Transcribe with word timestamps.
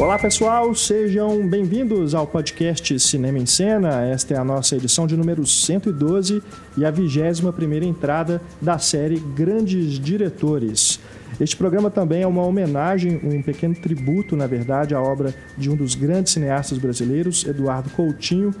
Olá 0.00 0.18
pessoal, 0.18 0.74
sejam 0.74 1.46
bem-vindos 1.46 2.14
ao 2.14 2.26
podcast 2.26 2.98
Cinema 2.98 3.38
em 3.38 3.44
Cena. 3.44 4.02
Esta 4.06 4.32
é 4.32 4.38
a 4.38 4.42
nossa 4.42 4.74
edição 4.74 5.06
de 5.06 5.14
número 5.14 5.44
112 5.44 6.42
e 6.78 6.86
a 6.86 6.90
21 6.90 7.52
primeira 7.52 7.84
entrada 7.84 8.40
da 8.62 8.78
série 8.78 9.20
Grandes 9.20 10.00
Diretores. 10.00 10.98
Este 11.38 11.54
programa 11.54 11.90
também 11.90 12.22
é 12.22 12.26
uma 12.26 12.42
homenagem, 12.42 13.20
um 13.22 13.42
pequeno 13.42 13.74
tributo, 13.74 14.34
na 14.34 14.46
verdade, 14.46 14.94
à 14.94 15.02
obra 15.02 15.34
de 15.58 15.68
um 15.68 15.76
dos 15.76 15.94
grandes 15.94 16.32
cineastas 16.32 16.78
brasileiros, 16.78 17.44
Eduardo 17.44 17.90
Coutinho, 17.90 18.54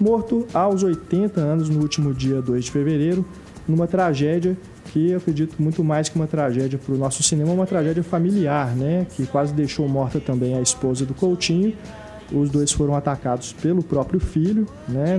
morto 0.00 0.46
aos 0.54 0.82
80 0.82 1.38
anos 1.38 1.68
no 1.68 1.82
último 1.82 2.14
dia 2.14 2.40
2 2.40 2.64
de 2.64 2.70
fevereiro, 2.70 3.26
numa 3.68 3.86
tragédia 3.86 4.56
que 4.92 5.10
eu 5.10 5.18
acredito 5.18 5.60
muito 5.60 5.84
mais 5.84 6.08
que 6.08 6.16
uma 6.16 6.26
tragédia 6.26 6.78
para 6.78 6.94
o 6.94 6.98
nosso 6.98 7.22
cinema, 7.22 7.52
uma 7.52 7.66
tragédia 7.66 8.02
familiar, 8.02 8.74
né? 8.74 9.06
Que 9.14 9.26
quase 9.26 9.52
deixou 9.52 9.88
morta 9.88 10.20
também 10.20 10.56
a 10.56 10.60
esposa 10.60 11.04
do 11.04 11.14
Coutinho. 11.14 11.74
Os 12.32 12.50
dois 12.50 12.72
foram 12.72 12.94
atacados 12.94 13.52
pelo 13.52 13.82
próprio 13.82 14.20
filho, 14.20 14.66
né? 14.88 15.18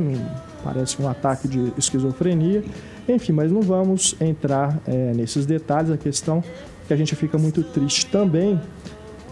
Parece 0.63 1.02
um 1.02 1.08
ataque 1.08 1.48
de 1.48 1.74
esquizofrenia. 1.77 2.63
Enfim, 3.08 3.32
mas 3.32 3.52
não 3.52 3.62
vamos 3.62 4.16
entrar 4.20 4.80
é, 4.88 5.13
nesses 5.13 5.46
detalhes. 5.46 5.90
A 5.90 5.98
questão 5.98 6.44
que 6.88 6.94
a 6.94 6.98
gente 6.98 7.16
fica 7.16 7.38
muito 7.38 7.63
triste 7.63 8.05
também 8.08 8.60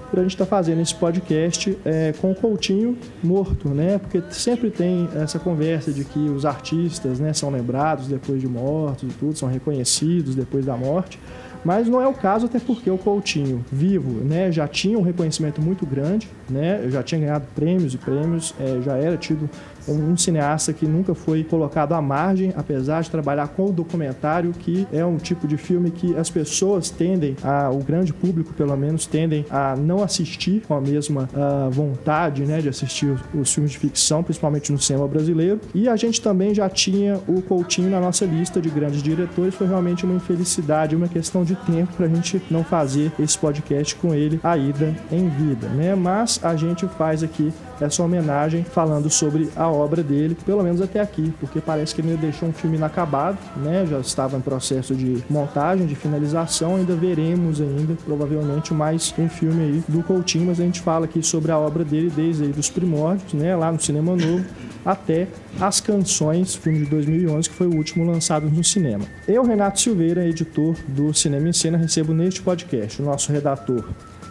por 0.09 0.19
a 0.19 0.21
gente 0.21 0.31
estar 0.31 0.45
tá 0.45 0.49
fazendo 0.49 0.81
esse 0.81 0.95
podcast 0.95 1.77
é, 1.85 2.13
com 2.19 2.31
o 2.31 2.35
Coutinho 2.35 2.97
morto, 3.23 3.69
né? 3.69 3.97
Porque 3.97 4.21
sempre 4.31 4.69
tem 4.69 5.09
essa 5.15 5.39
conversa 5.39 5.91
de 5.91 6.03
que 6.03 6.19
os 6.19 6.45
artistas 6.45 7.19
né, 7.19 7.33
são 7.33 7.49
lembrados 7.49 8.07
depois 8.07 8.41
de 8.41 8.47
mortos 8.47 9.09
e 9.09 9.13
tudo, 9.13 9.37
são 9.37 9.49
reconhecidos 9.49 10.35
depois 10.35 10.65
da 10.65 10.75
morte. 10.75 11.19
Mas 11.63 11.87
não 11.87 12.01
é 12.01 12.07
o 12.07 12.13
caso, 12.13 12.45
até 12.45 12.59
porque 12.59 12.89
o 12.89 12.97
Coutinho, 12.97 13.65
vivo, 13.71 14.23
né, 14.23 14.51
já 14.51 14.67
tinha 14.67 14.97
um 14.97 15.01
reconhecimento 15.01 15.61
muito 15.61 15.85
grande, 15.85 16.29
né, 16.49 16.87
já 16.89 17.03
tinha 17.03 17.21
ganhado 17.21 17.45
prêmios 17.55 17.93
e 17.93 17.97
prêmios, 17.97 18.53
é, 18.59 18.81
já 18.81 18.97
era 18.97 19.17
tido 19.17 19.49
um 19.91 20.17
cineasta 20.17 20.73
que 20.73 20.85
nunca 20.85 21.13
foi 21.15 21.43
colocado 21.43 21.93
à 21.93 22.01
margem, 22.01 22.53
apesar 22.55 23.01
de 23.01 23.09
trabalhar 23.09 23.47
com 23.49 23.67
o 23.67 23.71
documentário, 23.71 24.51
que 24.51 24.87
é 24.91 25.05
um 25.05 25.17
tipo 25.17 25.47
de 25.47 25.57
filme 25.57 25.91
que 25.91 26.15
as 26.15 26.29
pessoas 26.29 26.89
tendem, 26.89 27.35
a, 27.43 27.69
o 27.69 27.79
grande 27.79 28.13
público 28.13 28.53
pelo 28.53 28.75
menos, 28.75 29.05
tendem 29.05 29.45
a 29.49 29.75
não 29.75 30.03
assistir 30.03 30.61
com 30.67 30.73
a 30.73 30.81
mesma 30.81 31.29
a, 31.33 31.69
vontade 31.69 32.43
né, 32.43 32.59
de 32.59 32.69
assistir 32.69 33.07
os, 33.07 33.21
os, 33.33 33.53
filmes 33.53 33.71
de 33.71 33.79
ficção, 33.79 34.23
principalmente 34.23 34.71
no 34.71 34.79
cinema 34.79 35.07
brasileiro. 35.07 35.59
E 35.73 35.87
a 35.87 35.95
gente 35.95 36.21
também 36.21 36.53
já 36.53 36.69
tinha 36.69 37.19
o 37.27 37.41
Coutinho 37.41 37.89
na 37.89 37.99
nossa 37.99 38.25
lista 38.25 38.61
de 38.61 38.69
grandes 38.69 39.01
diretores, 39.01 39.55
foi 39.55 39.67
realmente 39.67 40.05
uma 40.05 40.15
infelicidade, 40.15 40.95
uma 40.95 41.07
questão 41.07 41.43
de 41.43 41.55
tempo 41.55 41.93
para 41.93 42.05
a 42.05 42.09
gente 42.09 42.41
não 42.49 42.63
fazer 42.63 43.11
esse 43.19 43.37
podcast 43.37 43.95
com 43.95 44.13
ele 44.13 44.39
ainda 44.43 44.93
em 45.11 45.29
vida, 45.29 45.67
né? 45.69 45.95
Mas 45.95 46.36
a 46.43 46.55
gente 46.55 46.87
faz 46.87 47.23
aqui 47.23 47.51
essa 47.79 48.01
homenagem 48.03 48.63
falando 48.63 49.09
sobre 49.09 49.49
a 49.55 49.67
obra 49.67 50.03
dele, 50.03 50.35
pelo 50.45 50.63
menos 50.63 50.81
até 50.81 50.99
aqui, 50.99 51.33
porque 51.39 51.61
parece 51.61 51.93
que 51.93 52.01
ele 52.01 52.17
deixou 52.17 52.49
um 52.49 52.53
filme 52.53 52.77
inacabado, 52.77 53.37
né? 53.57 53.85
Já 53.85 53.99
estava 53.99 54.37
em 54.37 54.41
processo 54.41 54.95
de 54.95 55.23
montagem, 55.29 55.85
de 55.85 55.95
finalização, 55.95 56.75
ainda 56.75 56.95
veremos 56.95 57.61
ainda, 57.61 57.95
provavelmente, 58.05 58.73
mais 58.73 59.13
um 59.17 59.29
filme 59.29 59.63
aí 59.63 59.83
do 59.87 60.03
Coutinho, 60.03 60.47
mas 60.47 60.59
a 60.59 60.63
gente 60.63 60.81
fala 60.81 61.05
aqui 61.05 61.21
sobre 61.21 61.51
a 61.51 61.57
obra 61.57 61.83
dele 61.83 62.11
desde 62.15 62.43
aí 62.43 62.51
dos 62.51 62.69
primórdios, 62.69 63.33
né? 63.33 63.55
Lá 63.55 63.71
no 63.71 63.79
Cinema 63.79 64.15
Novo, 64.15 64.45
até 64.85 65.27
As 65.59 65.79
Canções, 65.79 66.55
filme 66.55 66.79
de 66.79 66.85
2011, 66.85 67.49
que 67.49 67.55
foi 67.55 67.67
o 67.67 67.75
último 67.75 68.09
lançado 68.09 68.49
no 68.49 68.63
cinema. 68.63 69.05
Eu, 69.27 69.43
Renato 69.43 69.79
Silveira, 69.79 70.25
editor 70.25 70.75
do 70.87 71.13
Cinema 71.13 71.49
em 71.49 71.53
Cena, 71.53 71.77
recebo 71.77 72.13
neste 72.13 72.41
podcast 72.41 73.01
o 73.01 73.05
nosso 73.05 73.31
redator 73.31 73.83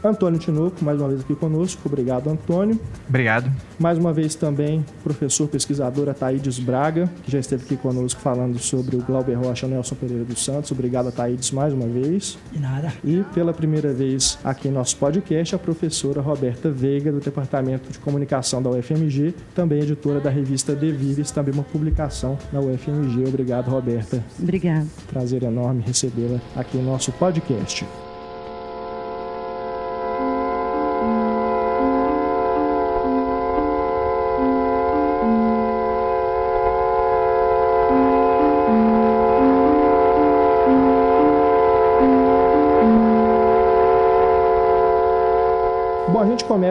Antônio 0.07 0.39
Tinoco, 0.39 0.85
mais 0.85 1.01
uma 1.01 1.09
vez 1.09 1.21
aqui 1.21 1.35
conosco. 1.35 1.83
Obrigado, 1.87 2.29
Antônio. 2.29 2.79
Obrigado. 3.09 3.51
Mais 3.79 3.99
uma 3.99 4.13
vez 4.13 4.35
também, 4.35 4.85
professor 5.03 5.49
pesquisador 5.49 6.09
Ataídes 6.09 6.59
Braga, 6.59 7.11
que 7.23 7.31
já 7.31 7.39
esteve 7.39 7.65
aqui 7.65 7.77
conosco 7.77 8.21
falando 8.21 8.59
sobre 8.59 8.97
o 8.97 9.03
Glauber 9.03 9.35
Rocha 9.35 9.67
Nelson 9.67 9.95
Pereira 9.95 10.25
dos 10.25 10.45
Santos. 10.45 10.71
Obrigado, 10.71 11.09
Ataídes, 11.09 11.51
mais 11.51 11.73
uma 11.73 11.87
vez. 11.87 12.39
De 12.53 12.59
nada. 12.59 12.93
E 13.05 13.25
pela 13.35 13.53
primeira 13.53 13.93
vez 13.93 14.39
aqui 14.43 14.69
em 14.69 14.71
nosso 14.71 14.97
podcast, 14.97 15.55
a 15.55 15.59
professora 15.59 16.21
Roberta 16.21 16.71
Veiga, 16.71 17.13
do 17.13 17.21
Departamento 17.21 17.91
de 17.91 17.99
Comunicação 17.99 18.63
da 18.63 18.71
UFMG, 18.71 19.35
também 19.55 19.83
editora 19.83 20.21
da 20.21 20.31
revista 20.31 20.75
Devires, 20.75 21.31
também 21.31 21.53
uma 21.53 21.65
publicação 21.65 22.39
da 22.53 22.61
UFMG. 22.61 23.25
Obrigado, 23.27 23.69
Roberta. 23.69 24.25
Obrigado. 24.41 24.89
Prazer 25.09 25.43
enorme 25.43 25.83
recebê-la 25.87 26.41
aqui 26.55 26.79
em 26.79 26.83
nosso 26.83 27.13
podcast. 27.13 27.87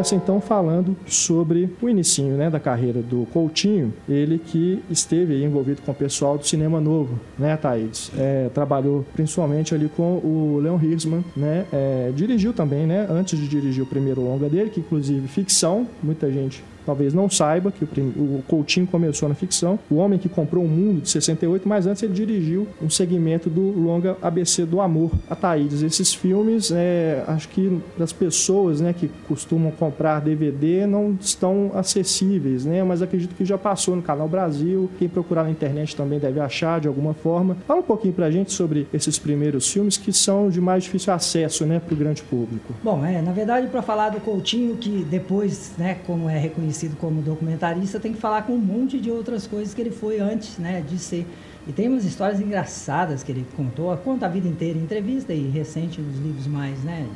Começa 0.06 0.16
então 0.16 0.40
falando 0.40 0.96
sobre 1.08 1.68
o 1.82 1.90
inicinho 1.90 2.38
né, 2.38 2.48
da 2.48 2.60
carreira 2.60 3.02
do 3.02 3.26
Coutinho, 3.34 3.92
ele 4.08 4.38
que 4.38 4.84
esteve 4.88 5.44
envolvido 5.44 5.82
com 5.82 5.92
o 5.92 5.96
pessoal 5.96 6.38
do 6.38 6.46
Cinema 6.46 6.80
Novo, 6.80 7.20
né, 7.40 7.58
Thaís? 7.58 8.12
É, 8.16 8.50
trabalhou 8.54 9.04
principalmente 9.16 9.74
ali 9.74 9.90
com 9.90 10.18
o 10.18 10.60
Leon 10.62 10.80
Hirschman, 10.80 11.26
né? 11.36 11.66
É, 11.74 12.12
dirigiu 12.16 12.54
também, 12.54 12.86
né? 12.86 13.08
Antes 13.10 13.40
de 13.40 13.48
dirigir 13.48 13.84
o 13.84 13.88
primeiro 13.88 14.22
longa 14.22 14.48
dele, 14.48 14.70
que 14.70 14.80
inclusive 14.80 15.28
ficção, 15.28 15.88
muita 16.04 16.32
gente 16.32 16.64
talvez 16.86 17.14
não 17.14 17.30
saiba 17.30 17.72
que 17.72 17.84
o, 17.84 18.44
Coutinho 18.48 18.88
começou 18.88 19.28
na 19.28 19.36
ficção. 19.36 19.80
O 19.90 19.96
Homem 19.96 20.20
que 20.20 20.30
Comprou 20.30 20.64
o 20.64 20.68
Mundo, 20.68 21.02
de 21.02 21.10
68, 21.10 21.68
mas 21.68 21.88
antes 21.88 22.04
ele 22.04 22.14
dirigiu 22.14 22.68
um 22.82 22.90
segmento 22.90 23.50
do 23.50 23.72
longa 23.72 24.18
ABC 24.22 24.66
do 24.66 24.82
Amor, 24.82 25.12
a 25.30 25.36
Thaídes. 25.36 25.82
Esses 25.82 26.14
filmes, 26.14 26.72
é, 26.72 27.24
acho 27.28 27.48
que 27.50 27.82
das 27.98 28.12
pessoas 28.12 28.82
né, 28.82 28.94
que 28.94 29.10
costumam 29.28 29.72
comprar 29.72 30.20
DVD 30.20 30.86
não 30.86 31.18
estão 31.20 31.72
acessíveis, 31.74 32.66
né? 32.66 32.84
mas 32.84 33.02
acredito 33.02 33.36
que 33.36 33.46
já 33.46 33.58
passou 33.58 33.96
no 33.96 34.02
Canal 34.02 34.28
Brasil. 34.28 34.90
Quem 35.00 35.08
procurar 35.08 35.44
na 35.44 35.52
internet 35.52 35.96
também 35.96 36.20
deve 36.20 36.40
achar 36.40 36.80
de 36.80 36.88
alguma 36.88 37.14
forma. 37.14 37.58
Fala 37.68 37.80
um 37.80 37.84
pouquinho 37.84 38.14
pra 38.14 38.30
gente 38.30 38.52
sobre 38.52 38.88
esses 38.94 39.18
primeiros 39.18 39.72
filmes 39.72 39.98
que 39.98 40.12
são 40.12 40.50
de 40.50 40.60
mais 40.60 40.84
difícil 40.84 41.14
acesso 41.14 41.66
né, 41.66 41.80
para 41.80 41.94
o 41.94 41.98
grande 41.98 42.22
público. 42.24 42.74
Bom, 42.84 43.06
é, 43.06 43.22
na 43.22 43.32
verdade, 43.32 43.68
para 43.68 43.82
falar 43.82 44.10
do 44.10 44.20
Coutinho, 44.20 44.76
que 44.78 45.06
depois, 45.10 45.74
né, 45.78 45.98
como 46.06 46.30
é 46.30 46.38
reconhecido, 46.38 46.75
reconhecido 46.76 46.98
como 46.98 47.22
documentarista, 47.22 48.00
tem 48.00 48.14
que 48.14 48.20
falar 48.20 48.44
com 48.44 48.54
um 48.54 48.60
monte 48.60 49.00
de 49.00 49.10
outras 49.10 49.48
coisas 49.48 49.74
que 49.74 49.82
ele 49.82 49.92
foi 49.92 50.20
antes 50.20 50.58
né, 50.58 50.84
de 50.88 51.00
ser. 51.00 51.26
E 51.68 51.72
tem 51.72 51.88
umas 51.88 52.06
histórias 52.06 52.40
engraçadas 52.40 53.24
que 53.24 53.32
ele 53.32 53.46
contou, 53.56 53.96
conta 53.98 54.26
a 54.26 54.30
vida 54.30 54.48
inteira 54.48 54.78
em 54.78 54.84
entrevista 54.84 55.34
e 55.34 55.48
recente 55.50 56.00
nos 56.02 56.20
livros 56.20 56.46
mais, 56.46 56.78
né, 56.84 57.08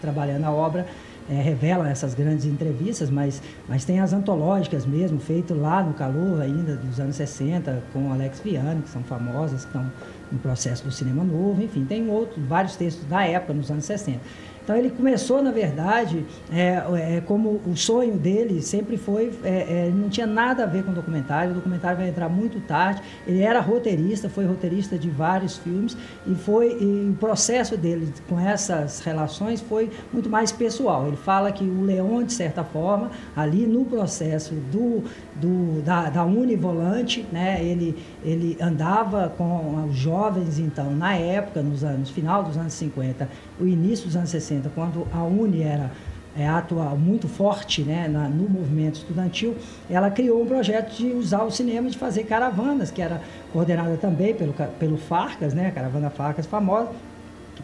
trabalhando 0.00 0.44
a 0.44 0.52
obra, 0.52 0.86
é, 1.28 1.34
revela 1.34 1.88
essas 1.88 2.14
grandes 2.14 2.46
entrevistas, 2.46 3.10
mas, 3.10 3.42
mas 3.68 3.84
tem 3.84 4.00
as 4.00 4.12
antológicas 4.12 4.86
mesmo, 4.86 5.18
feito 5.18 5.52
lá 5.54 5.82
no 5.82 5.94
calor 5.94 6.40
ainda 6.40 6.76
dos 6.76 7.00
anos 7.00 7.16
60, 7.16 7.82
com 7.92 8.12
Alex 8.12 8.40
Viana, 8.40 8.80
que 8.80 8.88
são 8.88 9.02
famosas, 9.02 9.62
que 9.62 9.68
estão 9.68 9.90
no 10.30 10.38
processo 10.38 10.84
do 10.84 10.92
cinema 10.92 11.24
novo, 11.24 11.62
enfim, 11.62 11.84
tem 11.84 12.08
outros, 12.08 12.42
vários 12.46 12.76
textos 12.76 13.04
da 13.06 13.24
época, 13.24 13.52
nos 13.52 13.70
anos 13.70 13.84
60. 13.84 14.20
Então 14.68 14.76
ele 14.76 14.90
começou, 14.90 15.42
na 15.42 15.50
verdade, 15.50 16.26
é, 16.52 16.82
é, 17.16 17.22
como 17.24 17.58
o 17.66 17.74
sonho 17.74 18.18
dele 18.18 18.60
sempre 18.60 18.98
foi, 18.98 19.32
é, 19.42 19.86
é 19.86 19.90
não 19.90 20.10
tinha 20.10 20.26
nada 20.26 20.64
a 20.64 20.66
ver 20.66 20.84
com 20.84 20.92
documentário, 20.92 21.52
o 21.52 21.54
documentário 21.54 21.96
vai 21.96 22.10
entrar 22.10 22.28
muito 22.28 22.60
tarde. 22.60 23.00
Ele 23.26 23.40
era 23.40 23.60
roteirista, 23.60 24.28
foi 24.28 24.44
roteirista 24.44 24.98
de 24.98 25.08
vários 25.08 25.56
filmes 25.56 25.96
e 26.26 26.34
foi 26.34 26.76
e 26.82 27.10
o 27.10 27.16
processo 27.18 27.78
dele 27.78 28.12
com 28.28 28.38
essas 28.38 29.00
relações 29.00 29.62
foi 29.62 29.90
muito 30.12 30.28
mais 30.28 30.52
pessoal. 30.52 31.06
Ele 31.06 31.16
fala 31.16 31.50
que 31.50 31.64
o 31.64 31.84
Leon, 31.84 32.24
de 32.24 32.34
certa 32.34 32.62
forma, 32.62 33.10
ali 33.34 33.64
no 33.66 33.86
processo 33.86 34.52
do, 34.70 35.02
do 35.34 35.80
da, 35.80 36.10
da 36.10 36.26
Univolante, 36.26 37.24
né, 37.32 37.64
ele, 37.64 37.96
ele 38.22 38.54
andava 38.60 39.32
com 39.34 39.86
os 39.88 39.96
jovens, 39.96 40.58
então, 40.58 40.94
na 40.94 41.14
época, 41.14 41.62
nos 41.62 41.82
anos, 41.82 42.10
final 42.10 42.42
dos 42.42 42.58
anos 42.58 42.74
50, 42.74 43.26
o 43.58 43.66
início 43.66 44.04
dos 44.04 44.14
anos 44.14 44.28
60, 44.28 44.57
quando 44.74 45.06
a 45.12 45.22
Uni 45.22 45.62
era 45.62 45.90
é, 46.36 46.46
atual 46.46 46.96
muito 46.96 47.26
forte 47.28 47.82
né, 47.82 48.08
na, 48.08 48.28
no 48.28 48.48
movimento 48.48 48.96
estudantil, 48.96 49.56
ela 49.90 50.10
criou 50.10 50.42
um 50.42 50.46
projeto 50.46 50.96
de 50.96 51.06
usar 51.08 51.42
o 51.42 51.50
cinema 51.50 51.90
de 51.90 51.98
fazer 51.98 52.24
caravanas, 52.24 52.90
que 52.90 53.02
era 53.02 53.20
coordenada 53.52 53.96
também 53.96 54.34
pelo, 54.34 54.54
pelo 54.78 54.96
Farcas, 54.96 55.52
né, 55.52 55.68
a 55.68 55.70
caravana 55.72 56.10
Farcas 56.10 56.46
famosa, 56.46 56.90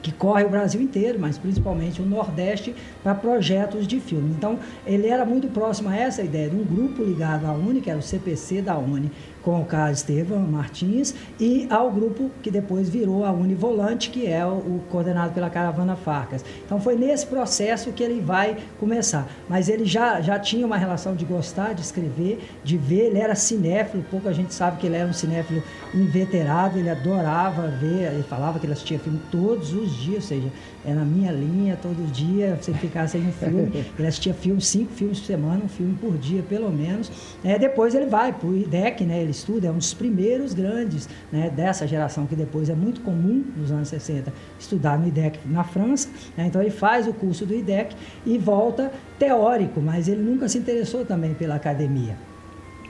que 0.03 0.13
corre 0.13 0.45
o 0.45 0.51
Brasil 0.51 0.83
inteiro, 0.83 1.19
mas 1.19 1.39
principalmente 1.39 2.03
o 2.03 2.05
Nordeste, 2.05 2.75
para 3.03 3.15
projetos 3.15 3.87
de 3.87 4.01
filme. 4.01 4.35
Então, 4.37 4.59
ele 4.87 5.09
era 5.09 5.25
muito 5.25 5.49
próximo 5.49 5.89
a 5.89 5.97
essa 5.97 6.23
ideia 6.23 6.51
de 6.51 6.57
um 6.57 6.65
grupo 6.65 7.03
ligado 7.03 7.47
à 7.47 7.53
Uni, 7.53 7.81
que 7.81 7.89
era 7.89 7.99
o 7.99 8.03
CPC 8.03 8.61
da 8.61 8.77
Uni, 8.77 9.11
com 9.45 9.61
o 9.61 9.65
Carlos 9.65 9.99
Estevam 9.99 10.41
Martins, 10.41 11.15
e 11.39 11.67
ao 11.71 11.91
grupo 11.91 12.31
que 12.43 12.51
depois 12.51 12.89
virou 12.89 13.25
a 13.25 13.31
Univolante, 13.31 14.11
que 14.11 14.27
é 14.27 14.45
o, 14.45 14.81
coordenado 14.91 15.35
pela 15.35 15.51
Caravana 15.51 15.97
Farcas. 15.97 16.45
Então 16.65 16.81
foi 16.81 16.97
nesse 16.97 17.27
processo 17.27 17.93
que 17.93 18.03
ele 18.03 18.21
vai 18.21 18.57
começar. 18.81 19.29
Mas 19.49 19.69
ele 19.69 19.85
já, 19.85 20.21
já 20.21 20.39
tinha 20.39 20.65
uma 20.65 20.77
relação 20.77 21.15
de 21.15 21.25
gostar 21.25 21.75
de 21.75 21.83
escrever, 21.83 22.43
de 22.65 22.79
ver, 22.79 23.07
ele 23.07 23.19
era 23.19 23.35
cinéfilo, 23.35 24.05
pouca 24.11 24.33
gente 24.33 24.55
sabe 24.55 24.79
que 24.79 24.87
ele 24.87 24.97
era 24.97 25.09
um 25.09 25.13
cinéfilo 25.13 25.63
inveterado, 25.95 26.79
ele 26.79 26.89
adorava 26.89 27.69
ver, 27.69 28.13
ele 28.13 28.23
falava 28.23 28.59
que 28.59 28.67
ele 28.67 28.73
assistia 28.73 28.99
filme 28.99 29.21
todos 29.31 29.73
os 29.75 29.95
dias, 29.97 30.25
ou 30.25 30.29
seja, 30.29 30.49
é 30.87 30.93
na 30.93 31.05
minha 31.05 31.33
linha 31.33 31.79
todo 31.81 32.11
dia, 32.13 32.59
você 32.61 32.73
ficar 32.75 33.09
sem 33.09 33.27
um 33.27 33.33
filme. 33.33 33.85
Ele 33.99 34.07
assistia 34.07 34.35
filmes, 34.35 34.67
cinco 34.67 34.93
filmes 34.93 35.21
por 35.21 35.27
semana, 35.27 35.65
um 35.65 35.69
filme 35.69 35.95
por 36.01 36.17
dia, 36.19 36.43
pelo 36.43 36.71
menos. 36.71 37.11
É, 37.43 37.59
depois 37.59 37.95
ele 37.95 38.07
vai 38.07 38.33
para 38.33 38.49
o 38.49 38.57
IDEC, 38.57 39.05
né? 39.05 39.21
Ele 39.21 39.31
estuda, 39.31 39.69
é 39.69 39.71
um 39.71 39.79
dos 39.79 39.95
primeiros 39.95 40.53
grandes 40.53 41.09
né, 41.33 41.51
dessa 41.51 41.87
geração, 41.87 42.27
que 42.27 42.37
depois 42.37 42.69
é 42.69 42.75
muito 42.75 43.01
comum 43.01 43.45
nos 43.57 43.71
anos 43.71 43.89
60 43.89 44.33
estudar 44.59 44.99
no 44.99 45.07
IDEC 45.09 45.39
na 45.47 45.65
França. 45.65 46.09
Né? 46.37 46.47
Então 46.47 46.61
ele 46.61 46.71
faz 46.71 47.07
o 47.07 47.13
curso 47.13 47.47
do 47.47 47.55
IDEC 47.55 47.95
e 48.27 48.37
volta 48.39 48.93
teórico, 49.19 49.81
mas 49.81 50.09
ele 50.09 50.23
nunca 50.23 50.49
se 50.49 50.59
interessou 50.59 51.05
também 51.05 51.35
pela 51.35 51.55
academia. 51.55 52.17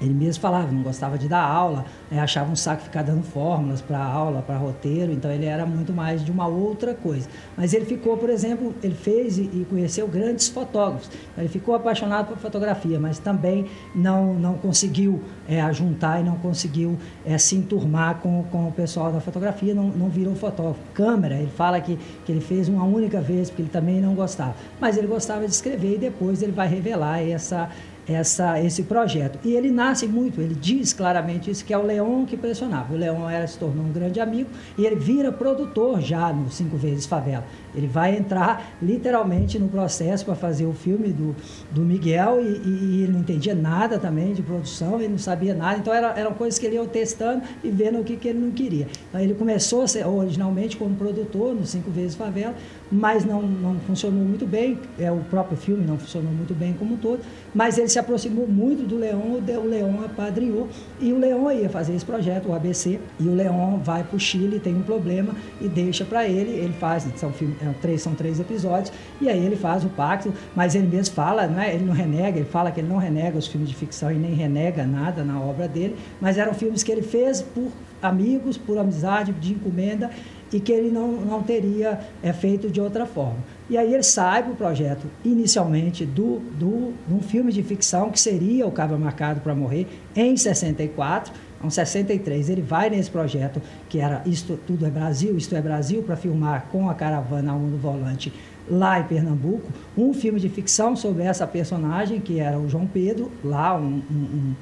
Ele 0.01 0.13
mesmo 0.13 0.41
falava, 0.41 0.71
não 0.71 0.83
gostava 0.83 1.17
de 1.17 1.29
dar 1.29 1.43
aula, 1.43 1.85
né, 2.11 2.21
achava 2.21 2.51
um 2.51 2.57
saco 2.57 2.83
ficar 2.83 3.03
dando 3.03 3.23
fórmulas 3.23 3.81
para 3.81 3.99
aula, 3.99 4.43
para 4.43 4.57
roteiro, 4.57 5.13
então 5.13 5.31
ele 5.31 5.47
era 5.47 5.65
muito 5.65 5.93
mais 5.93 6.25
de 6.25 6.31
uma 6.31 6.47
outra 6.47 6.95
coisa. 6.95 7.29
Mas 7.57 7.73
ele 7.73 7.85
ficou, 7.85 8.17
por 8.17 8.29
exemplo, 8.29 8.75
ele 8.83 8.95
fez 8.95 9.39
e, 9.39 9.67
conheceu 9.71 10.07
grandes 10.07 10.49
fotógrafos. 10.49 11.11
Ele 11.39 11.49
ficou 11.49 11.75
apaixonado 11.75 12.29
por 12.29 12.39
fotografia, 12.39 12.99
mas 12.99 13.19
também 13.19 13.67
não, 13.95 14.35
não 14.35 14.55
conseguiu 14.55 15.23
é, 15.49 15.61
ajuntar 15.61 16.21
e 16.21 16.25
não 16.25 16.37
conseguiu 16.37 16.99
é, 17.25 17.39
se 17.39 17.57
enturmar 17.57 18.17
com, 18.17 18.45
com 18.51 18.69
o 18.69 18.73
pessoal 18.73 19.13
da 19.13 19.21
fotografia, 19.21 19.75
não, 19.75 19.89
não 19.89 20.09
virou 20.09 20.35
fotógrafo. 20.35 20.81
Câmera, 20.93 21.37
ele 21.37 21.51
fala 21.51 21.81
que, 21.81 21.99
que 22.25 22.33
ele 22.33 22.41
fez 22.41 22.69
uma 22.69 22.85
única 22.85 23.21
vez, 23.21 23.49
porque 23.49 23.63
ele 23.63 23.71
também 23.71 24.01
não 24.01 24.15
gostava. 24.15 24.55
Mas 24.81 24.97
ele 24.97 25.07
gostava 25.07 25.47
de 25.47 25.53
escrever 25.53 25.95
e 25.95 25.99
depois 25.99 26.43
ele 26.43 26.53
vai 26.53 26.69
revelar 26.69 27.23
essa 27.23 27.71
essa, 28.09 28.61
esse 28.61 28.83
projeto. 28.85 29.39
E 29.45 29.55
ele 29.55 29.71
nasce 29.71 30.07
muito, 30.07 30.41
ele 30.41 30.55
diz 30.55 30.93
claramente 30.93 31.51
isso, 31.51 31.65
que 31.65 31.73
é 31.73 31.79
o 31.79 31.83
Leon 31.83 32.25
que 32.25 32.37
pressionava. 32.37 32.95
O 32.95 32.97
Leon 32.97 33.29
era, 33.29 33.47
se 33.47 33.59
tornou 33.59 33.85
um 33.85 33.93
grande 33.93 34.21
amigo 34.21 34.51
e 34.77 34.85
ele 34.85 34.97
vira 34.97 35.33
produtor 35.33 36.01
já 36.01 36.33
no 36.33 36.51
Cinco 36.51 36.77
Vezes 36.77 37.07
Favela. 37.07 37.45
Ele 37.75 37.87
vai 37.87 38.17
entrar 38.17 38.77
literalmente 38.81 39.59
no 39.59 39.69
processo 39.69 40.25
para 40.25 40.35
fazer 40.35 40.67
o 40.67 40.73
filme 40.73 41.09
do, 41.09 41.35
do 41.71 41.81
Miguel 41.81 42.41
e, 42.41 42.45
e, 42.45 43.03
ele 43.03 43.13
não 43.13 43.21
entendia 43.21 43.55
nada 43.55 43.99
também 43.99 44.33
de 44.33 44.43
produção, 44.43 45.01
ele 45.01 45.09
não 45.09 45.19
sabia 45.19 45.55
nada, 45.55 45.79
então 45.79 45.93
era, 45.93 46.19
eram 46.19 46.33
coisas 46.35 46.59
que 46.59 46.67
ele 46.67 46.77
ia 46.77 46.85
testando 46.87 47.43
e 47.63 47.71
vendo 47.71 47.99
o 48.01 48.05
que, 48.05 48.17
que 48.17 48.29
ele 48.29 48.39
não 48.39 48.51
queria. 48.51 48.87
Então 49.09 49.21
ele 49.21 49.35
começou 49.35 49.85
originalmente 50.07 50.77
como 50.77 50.95
produtor 50.95 51.55
no 51.55 51.67
Cinco 51.67 51.91
Vezes 51.91 52.15
Favela, 52.15 52.55
mas 52.95 53.25
não, 53.25 53.43
não 53.43 53.75
funcionou 53.81 54.25
muito 54.25 54.47
bem, 54.47 54.79
é, 54.99 55.11
o 55.11 55.19
próprio 55.29 55.57
filme 55.57 55.85
não 55.85 55.99
funcionou 55.99 56.33
muito 56.33 56.55
bem 56.55 56.73
como 56.75 56.95
um 56.95 56.97
todo, 56.97 57.21
mas 57.53 57.77
ele 57.77 57.89
se 57.89 57.99
aproximou 57.99 58.47
muito 58.47 58.87
do 58.87 58.97
Leon, 58.97 59.41
o 59.41 59.67
Leon 59.67 60.05
apadrinhou 60.05 60.69
e 61.01 61.13
o 61.13 61.19
Leon 61.19 61.51
ia 61.51 61.69
fazer 61.69 61.95
esse 61.95 62.05
projeto, 62.05 62.49
o 62.49 62.55
ABC, 62.55 63.01
e 63.19 63.25
o 63.27 63.35
Leon 63.35 63.79
vai 63.79 64.05
para 64.05 64.17
o 64.17 64.21
Chile, 64.21 64.61
tem 64.61 64.77
um 64.77 64.83
problema 64.83 65.35
e 65.61 65.67
deixa 65.67 66.05
para 66.05 66.27
ele, 66.29 66.53
ele 66.53 66.73
faz, 66.75 67.07
são 67.17 67.33
filme, 67.33 67.57
é, 67.61 67.69
três, 67.83 68.01
são 68.01 68.15
três 68.15 68.39
episódios, 68.39 68.93
e 69.21 69.29
aí 69.29 69.45
ele 69.45 69.57
faz 69.57 69.85
o 69.85 69.89
pacto, 69.89 70.33
mas 70.55 70.77
ele 70.77 70.87
mesmo 70.87 71.15
fala, 71.15 71.49
né, 71.49 71.75
ele 71.75 71.85
não 71.85 71.93
renega, 71.93 72.39
ele 72.39 72.49
fala 72.49 72.71
que 72.71 72.81
ele 72.81 72.89
não 72.89 72.97
renega 72.97 73.37
os 73.37 73.49
filmes 73.49 73.69
de 73.69 73.75
ficção 73.75 74.13
e 74.13 74.15
nem 74.15 74.35
renega 74.35 74.87
nada 74.87 75.25
na 75.25 75.41
obra 75.41 75.67
dele, 75.67 75.97
mas 76.21 76.39
eram 76.39 76.55
filmes 76.55 76.85
que 76.85 76.93
ele 76.93 77.03
fez 77.03 77.43
por 77.43 77.73
amigos, 78.05 78.57
por 78.57 78.79
amizade, 78.79 79.33
de 79.33 79.53
encomenda, 79.53 80.11
e 80.53 80.61
que 80.61 80.73
ele 80.73 80.91
não, 80.91 81.13
não 81.13 81.43
teria 81.43 82.01
é, 82.23 82.33
feito 82.33 82.71
de 82.71 82.81
outra 82.81 83.07
forma. 83.07 83.39
E 83.69 83.79
aí 83.79 83.93
ele 83.93 84.03
sai 84.03 84.43
para 84.43 84.53
o 84.53 84.57
projeto, 84.57 85.07
inicialmente, 85.25 86.05
do, 86.05 86.39
do, 86.59 86.93
de 87.07 87.15
um 87.15 87.21
filme 87.21 87.53
de 87.53 87.63
ficção 87.63 88.11
que 88.11 88.21
seria 88.21 88.67
O 88.67 88.71
Cabra 88.71 88.99
Marcado 88.99 89.41
para 89.41 89.55
Morrer, 89.55 89.87
em 90.15 90.37
64, 90.37 91.33
em 91.65 91.71
63, 91.71 92.51
ele 92.51 92.61
vai 92.61 92.91
nesse 92.91 93.11
projeto 93.11 93.61
que 93.89 93.99
era 93.99 94.23
Isto 94.27 94.59
Tudo 94.67 94.85
é 94.85 94.91
Brasil, 94.91 95.37
Isto 95.37 95.57
é 95.57 95.63
Brasil, 95.63 96.03
para 96.03 96.15
filmar 96.15 96.67
com 96.71 96.91
a 96.91 96.95
caravana 96.95 97.53
ao 97.53 97.59
no 97.59 97.79
volante 97.79 98.33
lá 98.69 99.01
em 99.01 99.05
Pernambuco, 99.05 99.71
um 99.97 100.13
filme 100.13 100.41
de 100.41 100.49
ficção 100.49 100.97
sobre 100.97 101.23
essa 101.23 101.47
personagem, 101.47 102.21
que 102.21 102.41
era 102.41 102.59
o 102.59 102.69
João 102.69 102.87
Pedro, 102.87 103.31
lá 103.43 103.77
um, 103.77 104.03
um, 104.11 104.55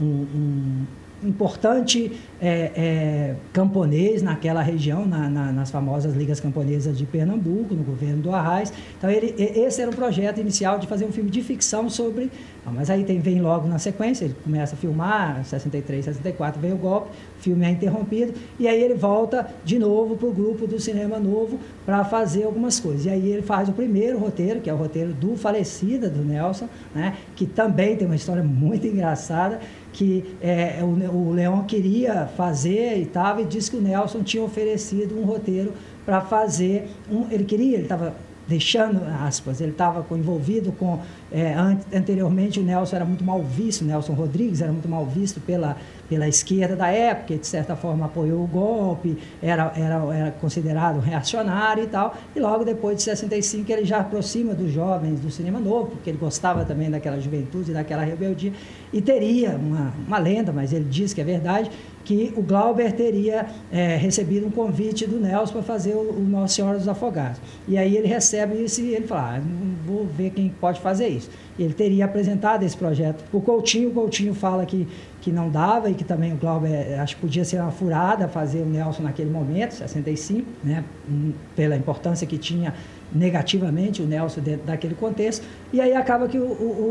um, 0.00 0.04
um 0.04 0.86
importante 1.22 2.12
é, 2.40 2.70
é, 2.76 3.36
camponês 3.52 4.22
naquela 4.22 4.62
região, 4.62 5.06
na, 5.06 5.28
na, 5.28 5.52
nas 5.52 5.70
famosas 5.70 6.14
ligas 6.14 6.40
camponesas 6.40 6.96
de 6.96 7.06
Pernambuco, 7.06 7.74
no 7.74 7.82
governo 7.82 8.22
do 8.22 8.32
Arraes. 8.32 8.72
Então, 8.98 9.10
ele, 9.10 9.34
esse 9.38 9.80
era 9.80 9.90
o 9.90 9.94
projeto 9.94 10.40
inicial 10.40 10.78
de 10.78 10.86
fazer 10.86 11.04
um 11.04 11.12
filme 11.12 11.30
de 11.30 11.42
ficção 11.42 11.88
sobre. 11.88 12.30
Mas 12.72 12.90
aí 12.90 13.04
tem, 13.04 13.20
vem 13.20 13.40
logo 13.40 13.68
na 13.68 13.78
sequência, 13.78 14.24
ele 14.24 14.34
começa 14.42 14.74
a 14.74 14.78
filmar, 14.78 15.44
63, 15.44 16.04
64 16.04 16.60
vem 16.60 16.72
o 16.72 16.76
golpe, 16.76 17.10
o 17.38 17.42
filme 17.42 17.64
é 17.64 17.70
interrompido, 17.70 18.34
e 18.58 18.66
aí 18.66 18.82
ele 18.82 18.94
volta 18.94 19.48
de 19.64 19.78
novo 19.78 20.16
para 20.16 20.26
o 20.26 20.32
grupo 20.32 20.66
do 20.66 20.80
Cinema 20.80 21.20
Novo 21.20 21.60
para 21.84 22.04
fazer 22.04 22.42
algumas 22.42 22.80
coisas. 22.80 23.06
E 23.06 23.10
aí 23.10 23.30
ele 23.30 23.42
faz 23.42 23.68
o 23.68 23.72
primeiro 23.72 24.18
roteiro, 24.18 24.60
que 24.60 24.68
é 24.68 24.74
o 24.74 24.76
roteiro 24.76 25.12
do 25.12 25.36
Falecida, 25.36 26.10
do 26.10 26.24
Nelson, 26.24 26.68
né, 26.92 27.14
que 27.36 27.46
também 27.46 27.96
tem 27.96 28.06
uma 28.06 28.16
história 28.16 28.42
muito 28.42 28.84
engraçada 28.84 29.60
que 29.96 30.36
é, 30.42 30.80
o, 30.82 31.16
o 31.16 31.32
Leão 31.32 31.64
queria 31.64 32.26
fazer 32.36 32.98
e 33.00 33.06
tal, 33.06 33.40
e 33.40 33.44
disse 33.46 33.70
que 33.70 33.78
o 33.78 33.80
Nelson 33.80 34.22
tinha 34.22 34.42
oferecido 34.42 35.18
um 35.18 35.24
roteiro 35.24 35.72
para 36.04 36.20
fazer 36.20 36.90
um, 37.10 37.26
ele 37.30 37.44
queria, 37.44 37.76
ele 37.76 37.84
estava 37.84 38.14
deixando 38.46 39.02
aspas, 39.26 39.60
ele 39.60 39.72
estava 39.72 40.04
envolvido 40.14 40.70
com 40.70 41.00
é, 41.32 41.54
anteriormente 41.92 42.60
o 42.60 42.62
Nelson 42.62 42.96
era 42.96 43.04
muito 43.06 43.24
mal 43.24 43.42
visto, 43.42 43.82
o 43.82 43.84
Nelson 43.86 44.12
Rodrigues 44.12 44.60
era 44.60 44.70
muito 44.70 44.88
mal 44.88 45.06
visto 45.06 45.40
pela 45.40 45.78
pela 46.08 46.28
esquerda 46.28 46.76
da 46.76 46.88
época, 46.88 47.26
que 47.26 47.38
de 47.38 47.46
certa 47.46 47.76
forma 47.76 48.06
apoiou 48.06 48.42
o 48.42 48.46
golpe, 48.46 49.18
era, 49.42 49.72
era, 49.76 50.14
era 50.14 50.30
considerado 50.32 51.00
reacionário 51.00 51.84
e 51.84 51.86
tal, 51.86 52.16
e 52.34 52.40
logo 52.40 52.64
depois 52.64 52.96
de 52.96 53.02
65 53.02 53.70
ele 53.70 53.84
já 53.84 53.98
aproxima 53.98 54.54
dos 54.54 54.72
jovens 54.72 55.20
do 55.20 55.30
cinema 55.30 55.58
novo, 55.58 55.90
porque 55.90 56.10
ele 56.10 56.18
gostava 56.18 56.64
também 56.64 56.90
daquela 56.90 57.20
juventude, 57.20 57.72
daquela 57.72 58.02
rebeldia, 58.02 58.52
e 58.92 59.00
teria 59.00 59.50
uma, 59.50 59.92
uma 60.06 60.18
lenda, 60.18 60.52
mas 60.52 60.72
ele 60.72 60.84
diz 60.84 61.12
que 61.12 61.20
é 61.20 61.24
verdade, 61.24 61.70
que 62.04 62.32
o 62.36 62.42
Glauber 62.42 62.92
teria 62.92 63.46
é, 63.70 63.96
recebido 63.96 64.46
um 64.46 64.50
convite 64.50 65.06
do 65.06 65.18
Nelson 65.18 65.54
para 65.54 65.62
fazer 65.62 65.94
o, 65.94 66.12
o 66.12 66.20
Nossa 66.20 66.54
Senhora 66.54 66.78
dos 66.78 66.86
Afogados. 66.86 67.40
E 67.66 67.76
aí 67.76 67.96
ele 67.96 68.06
recebe 68.06 68.62
isso 68.62 68.80
e 68.80 68.94
ele 68.94 69.06
fala, 69.08 69.36
ah, 69.36 69.40
vou 69.84 70.06
ver 70.06 70.30
quem 70.30 70.48
pode 70.48 70.80
fazer 70.80 71.08
isso. 71.08 71.28
Ele 71.58 71.72
teria 71.72 72.04
apresentado 72.04 72.62
esse 72.62 72.76
projeto. 72.76 73.24
O 73.32 73.40
Coutinho, 73.40 73.90
o 73.90 73.92
Coutinho 73.92 74.34
fala 74.34 74.66
que, 74.66 74.86
que 75.20 75.32
não 75.32 75.48
dava 75.48 75.90
e 75.90 75.94
que 75.94 76.04
também 76.04 76.32
o 76.32 76.36
Glauber, 76.36 76.70
é, 76.70 76.98
acho 76.98 77.16
que 77.16 77.22
podia 77.22 77.44
ser 77.44 77.60
uma 77.60 77.70
furada 77.70 78.28
fazer 78.28 78.60
o 78.60 78.66
Nelson 78.66 79.02
naquele 79.02 79.30
momento, 79.30 79.74
65, 79.74 80.46
né, 80.62 80.84
hum, 81.08 81.32
pela 81.54 81.76
importância 81.76 82.26
que 82.26 82.38
tinha 82.38 82.74
negativamente 83.12 84.02
o 84.02 84.06
Nelson 84.06 84.40
dentro 84.40 84.66
daquele 84.66 84.94
contexto. 84.94 85.44
E 85.72 85.80
aí 85.80 85.94
acaba 85.94 86.28
que 86.28 86.38
o, 86.38 86.44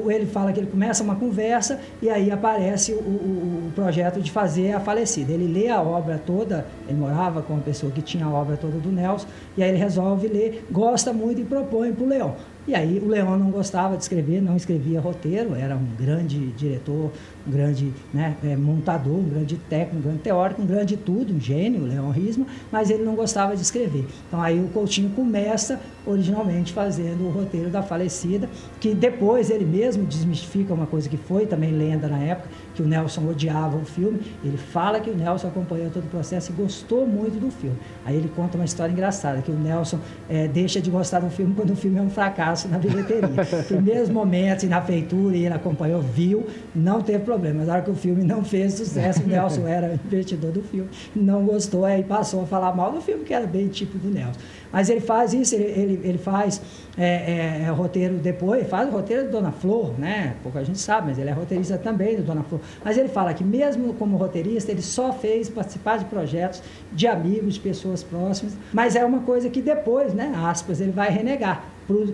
o, 0.06 0.12
ele 0.12 0.26
fala 0.26 0.52
que 0.52 0.60
ele 0.60 0.68
começa 0.68 1.04
uma 1.04 1.16
conversa 1.16 1.80
e 2.02 2.10
aí 2.10 2.32
aparece 2.32 2.94
o, 2.94 2.98
o, 2.98 3.72
projeto 3.76 4.22
de 4.22 4.32
fazer 4.32 4.72
a 4.72 4.80
falecida. 4.80 5.32
Ele 5.32 5.48
lê 5.48 5.70
a 5.70 5.82
obra 5.82 6.18
toda, 6.18 6.66
ele 6.88 6.98
morava 6.98 7.42
com 7.42 7.54
uma 7.54 7.62
pessoa 7.62 7.92
que 7.92 8.02
tinha 8.02 8.26
a 8.26 8.30
obra 8.30 8.58
toda 8.58 8.78
do 8.78 8.92
Nelson, 8.92 9.28
e 9.58 9.64
aí 9.64 9.70
ele 9.70 9.78
resolve 9.78 10.28
ler, 10.28 10.66
gosta 10.72 11.12
muito 11.12 11.42
e 11.42 11.44
propõe 11.44 11.92
para 11.94 12.04
o 12.04 12.08
Leão. 12.08 12.36
E 12.68 12.74
aí 12.74 13.00
o 13.00 13.08
Leão 13.08 13.38
não 13.38 13.52
gostava 13.52 13.96
de 13.96 14.02
escrever, 14.02 14.42
não 14.42 14.56
escrevia 14.56 15.00
roteiro, 15.00 15.54
era 15.54 15.76
um 15.76 15.86
grande 16.00 16.48
diretor, 16.54 17.12
um 17.48 17.52
grande 17.52 17.94
né, 18.14 18.36
é, 18.44 18.56
montador, 18.56 19.16
um 19.16 19.30
grande 19.30 19.58
técnico, 19.70 19.98
um 19.98 20.02
grande 20.02 20.20
teórico, 20.20 20.62
um 20.62 20.66
grande 20.66 20.98
tudo, 20.98 21.34
um 21.34 21.40
gênio, 21.40 21.84
o 21.84 21.86
Leão 21.86 22.10
Risma, 22.10 22.46
mas 22.72 22.90
ele 22.90 23.04
não 23.04 23.16
gostava 23.16 23.56
de 23.56 23.62
escrever. 23.62 24.06
Então 24.28 24.42
aí 24.42 24.60
o 24.60 24.68
Coutinho 24.70 25.10
começa 25.12 25.80
originalmente 26.06 26.72
fazendo 26.72 27.26
o 27.26 27.32
roteiro 27.32 27.70
da 27.70 27.82
falecida, 27.82 28.50
que 28.80 28.94
depois 28.94 29.50
ele 29.50 29.66
mesmo 29.66 30.06
desmistifica 30.06 30.74
uma 30.74 30.86
coisa 30.86 31.10
que 31.10 31.18
foi 31.18 31.46
também 31.46 31.72
lenda 31.72 32.08
na 32.08 32.20
época, 32.20 32.50
que 32.76 32.82
o 32.82 32.86
Nelson 32.86 33.28
odiava 33.28 33.78
o 33.78 33.86
filme. 33.86 34.20
Ele 34.44 34.58
fala 34.58 35.00
que 35.00 35.10
o 35.10 35.16
Nelson 35.16 35.48
acompanhou 35.48 35.90
todo 35.90 36.04
o 36.04 36.08
processo 36.08 36.52
e 36.52 36.56
gostou 36.56 37.08
muito 37.08 37.40
do 37.40 37.50
filme. 37.50 37.78
Aí 38.06 38.16
ele 38.16 38.32
conta 38.36 38.58
uma 38.58 38.66
história 38.66 38.92
engraçada, 38.92 39.42
que 39.42 39.52
o 39.52 39.56
Nelson 39.56 40.00
é, 40.30 40.48
deixa 40.48 40.80
de 40.80 40.90
gostar 40.90 41.20
do 41.20 41.30
filme 41.30 41.54
quando 41.56 41.72
o 41.72 41.76
filme 41.76 41.98
é 41.98 42.02
um 42.02 42.10
fracasso 42.10 42.68
na 42.68 42.78
bilheteria. 42.78 43.46
Primeiros 43.68 44.10
momentos 44.10 44.64
na 44.66 44.82
feitura, 44.82 45.36
e 45.36 45.46
ele 45.46 45.54
acompanhou, 45.54 46.02
viu, 46.02 46.46
não 46.76 47.02
teve 47.02 47.20
problema. 47.20 47.35
Mas 47.38 47.68
na 47.68 47.74
hora 47.74 47.82
que 47.82 47.92
o 47.92 47.96
filme 47.96 48.24
não 48.24 48.44
fez 48.44 48.74
sucesso, 48.74 49.24
o 49.24 49.28
Nelson 49.28 49.68
era 49.68 49.94
investidor 50.06 50.52
do 50.52 50.62
filme, 50.62 50.90
não 51.16 51.46
gostou, 51.46 51.86
aí 51.86 52.04
passou 52.04 52.44
a 52.44 52.46
falar 52.46 52.76
mal 52.76 52.92
do 52.92 53.02
filme, 53.02 53.24
que 53.24 53.34
era 53.34 53.46
bem 53.48 53.68
tipo 53.68 53.98
do 53.98 54.10
Nelson. 54.10 54.40
Mas 54.76 54.90
ele 54.90 55.00
faz 55.00 55.34
isso, 55.34 55.56
ele, 55.56 55.64
ele, 55.64 56.02
ele 56.04 56.18
faz 56.18 56.62
é, 56.98 57.06
é, 57.06 57.62
é, 57.64 57.70
roteiro 57.70 58.16
depois, 58.16 58.68
faz 58.68 58.90
o 58.90 58.92
roteiro 58.92 59.24
do 59.24 59.32
Dona 59.32 59.50
Flor, 59.50 59.98
né? 59.98 60.36
Pouca 60.44 60.66
gente 60.66 60.80
sabe, 60.80 61.08
mas 61.08 61.18
ele 61.18 61.30
é 61.30 61.32
roteirista 61.32 61.78
também 61.78 62.18
do 62.18 62.24
Dona 62.24 62.44
Flor. 62.44 62.60
Mas 62.84 62.98
ele 62.98 63.08
fala 63.08 63.34
que 63.34 63.42
mesmo 63.42 63.94
como 63.94 64.18
roteirista, 64.18 64.74
ele 64.74 64.82
só 64.82 65.14
fez 65.14 65.48
participar 65.48 66.00
de 66.00 66.04
projetos 66.04 66.62
de 66.92 67.08
amigos, 67.08 67.54
de 67.54 67.62
pessoas 67.62 68.04
próximas, 68.04 68.58
mas 68.74 68.98
é 68.98 69.06
uma 69.06 69.22
coisa 69.22 69.50
que 69.50 69.62
depois, 69.62 70.14
né, 70.14 70.34
aspas, 70.36 70.82
ele 70.82 70.92
vai 70.92 71.10
renegar 71.10 71.64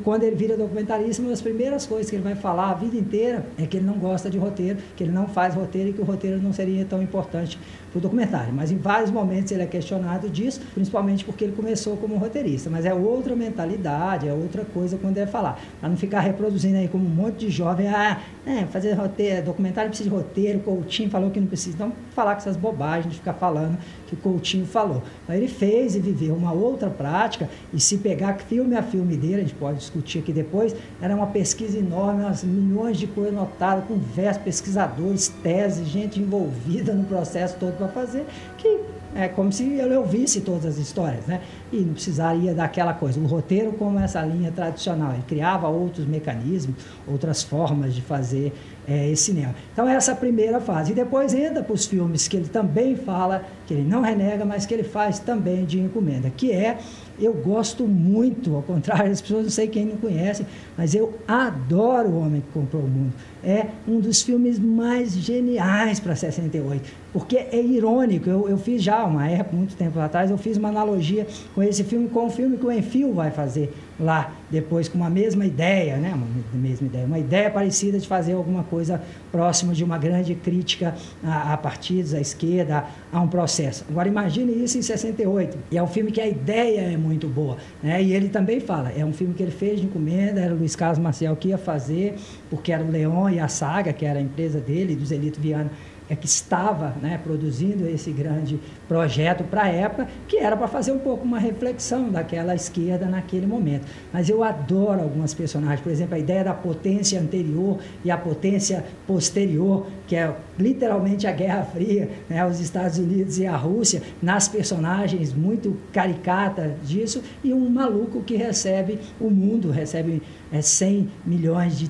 quando 0.03 0.24
ele 0.24 0.36
vira 0.36 0.58
documentarista, 0.58 1.22
uma 1.22 1.32
das 1.32 1.41
primeiras 1.41 1.86
coisas 1.86 2.10
que 2.10 2.15
ele 2.18 2.24
vai 2.24 2.36
falar 2.36 2.72
a 2.72 2.74
vida 2.74 2.98
inteira 2.98 3.46
é 3.58 3.65
que 3.65 3.77
ele 3.77 3.86
não 3.86 3.98
gosta 3.98 4.30
de 4.30 4.38
roteiro, 4.38 4.80
que 4.98 5.03
ele 5.03 5.12
não 5.12 5.27
faz 5.27 5.56
roteiro 5.56 5.89
e 5.89 5.94
que 5.94 6.01
o 6.01 6.03
roteiro 6.03 6.41
não 6.41 6.51
seria 6.51 6.84
tão 6.84 7.01
importante 7.01 7.58
para 7.89 7.98
o 7.98 8.01
documentário. 8.01 8.53
Mas 8.53 8.70
em 8.70 8.77
vários 8.77 9.10
momentos 9.10 9.50
ele 9.51 9.63
é 9.63 9.65
questionado 9.65 10.30
disso, 10.30 10.62
principalmente 10.74 11.24
porque 11.24 11.46
ele 11.46 11.53
começou 11.53 11.96
como 11.96 12.18
roteirista. 12.18 12.50
Mas 12.70 12.86
é 12.86 12.93
outra 12.93 13.36
mentalidade, 13.36 14.27
é 14.27 14.34
outra 14.34 14.65
coisa 14.65 14.98
quando 14.98 15.17
é 15.17 15.25
falar. 15.25 15.60
Para 15.79 15.89
não 15.89 15.98
ficar 15.98 16.22
reproduzindo 16.22 16.77
aí 16.77 16.88
como 16.88 17.05
um 17.05 17.10
monte 17.10 17.46
de 17.46 17.50
jovem, 17.50 17.88
ah, 17.88 18.22
é, 18.46 18.65
fazer 18.65 18.93
roteiro, 18.93 19.46
documentário 19.46 19.89
precisa 19.89 20.10
de 20.10 20.15
roteiro, 20.15 20.60
Coutinho 20.60 21.10
falou 21.10 21.29
que 21.29 21.39
não 21.39 21.48
precisa. 21.48 21.75
Então, 21.75 21.93
falar 22.15 22.34
com 22.34 22.41
essas 22.41 22.58
bobagens 22.58 23.12
de 23.12 23.20
ficar 23.20 23.34
falando 23.34 23.77
que 24.08 24.15
o 24.15 24.17
Coutinho 24.17 24.65
falou. 24.65 25.01
Então, 25.24 25.36
ele 25.36 25.48
fez 25.48 25.96
e 25.96 26.00
viveu 26.00 26.36
uma 26.36 26.51
outra 26.51 26.89
prática, 26.89 27.50
e 27.74 27.79
se 27.79 27.98
pegar 27.98 28.34
filme 28.39 28.75
a 28.75 28.84
filme 28.84 29.15
dele, 29.15 29.36
a 29.36 29.39
gente 29.39 29.55
pode 29.55 29.77
discutir 29.77 30.20
aqui 30.20 30.34
depois, 30.34 30.75
era 31.01 31.15
uma 31.15 31.27
pesquisa 31.27 31.77
enorme, 31.77 32.24
umas 32.24 32.43
milhões 32.43 32.98
de 32.98 33.08
coisas 33.08 33.34
notadas, 33.34 33.86
conversas, 33.86 34.41
pesquisadores, 34.41 35.29
teses, 35.41 35.88
gente 35.88 36.20
envolvida 36.20 36.93
no 36.93 37.03
processo 37.03 37.55
todo 37.60 37.77
para 37.77 37.88
fazer, 37.88 38.25
que 38.58 38.79
é 39.15 39.27
como 39.27 39.51
se 39.51 39.63
eu 39.77 40.00
ouvisse 40.00 40.41
todas 40.41 40.65
as 40.65 40.77
histórias, 40.77 41.25
né? 41.25 41.41
E 41.72 41.77
não 41.77 41.94
precisaria 41.94 42.53
daquela 42.53 42.94
coisa. 42.94 43.20
O 43.20 43.25
roteiro, 43.25 43.74
como 43.74 44.00
essa 44.00 44.22
linha 44.22 44.51
tradicional, 44.51 45.13
ele 45.13 45.24
criava 45.27 45.68
outros 45.68 46.06
mecanismos, 46.06 46.75
outras 47.08 47.44
formas 47.44 47.94
de 47.94 48.01
fazer 48.01 48.53
é, 48.91 49.10
esse 49.10 49.24
cinema. 49.24 49.55
Então, 49.71 49.88
essa 49.88 50.12
é 50.12 50.13
a 50.13 50.17
primeira 50.17 50.60
fase. 50.60 50.91
E 50.91 50.95
depois 50.95 51.33
entra 51.33 51.63
para 51.63 51.74
os 51.74 51.86
filmes 51.86 52.27
que 52.27 52.36
ele 52.36 52.48
também 52.48 52.95
fala, 52.95 53.43
que 53.65 53.74
ele 53.74 53.88
não 53.88 54.01
renega, 54.01 54.43
mas 54.45 54.65
que 54.65 54.74
ele 54.74 54.83
faz 54.83 55.19
também 55.19 55.65
de 55.65 55.79
encomenda, 55.79 56.29
que 56.29 56.51
é 56.51 56.77
eu 57.21 57.33
gosto 57.33 57.88
muito, 57.88 58.55
ao 58.55 58.63
contrário, 58.63 59.12
as 59.12 59.21
pessoas 59.21 59.43
não 59.43 59.51
sei 59.51 59.67
quem 59.67 59.86
não 59.86 59.98
conhece, 59.98 60.45
mas 60.75 60.95
eu 60.95 61.13
adoro 61.27 62.10
O 62.10 62.19
Homem 62.19 62.41
que 62.41 62.51
Comprou 62.51 62.81
o 62.81 62.88
Mundo. 62.88 63.13
É 63.43 63.67
um 63.88 64.00
dos 64.00 64.21
filmes 64.21 64.57
mais 64.57 65.13
geniais 65.13 66.00
para 66.00 66.15
68, 66.15 66.91
porque 67.13 67.38
é 67.38 67.62
irônico. 67.62 68.29
Eu, 68.29 68.50
eu 68.50 68.57
fiz 68.57 68.81
já 68.81 69.03
uma 69.03 69.27
época, 69.27 69.55
muito 69.55 69.75
tempo 69.75 70.00
atrás, 70.00 70.31
eu 70.31 70.38
fiz 70.38 70.57
uma 70.57 70.69
analogia 70.69 71.27
com 71.53 71.62
esse 71.62 71.83
filme, 71.83 72.10
com 72.10 72.25
o 72.25 72.29
filme 72.29 72.57
que 72.57 72.65
o 72.65 72.71
Enfio 72.71 73.13
vai 73.13 73.29
fazer 73.29 73.71
lá 74.00 74.33
depois 74.50 74.89
com 74.89 74.98
uma 74.98 75.10
mesma 75.10 75.45
ideia, 75.45 75.98
né? 75.98 76.13
Uma 76.13 76.27
mesma 76.53 76.88
ideia, 76.88 77.05
uma 77.05 77.19
ideia 77.19 77.50
parecida 77.50 78.00
de 78.00 78.07
fazer 78.07 78.33
alguma 78.33 78.63
coisa 78.63 79.01
próxima 79.31 79.74
de 79.74 79.83
uma 79.83 79.98
grande 79.98 80.36
crítica 80.36 80.95
a, 81.24 81.53
a 81.53 81.57
partidos, 81.57 82.13
à 82.13 82.19
esquerda, 82.19 82.86
a 83.12 83.21
um 83.21 83.27
processo. 83.27 83.86
Agora 83.89 84.07
imagine 84.07 84.63
isso 84.63 84.77
em 84.77 84.81
68. 84.81 85.57
E 85.71 85.77
é 85.77 85.83
um 85.83 85.88
filme 85.88 86.12
que 86.12 86.19
a 86.19 86.27
ideia 86.27 86.81
é 86.81 86.98
muito 86.98 87.27
boa, 87.27 87.57
né? 87.81 88.01
E 88.01 88.13
ele 88.13 88.29
também 88.29 88.60
fala, 88.60 88.91
é 88.91 89.05
um 89.05 89.13
filme 89.13 89.33
que 89.33 89.43
ele 89.43 89.51
fez 89.51 89.79
de 89.79 89.86
encomenda, 89.86 90.41
era 90.41 90.53
o 90.53 90.57
Luiz 90.57 90.75
Carlos 90.75 91.00
Maciel 91.00 91.36
que 91.36 91.50
ia 91.50 91.57
fazer, 91.57 92.15
porque 92.50 92.71
era 92.71 92.83
o 92.83 92.89
Leon 92.89 93.29
e 93.29 93.39
a 93.39 93.48
Saga, 93.48 93.93
que 93.93 94.05
era 94.05 94.19
a 94.19 94.21
empresa 94.21 94.60
dele, 94.60 94.95
do 94.95 95.05
Zelito 95.05 95.39
Viana 95.39 95.71
que 96.15 96.25
estava 96.25 96.96
né, 97.01 97.20
produzindo 97.24 97.88
esse 97.88 98.12
grande 98.12 98.60
projeto 98.88 99.44
para 99.44 99.63
a 99.63 99.68
época, 99.68 100.08
que 100.27 100.38
era 100.38 100.58
para 100.58 100.68
fazer 100.68 100.91
um 100.91 101.00
pouco 101.00 101.24
uma 101.24 101.39
reflexão 101.39 102.10
daquela 102.10 102.53
esquerda 102.53 103.06
naquele 103.06 103.48
momento. 103.48 103.86
Mas 104.12 104.30
eu 104.30 104.44
adoro 104.44 105.01
algumas 105.01 105.34
personagens, 105.34 105.82
por 105.82 105.91
exemplo, 105.91 106.15
a 106.15 106.20
ideia 106.20 106.44
da 106.44 106.53
potência 106.53 107.20
anterior 107.20 107.80
e 108.03 108.12
a 108.12 108.18
potência 108.18 108.84
posterior, 109.08 109.88
que 110.08 110.15
é 110.15 110.34
literalmente 110.60 111.25
a 111.27 111.32
Guerra 111.32 111.63
Fria, 111.63 112.10
né, 112.30 112.46
os 112.46 112.60
Estados 112.60 112.98
Unidos 112.98 113.38
e 113.39 113.46
a 113.46 113.56
Rússia, 113.56 114.01
nas 114.22 114.48
personagens 114.48 115.34
muito 115.34 115.77
caricatas 115.91 116.74
disso, 116.84 117.24
e 117.44 117.53
um 117.53 117.70
maluco 117.70 118.22
que 118.22 118.36
recebe 118.36 119.00
o 119.20 119.30
mundo, 119.30 119.72
recebe 119.72 120.22
é, 120.51 120.62
100 120.62 121.10
milhões 121.25 121.77
de 121.77 121.89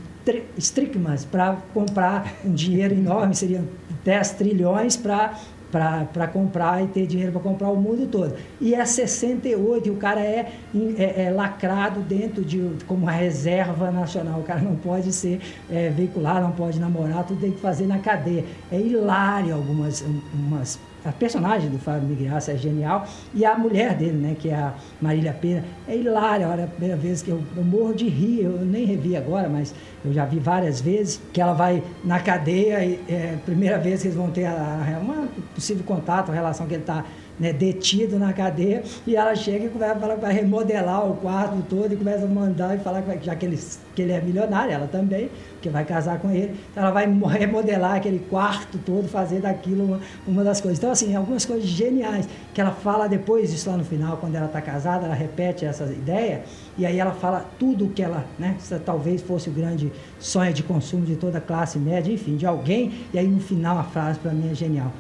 estricmas 0.58 1.26
para 1.26 1.58
comprar 1.74 2.36
um 2.46 2.54
dinheiro 2.54 2.94
enorme, 2.94 3.36
seriam 3.36 3.64
10 4.04 4.32
trilhões 4.32 4.98
para 4.98 5.38
para 5.72 6.28
comprar 6.28 6.84
e 6.84 6.88
ter 6.88 7.08
dinheiro 7.08 7.32
para 7.32 7.42
comprar 7.42 7.70
o 7.70 7.78
mundo 7.78 8.06
todo. 8.06 8.36
E 8.60 8.76
é 8.76 8.86
68, 8.86 9.88
e 9.88 9.92
o 9.92 9.96
cara 9.96 10.20
é, 10.20 10.52
é, 10.98 11.24
é, 11.24 11.32
lacrado 11.32 12.02
dentro 12.02 12.44
de 12.44 12.72
como 12.86 13.04
uma 13.04 13.12
reserva 13.12 13.90
nacional. 13.90 14.42
O 14.42 14.44
cara 14.44 14.60
não 14.60 14.76
pode 14.76 15.14
ser 15.14 15.40
é, 15.70 15.90
veiculado, 15.90 16.42
não 16.42 16.52
pode 16.52 16.80
namorar, 16.80 17.24
tudo 17.24 17.40
tem 17.40 17.52
que 17.52 17.62
fazer 17.62 17.88
na 17.88 18.00
cadeia. 18.00 18.44
É 18.70 18.78
hilário 18.78 19.56
algumas 19.56 20.04
umas 20.34 20.78
a 21.04 21.12
personagem 21.12 21.70
do 21.70 21.80
Fábio 21.80 22.08
Migraça 22.08 22.52
é 22.52 22.58
genial, 22.58 23.08
e 23.34 23.44
a 23.44 23.58
mulher 23.58 23.96
dele, 23.96 24.18
né, 24.18 24.36
que 24.40 24.50
é 24.50 24.56
a 24.56 24.74
Marília 25.02 25.34
Pena, 25.34 25.64
é 25.88 25.96
hilária. 25.96 26.48
Olha, 26.48 26.66
a 26.66 26.68
primeira 26.68 26.96
vez 26.96 27.22
que 27.22 27.30
eu, 27.30 27.42
eu, 27.56 27.64
morro 27.64 27.94
de 27.94 28.08
rir, 28.08 28.44
eu 28.44 28.60
nem 28.66 28.86
revi 28.86 29.16
agora, 29.16 29.50
mas 29.50 29.74
eu 30.06 30.14
já 30.14 30.26
vi 30.26 30.40
várias 30.40 30.80
vezes, 30.80 31.20
que 31.34 31.42
ela 31.42 31.54
vai 31.54 31.84
na 32.04 32.20
cadeia, 32.20 32.86
e 32.86 33.00
é 33.10 33.38
primeira 33.46 33.78
vez 33.80 34.02
que 34.02 34.08
eles 34.08 34.18
vão 34.18 34.30
ter 34.30 34.46
a, 34.46 34.52
a, 34.54 35.00
uma 35.00 35.28
possível 35.56 35.84
contato, 35.84 36.32
a 36.32 36.36
relação 36.36 36.68
que 36.68 36.76
ele 36.76 36.84
está 36.84 37.04
né, 37.42 37.52
detido 37.52 38.20
na 38.20 38.32
cadeia, 38.34 38.84
e 39.06 39.16
ela 39.16 39.36
chega 39.36 39.66
e 39.66 39.70
que 39.70 39.78
vai 39.78 40.34
remodelar 40.34 41.10
o 41.10 41.16
quarto 41.16 41.64
todo 41.68 41.92
e 41.92 41.98
começa 41.98 42.26
a 42.26 42.28
mandar 42.28 42.76
e 42.76 42.80
falar 42.80 43.02
que 43.02 43.26
já 43.26 43.36
que 43.36 43.48
ele, 43.48 43.60
que 43.96 44.02
ele 44.04 44.12
é 44.12 44.22
milionário, 44.22 44.72
ela 44.72 44.88
também, 44.88 45.32
que 45.60 45.68
vai 45.68 45.84
casar 45.84 46.20
com 46.20 46.30
ele, 46.30 46.56
então 46.72 46.84
ela 46.84 46.92
vai 46.92 47.08
remodelar 47.40 47.96
aquele 47.96 48.20
quarto 48.20 48.78
todo, 48.86 49.08
fazer 49.08 49.40
daquilo 49.42 49.86
uma, 49.86 50.00
uma 50.28 50.44
das 50.44 50.62
coisas. 50.62 50.78
Então, 50.78 50.91
assim, 50.92 51.16
algumas 51.16 51.46
coisas 51.46 51.68
geniais 51.68 52.28
que 52.54 52.62
ela 52.62 52.72
fala 52.72 53.08
depois 53.08 53.52
disso 53.52 53.70
lá 53.70 53.78
no 53.78 53.84
final, 53.84 54.18
quando 54.18 54.36
ela 54.36 54.48
está 54.48 54.62
casada, 54.62 55.06
ela 55.06 55.16
repete 55.16 55.66
essa 55.66 55.86
ideia, 55.86 56.44
e 56.78 56.86
aí 56.86 57.00
ela 57.00 57.12
fala 57.12 57.46
tudo 57.60 57.86
o 57.86 57.90
que 57.90 58.02
ela, 58.02 58.26
né, 58.38 58.58
talvez 58.86 59.22
fosse 59.22 59.50
o 59.50 59.52
grande 59.52 59.92
sonho 60.20 60.54
de 60.54 60.64
consumo 60.64 61.06
de 61.06 61.16
toda 61.16 61.38
a 61.38 61.42
classe 61.42 61.80
média, 61.80 62.12
enfim, 62.12 62.36
de 62.36 62.46
alguém, 62.46 62.92
e 63.14 63.20
aí 63.20 63.28
no 63.28 63.40
final 63.40 63.78
a 63.78 63.84
frase 63.84 64.20
para 64.20 64.32
mim 64.32 64.50
é 64.52 64.56
genial 64.56 64.92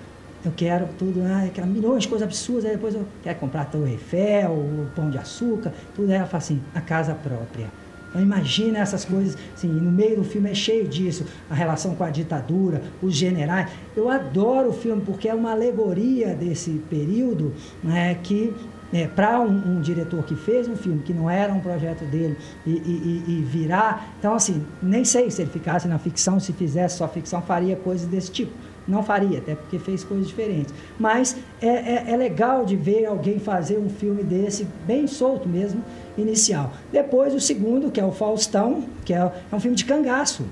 eu 0.43 0.51
quero 0.55 0.87
tudo, 0.97 1.19
né? 1.19 1.45
aquela 1.47 1.67
milhões 1.67 2.03
de 2.03 2.09
coisas 2.09 2.27
absurdas, 2.27 2.65
aí 2.65 2.71
depois 2.71 2.95
eu 2.95 3.05
quero 3.21 3.39
comprar 3.39 3.65
Torre 3.65 3.91
Eiffel, 3.91 4.51
o 4.51 4.89
pão 4.95 5.09
de 5.09 5.17
açúcar, 5.17 5.71
tudo. 5.95 6.09
Aí 6.09 6.17
ela 6.17 6.25
fala 6.25 6.39
assim, 6.39 6.61
a 6.73 6.81
casa 6.81 7.13
própria. 7.13 7.67
Então 8.11 8.21
imagina 8.21 8.79
essas 8.79 9.05
coisas, 9.05 9.37
assim, 9.55 9.69
no 9.69 9.89
meio 9.89 10.17
do 10.17 10.23
filme 10.23 10.51
é 10.51 10.53
cheio 10.53 10.87
disso, 10.87 11.25
a 11.49 11.55
relação 11.55 11.95
com 11.95 12.03
a 12.03 12.09
ditadura, 12.09 12.83
os 13.01 13.15
generais. 13.15 13.71
Eu 13.95 14.09
adoro 14.09 14.69
o 14.69 14.73
filme 14.73 15.01
porque 15.01 15.27
é 15.29 15.33
uma 15.33 15.51
alegoria 15.51 16.35
desse 16.35 16.71
período 16.89 17.53
né, 17.81 18.15
que 18.21 18.53
é, 18.93 19.07
para 19.07 19.39
um, 19.39 19.77
um, 19.77 19.81
diretor 19.81 20.21
que 20.23 20.35
fez 20.35 20.67
um 20.67 20.75
filme 20.75 21.01
que 21.01 21.13
não 21.13 21.29
era 21.29 21.53
um 21.53 21.61
projeto 21.61 22.03
dele 22.03 22.37
e, 22.65 22.71
e, 22.71 23.23
e, 23.27 23.41
virar. 23.41 24.13
Então, 24.19 24.33
assim, 24.33 24.65
nem 24.83 25.05
sei 25.05 25.31
se 25.31 25.41
ele 25.41 25.49
ficasse 25.49 25.87
na 25.87 25.97
ficção, 25.97 26.39
se 26.41 26.51
fizesse 26.51 26.97
só 26.97 27.07
ficção, 27.07 27.41
faria 27.41 27.77
coisas 27.77 28.05
desse 28.05 28.29
tipo. 28.31 28.51
Não 28.87 29.03
faria, 29.03 29.37
até 29.37 29.55
porque 29.55 29.77
fez 29.79 30.03
coisas 30.03 30.27
diferentes. 30.27 30.73
Mas 30.99 31.37
é, 31.61 31.67
é, 31.67 32.05
é, 32.11 32.17
legal 32.17 32.65
de 32.65 32.75
ver 32.75 33.05
alguém 33.05 33.39
fazer 33.39 33.77
um 33.77 33.89
filme 33.89 34.23
desse, 34.23 34.67
bem 34.85 35.07
solto 35.07 35.47
mesmo, 35.47 35.83
inicial. 36.17 36.73
Depois 36.91 37.33
o 37.33 37.39
segundo, 37.39 37.91
que 37.91 37.99
é 37.99 38.05
o 38.05 38.11
Faustão, 38.11 38.83
que 39.05 39.13
é, 39.13 39.17
é 39.17 39.55
um 39.55 39.59
filme 39.59 39.75
de 39.75 39.85
cangaço 39.85 40.45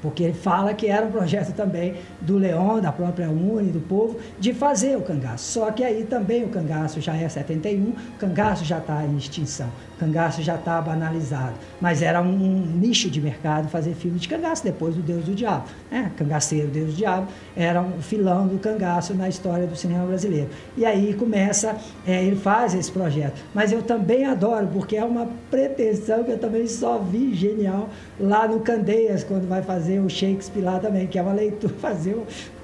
porque 0.00 0.24
ele 0.24 0.32
fala 0.34 0.74
que 0.74 0.88
era 0.88 1.06
um 1.06 1.12
projeto 1.12 1.54
também 1.54 1.94
do 2.20 2.36
Leão, 2.36 2.80
da 2.80 2.90
própria 2.90 3.30
Uni, 3.30 3.70
do 3.70 3.80
povo, 3.80 4.18
de 4.38 4.52
fazer 4.52 4.96
o 4.96 5.02
cangaço. 5.02 5.52
Só 5.52 5.70
que 5.70 5.84
aí 5.84 6.04
também 6.04 6.44
o 6.44 6.48
cangaço 6.48 7.00
já 7.00 7.14
é 7.14 7.28
71, 7.28 7.90
o 7.90 7.94
cangaço 8.18 8.64
já 8.64 8.78
está 8.78 9.04
em 9.04 9.16
extinção 9.16 9.68
cangaço 10.02 10.42
já 10.42 10.56
está 10.56 10.80
banalizado, 10.80 11.54
mas 11.80 12.02
era 12.02 12.20
um 12.20 12.66
nicho 12.74 13.08
de 13.08 13.20
mercado 13.20 13.68
fazer 13.68 13.94
filme 13.94 14.18
de 14.18 14.28
cangaço 14.28 14.64
depois 14.64 14.96
do 14.96 15.02
Deus 15.02 15.24
do 15.24 15.34
Diabo. 15.34 15.66
Né? 15.90 16.10
Cangaceiro, 16.16 16.68
Deus 16.68 16.88
do 16.88 16.96
Diabo, 16.96 17.28
era 17.56 17.80
um 17.80 18.02
filão 18.02 18.48
do 18.48 18.58
cangaço 18.58 19.14
na 19.14 19.28
história 19.28 19.66
do 19.66 19.76
cinema 19.76 20.04
brasileiro. 20.04 20.48
E 20.76 20.84
aí 20.84 21.14
começa, 21.14 21.76
é, 22.04 22.24
ele 22.24 22.34
faz 22.34 22.74
esse 22.74 22.90
projeto. 22.90 23.40
Mas 23.54 23.70
eu 23.70 23.80
também 23.82 24.24
adoro, 24.24 24.66
porque 24.72 24.96
é 24.96 25.04
uma 25.04 25.28
pretensão 25.50 26.24
que 26.24 26.32
eu 26.32 26.38
também 26.38 26.66
só 26.66 26.98
vi 26.98 27.32
genial 27.32 27.88
lá 28.18 28.48
no 28.48 28.58
Candeias, 28.60 29.22
quando 29.22 29.48
vai 29.48 29.62
fazer 29.62 30.00
o 30.00 30.08
Shakespeare 30.08 30.64
lá 30.64 30.80
também, 30.80 31.06
que 31.06 31.18
é 31.18 31.22
uma 31.22 31.32
leitura, 31.32 31.72
fazer 31.80 32.16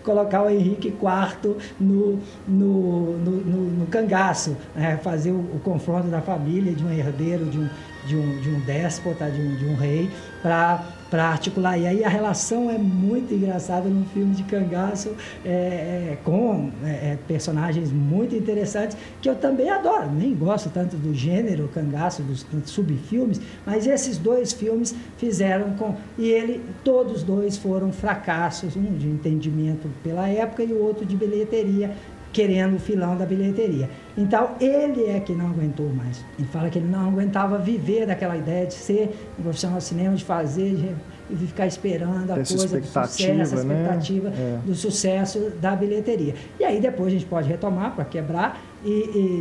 colocar 0.09 0.43
o 0.43 0.49
Henrique 0.49 0.88
IV 0.88 1.57
no, 1.79 2.19
no, 2.49 3.19
no, 3.19 3.31
no, 3.31 3.71
no 3.81 3.87
cangaço, 3.87 4.57
né? 4.75 4.99
fazer 5.03 5.33
o, 5.33 5.38
o, 5.38 5.61
confronto 5.62 6.09
da 6.09 6.23
família, 6.23 6.73
de 6.73 6.83
um 6.83 6.91
herdeiro, 6.91 7.45
de 7.45 7.59
um, 7.59 7.69
de 8.07 8.17
um, 8.17 8.41
de 8.41 8.49
um 8.49 8.61
déspota, 8.61 9.31
de 9.31 9.38
um, 9.38 9.55
de 9.55 9.67
um 9.67 9.75
rei, 9.75 10.11
para 10.41 10.83
para 11.11 11.25
articular. 11.25 11.79
E 11.79 11.87
aí 11.87 12.05
a 12.05 12.09
relação 12.09 12.71
é 12.71 12.79
muito 12.79 13.33
engraçada 13.35 13.88
num 13.88 14.05
filme 14.07 14.35
de 14.35 14.43
cangaço, 14.45 15.15
é, 15.45 15.49
é, 15.49 16.19
com 16.25 16.71
é, 16.85 16.88
é, 16.88 17.19
personagens 17.27 17.91
muito 17.91 18.35
interessantes, 18.35 18.97
que 19.21 19.29
eu 19.29 19.37
também 19.37 19.71
adoro. 19.71 20.11
Nem 20.11 20.35
gosto 20.35 20.71
tanto 20.71 20.97
do 20.97 21.15
gênero 21.15 21.69
cangaço, 21.75 22.23
dos 22.23 22.45
subfilmes, 22.67 23.41
mas 23.65 23.87
esses 23.87 24.19
dois 24.19 24.53
filmes 24.53 24.95
fizeram 25.17 25.71
com. 25.75 25.97
E 26.17 26.29
ele, 26.29 26.62
todos 26.85 27.23
dois 27.23 27.57
foram 27.57 27.93
fracassos, 27.93 28.77
um 28.77 28.97
de 28.97 29.07
entendimento 29.07 29.88
pela 30.03 30.29
época 30.29 30.62
e 30.62 30.73
o 30.73 30.83
outro 30.83 31.05
de 31.05 31.17
bilheteria 31.17 31.95
querendo 32.33 32.77
o 32.77 32.79
filão 32.79 33.17
da 33.17 33.25
bilheteria. 33.25 33.89
Então, 34.17 34.51
ele 34.61 35.07
é 35.07 35.21
que 35.21 35.33
não 35.33 35.47
aguentou 35.47 35.89
mais. 35.93 36.25
Ele 36.39 36.49
fala 36.49 36.69
que 36.69 36.79
ele 36.79 36.89
não 36.89 37.09
aguentava 37.09 37.59
viver 37.59 38.07
daquela 38.07 38.37
ideia 38.37 38.67
de 38.67 38.75
ser 38.75 39.11
um 39.39 39.43
profissional 39.43 39.79
de 39.79 39.85
cinema, 39.85 40.15
de 40.15 40.25
fazer, 40.25 40.75
de, 41.31 41.47
ficar 41.47 41.67
esperando 41.67 42.31
a 42.33 42.39
essa 42.39 42.57
coisa 42.57 42.81
do 42.81 42.87
sucesso, 42.87 43.55
a 43.55 43.65
né? 43.65 43.75
expectativa 43.75 44.29
é. 44.29 44.59
do 44.65 44.75
sucesso 44.75 45.53
da 45.61 45.77
bilheteria. 45.77 46.35
E 46.59 46.65
aí 46.65 46.81
depois 46.81 47.09
a 47.09 47.11
gente 47.11 47.27
pode 47.27 47.49
retomar 47.49 47.95
para 47.95 48.05
quebrar 48.05 48.61
e, 48.85 48.89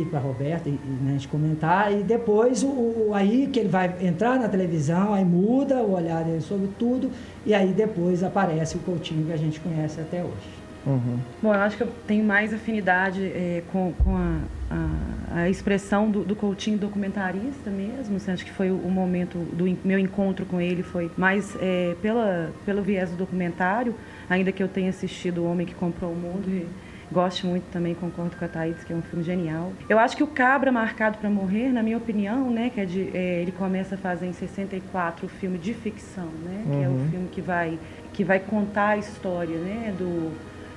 e 0.02 0.06
para 0.10 0.18
Roberta 0.18 0.68
e, 0.68 0.72
e 0.72 1.04
né, 1.04 1.10
a 1.10 1.12
gente 1.12 1.28
comentar 1.28 1.92
e 1.92 2.02
depois 2.02 2.62
o, 2.62 2.68
o, 2.68 3.10
aí 3.14 3.46
que 3.46 3.60
ele 3.60 3.68
vai 3.68 3.94
entrar 4.00 4.38
na 4.38 4.48
televisão, 4.48 5.14
aí 5.14 5.24
muda 5.24 5.76
o 5.76 5.94
olhar 5.94 6.24
dele 6.24 6.40
sobre 6.40 6.68
tudo 6.78 7.10
e 7.46 7.54
aí 7.54 7.72
depois 7.72 8.22
aparece 8.22 8.76
o 8.76 8.80
Coutinho 8.80 9.26
que 9.26 9.32
a 9.32 9.36
gente 9.36 9.60
conhece 9.60 10.00
até 10.00 10.22
hoje. 10.22 10.57
Uhum. 10.86 11.18
Bom, 11.42 11.54
eu 11.54 11.60
acho 11.60 11.76
que 11.76 11.82
eu 11.82 11.92
tenho 12.06 12.24
mais 12.24 12.54
afinidade 12.54 13.22
é, 13.24 13.62
com, 13.70 13.92
com 13.92 14.16
a, 14.16 14.38
a, 14.70 15.40
a, 15.42 15.50
expressão 15.50 16.10
do, 16.10 16.24
do 16.24 16.34
Coutinho 16.34 16.78
documentarista 16.78 17.70
mesmo. 17.70 18.16
Assim, 18.16 18.32
acho 18.32 18.44
que 18.44 18.52
foi 18.52 18.70
o, 18.70 18.76
o, 18.76 18.90
momento 18.90 19.38
do 19.52 19.64
meu 19.84 19.98
encontro 19.98 20.46
com 20.46 20.60
ele 20.60 20.82
foi 20.82 21.10
mais 21.16 21.56
é, 21.60 21.94
pela, 22.00 22.52
pelo 22.64 22.82
viés 22.82 23.10
do 23.10 23.16
documentário, 23.16 23.94
ainda 24.30 24.52
que 24.52 24.62
eu 24.62 24.68
tenha 24.68 24.90
assistido 24.90 25.42
O 25.42 25.50
Homem 25.50 25.66
que 25.66 25.74
Comprou 25.74 26.12
o 26.12 26.16
Mundo 26.16 26.48
e 26.48 26.66
gosto 27.10 27.46
muito 27.46 27.64
também, 27.70 27.94
concordo 27.94 28.36
com 28.36 28.44
a 28.44 28.48
Thaís, 28.48 28.84
que 28.84 28.92
é 28.92 28.96
um 28.96 29.02
filme 29.02 29.24
genial. 29.24 29.72
Eu 29.88 29.98
acho 29.98 30.16
que 30.16 30.22
o 30.22 30.26
Cabra 30.26 30.70
Marcado 30.70 31.18
para 31.18 31.30
Morrer, 31.30 31.72
na 31.72 31.82
minha 31.82 31.96
opinião, 31.96 32.50
né, 32.50 32.70
que 32.72 32.80
é 32.80 32.84
de, 32.84 33.10
é, 33.16 33.40
ele 33.40 33.52
começa 33.52 33.94
a 33.94 33.98
fazer 33.98 34.26
em 34.26 34.32
64 34.32 35.26
o 35.26 35.28
filme 35.28 35.58
de 35.58 35.72
ficção, 35.74 36.28
né, 36.44 36.64
que 36.66 36.84
é 36.84 36.88
o 36.88 36.92
uhum. 36.92 37.08
filme 37.10 37.28
que 37.28 37.40
vai, 37.40 37.78
que 38.12 38.24
vai 38.24 38.38
contar 38.38 38.88
a 38.88 38.96
história 38.98 39.56
né, 39.56 39.94
do 39.96 40.32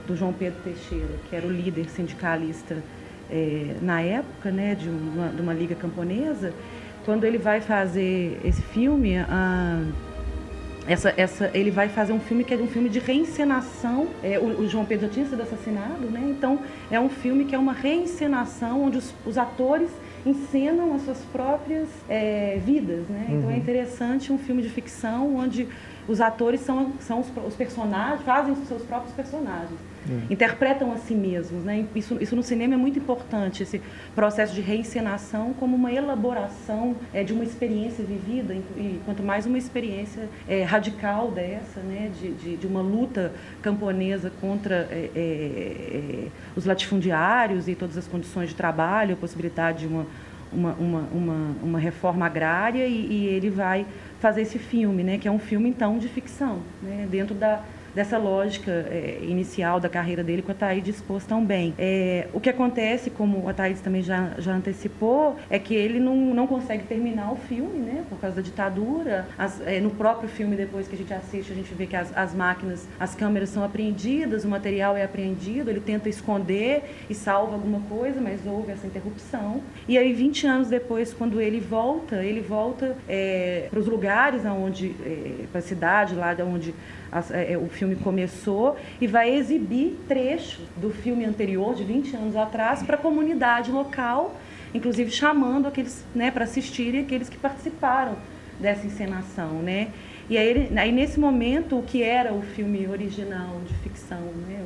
do 0.07 0.15
João 0.15 0.33
Pedro 0.33 0.59
Teixeira, 0.63 1.13
que 1.29 1.35
era 1.35 1.45
o 1.45 1.51
líder 1.51 1.89
sindicalista 1.89 2.77
é, 3.29 3.75
na 3.81 4.01
época, 4.01 4.51
né, 4.51 4.75
de 4.75 4.89
uma, 4.89 5.29
de 5.29 5.41
uma, 5.41 5.53
liga 5.53 5.73
camponesa, 5.73 6.53
quando 7.05 7.23
ele 7.23 7.37
vai 7.37 7.61
fazer 7.61 8.39
esse 8.43 8.61
filme, 8.61 9.15
essa, 10.87 11.13
essa, 11.15 11.49
ele 11.53 11.71
vai 11.71 11.87
fazer 11.87 12.13
um 12.13 12.19
filme 12.19 12.43
que 12.43 12.53
é 12.53 12.57
um 12.57 12.67
filme 12.67 12.89
de 12.89 12.99
reencenação. 12.99 14.07
É, 14.21 14.37
o, 14.37 14.61
o, 14.61 14.67
João 14.67 14.85
Pedro 14.85 15.07
já 15.07 15.13
tinha 15.13 15.25
sido 15.25 15.41
assassinado, 15.41 16.07
né? 16.09 16.21
Então 16.25 16.59
é 16.91 16.99
um 16.99 17.09
filme 17.09 17.45
que 17.45 17.55
é 17.55 17.57
uma 17.57 17.73
reencenação 17.73 18.83
onde 18.83 18.97
os, 18.97 19.13
os 19.25 19.37
atores 19.37 19.89
encenam 20.25 20.93
as 20.93 21.03
suas 21.03 21.19
próprias 21.31 21.87
é, 22.07 22.59
vidas, 22.63 23.07
né? 23.07 23.27
Então 23.29 23.49
é 23.49 23.53
uhum. 23.53 23.59
interessante 23.59 24.31
um 24.31 24.37
filme 24.37 24.61
de 24.61 24.69
ficção 24.69 25.35
onde 25.35 25.67
os 26.07 26.19
atores 26.21 26.61
são, 26.61 26.93
são 26.99 27.21
os, 27.21 27.31
os 27.47 27.55
personagens, 27.55 28.21
fazem 28.23 28.53
os 28.53 28.67
seus 28.67 28.83
próprios 28.83 29.13
personagens. 29.13 29.79
É. 30.09 30.33
interpretam 30.33 30.91
a 30.91 30.97
si 30.97 31.13
mesmos. 31.13 31.63
Né? 31.63 31.85
Isso, 31.95 32.17
isso 32.19 32.35
no 32.35 32.41
cinema 32.41 32.73
é 32.73 32.77
muito 32.77 32.97
importante, 32.97 33.63
esse 33.63 33.81
processo 34.15 34.53
de 34.53 34.61
reencenação 34.61 35.53
como 35.53 35.75
uma 35.75 35.91
elaboração 35.91 36.95
é, 37.13 37.23
de 37.23 37.33
uma 37.33 37.43
experiência 37.43 38.03
vivida, 38.03 38.53
e 38.53 38.99
quanto 39.05 39.21
mais 39.21 39.45
uma 39.45 39.57
experiência 39.57 40.27
é, 40.47 40.63
radical 40.63 41.31
dessa, 41.31 41.81
né? 41.81 42.11
de, 42.19 42.33
de, 42.33 42.57
de, 42.57 42.67
uma 42.67 42.81
luta 42.81 43.31
camponesa 43.61 44.31
contra 44.41 44.87
é, 44.91 45.09
é, 45.15 45.19
é, 45.19 46.27
os 46.55 46.65
latifundiários 46.65 47.67
e 47.67 47.75
todas 47.75 47.97
as 47.97 48.07
condições 48.07 48.49
de 48.49 48.55
trabalho, 48.55 49.13
a 49.13 49.17
possibilidade 49.17 49.79
de 49.79 49.87
uma, 49.87 50.07
uma, 50.51 50.73
uma, 50.73 50.99
uma, 51.13 51.55
uma 51.61 51.79
reforma 51.79 52.25
agrária, 52.25 52.87
e, 52.87 53.05
e 53.05 53.25
ele 53.27 53.49
vai 53.49 53.85
fazer 54.19 54.41
esse 54.41 54.57
filme, 54.57 55.03
né? 55.03 55.17
que 55.17 55.27
é 55.27 55.31
um 55.31 55.39
filme, 55.39 55.69
então, 55.69 55.97
de 55.97 56.07
ficção, 56.07 56.59
né? 56.81 57.07
dentro 57.09 57.35
da 57.35 57.61
dessa 57.93 58.17
lógica 58.17 58.71
é, 58.71 59.19
inicial 59.21 59.79
da 59.79 59.89
carreira 59.89 60.23
dele 60.23 60.41
com 60.41 60.51
a 60.51 60.55
Thaís 60.55 60.83
dispôs 60.83 61.25
tão 61.25 61.43
bem. 61.43 61.73
É, 61.77 62.27
o 62.33 62.39
que 62.39 62.49
acontece, 62.49 63.09
como 63.09 63.47
a 63.47 63.53
Thaís 63.53 63.81
também 63.81 64.01
já, 64.01 64.31
já 64.37 64.53
antecipou, 64.53 65.35
é 65.49 65.59
que 65.59 65.75
ele 65.75 65.99
não, 65.99 66.15
não 66.15 66.47
consegue 66.47 66.83
terminar 66.83 67.31
o 67.31 67.35
filme, 67.35 67.79
né, 67.79 68.03
por 68.09 68.19
causa 68.19 68.37
da 68.37 68.41
ditadura. 68.41 69.27
As, 69.37 69.61
é, 69.65 69.79
no 69.79 69.91
próprio 69.91 70.29
filme, 70.29 70.55
depois 70.55 70.87
que 70.87 70.95
a 70.95 70.97
gente 70.97 71.13
assiste, 71.13 71.51
a 71.51 71.55
gente 71.55 71.73
vê 71.73 71.85
que 71.85 71.95
as, 71.95 72.15
as 72.15 72.33
máquinas, 72.33 72.87
as 72.99 73.15
câmeras 73.15 73.49
são 73.49 73.63
apreendidas, 73.63 74.45
o 74.45 74.47
material 74.47 74.95
é 74.95 75.03
apreendido, 75.03 75.69
ele 75.69 75.81
tenta 75.81 76.09
esconder 76.09 76.83
e 77.09 77.15
salva 77.15 77.53
alguma 77.53 77.81
coisa, 77.81 78.21
mas 78.21 78.45
houve 78.45 78.71
essa 78.71 78.87
interrupção. 78.87 79.61
E 79.87 79.97
aí, 79.97 80.13
20 80.13 80.47
anos 80.47 80.67
depois, 80.69 81.13
quando 81.13 81.41
ele 81.41 81.59
volta, 81.59 82.23
ele 82.23 82.41
volta 82.41 82.95
é, 83.07 83.67
para 83.69 83.79
os 83.79 83.87
lugares 83.87 84.45
onde, 84.45 84.95
é, 85.05 85.45
para 85.51 85.59
a 85.59 85.61
cidade 85.61 86.15
lá 86.15 86.33
de 86.33 86.41
onde 86.41 86.73
o 87.61 87.67
filme 87.67 87.95
começou 87.95 88.77
e 88.99 89.07
vai 89.07 89.33
exibir 89.33 89.99
trechos 90.07 90.65
do 90.77 90.89
filme 90.91 91.25
anterior, 91.25 91.75
de 91.75 91.83
20 91.83 92.15
anos 92.15 92.35
atrás, 92.35 92.81
para 92.83 92.95
a 92.95 92.99
comunidade 92.99 93.69
local, 93.71 94.35
inclusive 94.73 95.11
chamando 95.11 95.67
aqueles 95.67 96.05
né, 96.15 96.31
para 96.31 96.45
assistirem 96.45 97.01
aqueles 97.01 97.27
que 97.27 97.37
participaram 97.37 98.15
dessa 98.59 98.85
encenação. 98.85 99.61
Né? 99.61 99.89
E 100.29 100.37
aí, 100.37 100.71
aí, 100.77 100.91
nesse 100.91 101.19
momento, 101.19 101.79
o 101.79 101.83
que 101.83 102.01
era 102.01 102.33
o 102.33 102.41
filme 102.41 102.87
original 102.87 103.59
de 103.67 103.73
ficção, 103.79 104.21
né? 104.47 104.63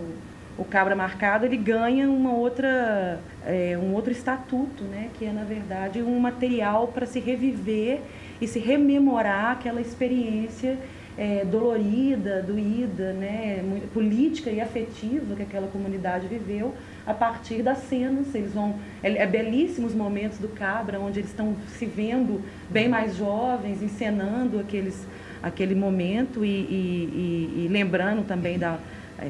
o, 0.57 0.61
o 0.61 0.65
Cabra 0.65 0.95
Marcado, 0.95 1.45
ele 1.45 1.57
ganha 1.57 2.07
uma 2.07 2.33
outra, 2.33 3.19
é, 3.43 3.75
um 3.81 3.93
outro 3.93 4.11
estatuto, 4.11 4.83
né? 4.83 5.09
que 5.17 5.25
é, 5.25 5.31
na 5.31 5.43
verdade, 5.43 6.03
um 6.03 6.19
material 6.19 6.89
para 6.89 7.07
se 7.07 7.19
reviver 7.19 8.01
e 8.39 8.47
se 8.47 8.59
rememorar 8.59 9.53
aquela 9.53 9.81
experiência 9.81 10.77
é, 11.17 11.45
dolorida, 11.45 12.41
doída, 12.41 13.13
né, 13.13 13.63
política 13.93 14.49
e 14.49 14.59
afetiva 14.59 15.35
que 15.35 15.43
aquela 15.43 15.67
comunidade 15.67 16.27
viveu 16.27 16.73
a 17.05 17.13
partir 17.13 17.61
das 17.61 17.79
cenas. 17.79 18.33
Eles 18.35 18.53
vão 18.53 18.75
é, 19.01 19.11
é 19.17 19.25
belíssimos 19.25 19.93
momentos 19.93 20.37
do 20.37 20.49
Cabra, 20.49 20.99
onde 20.99 21.19
eles 21.19 21.29
estão 21.29 21.55
se 21.67 21.85
vendo 21.85 22.41
bem 22.69 22.87
mais 22.87 23.15
jovens, 23.15 23.81
encenando 23.81 24.59
aqueles, 24.59 25.07
aquele 25.41 25.75
momento 25.75 26.43
e, 26.43 26.49
e, 26.49 27.53
e, 27.55 27.65
e 27.65 27.67
lembrando 27.69 28.25
também 28.25 28.57
da 28.57 28.79
é, 29.17 29.25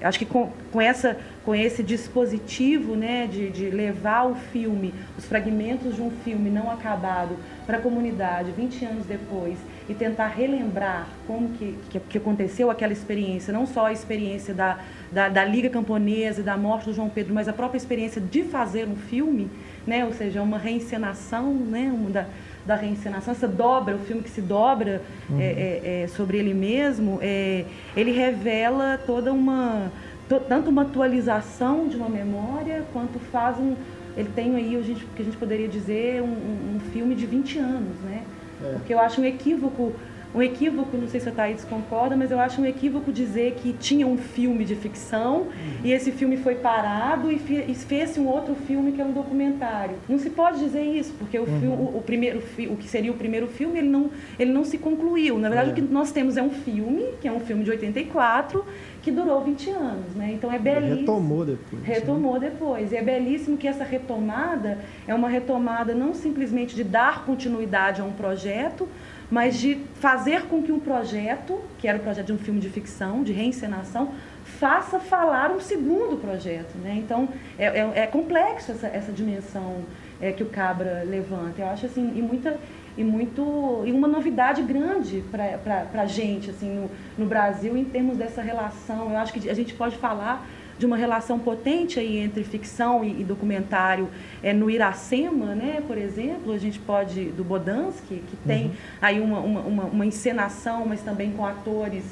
é, 0.00 0.06
acho 0.06 0.18
que 0.18 0.26
com, 0.26 0.52
com, 0.70 0.78
essa, 0.78 1.16
com 1.46 1.54
esse 1.54 1.82
dispositivo 1.82 2.94
né, 2.94 3.26
de, 3.26 3.48
de 3.48 3.70
levar 3.70 4.24
o 4.24 4.34
filme, 4.34 4.92
os 5.16 5.24
fragmentos 5.24 5.96
de 5.96 6.02
um 6.02 6.10
filme 6.10 6.50
não 6.50 6.70
acabado 6.70 7.36
para 7.64 7.78
a 7.78 7.80
comunidade 7.80 8.50
20 8.50 8.84
anos 8.84 9.06
depois 9.06 9.56
e 9.88 9.94
tentar 9.94 10.28
relembrar 10.28 11.08
como 11.26 11.48
que, 11.50 11.76
que, 11.90 12.00
que, 12.00 12.18
aconteceu 12.18 12.70
aquela 12.70 12.92
experiência, 12.92 13.52
não 13.52 13.66
só 13.66 13.86
a 13.86 13.92
experiência 13.92 14.54
da, 14.54 14.78
da, 15.10 15.28
da, 15.28 15.44
Liga 15.44 15.68
Camponesa 15.68 16.40
e 16.40 16.44
da 16.44 16.56
morte 16.56 16.86
do 16.86 16.94
João 16.94 17.08
Pedro, 17.08 17.34
mas 17.34 17.48
a 17.48 17.52
própria 17.52 17.78
experiência 17.78 18.20
de 18.20 18.44
fazer 18.44 18.86
um 18.86 18.96
filme, 18.96 19.50
né? 19.86 20.04
ou 20.04 20.12
seja, 20.12 20.40
uma 20.40 20.58
reencenação 20.58 21.52
né? 21.54 21.92
uma 21.92 22.10
da, 22.10 22.26
da 22.64 22.76
reencenação, 22.76 23.32
essa 23.32 23.48
dobra, 23.48 23.96
o 23.96 23.98
filme 24.00 24.22
que 24.22 24.30
se 24.30 24.40
dobra 24.40 25.02
uhum. 25.28 25.40
é, 25.40 25.44
é, 25.44 26.02
é, 26.02 26.08
sobre 26.08 26.38
ele 26.38 26.54
mesmo, 26.54 27.18
é, 27.20 27.64
ele 27.96 28.12
revela 28.12 28.98
toda 29.04 29.32
uma, 29.32 29.90
to, 30.28 30.40
tanto 30.48 30.70
uma 30.70 30.82
atualização 30.82 31.88
de 31.88 31.96
uma 31.96 32.08
memória, 32.08 32.84
quanto 32.92 33.18
faz 33.18 33.58
um, 33.58 33.74
ele 34.16 34.30
tem 34.34 34.54
aí, 34.54 34.76
o 34.76 34.82
que 34.82 35.22
a 35.22 35.24
gente 35.24 35.36
poderia 35.36 35.66
dizer, 35.66 36.22
um, 36.22 36.76
um 36.76 36.80
filme 36.92 37.14
de 37.14 37.26
20 37.26 37.58
anos, 37.58 37.98
né? 38.04 38.22
Porque 38.70 38.94
eu 38.94 39.00
acho 39.00 39.20
um 39.20 39.24
equívoco 39.24 39.96
um 40.34 40.40
equívoco, 40.40 40.96
não 40.96 41.08
sei 41.08 41.20
se 41.20 41.28
a 41.28 41.32
Thaís 41.32 41.64
concorda, 41.64 42.16
mas 42.16 42.30
eu 42.30 42.40
acho 42.40 42.60
um 42.60 42.64
equívoco 42.64 43.12
dizer 43.12 43.54
que 43.54 43.72
tinha 43.74 44.06
um 44.06 44.16
filme 44.16 44.64
de 44.64 44.74
ficção 44.74 45.42
uhum. 45.42 45.50
e 45.84 45.92
esse 45.92 46.10
filme 46.10 46.38
foi 46.38 46.54
parado 46.54 47.30
e, 47.30 47.38
fez 47.74 48.16
um 48.16 48.26
outro 48.26 48.54
filme 48.54 48.92
que 48.92 49.00
é 49.00 49.04
um 49.04 49.12
documentário. 49.12 49.96
Não 50.08 50.18
se 50.18 50.30
pode 50.30 50.58
dizer 50.58 50.82
isso, 50.82 51.12
porque 51.18 51.38
o, 51.38 51.42
uhum. 51.42 51.60
filme, 51.60 51.76
o, 51.76 51.98
o, 51.98 52.02
primeiro, 52.02 52.42
o 52.70 52.76
que 52.76 52.88
seria 52.88 53.10
o 53.10 53.14
primeiro 53.14 53.46
filme, 53.46 53.78
ele 53.78 53.88
não, 53.88 54.10
ele 54.38 54.52
não 54.52 54.64
se 54.64 54.78
concluiu. 54.78 55.38
Na 55.38 55.48
verdade, 55.48 55.70
é. 55.70 55.72
o 55.72 55.74
que 55.74 55.82
nós 55.82 56.12
temos 56.12 56.36
é 56.36 56.42
um 56.42 56.50
filme, 56.50 57.04
que 57.20 57.28
é 57.28 57.32
um 57.32 57.40
filme 57.40 57.64
de 57.64 57.70
84, 57.70 58.64
que 59.02 59.10
durou 59.10 59.42
20 59.42 59.70
anos, 59.70 60.14
né? 60.14 60.32
Então 60.32 60.50
é 60.50 60.58
belíssimo. 60.58 61.00
Retomou 61.00 61.44
depois. 61.44 61.82
Né? 61.82 61.94
Retomou 61.94 62.34
né? 62.34 62.50
depois. 62.50 62.92
E 62.92 62.96
é 62.96 63.02
belíssimo 63.02 63.56
que 63.56 63.66
essa 63.66 63.84
retomada 63.84 64.78
é 65.06 65.14
uma 65.14 65.28
retomada 65.28 65.94
não 65.94 66.14
simplesmente 66.14 66.74
de 66.74 66.84
dar 66.84 67.24
continuidade 67.24 68.00
a 68.00 68.04
um 68.04 68.12
projeto, 68.12 68.88
mas 69.32 69.58
de 69.58 69.78
fazer 69.94 70.42
com 70.42 70.62
que 70.62 70.70
um 70.70 70.78
projeto, 70.78 71.58
que 71.78 71.88
era 71.88 71.96
o 71.96 72.02
projeto 72.02 72.26
de 72.26 72.32
um 72.34 72.38
filme 72.38 72.60
de 72.60 72.68
ficção, 72.68 73.22
de 73.22 73.32
reencenação, 73.32 74.12
faça 74.44 75.00
falar 75.00 75.50
um 75.50 75.58
segundo 75.58 76.20
projeto. 76.20 76.76
Né? 76.76 76.96
Então, 76.98 77.26
é, 77.58 77.64
é, 77.64 77.92
é 78.00 78.06
complexo 78.06 78.72
essa, 78.72 78.88
essa 78.88 79.10
dimensão 79.10 79.84
é, 80.20 80.32
que 80.32 80.42
o 80.42 80.50
Cabra 80.50 81.02
levanta. 81.08 81.62
Eu 81.62 81.68
acho 81.68 81.86
assim, 81.86 82.12
e 82.14 82.20
muita 82.20 82.60
e 82.94 83.02
muito 83.02 83.82
e 83.86 83.90
uma 83.90 84.06
novidade 84.06 84.60
grande 84.60 85.24
para 85.32 86.02
a 86.02 86.04
gente 86.04 86.50
assim 86.50 86.68
no, 86.68 86.90
no 87.16 87.24
Brasil 87.24 87.74
em 87.74 87.86
termos 87.86 88.18
dessa 88.18 88.42
relação 88.42 89.10
eu 89.10 89.16
acho 89.16 89.32
que 89.32 89.48
a 89.48 89.54
gente 89.54 89.72
pode 89.72 89.96
falar 89.96 90.46
de 90.82 90.86
uma 90.86 90.96
relação 90.96 91.38
potente 91.38 92.00
aí 92.00 92.18
entre 92.18 92.42
ficção 92.42 93.04
e, 93.04 93.20
e 93.20 93.24
documentário 93.24 94.08
é, 94.42 94.52
no 94.52 94.68
Iracema, 94.68 95.54
né, 95.54 95.80
por 95.86 95.96
exemplo, 95.96 96.52
a 96.52 96.58
gente 96.58 96.80
pode, 96.80 97.26
do 97.26 97.44
Bodansky, 97.44 98.16
que 98.16 98.36
tem 98.44 98.64
uhum. 98.66 98.72
aí 99.00 99.20
uma, 99.20 99.38
uma, 99.38 99.60
uma, 99.60 99.84
uma 99.84 100.04
encenação, 100.04 100.84
mas 100.84 101.00
também 101.00 101.30
com 101.30 101.46
atores, 101.46 102.02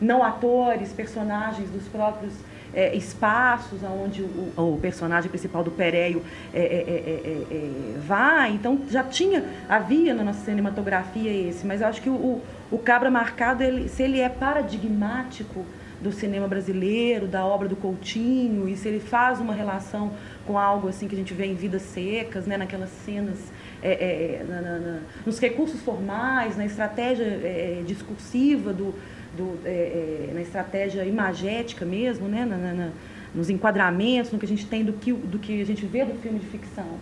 não 0.00 0.22
atores, 0.22 0.92
personagens 0.92 1.68
dos 1.70 1.88
próprios 1.88 2.32
é, 2.72 2.94
espaços 2.94 3.80
onde 3.82 4.22
o, 4.22 4.52
o, 4.56 4.78
personagem 4.80 5.28
principal 5.28 5.64
do 5.64 5.72
Pereio 5.72 6.22
é, 6.54 6.60
é, 6.60 6.62
é, 6.62 7.54
é, 7.56 7.98
vai. 7.98 8.52
Então 8.52 8.78
já 8.88 9.02
tinha, 9.02 9.44
havia 9.68 10.14
na 10.14 10.22
nossa 10.22 10.44
cinematografia 10.44 11.32
esse, 11.32 11.66
mas 11.66 11.80
eu 11.80 11.88
acho 11.88 12.00
que 12.00 12.08
o, 12.08 12.40
o 12.70 12.78
Cabra 12.78 13.10
Marcado, 13.10 13.64
ele, 13.64 13.88
se 13.88 14.04
ele 14.04 14.20
é 14.20 14.28
paradigmático 14.28 15.66
do 16.00 16.10
cinema 16.10 16.48
brasileiro, 16.48 17.26
da 17.26 17.44
obra 17.44 17.68
do 17.68 17.76
Coutinho, 17.76 18.68
e 18.68 18.76
se 18.76 18.88
ele 18.88 19.00
faz 19.00 19.38
uma 19.38 19.52
relação 19.52 20.12
com 20.46 20.58
algo 20.58 20.88
assim 20.88 21.06
que 21.06 21.14
a 21.14 21.18
gente 21.18 21.34
vê 21.34 21.46
em 21.46 21.54
Vidas 21.54 21.82
Secas, 21.82 22.46
né, 22.46 22.56
naquelas 22.56 22.90
cenas, 23.04 23.38
é, 23.82 23.92
é, 23.92 24.44
na, 24.48 24.60
na, 24.60 24.78
na, 24.78 25.00
nos 25.26 25.38
recursos 25.38 25.80
formais, 25.82 26.56
na 26.56 26.64
estratégia 26.64 27.24
é, 27.24 27.82
discursiva, 27.86 28.72
do, 28.72 28.94
do 29.36 29.58
é, 29.64 30.28
é, 30.28 30.30
na 30.34 30.40
estratégia 30.40 31.04
imagética 31.04 31.84
mesmo, 31.84 32.28
né, 32.28 32.92
nos 33.34 33.50
enquadramentos, 33.50 34.32
no 34.32 34.38
que 34.38 34.46
a 34.46 34.48
gente 34.48 34.66
tem 34.66 34.84
do 34.84 34.94
que, 34.94 35.12
do 35.12 35.38
que 35.38 35.60
a 35.60 35.66
gente 35.66 35.84
vê 35.86 36.04
do 36.04 36.14
filme 36.20 36.38
de 36.38 36.46
ficção 36.46 36.98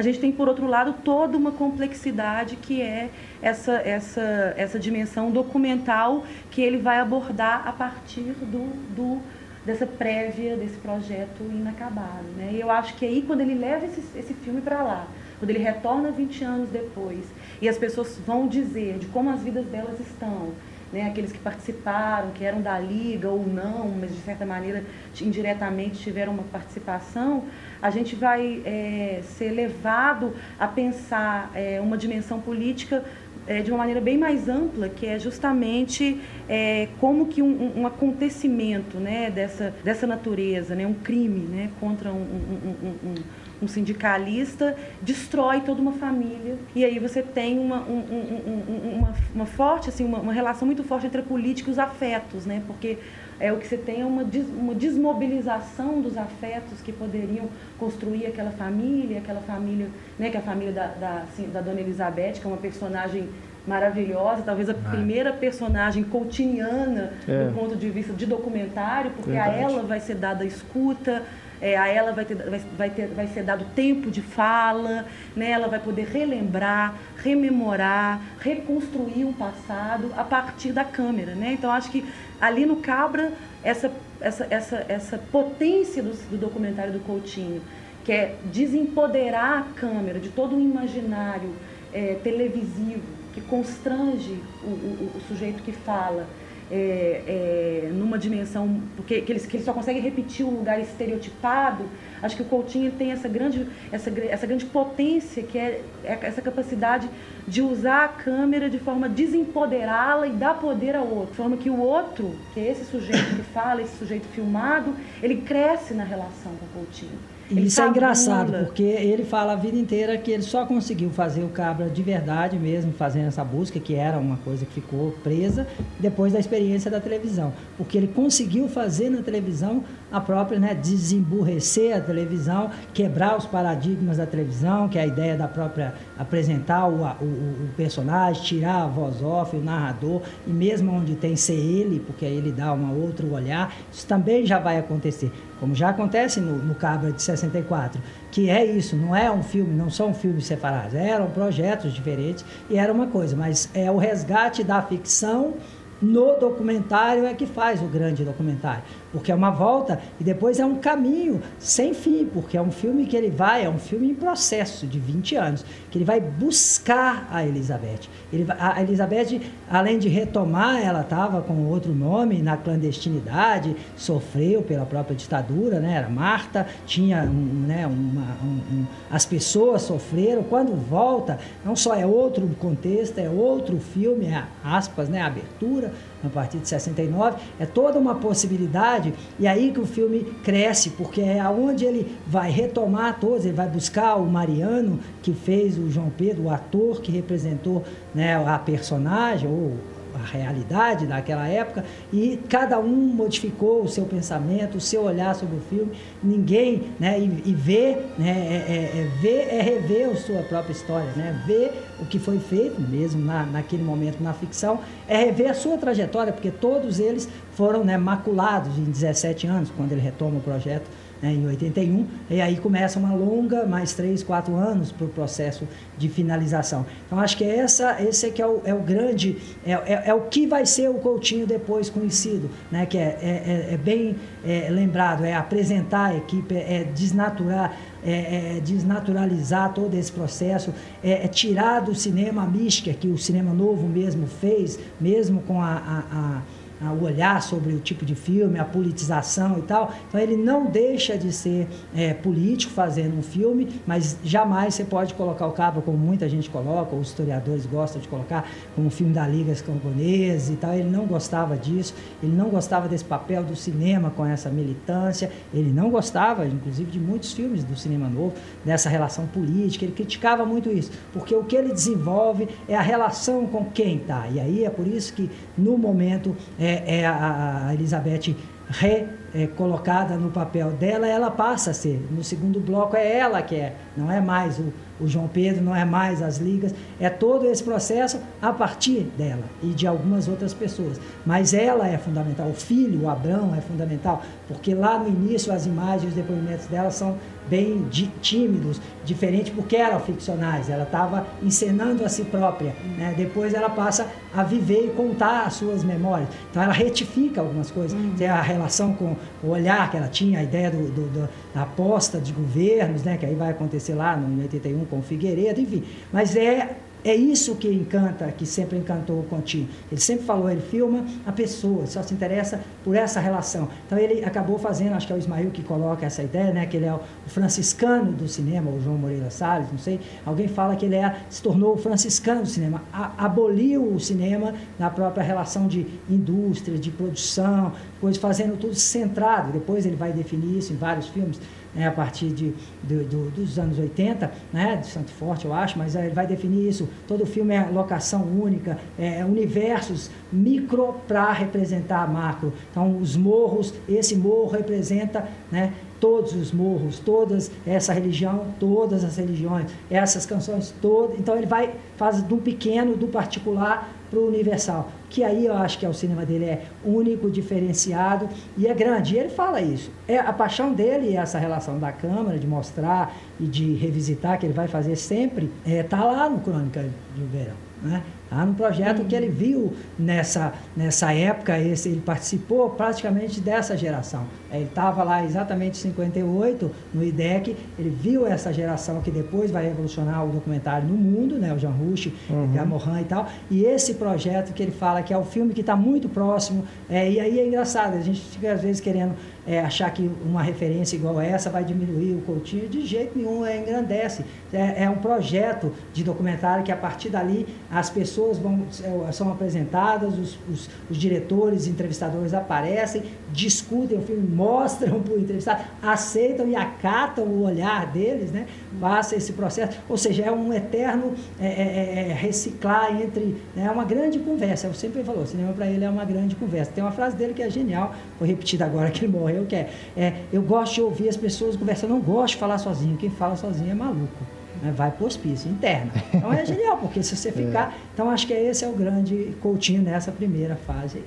a 0.00 0.02
gente 0.02 0.18
tem, 0.18 0.32
por 0.32 0.48
outro 0.48 0.66
lado, 0.66 0.94
toda 1.04 1.36
uma 1.36 1.52
complexidade 1.52 2.56
que 2.56 2.80
é 2.80 3.10
essa, 3.42 3.72
essa, 3.72 4.54
essa 4.56 4.78
dimensão 4.78 5.30
documental 5.30 6.24
que 6.50 6.62
ele 6.62 6.78
vai 6.78 6.98
abordar 6.98 7.68
a 7.68 7.72
partir 7.72 8.34
do, 8.40 8.64
do 8.94 9.20
dessa 9.64 9.86
prévia 9.86 10.56
desse 10.56 10.78
projeto 10.78 11.42
inacabado. 11.42 12.24
Né? 12.36 12.50
E 12.54 12.60
eu 12.60 12.70
acho 12.70 12.94
que 12.96 13.04
aí, 13.04 13.22
quando 13.26 13.42
ele 13.42 13.54
leva 13.54 13.84
esse, 13.84 14.02
esse 14.16 14.32
filme 14.32 14.62
para 14.62 14.82
lá, 14.82 15.06
quando 15.38 15.50
ele 15.50 15.58
retorna 15.58 16.10
20 16.10 16.44
anos 16.44 16.70
depois, 16.70 17.24
e 17.60 17.68
as 17.68 17.76
pessoas 17.76 18.18
vão 18.26 18.48
dizer 18.48 18.98
de 18.98 19.06
como 19.06 19.30
as 19.30 19.42
vidas 19.42 19.66
delas 19.66 20.00
estão, 20.00 20.52
né, 20.92 21.06
aqueles 21.06 21.32
que 21.32 21.38
participaram, 21.38 22.30
que 22.30 22.44
eram 22.44 22.60
da 22.60 22.78
liga 22.78 23.28
ou 23.28 23.46
não, 23.46 23.88
mas 23.88 24.10
de 24.10 24.20
certa 24.22 24.44
maneira 24.44 24.84
indiretamente 25.20 25.98
tiveram 26.00 26.32
uma 26.32 26.42
participação, 26.44 27.44
a 27.80 27.90
gente 27.90 28.14
vai 28.14 28.62
é, 28.64 29.20
ser 29.22 29.50
levado 29.50 30.34
a 30.58 30.66
pensar 30.66 31.50
é, 31.54 31.80
uma 31.80 31.96
dimensão 31.96 32.40
política 32.40 33.04
é, 33.46 33.62
de 33.62 33.70
uma 33.70 33.78
maneira 33.78 34.00
bem 34.00 34.18
mais 34.18 34.48
ampla, 34.48 34.88
que 34.88 35.06
é 35.06 35.18
justamente 35.18 36.20
é, 36.48 36.88
como 37.00 37.26
que 37.26 37.42
um, 37.42 37.80
um, 37.80 37.86
acontecimento 37.86 38.98
né, 38.98 39.30
dessa, 39.30 39.74
dessa 39.82 40.06
natureza, 40.06 40.74
né, 40.74 40.86
um 40.86 40.94
crime 40.94 41.46
né, 41.48 41.70
contra 41.80 42.12
um, 42.12 42.16
um 42.20 43.14
um 43.62 43.68
sindicalista 43.68 44.76
destrói 45.02 45.60
toda 45.60 45.80
uma 45.80 45.92
família 45.92 46.56
e 46.74 46.84
aí 46.84 46.98
você 46.98 47.22
tem 47.22 47.58
uma, 47.58 47.80
um, 47.82 47.98
um, 47.98 48.96
uma, 48.98 49.14
uma, 49.34 49.46
forte 49.46 49.88
assim 49.88 50.04
uma, 50.04 50.18
uma, 50.18 50.32
relação 50.32 50.66
muito 50.66 50.82
forte 50.82 51.06
entre 51.06 51.20
a 51.20 51.24
política 51.24 51.68
e 51.68 51.72
os 51.72 51.78
afetos 51.78 52.46
né 52.46 52.62
porque 52.66 52.98
é 53.38 53.52
o 53.52 53.58
que 53.58 53.66
você 53.66 53.76
tem 53.76 54.00
é 54.00 54.04
uma, 54.04 54.24
des, 54.24 54.46
uma 54.48 54.74
desmobilização 54.74 56.00
dos 56.00 56.16
afetos 56.16 56.80
que 56.80 56.92
poderiam 56.92 57.48
construir 57.78 58.26
aquela 58.26 58.50
família 58.50 59.18
aquela 59.18 59.40
família 59.40 59.88
né 60.18 60.30
que 60.30 60.36
é 60.36 60.40
a 60.40 60.42
família 60.42 60.72
da, 60.72 60.86
da, 60.86 61.14
assim, 61.22 61.48
da 61.50 61.60
dona 61.60 61.80
Elizabeth 61.80 62.34
que 62.40 62.44
é 62.44 62.48
uma 62.48 62.56
personagem 62.56 63.28
maravilhosa, 63.66 64.42
talvez 64.42 64.68
a 64.68 64.72
ah. 64.72 64.90
primeira 64.90 65.32
personagem 65.32 66.02
coutiniana 66.02 67.12
é. 67.28 67.44
do 67.44 67.54
ponto 67.54 67.76
de 67.76 67.90
vista 67.90 68.12
de 68.12 68.26
documentário, 68.26 69.10
porque 69.12 69.30
Verdade. 69.30 69.56
a 69.56 69.60
ela 69.60 69.82
vai 69.82 70.00
ser 70.00 70.14
dada 70.14 70.44
escuta, 70.44 71.22
é, 71.60 71.76
a 71.76 71.88
ela 71.88 72.12
vai, 72.12 72.24
ter, 72.24 72.36
vai, 72.36 72.60
vai, 72.76 72.90
ter, 72.90 73.06
vai 73.08 73.26
ser 73.26 73.42
dado 73.42 73.64
tempo 73.74 74.10
de 74.10 74.22
fala, 74.22 75.06
né? 75.36 75.50
ela 75.50 75.68
vai 75.68 75.78
poder 75.78 76.06
relembrar, 76.06 76.94
rememorar, 77.16 78.20
reconstruir 78.40 79.24
um 79.24 79.32
passado 79.32 80.12
a 80.16 80.24
partir 80.24 80.72
da 80.72 80.84
câmera. 80.84 81.34
Né? 81.34 81.52
Então, 81.52 81.70
acho 81.70 81.90
que 81.90 82.04
ali 82.40 82.64
no 82.64 82.76
Cabra, 82.76 83.32
essa, 83.62 83.92
essa, 84.20 84.46
essa, 84.50 84.86
essa 84.88 85.18
potência 85.18 86.02
do, 86.02 86.12
do 86.30 86.38
documentário 86.38 86.92
do 86.92 87.00
Coutinho, 87.00 87.62
que 88.04 88.12
é 88.12 88.36
desempoderar 88.46 89.58
a 89.58 89.62
câmera 89.78 90.18
de 90.18 90.30
todo 90.30 90.56
um 90.56 90.60
imaginário 90.60 91.54
é, 91.92 92.14
televisivo 92.22 93.20
que 93.34 93.40
constrange 93.42 94.42
o, 94.62 94.66
o, 94.66 95.12
o 95.16 95.20
sujeito 95.28 95.62
que 95.62 95.72
fala 95.72 96.26
é, 96.70 97.84
é, 97.86 97.90
numa 97.92 98.16
dimensão, 98.16 98.80
porque 98.96 99.20
que 99.20 99.32
ele, 99.32 99.40
que 99.40 99.56
ele 99.56 99.64
só 99.64 99.72
consegue 99.72 99.98
repetir 99.98 100.46
um 100.46 100.50
lugar 100.50 100.80
estereotipado, 100.80 101.84
acho 102.22 102.36
que 102.36 102.42
o 102.42 102.44
Coutinho 102.44 102.92
tem 102.92 103.10
essa 103.10 103.28
grande, 103.28 103.66
essa, 103.90 104.10
essa 104.10 104.46
grande 104.46 104.66
potência, 104.66 105.42
que 105.42 105.58
é, 105.58 105.82
é 106.04 106.18
essa 106.22 106.40
capacidade 106.40 107.10
de 107.46 107.60
usar 107.60 108.04
a 108.04 108.08
câmera 108.08 108.70
de 108.70 108.78
forma 108.78 109.06
a 109.06 109.08
desempoderá-la 109.08 110.28
e 110.28 110.32
dar 110.32 110.54
poder 110.54 110.94
ao 110.94 111.06
outro, 111.06 111.30
de 111.30 111.36
forma 111.36 111.56
que 111.56 111.68
o 111.68 111.78
outro, 111.78 112.36
que 112.54 112.60
é 112.60 112.70
esse 112.70 112.84
sujeito 112.84 113.36
que 113.36 113.42
fala, 113.42 113.82
esse 113.82 113.96
sujeito 113.96 114.26
filmado, 114.28 114.94
ele 115.22 115.36
cresce 115.38 115.92
na 115.92 116.04
relação 116.04 116.52
com 116.52 116.66
o 116.66 116.84
Coutinho. 116.84 117.18
Ele 117.50 117.66
Isso 117.66 117.82
é 117.82 117.88
engraçado, 117.88 118.52
porque 118.66 118.82
ele 118.82 119.24
fala 119.24 119.54
a 119.54 119.56
vida 119.56 119.76
inteira 119.76 120.16
que 120.16 120.30
ele 120.30 120.42
só 120.42 120.64
conseguiu 120.64 121.10
fazer 121.10 121.42
o 121.42 121.48
Cabra 121.48 121.90
de 121.90 122.02
verdade 122.02 122.56
mesmo, 122.56 122.92
fazendo 122.92 123.26
essa 123.26 123.44
busca, 123.44 123.80
que 123.80 123.94
era 123.94 124.18
uma 124.18 124.36
coisa 124.36 124.64
que 124.64 124.72
ficou 124.72 125.10
presa, 125.24 125.66
depois 125.98 126.32
da 126.32 126.38
experiência 126.38 126.90
da 126.90 127.00
televisão. 127.00 127.52
Porque 127.76 127.98
ele 127.98 128.06
conseguiu 128.06 128.68
fazer 128.68 129.10
na 129.10 129.20
televisão 129.20 129.82
a 130.12 130.20
própria, 130.20 130.60
né, 130.60 130.74
desemburrecer 130.74 131.96
a 131.96 132.00
televisão, 132.00 132.70
quebrar 132.94 133.36
os 133.36 133.46
paradigmas 133.46 134.18
da 134.18 134.26
televisão, 134.26 134.88
que 134.88 134.98
é 134.98 135.02
a 135.02 135.06
ideia 135.06 135.36
da 135.36 135.48
própria 135.48 135.94
apresentar 136.20 136.86
o, 136.86 137.02
o, 137.02 137.24
o 137.24 137.68
personagem, 137.78 138.42
tirar 138.42 138.82
a 138.82 138.86
voz 138.86 139.22
off, 139.22 139.56
o 139.56 139.60
narrador, 139.60 140.20
e 140.46 140.50
mesmo 140.50 140.92
onde 140.92 141.14
tem 141.14 141.34
ser 141.34 141.54
ele, 141.54 141.98
porque 141.98 142.26
aí 142.26 142.36
ele 142.36 142.52
dá 142.52 142.74
um 142.74 143.02
outro 143.02 143.32
olhar, 143.32 143.74
isso 143.90 144.06
também 144.06 144.44
já 144.44 144.58
vai 144.58 144.78
acontecer. 144.78 145.32
Como 145.58 145.74
já 145.74 145.88
acontece 145.88 146.38
no, 146.38 146.58
no 146.58 146.74
Cabra 146.74 147.10
de 147.10 147.22
64, 147.22 148.00
que 148.30 148.50
é 148.50 148.62
isso, 148.62 148.96
não 148.96 149.16
é 149.16 149.30
um 149.32 149.42
filme, 149.42 149.74
não 149.74 149.88
são 149.88 150.12
filmes 150.12 150.44
separados, 150.44 150.94
eram 150.94 151.30
projetos 151.30 151.94
diferentes 151.94 152.44
e 152.68 152.76
era 152.76 152.92
uma 152.92 153.06
coisa, 153.06 153.34
mas 153.34 153.70
é 153.72 153.90
o 153.90 153.96
resgate 153.96 154.62
da 154.62 154.82
ficção 154.82 155.54
no 156.00 156.38
documentário 156.38 157.26
é 157.26 157.34
que 157.34 157.44
faz 157.44 157.82
o 157.82 157.86
grande 157.86 158.24
documentário 158.24 158.82
porque 159.12 159.32
é 159.32 159.34
uma 159.34 159.50
volta 159.50 160.00
e 160.20 160.24
depois 160.24 160.58
é 160.58 160.64
um 160.64 160.76
caminho 160.76 161.40
sem 161.58 161.92
fim, 161.94 162.26
porque 162.26 162.56
é 162.56 162.62
um 162.62 162.70
filme 162.70 163.06
que 163.06 163.16
ele 163.16 163.30
vai, 163.30 163.64
é 163.64 163.68
um 163.68 163.78
filme 163.78 164.10
em 164.10 164.14
processo 164.14 164.86
de 164.86 164.98
20 164.98 165.36
anos, 165.36 165.64
que 165.90 165.98
ele 165.98 166.04
vai 166.04 166.20
buscar 166.20 167.28
a 167.30 167.44
Elizabeth. 167.44 168.08
Ele, 168.32 168.46
a 168.58 168.80
Elizabeth, 168.80 169.40
além 169.68 169.98
de 169.98 170.08
retomar, 170.08 170.80
ela 170.80 171.00
estava 171.00 171.42
com 171.42 171.66
outro 171.66 171.92
nome 171.94 172.40
na 172.42 172.56
clandestinidade, 172.56 173.76
sofreu 173.96 174.62
pela 174.62 174.86
própria 174.86 175.16
ditadura, 175.16 175.80
né? 175.80 175.94
Era 175.94 176.08
Marta, 176.08 176.66
tinha 176.86 177.22
um, 177.22 177.66
né, 177.66 177.86
uma, 177.86 178.36
um, 178.42 178.74
um, 178.74 178.86
as 179.10 179.26
pessoas 179.26 179.82
sofreram. 179.82 180.42
Quando 180.42 180.74
volta, 180.74 181.38
não 181.64 181.74
só 181.74 181.94
é 181.94 182.06
outro 182.06 182.48
contexto, 182.58 183.18
é 183.18 183.28
outro 183.28 183.78
filme, 183.78 184.26
é 184.26 184.44
aspas, 184.62 185.08
né? 185.08 185.20
Abertura 185.22 185.92
a 186.24 186.28
partir 186.28 186.58
de 186.58 186.68
69, 186.68 187.38
é 187.58 187.66
toda 187.66 187.98
uma 187.98 188.14
possibilidade, 188.14 189.12
e 189.38 189.46
aí 189.46 189.72
que 189.72 189.80
o 189.80 189.86
filme 189.86 190.24
cresce, 190.42 190.90
porque 190.90 191.20
é 191.20 191.40
aonde 191.40 191.84
ele 191.84 192.16
vai 192.26 192.50
retomar 192.50 193.18
todos, 193.18 193.44
ele 193.44 193.54
vai 193.54 193.68
buscar 193.68 194.16
o 194.16 194.26
Mariano, 194.26 194.98
que 195.22 195.32
fez 195.32 195.78
o 195.78 195.90
João 195.90 196.10
Pedro, 196.10 196.44
o 196.44 196.50
ator 196.50 197.00
que 197.00 197.10
representou 197.10 197.82
né, 198.14 198.34
a 198.34 198.58
personagem, 198.58 199.48
ou 199.48 199.74
a 200.20 200.24
realidade 200.24 201.06
daquela 201.06 201.46
época 201.46 201.84
e 202.12 202.38
cada 202.48 202.78
um 202.78 202.90
modificou 202.90 203.82
o 203.82 203.88
seu 203.88 204.04
pensamento, 204.04 204.78
o 204.78 204.80
seu 204.80 205.02
olhar 205.02 205.34
sobre 205.34 205.56
o 205.56 205.60
filme. 205.60 205.92
Ninguém, 206.22 206.84
né, 206.98 207.18
e, 207.18 207.42
e 207.46 207.54
ver, 207.54 208.12
né, 208.18 208.30
é, 208.30 208.72
é, 208.72 209.00
é, 209.00 209.08
ver 209.20 209.48
é 209.50 209.62
rever 209.62 210.10
a 210.10 210.16
sua 210.16 210.42
própria 210.42 210.72
história, 210.72 211.10
né, 211.16 211.42
ver 211.46 211.72
o 212.00 212.06
que 212.06 212.18
foi 212.18 212.38
feito 212.38 212.80
mesmo 212.80 213.24
na, 213.24 213.44
naquele 213.44 213.82
momento 213.82 214.22
na 214.22 214.32
ficção, 214.32 214.80
é 215.08 215.16
rever 215.24 215.50
a 215.50 215.54
sua 215.54 215.76
trajetória, 215.76 216.32
porque 216.32 216.50
todos 216.50 216.98
eles 217.00 217.28
foram 217.52 217.84
né, 217.84 217.96
maculados 217.96 218.76
em 218.78 218.84
17 218.84 219.46
anos, 219.46 219.70
quando 219.76 219.92
ele 219.92 220.00
retoma 220.00 220.38
o 220.38 220.40
projeto 220.40 220.86
né, 221.22 221.32
em 221.32 221.46
81, 221.46 222.06
e 222.30 222.40
aí 222.40 222.56
começa 222.56 222.98
uma 222.98 223.14
longa, 223.14 223.66
mais 223.66 223.92
três, 223.92 224.22
quatro 224.22 224.54
anos 224.56 224.90
para 224.90 225.06
o 225.06 225.08
processo 225.08 225.66
de 225.98 226.08
finalização. 226.08 226.86
Então, 227.06 227.18
acho 227.18 227.36
que 227.36 227.44
essa, 227.44 228.02
esse 228.02 228.26
é 228.26 228.30
que 228.30 228.40
é 228.40 228.46
o, 228.46 228.60
é 228.64 228.74
o 228.74 228.80
grande, 228.80 229.36
é, 229.64 229.72
é, 229.72 230.02
é, 230.06 230.14
o 230.14 230.22
que 230.22 230.46
vai 230.46 230.64
ser 230.64 230.88
o 230.88 230.94
Coutinho 230.94 231.46
depois 231.46 231.90
conhecido, 231.90 232.50
né, 232.70 232.86
que 232.86 232.96
é, 232.96 233.18
é, 233.20 233.70
é, 233.70 233.74
é 233.74 233.76
bem 233.76 234.16
é, 234.44 234.68
lembrado, 234.70 235.24
é 235.24 235.34
apresentar 235.34 236.06
a 236.06 236.16
equipe, 236.16 236.54
é 236.54 236.84
desnaturar, 236.94 237.76
é, 238.02 238.60
desnaturalizar 238.64 239.74
todo 239.74 239.94
esse 239.94 240.10
processo, 240.10 240.72
é, 241.04 241.28
tirar 241.28 241.80
do 241.80 241.94
cinema 241.94 242.44
a 242.44 242.46
mística 242.46 242.94
que 242.94 243.08
o 243.08 243.18
cinema 243.18 243.52
novo 243.52 243.86
mesmo 243.86 244.26
fez, 244.26 244.78
mesmo 244.98 245.42
com 245.42 245.60
a, 245.60 245.72
a, 245.74 245.98
a 246.16 246.42
o 246.88 247.04
olhar 247.04 247.42
sobre 247.42 247.74
o 247.74 247.80
tipo 247.80 248.04
de 248.04 248.14
filme, 248.14 248.58
a 248.58 248.64
politização 248.64 249.58
e 249.58 249.62
tal. 249.62 249.92
Então 250.08 250.20
ele 250.20 250.36
não 250.36 250.66
deixa 250.66 251.16
de 251.18 251.32
ser 251.32 251.68
é, 251.94 252.14
político 252.14 252.72
fazendo 252.72 253.18
um 253.18 253.22
filme, 253.22 253.68
mas 253.86 254.16
jamais 254.24 254.74
você 254.74 254.84
pode 254.84 255.14
colocar 255.14 255.46
o 255.46 255.52
Cabo 255.52 255.82
como 255.82 255.98
muita 255.98 256.28
gente 256.28 256.48
coloca, 256.48 256.94
ou 256.94 257.00
os 257.00 257.08
historiadores 257.08 257.66
gostam 257.66 258.00
de 258.00 258.08
colocar, 258.08 258.48
como 258.74 258.88
o 258.88 258.90
filme 258.90 259.12
da 259.12 259.26
Liga 259.26 259.54
Camponesa 259.56 260.52
e 260.52 260.56
tal. 260.56 260.72
Ele 260.72 260.88
não 260.88 261.06
gostava 261.06 261.56
disso, 261.56 261.94
ele 262.22 262.34
não 262.34 262.48
gostava 262.48 262.88
desse 262.88 263.04
papel 263.04 263.42
do 263.42 263.56
cinema 263.56 264.10
com 264.10 264.24
essa 264.24 264.48
militância, 264.48 265.30
ele 265.52 265.70
não 265.70 265.90
gostava, 265.90 266.46
inclusive, 266.46 266.90
de 266.90 267.00
muitos 267.00 267.32
filmes 267.32 267.64
do 267.64 267.76
cinema 267.76 268.08
novo, 268.08 268.34
dessa 268.64 268.88
relação 268.88 269.26
política, 269.26 269.84
ele 269.84 269.92
criticava 269.92 270.44
muito 270.44 270.70
isso, 270.70 270.90
porque 271.12 271.34
o 271.34 271.44
que 271.44 271.56
ele 271.56 271.72
desenvolve 271.72 272.48
é 272.68 272.76
a 272.76 272.80
relação 272.80 273.46
com 273.46 273.64
quem 273.66 273.96
está. 273.96 274.28
E 274.28 274.38
aí 274.38 274.64
é 274.64 274.70
por 274.70 274.86
isso 274.86 275.12
que, 275.12 275.30
no 275.56 275.76
momento, 275.76 276.36
é, 276.58 276.69
é, 276.70 277.00
é 277.00 277.06
a, 277.06 277.70
Elizabeth 277.74 278.36
re 278.70 279.06
é, 279.34 279.46
colocada 279.46 280.16
no 280.16 280.30
papel 280.30 280.70
dela, 280.72 281.06
ela 281.06 281.30
passa 281.30 281.70
a 281.70 281.74
ser. 281.74 282.00
No 282.10 282.22
segundo 282.22 282.60
bloco 282.60 282.96
é 282.96 283.18
ela 283.18 283.42
que 283.42 283.54
é, 283.54 283.74
não 283.96 284.10
é 284.10 284.20
mais 284.20 284.58
o, 284.58 284.72
o 285.00 285.06
João 285.06 285.28
Pedro, 285.28 285.62
não 285.62 285.74
é 285.74 285.84
mais 285.84 286.20
as 286.22 286.38
ligas, 286.38 286.74
é 286.98 287.08
todo 287.08 287.46
esse 287.46 287.62
processo 287.62 288.20
a 288.40 288.52
partir 288.52 289.10
dela 289.16 289.44
e 289.62 289.68
de 289.68 289.86
algumas 289.86 290.28
outras 290.28 290.52
pessoas. 290.52 291.00
Mas 291.24 291.54
ela 291.54 291.88
é 291.88 291.96
fundamental, 291.96 292.48
o 292.48 292.54
filho, 292.54 293.04
o 293.04 293.08
Abrão, 293.08 293.54
é 293.54 293.60
fundamental, 293.60 294.22
porque 294.46 294.74
lá 294.74 294.98
no 294.98 295.08
início 295.08 295.52
as 295.52 295.66
imagens, 295.66 296.10
os 296.10 296.14
depoimentos 296.14 296.66
dela 296.66 296.90
são 296.90 297.16
bem 297.48 297.86
tímidos, 298.20 298.80
diferente 299.04 299.50
porque 299.50 299.76
eram 299.76 299.98
ficcionais, 299.98 300.68
ela 300.70 300.84
estava 300.84 301.26
encenando 301.42 302.04
a 302.04 302.08
si 302.08 302.24
própria. 302.24 302.74
Né? 302.96 303.14
Depois 303.16 303.54
ela 303.54 303.68
passa 303.68 304.06
a 304.34 304.42
viver 304.44 304.86
e 304.86 304.90
contar 304.90 305.46
as 305.46 305.54
suas 305.54 305.82
memórias. 305.82 306.28
Então 306.50 306.62
ela 306.62 306.72
retifica 306.72 307.40
algumas 307.40 307.70
coisas. 307.70 307.98
Uhum. 307.98 308.14
Tem 308.16 308.28
a 308.28 308.40
relação 308.40 308.92
com 308.92 309.16
o 309.42 309.48
olhar 309.48 309.90
que 309.90 309.96
ela 309.96 310.08
tinha, 310.08 310.40
a 310.40 310.42
ideia 310.42 310.70
do, 310.70 310.90
do, 310.90 311.08
do, 311.08 311.28
da 311.54 311.62
aposta 311.62 312.18
de 312.18 312.32
governos, 312.32 313.02
né? 313.02 313.16
que 313.16 313.26
aí 313.26 313.34
vai 313.34 313.50
acontecer 313.50 313.94
lá 313.94 314.16
no 314.16 314.40
81 314.42 314.84
com 314.86 314.98
o 314.98 315.02
Figueiredo, 315.02 315.60
enfim. 315.60 315.84
Mas 316.12 316.36
é 316.36 316.76
é 317.04 317.14
isso 317.14 317.54
que 317.56 317.68
encanta, 317.68 318.30
que 318.32 318.44
sempre 318.44 318.78
encantou 318.78 319.20
o 319.20 319.22
Continho. 319.24 319.68
Ele 319.90 320.00
sempre 320.00 320.24
falou, 320.24 320.50
ele 320.50 320.60
filma 320.60 321.04
a 321.26 321.32
pessoa, 321.32 321.86
só 321.86 322.02
se 322.02 322.12
interessa 322.12 322.60
por 322.84 322.94
essa 322.94 323.20
relação. 323.20 323.68
Então 323.86 323.98
ele 323.98 324.24
acabou 324.24 324.58
fazendo, 324.58 324.94
acho 324.94 325.06
que 325.06 325.12
é 325.12 325.16
o 325.16 325.18
Ismael 325.18 325.50
que 325.50 325.62
coloca 325.62 326.04
essa 326.04 326.22
ideia, 326.22 326.52
né, 326.52 326.66
que 326.66 326.76
ele 326.76 326.86
é 326.86 326.94
o 326.94 327.00
franciscano 327.26 328.12
do 328.12 328.28
cinema, 328.28 328.70
o 328.70 328.80
João 328.80 328.96
Moreira 328.96 329.30
Salles, 329.30 329.70
não 329.70 329.78
sei. 329.78 330.00
Alguém 330.24 330.48
fala 330.48 330.76
que 330.76 330.84
ele 330.84 330.96
é, 330.96 331.16
se 331.28 331.42
tornou 331.42 331.74
o 331.74 331.76
franciscano 331.76 332.42
do 332.42 332.48
cinema, 332.48 332.82
a, 332.92 333.24
aboliu 333.24 333.94
o 333.94 334.00
cinema 334.00 334.54
na 334.78 334.90
própria 334.90 335.22
relação 335.22 335.66
de 335.66 335.86
indústria, 336.08 336.78
de 336.78 336.90
produção, 336.90 337.72
coisas 338.00 338.20
fazendo 338.20 338.58
tudo 338.58 338.74
centrado. 338.74 339.52
Depois 339.52 339.86
ele 339.86 339.96
vai 339.96 340.12
definir 340.12 340.58
isso 340.58 340.72
em 340.72 340.76
vários 340.76 341.08
filmes 341.08 341.38
né, 341.74 341.86
a 341.86 341.92
partir 341.92 342.28
de, 342.28 342.54
de, 342.82 343.04
do, 343.04 343.30
dos 343.30 343.58
anos 343.58 343.78
80, 343.78 344.30
né, 344.52 344.76
de 344.76 344.86
Santo 344.86 345.10
Forte, 345.10 345.44
eu 345.44 345.54
acho, 345.54 345.78
mas 345.78 345.94
ele 345.94 346.10
vai 346.10 346.26
definir 346.26 346.68
isso. 346.68 346.88
Todo 347.06 347.26
filme 347.26 347.54
é 347.54 347.68
locação 347.70 348.22
única, 348.22 348.78
é, 348.98 349.20
é 349.20 349.24
universos 349.24 350.10
micro 350.32 350.94
para 351.06 351.32
representar 351.32 352.10
macro. 352.10 352.52
Então, 352.70 352.98
os 352.98 353.16
morros, 353.16 353.74
esse 353.88 354.16
morro 354.16 354.50
representa 354.50 355.28
né, 355.50 355.72
todos 355.98 356.34
os 356.34 356.50
morros, 356.50 356.98
todas 356.98 357.50
essa 357.66 357.92
religião, 357.92 358.46
todas 358.58 359.04
as 359.04 359.16
religiões, 359.16 359.70
essas 359.90 360.24
canções 360.24 360.74
todas. 360.80 361.18
Então, 361.18 361.36
ele 361.36 361.46
vai 361.46 361.74
faz 361.96 362.22
do 362.22 362.38
pequeno, 362.38 362.96
do 362.96 363.06
particular 363.06 363.99
para 364.10 364.18
o 364.18 364.26
universal 364.26 364.90
que 365.10 365.24
aí 365.24 365.44
eu 365.44 365.54
acho 365.54 365.78
que 365.78 365.84
é 365.84 365.88
o 365.88 365.92
cinema 365.92 366.24
dele 366.24 366.44
é 366.44 366.62
único, 366.84 367.28
diferenciado 367.28 368.28
e 368.56 368.66
é 368.66 368.72
grande. 368.72 369.16
E 369.16 369.18
ele 369.18 369.28
fala 369.28 369.60
isso. 369.60 369.90
É 370.06 370.18
a 370.18 370.32
paixão 370.32 370.72
dele 370.72 371.16
essa 371.16 371.38
relação 371.38 371.78
da 371.78 371.90
câmera, 371.90 372.38
de 372.38 372.46
mostrar 372.46 373.14
e 373.38 373.44
de 373.44 373.74
revisitar, 373.74 374.38
que 374.38 374.46
ele 374.46 374.52
vai 374.52 374.68
fazer 374.68 374.94
sempre, 374.96 375.50
está 375.66 375.98
é, 375.98 376.04
lá 376.04 376.30
no 376.30 376.38
Crônica 376.38 376.88
do 377.16 377.26
Verão. 377.26 377.56
Né? 377.82 378.02
Tá 378.30 378.46
no 378.46 378.54
projeto 378.54 379.04
que 379.04 379.14
ele 379.14 379.28
viu 379.28 379.74
nessa, 379.98 380.54
nessa 380.76 381.12
época, 381.12 381.58
esse, 381.58 381.88
ele 381.88 382.00
participou 382.00 382.70
praticamente 382.70 383.40
dessa 383.40 383.76
geração. 383.76 384.24
Ele 384.52 384.64
estava 384.64 385.02
lá 385.02 385.24
exatamente 385.24 385.78
em 385.78 385.82
58, 385.82 386.70
no 386.94 387.02
IDEC, 387.02 387.56
ele 387.76 387.90
viu 387.90 388.24
essa 388.24 388.52
geração 388.52 389.00
que 389.00 389.10
depois 389.10 389.50
vai 389.50 389.64
revolucionar 389.64 390.24
o 390.24 390.28
documentário 390.28 390.86
no 390.86 390.94
mundo, 390.94 391.38
né? 391.38 391.52
o 391.52 391.58
Jean 391.58 391.70
Rush, 391.70 392.12
uhum. 392.30 392.52
Gamorran 392.54 393.00
e 393.00 393.04
tal, 393.04 393.28
e 393.50 393.64
esse 393.64 393.94
projeto 393.94 394.52
que 394.52 394.62
ele 394.62 394.72
fala 394.72 395.02
que 395.02 395.12
é 395.12 395.18
o 395.18 395.24
filme 395.24 395.52
que 395.52 395.60
está 395.60 395.74
muito 395.74 396.08
próximo, 396.08 396.64
é, 396.88 397.10
e 397.10 397.18
aí 397.18 397.40
é 397.40 397.46
engraçado, 397.46 397.96
a 397.96 398.00
gente 398.00 398.20
fica 398.20 398.52
às 398.52 398.62
vezes 398.62 398.80
querendo 398.80 399.16
é, 399.46 399.60
achar 399.60 399.90
que 399.90 400.10
uma 400.24 400.42
referência 400.42 400.96
igual 400.96 401.20
essa 401.20 401.50
vai 401.50 401.64
diminuir 401.64 402.14
o 402.14 402.20
Coutinho, 402.22 402.68
de 402.68 402.86
jeito 402.86 403.16
nenhum, 403.16 403.44
é, 403.44 403.58
engrandece. 403.58 404.24
É, 404.52 404.84
é 404.84 404.90
um 404.90 404.96
projeto 404.96 405.72
de 405.92 406.04
documentário 406.04 406.64
que 406.64 406.72
a 406.72 406.76
partir 406.76 407.08
dali 407.08 407.46
as 407.70 407.88
pessoas 407.88 408.38
vão, 408.38 408.64
é, 408.82 409.12
são 409.12 409.30
apresentadas, 409.30 410.18
os, 410.18 410.38
os, 410.48 410.70
os 410.90 410.96
diretores, 410.96 411.66
entrevistadores 411.66 412.34
aparecem, 412.34 413.02
discutem 413.32 413.98
o 413.98 414.02
filme, 414.02 414.26
mostram 414.26 415.00
para 415.00 415.14
o 415.14 415.18
entrevistado, 415.20 415.62
aceitam 415.82 416.48
e 416.48 416.56
acatam 416.56 417.24
o 417.24 417.42
olhar 417.42 417.86
deles, 417.86 418.30
né? 418.30 418.46
passa 418.80 419.16
esse 419.16 419.32
processo. 419.32 419.78
Ou 419.88 419.96
seja, 419.96 420.24
é 420.24 420.32
um 420.32 420.52
eterno 420.52 421.14
é, 421.40 421.46
é, 421.46 422.10
é, 422.10 422.12
reciclar 422.12 423.00
entre. 423.00 423.36
Né? 423.54 423.64
É 423.66 423.70
uma 423.70 423.84
grande 423.84 424.18
conversa. 424.18 424.66
Eu 424.66 424.74
sempre 424.74 425.02
falo, 425.02 425.22
o 425.22 425.26
cinema 425.26 425.52
para 425.52 425.66
ele 425.66 425.84
é 425.84 425.90
uma 425.90 426.04
grande 426.04 426.34
conversa. 426.36 426.72
Tem 426.72 426.82
uma 426.82 426.92
frase 426.92 427.16
dele 427.16 427.34
que 427.34 427.42
é 427.42 427.50
genial, 427.50 427.94
foi 428.18 428.28
repetida 428.28 428.64
agora 428.64 428.90
que 428.90 429.04
ele 429.04 429.12
morreu, 429.12 429.29
que 429.46 429.56
é, 429.56 429.70
é 429.96 430.14
eu 430.32 430.42
gosto 430.42 430.74
de 430.74 430.82
ouvir 430.82 431.08
as 431.08 431.16
pessoas 431.16 431.56
conversando, 431.56 431.90
eu 431.90 431.96
não 431.96 432.02
gosto 432.02 432.34
de 432.34 432.40
falar 432.40 432.58
sozinho. 432.58 432.96
Quem 432.96 433.10
fala 433.10 433.36
sozinho 433.36 433.70
é 433.70 433.74
maluco. 433.74 434.24
Né? 434.62 434.72
Vai 434.76 434.90
para 434.90 435.04
o 435.04 435.06
hospício 435.06 435.50
interno. 435.50 435.90
Então 436.12 436.32
é 436.32 436.44
genial, 436.44 436.76
porque 436.76 437.02
se 437.02 437.16
você 437.16 437.30
ficar. 437.32 437.76
Então 437.94 438.10
acho 438.10 438.26
que 438.26 438.32
esse 438.32 438.64
é 438.64 438.68
o 438.68 438.72
grande 438.72 439.36
Coutinho 439.40 439.82
nessa 439.82 440.12
primeira 440.12 440.56
fase. 440.56 441.02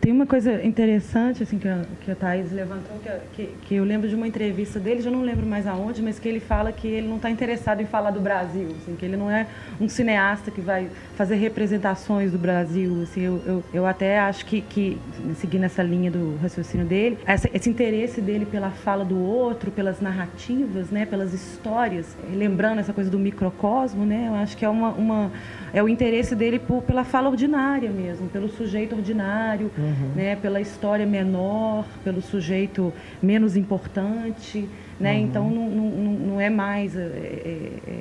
Tem 0.00 0.12
uma 0.12 0.26
coisa 0.26 0.62
interessante 0.62 1.42
assim 1.42 1.58
que 1.58 1.66
a, 1.66 1.82
que 2.02 2.10
a 2.10 2.14
Thaís 2.14 2.52
levantou, 2.52 2.98
que, 2.98 3.10
que, 3.34 3.54
que, 3.62 3.74
eu 3.74 3.84
lembro 3.84 4.06
de 4.06 4.14
uma 4.14 4.28
entrevista 4.28 4.78
dele, 4.78 5.00
já 5.00 5.10
não 5.10 5.22
lembro 5.22 5.46
mais 5.46 5.66
aonde, 5.66 6.02
mas 6.02 6.18
que 6.18 6.28
ele 6.28 6.40
fala 6.40 6.70
que 6.72 6.86
ele 6.86 7.08
não 7.08 7.16
está 7.16 7.30
interessado 7.30 7.80
em 7.80 7.86
falar 7.86 8.10
do 8.10 8.20
Brasil, 8.20 8.68
assim, 8.82 8.94
que 8.94 9.04
ele 9.04 9.16
não 9.16 9.30
é 9.30 9.46
um 9.80 9.88
cineasta 9.88 10.50
que 10.50 10.60
vai 10.60 10.90
fazer 11.16 11.36
representações 11.36 12.32
do 12.32 12.38
Brasil. 12.38 13.02
Assim, 13.02 13.22
eu, 13.22 13.42
eu, 13.46 13.64
eu 13.72 13.86
até 13.86 14.18
acho 14.18 14.44
que, 14.44 14.60
que, 14.60 14.98
seguindo 15.36 15.64
essa 15.64 15.82
linha 15.82 16.10
do 16.10 16.36
raciocínio 16.42 16.86
dele, 16.86 17.18
essa, 17.24 17.48
esse 17.54 17.70
interesse 17.70 18.20
dele 18.20 18.44
pela 18.44 18.70
fala 18.70 19.06
do 19.06 19.18
outro, 19.18 19.70
pelas 19.70 20.02
narrativas, 20.02 20.90
né, 20.90 21.06
pelas 21.06 21.32
histórias, 21.32 22.14
lembrando 22.30 22.80
essa 22.80 22.92
coisa 22.92 23.08
do 23.08 23.18
microcosmo, 23.18 24.04
né, 24.04 24.26
eu 24.28 24.34
acho 24.34 24.54
que 24.54 24.66
é, 24.66 24.68
uma, 24.68 24.90
uma, 24.90 25.32
é 25.72 25.82
o 25.82 25.88
interesse 25.88 26.34
dele 26.34 26.58
por, 26.58 26.82
pela 26.82 27.04
fala 27.04 27.28
ordinária 27.28 27.90
mesmo, 27.90 28.28
pelo 28.28 28.48
sujeito 28.48 28.94
ordinário, 28.94 29.70
uhum. 29.76 30.12
né, 30.14 30.36
pela 30.36 30.60
história 30.60 31.06
menor, 31.06 31.86
pelo 32.04 32.20
sujeito 32.20 32.92
menos 33.22 33.56
importante, 33.56 34.68
né? 35.00 35.14
Uhum. 35.14 35.18
Então 35.18 35.50
não, 35.50 35.68
não, 35.70 36.12
não 36.12 36.40
é 36.40 36.50
mais 36.50 36.96
é, 36.96 37.00
é, 37.02 37.72
é, 37.86 37.98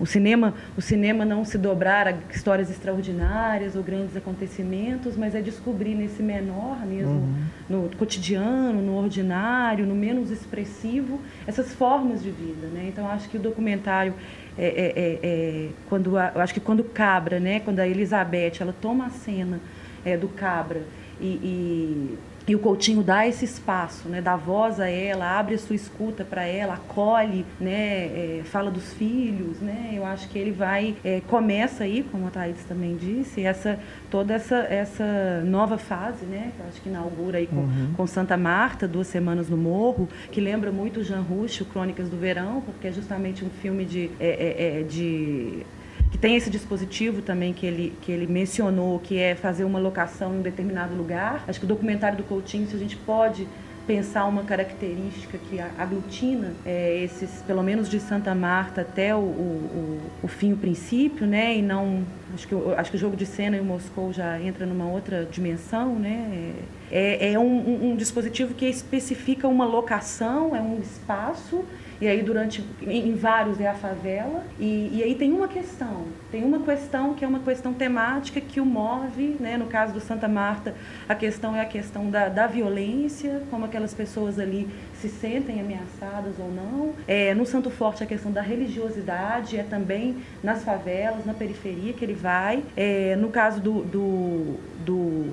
o 0.00 0.06
cinema, 0.06 0.54
o 0.76 0.80
cinema 0.80 1.26
não 1.26 1.44
se 1.44 1.58
dobrar 1.58 2.08
a 2.08 2.14
histórias 2.32 2.70
extraordinárias 2.70 3.76
ou 3.76 3.82
grandes 3.82 4.16
acontecimentos, 4.16 5.14
mas 5.14 5.34
é 5.34 5.42
descobrir 5.42 5.94
nesse 5.94 6.22
menor 6.22 6.86
mesmo, 6.86 7.12
uhum. 7.12 7.44
no 7.68 7.96
cotidiano, 7.96 8.80
no 8.80 8.96
ordinário, 8.96 9.86
no 9.86 9.94
menos 9.94 10.30
expressivo, 10.30 11.20
essas 11.46 11.74
formas 11.74 12.22
de 12.22 12.30
vida, 12.30 12.66
né? 12.68 12.86
Então 12.88 13.06
acho 13.06 13.28
que 13.28 13.36
o 13.36 13.40
documentário 13.40 14.14
é, 14.56 14.66
é, 14.66 14.92
é, 14.96 15.18
é 15.22 15.68
quando 15.86 16.16
a, 16.16 16.32
eu 16.34 16.40
acho 16.40 16.54
que 16.54 16.60
quando 16.60 16.82
Cabra, 16.82 17.38
né, 17.38 17.60
quando 17.60 17.78
a 17.80 17.86
Elizabeth, 17.86 18.54
ela 18.60 18.74
toma 18.80 19.06
a 19.06 19.10
cena 19.10 19.60
é, 20.04 20.16
do 20.16 20.28
Cabra 20.28 20.82
e, 21.20 21.26
e 21.26 22.18
e 22.50 22.54
o 22.56 22.58
Coutinho 22.58 23.00
dá 23.00 23.28
esse 23.28 23.44
espaço, 23.44 24.08
né, 24.08 24.20
dá 24.20 24.34
voz 24.34 24.80
a 24.80 24.88
ela, 24.88 25.38
abre 25.38 25.54
a 25.54 25.58
sua 25.58 25.76
escuta 25.76 26.24
para 26.24 26.42
ela, 26.42 26.74
acolhe, 26.74 27.46
né, 27.60 28.06
é, 28.06 28.42
fala 28.44 28.72
dos 28.72 28.92
filhos, 28.92 29.60
né, 29.60 29.92
eu 29.92 30.04
acho 30.04 30.28
que 30.28 30.36
ele 30.36 30.50
vai, 30.50 30.96
é, 31.04 31.20
começa 31.28 31.84
aí, 31.84 32.02
como 32.10 32.26
a 32.26 32.30
Thaís 32.30 32.64
também 32.64 32.96
disse, 32.96 33.44
essa, 33.44 33.78
toda 34.10 34.34
essa, 34.34 34.56
essa 34.68 35.44
nova 35.44 35.78
fase, 35.78 36.26
né, 36.26 36.50
que 36.56 36.60
eu 36.60 36.66
acho 36.66 36.80
que 36.80 36.88
inaugura 36.88 37.38
aí 37.38 37.46
com, 37.46 37.60
uhum. 37.60 37.92
com 37.96 38.04
Santa 38.04 38.36
Marta, 38.36 38.88
Duas 38.88 39.06
Semanas 39.06 39.48
no 39.48 39.56
Morro, 39.56 40.08
que 40.32 40.40
lembra 40.40 40.72
muito 40.72 41.04
Jean 41.04 41.20
Russo, 41.20 41.64
Crônicas 41.64 42.08
do 42.08 42.16
Verão, 42.16 42.62
porque 42.62 42.88
é 42.88 42.92
justamente 42.92 43.44
um 43.44 43.50
filme 43.62 43.84
de, 43.84 44.10
é, 44.18 44.26
é, 44.28 44.80
é 44.80 44.82
de 44.82 45.64
que 46.10 46.18
tem 46.18 46.36
esse 46.36 46.50
dispositivo 46.50 47.22
também 47.22 47.52
que 47.52 47.64
ele, 47.64 47.96
que 48.02 48.10
ele 48.10 48.26
mencionou, 48.26 48.98
que 48.98 49.18
é 49.18 49.34
fazer 49.34 49.64
uma 49.64 49.78
locação 49.78 50.34
em 50.34 50.38
um 50.38 50.42
determinado 50.42 50.94
lugar. 50.94 51.44
Acho 51.46 51.60
que 51.60 51.64
o 51.64 51.68
documentário 51.68 52.18
do 52.18 52.24
Coutinho, 52.24 52.66
se 52.66 52.74
a 52.74 52.78
gente 52.78 52.96
pode 52.96 53.46
pensar 53.86 54.24
uma 54.26 54.44
característica 54.44 55.36
que 55.36 55.58
aglutina 55.58 56.52
é, 56.64 57.02
esses, 57.02 57.42
pelo 57.42 57.62
menos 57.62 57.88
de 57.88 57.98
Santa 57.98 58.34
Marta 58.34 58.82
até 58.82 59.14
o, 59.14 59.18
o, 59.18 60.00
o, 60.22 60.28
fim, 60.28 60.52
o 60.52 60.56
princípio, 60.56 61.26
né? 61.26 61.56
E 61.56 61.62
não, 61.62 62.04
acho 62.32 62.46
que, 62.46 62.54
acho 62.76 62.90
que 62.90 62.96
o 62.96 63.00
jogo 63.00 63.16
de 63.16 63.26
cena 63.26 63.56
em 63.56 63.62
Moscou 63.62 64.12
já 64.12 64.40
entra 64.40 64.64
numa 64.64 64.86
outra 64.86 65.24
dimensão, 65.24 65.96
né? 65.96 66.52
É, 66.90 67.32
é 67.32 67.38
um, 67.38 67.42
um, 67.42 67.90
um 67.90 67.96
dispositivo 67.96 68.54
que 68.54 68.66
especifica 68.66 69.48
uma 69.48 69.64
locação, 69.64 70.54
é 70.54 70.60
um 70.60 70.78
espaço 70.80 71.64
e 72.00 72.08
aí 72.08 72.22
durante 72.22 72.64
em 72.82 73.14
vários 73.14 73.60
é 73.60 73.68
a 73.68 73.74
favela. 73.74 74.44
E, 74.58 74.90
e 74.92 75.02
aí 75.02 75.14
tem 75.14 75.32
uma 75.32 75.48
questão 75.48 76.04
tem 76.30 76.44
uma 76.44 76.60
questão 76.60 77.14
que 77.14 77.24
é 77.24 77.28
uma 77.28 77.40
questão 77.40 77.74
temática 77.74 78.40
que 78.40 78.60
o 78.60 78.64
move 78.64 79.36
né? 79.40 79.56
No 79.56 79.66
caso 79.66 79.92
do 79.92 80.00
Santa 80.00 80.28
Marta 80.28 80.74
a 81.08 81.14
questão 81.14 81.54
é 81.54 81.60
a 81.60 81.66
questão 81.66 82.10
da, 82.10 82.28
da 82.28 82.46
violência 82.46 83.42
como 83.50 83.64
aquelas 83.64 83.92
pessoas 83.92 84.38
ali 84.38 84.68
se 84.94 85.08
sentem 85.08 85.60
ameaçadas 85.60 86.38
ou 86.38 86.50
não. 86.50 86.94
É, 87.08 87.34
no 87.34 87.46
Santo 87.46 87.70
Forte 87.70 88.02
a 88.02 88.06
questão 88.06 88.30
da 88.30 88.42
religiosidade 88.42 89.58
é 89.58 89.62
também 89.62 90.16
nas 90.42 90.62
favelas 90.62 91.24
na 91.24 91.34
periferia 91.34 91.92
que 91.92 92.04
ele 92.04 92.14
vai. 92.14 92.62
É, 92.76 93.16
no 93.16 93.28
caso 93.28 93.60
do, 93.60 93.82
do, 93.82 94.56
do 94.84 95.26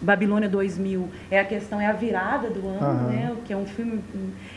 Babilônia 0.00 0.48
2000 0.48 1.08
é 1.30 1.38
a 1.40 1.44
questão 1.44 1.80
é 1.80 1.86
a 1.86 1.92
virada 1.92 2.48
do 2.50 2.66
ano, 2.68 3.04
uhum. 3.04 3.10
né? 3.10 3.36
Que 3.44 3.52
é 3.52 3.56
um 3.56 3.66
filme. 3.66 4.02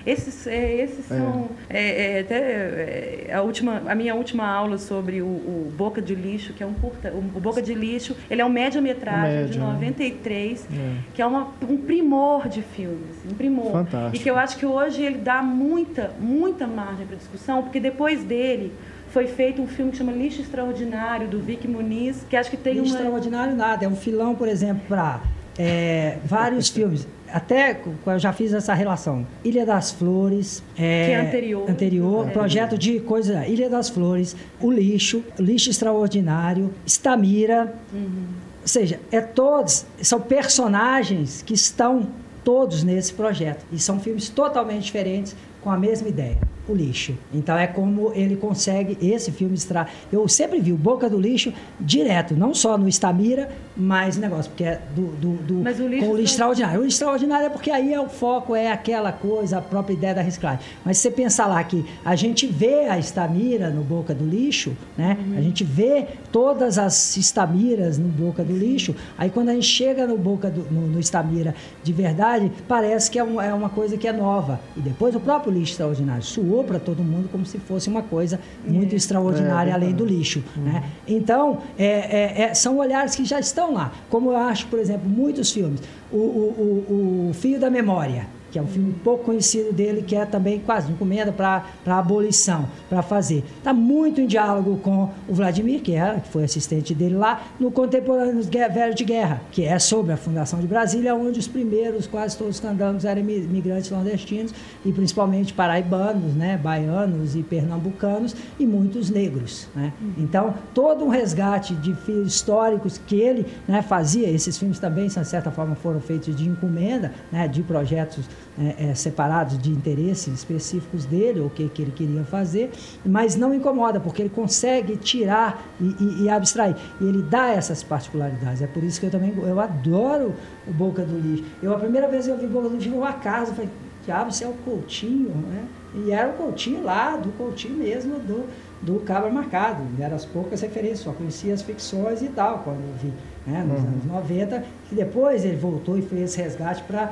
Esses, 0.06 0.48
é, 0.48 0.76
esses 0.76 1.12
é. 1.12 1.18
são 1.18 1.50
é, 1.70 2.18
é, 2.18 2.20
até 2.22 3.28
é, 3.30 3.34
a 3.34 3.42
última, 3.42 3.84
a 3.86 3.96
minha 3.96 4.16
última 4.16 4.46
aula 4.48 4.78
sobre 4.78 5.22
o, 5.22 5.26
o, 5.26 5.74
Boca 5.78 6.02
de 6.02 6.16
Lixo, 6.16 6.54
que 6.54 6.64
é 6.64 6.66
um 6.66 6.74
curta, 6.74 7.12
o, 7.14 7.40
Boca 7.40 7.62
de 7.62 7.74
Lixo, 7.74 8.16
ele 8.30 8.42
é 8.42 8.46
um 8.46 8.50
média-metragem 8.50 9.48
de 9.48 9.60
93, 9.60 10.66
é. 10.66 10.96
que 11.14 11.22
é 11.22 11.26
uma, 11.26 11.54
um 11.68 11.78
primor 11.78 12.48
de 12.48 12.62
filmes, 12.62 13.18
um 13.30 13.34
primor. 13.34 13.72
Fantástico. 13.72 14.16
E 14.16 14.20
que 14.20 14.30
eu 14.30 14.38
acho 14.38 14.58
que 14.58 14.66
hoje 14.66 15.04
ele 15.04 15.18
dá 15.18 15.42
muita, 15.42 16.12
muita 16.20 16.66
margem 16.66 17.06
para 17.06 17.16
discussão, 17.16 17.64
porque 17.64 17.80
depois 17.80 18.24
dele 18.24 18.74
foi 19.18 19.26
feito 19.26 19.60
um 19.60 19.66
filme 19.66 19.90
que 19.90 19.98
chama 19.98 20.12
Lixo 20.12 20.42
Extraordinário, 20.42 21.28
do 21.28 21.40
Vic 21.40 21.68
Muniz, 21.68 22.24
que 22.30 22.36
acho 22.36 22.52
que 22.52 22.58
tem 22.58 22.76
Lixo 22.76 22.92
uma... 22.92 23.00
Extraordinário 23.00 23.56
nada, 23.56 23.84
é 23.84 23.88
um 23.88 23.96
filão, 23.96 24.36
por 24.36 24.48
exemplo, 24.48 24.84
para 24.88 25.22
é, 25.58 26.20
vários 26.24 26.70
filmes. 26.70 27.08
Até 27.28 27.82
eu 28.06 28.20
já 28.20 28.32
fiz 28.32 28.54
essa 28.54 28.76
relação. 28.76 29.26
Ilha 29.44 29.66
das 29.66 29.92
Flores. 29.92 30.62
É, 30.78 31.06
que 31.08 31.12
é 31.14 31.16
anterior. 31.16 31.68
Anterior. 31.68 32.28
É. 32.28 32.30
Projeto 32.30 32.78
de 32.78 33.00
coisa. 33.00 33.44
Ilha 33.48 33.68
das 33.72 33.90
Flores. 33.90 34.36
O 34.62 34.72
Lixo. 34.72 35.24
Lixo 35.40 35.72
Extraordinário. 35.72 36.72
Estamira. 36.86 37.74
Uhum. 37.92 38.28
Ou 38.62 38.68
seja, 38.68 39.00
é 39.12 39.20
todos. 39.20 39.84
São 40.00 40.22
personagens 40.22 41.42
que 41.42 41.56
estão 41.56 42.08
todos 42.44 42.84
nesse 42.84 43.12
projeto. 43.16 43.66
E 43.72 43.80
são 43.80 44.00
filmes 44.00 44.30
totalmente 44.30 44.84
diferentes 44.84 45.36
com 45.60 45.72
a 45.72 45.76
mesma 45.76 46.08
ideia 46.08 46.38
o 46.68 46.76
lixo. 46.76 47.16
Então 47.34 47.58
é 47.58 47.68
como 47.68 48.12
ele 48.14 48.36
consegue 48.36 48.98
esse 49.02 49.32
filme 49.32 49.56
extrair. 49.56 49.88
Eu 50.12 50.28
sempre 50.28 50.60
vi 50.60 50.72
o 50.74 50.78
Boca 50.78 51.10
do 51.10 51.20
Lixo 51.20 51.54
direto, 51.80 52.36
não 52.36 52.54
só 52.54 52.78
no 52.78 52.88
Estamira, 52.88 53.50
mas 53.76 54.18
negócio, 54.18 54.52
porque 54.52 54.64
é 54.64 54.82
do, 54.96 55.08
do, 55.08 55.34
do 55.44 55.54
mas 55.64 55.80
o 55.80 55.88
lixo 55.88 56.06
com 56.06 56.12
o 56.12 56.18
lixo 56.18 56.34
extraordinário. 56.34 56.80
O 56.80 56.84
lixo 56.84 56.96
extraordinário 56.96 57.46
é 57.46 57.50
porque 57.50 57.72
aí 57.72 57.94
é 57.94 58.00
o 58.00 58.10
foco, 58.10 58.56
é 58.56 58.72
aquela 58.72 59.12
coisa, 59.12 59.60
a 59.60 59.62
própria 59.62 59.94
ideia 59.94 60.16
da 60.16 60.22
reciclagem. 60.22 60.60
Mas 60.84 60.98
se 60.98 61.04
você 61.04 61.12
pensar 61.12 61.48
lá 61.48 61.64
que 61.64 61.86
a 62.04 62.16
gente 62.16 62.48
vê 62.48 62.88
a 62.88 62.98
Estamira 62.98 63.70
no 63.70 63.84
Boca 63.84 64.14
do 64.14 64.26
Lixo, 64.26 64.76
né? 64.98 65.18
Uhum. 65.20 65.38
A 65.38 65.42
gente 65.42 65.64
vê 65.64 66.08
todas 66.32 66.78
as 66.78 67.16
Estamiras 67.18 67.98
no 67.98 68.08
Boca 68.08 68.44
do 68.44 68.56
Lixo, 68.56 68.96
aí 69.18 69.30
quando 69.30 69.50
a 69.50 69.54
gente 69.54 69.68
chega 69.68 70.08
no 70.08 70.18
Boca 70.18 70.50
do, 70.50 70.62
no, 70.72 70.88
no 70.88 71.00
Estamira 71.00 71.54
de 71.84 71.94
verdade, 71.94 72.52
parece 72.68 73.10
que 73.10 73.20
é, 73.20 73.24
um, 73.24 73.42
é 73.42 73.54
uma 73.54 73.70
coisa 73.70 73.98
que 73.98 74.08
é 74.08 74.14
nova. 74.14 74.60
E 74.76 74.82
depois 74.82 75.16
o 75.16 75.20
próprio 75.20 75.54
lixo 75.54 75.74
extraordinário 75.74 76.24
suou 76.24 76.57
para 76.64 76.80
todo 76.80 77.04
mundo 77.04 77.30
como 77.32 77.46
se 77.46 77.58
fosse 77.58 77.90
uma 77.90 78.02
coisa 78.02 78.40
muito 78.66 78.94
é, 78.94 78.96
extraordinária 78.96 79.72
é, 79.72 79.74
além 79.74 79.94
do 79.94 80.06
lixo. 80.06 80.44
Uhum. 80.56 80.64
Né? 80.64 80.84
Então, 81.08 81.60
é, 81.78 81.86
é, 81.86 82.42
é, 82.44 82.54
são 82.54 82.78
olhares 82.78 83.16
que 83.16 83.26
já 83.26 83.40
estão 83.40 83.74
lá. 83.74 83.92
Como 84.10 84.32
eu 84.32 84.38
acho, 84.38 84.68
por 84.68 84.80
exemplo, 84.80 85.10
muitos 85.10 85.52
filmes. 85.52 85.82
O, 86.12 86.18
o, 86.18 86.86
o, 86.90 87.30
o 87.30 87.34
Fio 87.34 87.60
da 87.60 87.70
Memória 87.70 88.37
que 88.52 88.58
é 88.58 88.62
um 88.62 88.68
filme 88.68 88.94
pouco 89.04 89.26
conhecido 89.26 89.74
dele, 89.74 90.02
que 90.02 90.16
é 90.16 90.26
também 90.26 90.60
quase 90.60 90.92
encomenda 90.92 91.32
para 91.32 91.66
a 91.86 92.00
abolição, 92.00 92.68
para 92.90 93.02
fazer. 93.02 93.44
Está 93.58 93.74
muito 93.74 94.22
em 94.22 94.28
diálogo 94.28 94.78
com 94.78 95.10
o 95.28 95.34
Vladimir, 95.34 95.82
que, 95.82 95.94
era, 95.94 96.20
que 96.20 96.30
foi 96.30 96.44
assistente 96.44 96.94
dele 96.94 97.16
lá, 97.16 97.44
no 97.60 97.72
Contemporâneo 97.72 98.44
Velho 98.44 98.94
de 98.94 99.04
Guerra, 99.04 99.42
que 99.52 99.64
é 99.64 99.78
sobre 99.80 100.14
a 100.14 100.18
fundação 100.18 100.60
de 100.60 100.68
Brasília, 100.68 101.16
onde 101.16 101.40
os 101.40 101.48
primeiros, 101.48 102.08
quase 102.08 102.38
todos 102.38 102.56
os 102.56 102.60
candanos 102.62 103.06
eram 103.06 103.22
imigrantes 103.22 103.92
nordestinos, 103.92 104.54
e 104.86 104.92
principalmente 104.92 105.54
paraibanos, 105.54 106.34
né, 106.34 106.58
baianos 106.58 107.36
e 107.36 107.44
pernambucanos, 107.44 108.36
e 108.60 108.66
muitos 108.66 109.10
negros. 109.10 109.68
Né? 109.76 109.94
Então, 110.18 110.54
todo 110.74 111.06
um 111.06 111.10
resgate 111.10 111.76
de 111.76 111.94
filmes 111.96 112.34
históricos 112.34 112.98
que 112.98 113.20
ele 113.20 113.46
né, 113.68 113.82
fazia, 113.82 114.30
esses 114.30 114.58
filmes 114.58 114.80
também, 114.80 115.08
de 115.08 115.26
certa 115.26 115.52
forma, 115.52 115.76
foram 115.76 116.00
feitos 116.00 116.36
de 116.36 116.48
encomenda, 116.48 117.12
né, 117.32 117.48
de 117.48 117.62
projetos 117.64 118.26
é, 118.60 118.90
é, 118.90 118.96
separados 118.96 119.58
de 119.58 119.70
interesses 119.70 120.34
específicos 120.34 121.06
dele, 121.06 121.40
ou 121.40 121.48
o 121.48 121.50
que, 121.50 121.68
que 121.70 121.82
ele 121.82 121.92
queria 121.92 122.24
fazer, 122.24 122.72
mas 123.06 123.36
não 123.36 123.54
incomoda, 123.54 124.00
porque 124.00 124.22
ele 124.22 124.30
consegue 124.30 124.98
tirar 124.98 125.64
e, 125.80 125.96
e, 126.00 126.24
e, 126.24 126.30
abstrair. 126.30 126.76
E 127.00 127.06
ele 127.06 127.22
dá 127.22 127.50
essas 127.50 127.84
particularidades. 127.84 128.62
É 128.62 128.68
por 128.68 128.84
isso 128.84 129.00
que 129.00 129.06
eu 129.06 129.12
também 129.12 129.34
eu 129.38 129.60
adoro 129.60 130.34
o 130.68 130.74
Boca 130.74 131.04
do 131.04 131.20
Lixo. 131.20 131.44
Eu, 131.62 131.74
a 131.74 131.80
primeira 131.80 132.08
vez 132.08 132.26
que 132.26 132.32
eu 132.32 132.38
vi 132.38 132.48
Boca 132.48 132.70
do 132.70 132.76
Lixo, 132.76 132.90
eu 132.90 132.98
uma 132.98 133.14
casa, 133.14 133.54
falei, 133.54 133.70
diabo, 134.04 134.32
você 134.32 134.44
é 134.44 134.48
o 134.48 134.54
Coutinho, 134.54 135.36
né? 135.36 135.68
E 135.94 136.12
era 136.12 136.30
o 136.30 136.34
Coutinho 136.34 136.84
lá, 136.84 137.16
do 137.16 137.30
Coutinho 137.34 137.76
mesmo, 137.76 138.20
do, 138.20 138.46
do 138.82 139.00
Cabra 139.02 139.30
Marcado. 139.30 139.84
Eram 140.00 140.16
as 140.16 140.26
poucas 140.26 140.62
referências, 140.62 141.00
só 141.00 141.12
conhecia 141.12 141.54
as 141.54 141.62
ficções 141.62 142.22
e 142.22 142.28
tal, 142.30 142.60
quando 142.60 142.80
eu 142.80 142.94
vi, 143.02 143.14
né, 143.46 143.64
nos 143.64 143.82
uhum. 143.82 143.88
anos 143.88 144.06
90. 144.06 144.64
E 144.92 144.96
depois 144.96 145.44
ele 145.44 145.58
voltou 145.58 145.98
e 145.98 146.02
fez 146.02 146.32
esse 146.32 146.42
resgate 146.42 146.84
para 146.84 147.12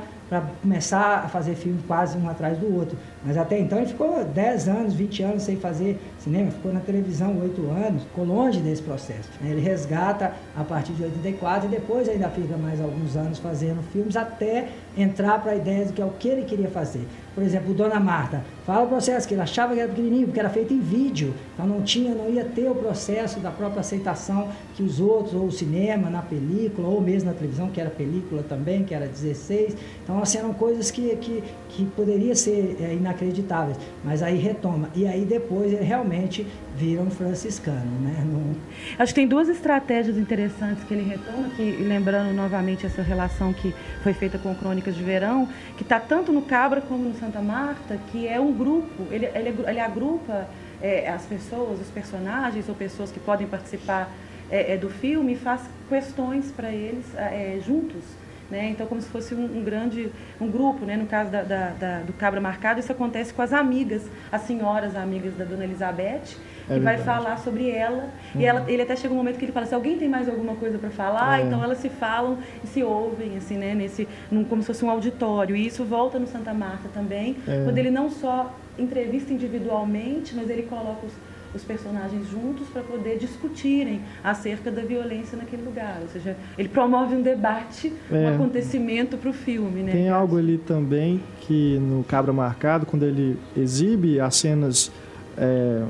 começar 0.62 1.24
a 1.24 1.28
fazer 1.28 1.54
filme 1.54 1.78
quase 1.86 2.16
um 2.16 2.28
atrás 2.28 2.58
do 2.58 2.74
outro. 2.74 2.96
Mas 3.24 3.36
até 3.36 3.58
então 3.58 3.78
ele 3.78 3.88
ficou 3.88 4.24
10 4.24 4.68
anos, 4.68 4.94
20 4.94 5.22
anos 5.22 5.42
sem 5.42 5.56
fazer 5.56 5.98
cinema, 6.18 6.50
ficou 6.50 6.72
na 6.72 6.80
televisão 6.80 7.38
8 7.40 7.70
anos, 7.70 8.02
ficou 8.04 8.24
longe 8.24 8.60
desse 8.60 8.82
processo. 8.82 9.28
Ele 9.42 9.60
resgata 9.60 10.32
a 10.56 10.64
partir 10.64 10.92
de 10.94 11.04
84 11.04 11.68
e 11.68 11.70
depois 11.70 12.08
ainda 12.08 12.28
fica 12.30 12.56
mais 12.56 12.80
alguns 12.80 13.14
anos 13.14 13.38
fazendo 13.38 13.82
filmes 13.92 14.16
até 14.16 14.68
entrar 14.96 15.42
para 15.42 15.52
a 15.52 15.56
ideia 15.56 15.84
de 15.84 15.92
que 15.92 16.00
é 16.00 16.04
o 16.04 16.10
que 16.10 16.28
ele 16.28 16.42
queria 16.42 16.68
fazer. 16.68 17.06
Por 17.34 17.44
exemplo, 17.44 17.72
o 17.72 17.74
Dona 17.74 18.00
Marta 18.00 18.42
fala 18.64 18.84
o 18.84 18.88
processo 18.88 19.28
que 19.28 19.34
ele 19.34 19.42
achava 19.42 19.74
que 19.74 19.80
era 19.80 19.90
pequenininho, 19.90 20.26
porque 20.26 20.40
era 20.40 20.48
feito 20.48 20.72
em 20.72 20.80
vídeo, 20.80 21.34
então 21.52 21.66
não 21.66 21.82
tinha, 21.82 22.14
não 22.14 22.30
ia 22.30 22.46
ter 22.46 22.66
o 22.70 22.74
processo 22.74 23.40
da 23.40 23.50
própria 23.50 23.80
aceitação 23.80 24.48
que 24.74 24.82
os 24.82 24.98
outros, 25.00 25.34
ou 25.34 25.44
o 25.44 25.52
cinema, 25.52 26.08
na 26.08 26.22
película, 26.22 26.88
ou 26.88 26.98
mesmo 26.98 27.28
na 27.28 27.36
televisão, 27.36 27.65
televisão, 27.66 27.70
que 27.70 27.80
era 27.80 27.90
película 27.90 28.42
também, 28.42 28.84
que 28.84 28.94
era 28.94 29.06
16. 29.06 29.76
Então, 30.02 30.20
assim, 30.22 30.38
eram 30.38 30.54
coisas 30.54 30.90
que, 30.90 31.14
que, 31.16 31.42
que 31.68 31.84
poderia 31.86 32.34
ser 32.34 32.76
é, 32.80 32.94
inacreditáveis. 32.94 33.76
Mas 34.04 34.22
aí 34.22 34.38
retoma. 34.38 34.88
E 34.94 35.06
aí 35.06 35.24
depois 35.24 35.72
ele 35.72 35.84
realmente 35.84 36.46
vira 36.76 37.02
um 37.02 37.10
franciscano, 37.10 38.00
né? 38.00 38.24
No... 38.26 38.56
Acho 38.98 39.14
que 39.14 39.20
tem 39.20 39.28
duas 39.28 39.48
estratégias 39.48 40.16
interessantes 40.16 40.82
que 40.84 40.92
ele 40.92 41.08
retoma, 41.08 41.48
que, 41.50 41.62
lembrando 41.62 42.34
novamente 42.34 42.84
essa 42.84 43.02
relação 43.02 43.52
que 43.52 43.74
foi 44.02 44.12
feita 44.12 44.36
com 44.36 44.54
Crônicas 44.54 44.96
de 44.96 45.02
Verão, 45.02 45.48
que 45.76 45.82
está 45.82 46.00
tanto 46.00 46.32
no 46.32 46.42
Cabra 46.42 46.80
como 46.80 47.08
no 47.08 47.14
Santa 47.14 47.40
Marta, 47.40 47.98
que 48.10 48.26
é 48.26 48.40
um 48.40 48.52
grupo, 48.52 49.04
ele, 49.10 49.26
ele, 49.26 49.54
ele 49.66 49.80
agrupa 49.80 50.48
é, 50.82 51.08
as 51.08 51.24
pessoas, 51.24 51.80
os 51.80 51.88
personagens 51.88 52.68
ou 52.68 52.74
pessoas 52.74 53.12
que 53.12 53.20
podem 53.20 53.46
participar 53.46 54.12
é, 54.50 54.74
é, 54.74 54.76
do 54.76 54.88
filme 54.88 55.34
e 55.34 55.36
faz 55.36 55.62
questões 55.88 56.50
para 56.50 56.70
eles 56.70 57.06
é, 57.16 57.58
juntos. 57.64 58.02
Né? 58.50 58.68
Então, 58.70 58.86
como 58.86 59.00
se 59.00 59.08
fosse 59.08 59.34
um, 59.34 59.58
um, 59.58 59.64
grande 59.64 60.10
um 60.40 60.48
grupo, 60.48 60.84
né? 60.84 60.96
no 60.96 61.06
caso 61.06 61.30
da, 61.30 61.42
da, 61.42 61.70
da, 61.70 61.98
do 62.00 62.12
Cabra 62.12 62.40
Marcado, 62.40 62.78
isso 62.78 62.92
acontece 62.92 63.34
com 63.34 63.42
as 63.42 63.52
amigas, 63.52 64.08
as 64.30 64.42
senhoras 64.42 64.94
amigas 64.94 65.34
da 65.34 65.44
Dona 65.44 65.64
Elizabeth, 65.64 66.36
é 66.68 66.74
que 66.74 66.80
vai 66.80 66.98
falar 66.98 67.38
sobre 67.38 67.70
ela. 67.70 68.08
Uhum. 68.34 68.40
E 68.40 68.44
ela, 68.44 68.64
ele 68.68 68.82
até 68.82 68.94
chega 68.94 69.12
um 69.12 69.16
momento 69.16 69.38
que 69.38 69.44
ele 69.44 69.52
fala: 69.52 69.66
se 69.66 69.74
alguém 69.74 69.98
tem 69.98 70.08
mais 70.08 70.28
alguma 70.28 70.54
coisa 70.54 70.78
para 70.78 70.90
falar, 70.90 71.40
é. 71.40 71.44
então 71.44 71.62
elas 71.62 71.78
se 71.78 71.88
falam 71.88 72.38
e 72.62 72.66
se 72.66 72.82
ouvem, 72.82 73.36
assim, 73.36 73.56
né? 73.56 73.74
Nesse, 73.74 74.06
num, 74.30 74.44
como 74.44 74.62
se 74.62 74.66
fosse 74.66 74.84
um 74.84 74.90
auditório. 74.90 75.56
E 75.56 75.66
isso 75.66 75.84
volta 75.84 76.18
no 76.18 76.26
Santa 76.26 76.52
Marta 76.52 76.88
também, 76.92 77.36
é. 77.46 77.64
quando 77.64 77.78
ele 77.78 77.90
não 77.90 78.10
só 78.10 78.54
entrevista 78.78 79.32
individualmente, 79.32 80.34
mas 80.34 80.50
ele 80.50 80.62
coloca 80.62 81.06
os, 81.06 81.12
os 81.56 81.64
personagens 81.64 82.28
juntos 82.30 82.68
para 82.68 82.82
poder 82.82 83.18
discutirem 83.18 84.00
acerca 84.22 84.70
da 84.70 84.82
violência 84.82 85.36
naquele 85.36 85.62
lugar. 85.62 85.98
Ou 86.02 86.08
seja, 86.08 86.36
ele 86.56 86.68
promove 86.68 87.14
um 87.14 87.22
debate, 87.22 87.92
é. 88.10 88.14
um 88.14 88.34
acontecimento 88.34 89.16
para 89.16 89.30
o 89.30 89.32
filme. 89.32 89.82
Né? 89.82 89.92
Tem 89.92 90.08
algo 90.08 90.38
ali 90.38 90.58
também 90.58 91.22
que 91.40 91.78
no 91.78 92.04
Cabra 92.04 92.32
Marcado, 92.32 92.86
quando 92.86 93.04
ele 93.04 93.38
exibe 93.56 94.20
as 94.20 94.36
cenas 94.36 94.92
é, 95.36 95.82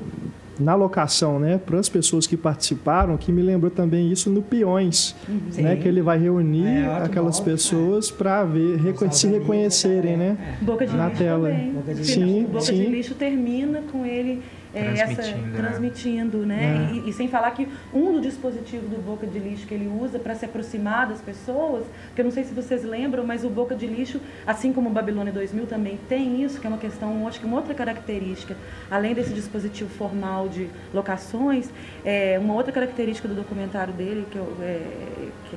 na 0.58 0.74
locação, 0.74 1.38
né, 1.38 1.58
para 1.58 1.78
as 1.78 1.88
pessoas 1.88 2.26
que 2.26 2.36
participaram, 2.36 3.16
que 3.16 3.30
me 3.30 3.42
lembrou 3.42 3.70
também 3.70 4.10
isso 4.10 4.30
no 4.30 4.42
Peões, 4.42 5.14
uhum. 5.28 5.62
né, 5.62 5.76
que 5.76 5.86
ele 5.86 6.00
vai 6.00 6.18
reunir 6.18 6.66
é, 6.66 7.04
aquelas 7.04 7.38
pessoas 7.40 8.10
para 8.10 8.44
ver 8.44 8.80
se 9.12 9.28
reconhecerem, 9.28 10.16
né, 10.16 10.56
Boca 10.62 10.86
de 10.86 10.96
na 10.96 11.08
lixo 11.08 11.18
tela. 11.18 11.50
Também. 11.50 11.72
Boca 11.72 11.94
de 11.94 12.04
sim, 12.06 12.44
Boca 12.44 12.60
sim. 12.60 12.74
de 12.74 12.86
lixo 12.86 13.14
termina 13.14 13.82
com 13.92 14.04
ele 14.04 14.42
é, 14.42 14.55
transmitindo, 14.72 15.20
essa, 15.20 15.36
né? 15.36 15.52
transmitindo, 15.56 16.38
né? 16.46 16.90
É. 16.90 16.94
E, 16.94 17.10
e, 17.10 17.12
sem 17.12 17.28
falar 17.28 17.50
que 17.52 17.68
um 17.92 18.12
dos 18.12 18.22
dispositivos 18.22 18.88
do 18.88 19.02
boca 19.02 19.26
de 19.26 19.38
lixo 19.38 19.66
que 19.66 19.74
ele 19.74 19.88
usa 19.88 20.18
para 20.18 20.34
se 20.34 20.44
aproximar 20.44 21.06
das 21.06 21.20
pessoas, 21.20 21.84
que 22.14 22.20
eu 22.20 22.24
não 22.24 22.32
sei 22.32 22.44
se 22.44 22.52
vocês 22.52 22.84
lembram, 22.84 23.24
mas 23.24 23.44
o 23.44 23.48
boca 23.48 23.74
de 23.74 23.86
lixo, 23.86 24.20
assim 24.46 24.72
como 24.72 24.88
o 24.88 24.92
Babilônia 24.92 25.32
2000 25.32 25.66
também 25.66 25.98
tem 26.08 26.42
isso, 26.42 26.60
que 26.60 26.66
é 26.66 26.70
uma 26.70 26.78
questão, 26.78 27.26
acho 27.26 27.40
que 27.40 27.46
uma 27.46 27.56
outra 27.56 27.74
característica, 27.74 28.56
além 28.90 29.14
desse 29.14 29.32
dispositivo 29.32 29.90
formal 29.90 30.48
de 30.48 30.68
locações, 30.92 31.70
é, 32.04 32.38
uma 32.38 32.54
outra 32.54 32.72
característica 32.72 33.28
do 33.28 33.34
documentário 33.34 33.92
dele 33.94 34.26
que, 34.30 34.36
eu, 34.36 34.56
é, 34.60 34.80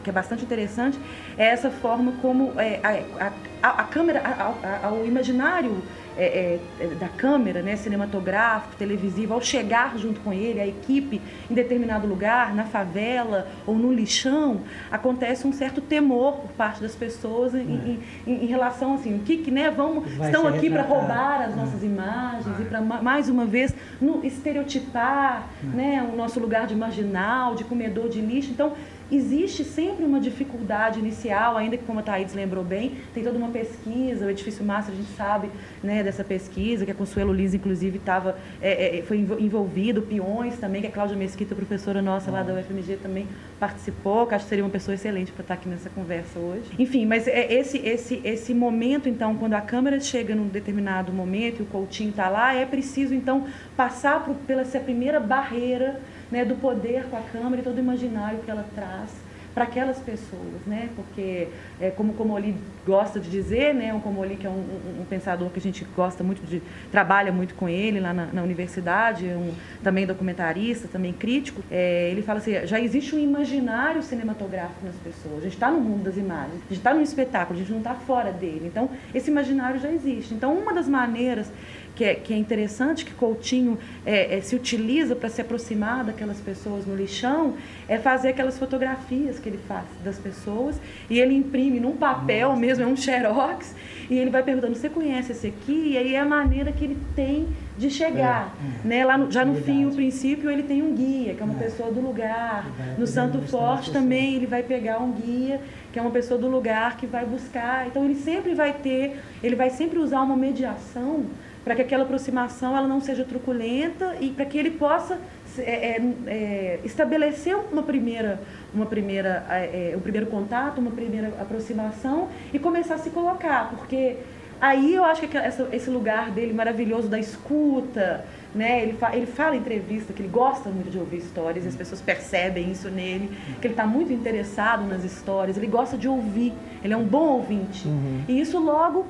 que 0.03 0.09
é 0.09 0.13
bastante 0.13 0.43
interessante 0.43 0.99
é 1.37 1.45
essa 1.45 1.69
forma 1.69 2.13
como 2.21 2.53
é, 2.59 2.79
a, 2.83 3.31
a, 3.61 3.81
a, 3.81 3.83
câmera, 3.85 4.21
a, 4.21 4.87
a, 4.87 4.91
o 4.91 5.05
imaginário 5.05 5.81
é, 6.23 6.59
é, 6.79 6.87
da 6.95 7.07
câmera, 7.07 7.61
né, 7.61 7.75
cinematográfico, 7.75 8.75
televisivo, 8.75 9.33
ao 9.33 9.41
chegar 9.41 9.97
junto 9.97 10.19
com 10.19 10.33
ele, 10.33 10.59
a 10.59 10.67
equipe, 10.67 11.21
em 11.49 11.53
determinado 11.53 12.07
lugar, 12.07 12.53
na 12.53 12.65
favela 12.65 13.47
ou 13.65 13.75
no 13.75 13.93
lixão, 13.93 14.61
acontece 14.91 15.47
um 15.47 15.53
certo 15.53 15.79
temor 15.81 16.33
por 16.33 16.51
parte 16.51 16.81
das 16.81 16.95
pessoas 16.95 17.55
em, 17.55 17.99
é. 18.27 18.29
em, 18.29 18.43
em 18.43 18.45
relação 18.45 18.95
assim, 18.95 19.15
o 19.15 19.19
que, 19.19 19.37
que 19.37 19.51
né, 19.51 19.71
vamos, 19.71 20.11
estão 20.19 20.47
aqui 20.47 20.69
para 20.69 20.81
roubar 20.81 21.41
as 21.41 21.55
nossas 21.55 21.83
imagens 21.83 22.59
e 22.59 22.65
para 22.65 22.81
mais 22.81 23.29
uma 23.29 23.45
vez 23.45 23.73
no, 24.01 24.25
estereotipar 24.25 25.47
né, 25.63 26.07
o 26.11 26.15
nosso 26.15 26.39
lugar 26.39 26.67
de 26.67 26.75
marginal, 26.75 27.55
de 27.55 27.63
comedor 27.63 28.09
de 28.09 28.19
lixo. 28.19 28.51
Então, 28.51 28.73
Existe 29.11 29.63
sempre 29.63 30.05
uma 30.05 30.19
dificuldade 30.19 30.99
inicial, 30.99 31.57
ainda 31.57 31.77
que, 31.77 31.83
como 31.83 31.99
a 31.99 32.03
Thaís 32.03 32.33
lembrou 32.33 32.63
bem, 32.63 32.93
tem 33.13 33.23
toda 33.23 33.37
uma 33.37 33.49
pesquisa, 33.49 34.25
o 34.25 34.29
Edifício 34.29 34.63
Massa, 34.63 34.91
a 34.91 34.95
gente 34.95 35.09
sabe 35.17 35.49
né, 35.83 36.03
dessa 36.03 36.23
pesquisa, 36.23 36.85
que 36.85 36.91
a 36.91 36.95
Consuelo 36.95 37.33
Liz, 37.33 37.53
inclusive, 37.53 37.97
tava, 37.99 38.37
é, 38.61 38.99
é, 38.99 39.01
foi 39.01 39.17
envolvido, 39.17 40.01
Peões 40.01 40.57
também, 40.57 40.81
que 40.81 40.87
a 40.87 40.91
Cláudia 40.91 41.17
Mesquita, 41.17 41.55
professora 41.55 42.01
nossa 42.01 42.29
lá 42.29 42.43
da 42.43 42.53
UFMG, 42.53 42.97
também 42.97 43.27
participou, 43.59 44.27
que 44.27 44.35
acho 44.35 44.45
que 44.45 44.49
seria 44.49 44.63
uma 44.63 44.69
pessoa 44.69 44.93
excelente 44.93 45.31
para 45.31 45.41
estar 45.41 45.53
aqui 45.55 45.67
nessa 45.67 45.89
conversa 45.89 46.37
hoje. 46.37 46.69
Enfim, 46.77 47.05
mas 47.05 47.27
é 47.27 47.51
esse, 47.51 47.79
esse, 47.79 48.21
esse 48.23 48.53
momento, 48.53 49.09
então, 49.09 49.35
quando 49.35 49.55
a 49.55 49.61
câmera 49.61 49.99
chega 49.99 50.35
num 50.35 50.47
determinado 50.47 51.11
momento 51.11 51.59
e 51.59 51.63
o 51.63 51.65
Coutinho 51.65 52.11
está 52.11 52.29
lá, 52.29 52.53
é 52.53 52.65
preciso, 52.65 53.13
então, 53.13 53.45
passar 53.75 54.23
por, 54.23 54.35
pela 54.35 54.61
essa 54.61 54.79
primeira 54.79 55.19
barreira 55.19 55.99
né, 56.31 56.45
do 56.45 56.55
poder 56.55 57.05
com 57.05 57.17
a 57.17 57.21
Câmara 57.21 57.61
e 57.61 57.63
todo 57.63 57.77
o 57.77 57.79
imaginário 57.79 58.39
que 58.39 58.51
ela 58.51 58.65
traz 58.75 59.09
para 59.53 59.63
aquelas 59.63 59.97
pessoas, 59.99 60.61
né? 60.65 60.89
Porque, 60.95 61.47
é, 61.81 61.89
como 61.89 62.13
o 62.13 62.15
Comoli 62.15 62.55
gosta 62.85 63.19
de 63.19 63.29
dizer, 63.29 63.73
né? 63.73 63.93
O 63.93 63.99
Comoli, 63.99 64.35
que 64.35 64.45
é 64.45 64.49
um, 64.49 64.53
um, 64.53 65.01
um, 65.01 65.05
pensador 65.05 65.49
que 65.49 65.59
a 65.59 65.61
gente 65.61 65.85
gosta 65.95 66.23
muito 66.23 66.45
de... 66.47 66.61
trabalha 66.91 67.31
muito 67.31 67.55
com 67.55 67.67
ele 67.67 67.99
lá 67.99 68.13
na, 68.13 68.27
na 68.27 68.43
universidade, 68.43 69.25
um, 69.25 69.53
também 69.83 70.05
documentarista, 70.05 70.87
também 70.87 71.11
crítico, 71.11 71.63
é, 71.71 72.09
ele 72.11 72.21
fala 72.21 72.39
assim, 72.39 72.65
já 72.65 72.79
existe 72.79 73.15
um 73.15 73.19
imaginário 73.19 74.01
cinematográfico 74.03 74.85
nas 74.85 74.95
pessoas, 74.95 75.39
a 75.39 75.41
gente 75.41 75.53
está 75.53 75.71
no 75.71 75.81
mundo 75.81 76.03
das 76.03 76.15
imagens, 76.15 76.55
a 76.55 76.69
gente 76.69 76.77
está 76.77 76.93
no 76.93 77.01
espetáculo, 77.01 77.57
a 77.57 77.61
gente 77.61 77.71
não 77.71 77.79
está 77.79 77.95
fora 77.95 78.31
dele. 78.31 78.65
Então, 78.65 78.89
esse 79.13 79.29
imaginário 79.29 79.79
já 79.79 79.91
existe. 79.91 80.33
Então, 80.33 80.53
uma 80.53 80.73
das 80.73 80.87
maneiras 80.87 81.51
que 81.99 82.05
é, 82.05 82.15
que 82.15 82.33
é 82.33 82.37
interessante, 82.37 83.03
que 83.03 83.13
Coutinho 83.13 83.77
é, 84.05 84.37
é, 84.37 84.39
se 84.39 84.55
utiliza 84.55 85.17
para 85.17 85.27
se 85.27 85.41
aproximar 85.41 86.05
daquelas 86.05 86.39
pessoas 86.39 86.85
no 86.85 86.95
lixão, 86.95 87.55
é 87.89 87.97
fazer 87.97 88.29
aquelas 88.29 88.57
fotografias 88.57 89.37
que 89.37 89.49
ele 89.49 89.59
faz 89.67 89.83
das 90.01 90.17
pessoas 90.17 90.79
e 91.09 91.19
ele 91.19 91.33
imprime 91.33 91.77
num 91.77 91.97
papel 91.97 92.51
Nossa. 92.51 92.61
mesmo, 92.61 92.85
é 92.85 92.87
um 92.87 92.95
xerox, 92.95 93.75
e 94.09 94.17
ele 94.17 94.29
vai 94.29 94.41
perguntando, 94.41 94.75
você 94.75 94.87
conhece 94.87 95.33
esse 95.33 95.47
aqui? 95.47 95.89
E 95.89 95.97
aí 95.97 96.15
é 96.15 96.19
a 96.21 96.25
maneira 96.25 96.71
que 96.71 96.85
ele 96.85 96.97
tem 97.13 97.49
de 97.77 97.89
chegar. 97.89 98.55
É, 98.63 98.87
é. 98.87 98.87
Né? 98.87 99.05
Lá 99.05 99.17
no, 99.17 99.29
já 99.29 99.43
no 99.43 99.51
Verdade. 99.51 99.79
fim, 99.79 99.85
o 99.85 99.91
princípio, 99.93 100.49
ele 100.49 100.63
tem 100.63 100.81
um 100.81 100.95
guia, 100.95 101.33
que 101.33 101.41
é 101.41 101.45
uma 101.45 101.55
é. 101.55 101.63
pessoa 101.63 101.91
do 101.91 101.99
lugar. 101.99 102.65
No 102.97 103.05
Santo 103.05 103.41
Forte 103.41 103.91
também 103.91 104.35
ele 104.35 104.47
vai 104.47 104.63
pegar 104.63 104.99
um 104.99 105.11
guia, 105.11 105.59
que 105.91 105.99
é 105.99 106.01
uma 106.01 106.11
pessoa 106.11 106.39
do 106.39 106.47
lugar 106.47 106.95
que 106.95 107.05
vai 107.05 107.25
buscar. 107.25 107.87
Então 107.87 108.05
ele 108.05 108.15
sempre 108.15 108.55
vai 108.55 108.71
ter, 108.71 109.19
ele 109.43 109.57
vai 109.57 109.69
sempre 109.69 109.99
usar 109.99 110.21
uma 110.21 110.37
mediação 110.37 111.25
para 111.69 111.75
que 111.75 111.81
aquela 111.83 112.01
aproximação 112.01 112.75
ela 112.75 112.87
não 112.87 112.99
seja 112.99 113.23
truculenta 113.23 114.15
e 114.19 114.31
para 114.31 114.43
que 114.43 114.57
ele 114.57 114.71
possa 114.71 115.19
é, 115.59 115.61
é, 115.61 116.13
é, 116.25 116.79
estabelecer 116.83 117.55
uma 117.71 117.83
primeira, 117.83 118.41
uma 118.73 118.87
primeira, 118.87 119.45
é, 119.47 119.91
é, 119.91 119.95
um 119.95 119.99
primeiro 119.99 120.25
contato, 120.25 120.79
uma 120.79 120.89
primeira 120.89 121.27
aproximação 121.39 122.29
e 122.51 122.57
começar 122.57 122.95
a 122.95 122.97
se 122.97 123.11
colocar, 123.11 123.69
porque 123.69 124.17
aí 124.59 124.95
eu 124.95 125.03
acho 125.03 125.27
que 125.27 125.37
essa, 125.37 125.69
esse 125.71 125.91
lugar 125.91 126.31
dele 126.31 126.53
maravilhoso 126.53 127.07
da 127.07 127.19
escuta, 127.19 128.25
né? 128.55 128.81
Ele, 128.81 128.93
fa, 128.93 129.15
ele 129.15 129.27
fala 129.27 129.55
em 129.55 129.59
entrevista 129.59 130.11
que 130.11 130.23
ele 130.23 130.29
gosta 130.29 130.71
muito 130.71 130.89
de 130.89 130.97
ouvir 130.97 131.17
histórias, 131.17 131.65
e 131.65 131.67
as 131.67 131.75
pessoas 131.75 132.01
percebem 132.01 132.71
isso 132.71 132.89
nele, 132.89 133.29
que 133.61 133.67
ele 133.67 133.73
está 133.75 133.85
muito 133.85 134.11
interessado 134.11 134.87
nas 134.87 135.03
histórias, 135.03 135.55
ele 135.55 135.67
gosta 135.67 135.95
de 135.95 136.07
ouvir, 136.07 136.51
ele 136.83 136.95
é 136.95 136.97
um 136.97 137.05
bom 137.05 137.27
ouvinte. 137.27 137.87
Uhum. 137.87 138.23
E 138.27 138.41
isso 138.41 138.57
logo 138.57 139.05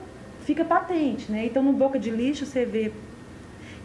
fica 0.50 0.66
patente, 0.66 1.32
né? 1.32 1.46
Então 1.46 1.62
no 1.62 1.72
Boca 1.74 2.00
de 2.00 2.10
Lixo 2.10 2.44
você 2.44 2.66
vê 2.66 2.92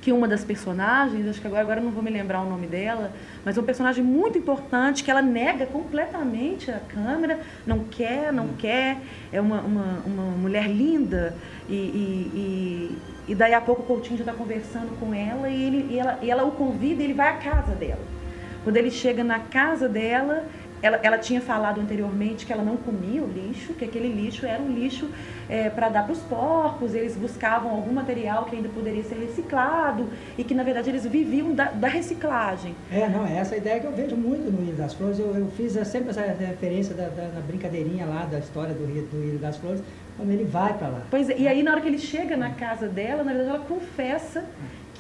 que 0.00 0.10
uma 0.10 0.26
das 0.26 0.44
personagens, 0.44 1.28
acho 1.28 1.38
que 1.38 1.46
agora, 1.46 1.62
agora 1.62 1.80
não 1.80 1.90
vou 1.90 2.02
me 2.02 2.10
lembrar 2.10 2.40
o 2.40 2.48
nome 2.48 2.66
dela, 2.66 3.12
mas 3.44 3.58
é 3.58 3.60
um 3.60 3.64
personagem 3.64 4.02
muito 4.02 4.38
importante 4.38 5.04
que 5.04 5.10
ela 5.10 5.20
nega 5.20 5.66
completamente 5.66 6.70
a 6.70 6.78
câmera, 6.78 7.40
não 7.66 7.80
quer, 7.84 8.32
não 8.32 8.44
hum. 8.44 8.54
quer, 8.58 8.98
é 9.30 9.40
uma, 9.42 9.60
uma, 9.60 10.02
uma 10.06 10.24
mulher 10.36 10.66
linda 10.66 11.34
e, 11.68 11.74
e, 11.74 12.30
e, 12.34 12.98
e, 13.32 13.34
daí 13.34 13.52
a 13.52 13.60
pouco 13.60 13.82
o 13.82 13.84
Coutinho 13.84 14.16
já 14.16 14.24
está 14.24 14.32
conversando 14.32 14.98
com 14.98 15.12
ela 15.12 15.50
e, 15.50 15.62
ele, 15.62 15.88
e, 15.90 15.98
ela, 15.98 16.18
e 16.22 16.30
ela 16.30 16.44
o 16.44 16.52
convida 16.52 17.02
e 17.02 17.04
ele 17.04 17.14
vai 17.14 17.28
à 17.28 17.36
casa 17.36 17.74
dela. 17.74 18.14
Quando 18.62 18.78
ele 18.78 18.90
chega 18.90 19.22
na 19.22 19.38
casa 19.38 19.86
dela, 19.86 20.46
ela, 20.84 21.00
ela 21.02 21.16
tinha 21.16 21.40
falado 21.40 21.80
anteriormente 21.80 22.44
que 22.44 22.52
ela 22.52 22.62
não 22.62 22.76
comia 22.76 23.22
o 23.22 23.26
lixo, 23.26 23.72
que 23.72 23.86
aquele 23.86 24.08
lixo 24.08 24.44
era 24.44 24.62
um 24.62 24.70
lixo 24.70 25.08
é, 25.48 25.70
para 25.70 25.88
dar 25.88 26.02
para 26.02 26.12
os 26.12 26.18
porcos, 26.18 26.94
eles 26.94 27.16
buscavam 27.16 27.70
algum 27.70 27.90
material 27.90 28.44
que 28.44 28.54
ainda 28.54 28.68
poderia 28.68 29.02
ser 29.02 29.14
reciclado 29.14 30.10
e 30.36 30.44
que, 30.44 30.54
na 30.54 30.62
verdade, 30.62 30.90
eles 30.90 31.06
viviam 31.06 31.54
da, 31.54 31.70
da 31.70 31.88
reciclagem. 31.88 32.76
É, 32.92 33.08
não, 33.08 33.26
é 33.26 33.38
essa 33.38 33.56
ideia 33.56 33.80
que 33.80 33.86
eu 33.86 33.92
vejo 33.92 34.14
muito 34.14 34.50
no 34.50 34.62
Ilha 34.62 34.74
das 34.74 34.92
Flores. 34.92 35.18
Eu, 35.18 35.34
eu 35.34 35.46
fiz 35.56 35.72
sempre 35.88 36.10
essa 36.10 36.20
referência 36.20 36.94
da, 36.94 37.08
da, 37.08 37.28
na 37.28 37.40
brincadeirinha 37.40 38.04
lá 38.04 38.26
da 38.26 38.38
história 38.38 38.74
do, 38.74 38.84
Rio, 38.84 39.06
do 39.06 39.24
Ilha 39.24 39.38
das 39.38 39.56
Flores, 39.56 39.82
quando 40.18 40.30
ele 40.30 40.44
vai 40.44 40.76
para 40.76 40.88
lá. 40.88 41.02
Pois 41.10 41.30
é, 41.30 41.38
e 41.38 41.48
aí 41.48 41.62
na 41.62 41.70
hora 41.70 41.80
que 41.80 41.88
ele 41.88 41.98
chega 41.98 42.36
na 42.36 42.50
casa 42.50 42.88
dela, 42.88 43.24
na 43.24 43.32
verdade, 43.32 43.56
ela 43.56 43.64
confessa 43.64 44.44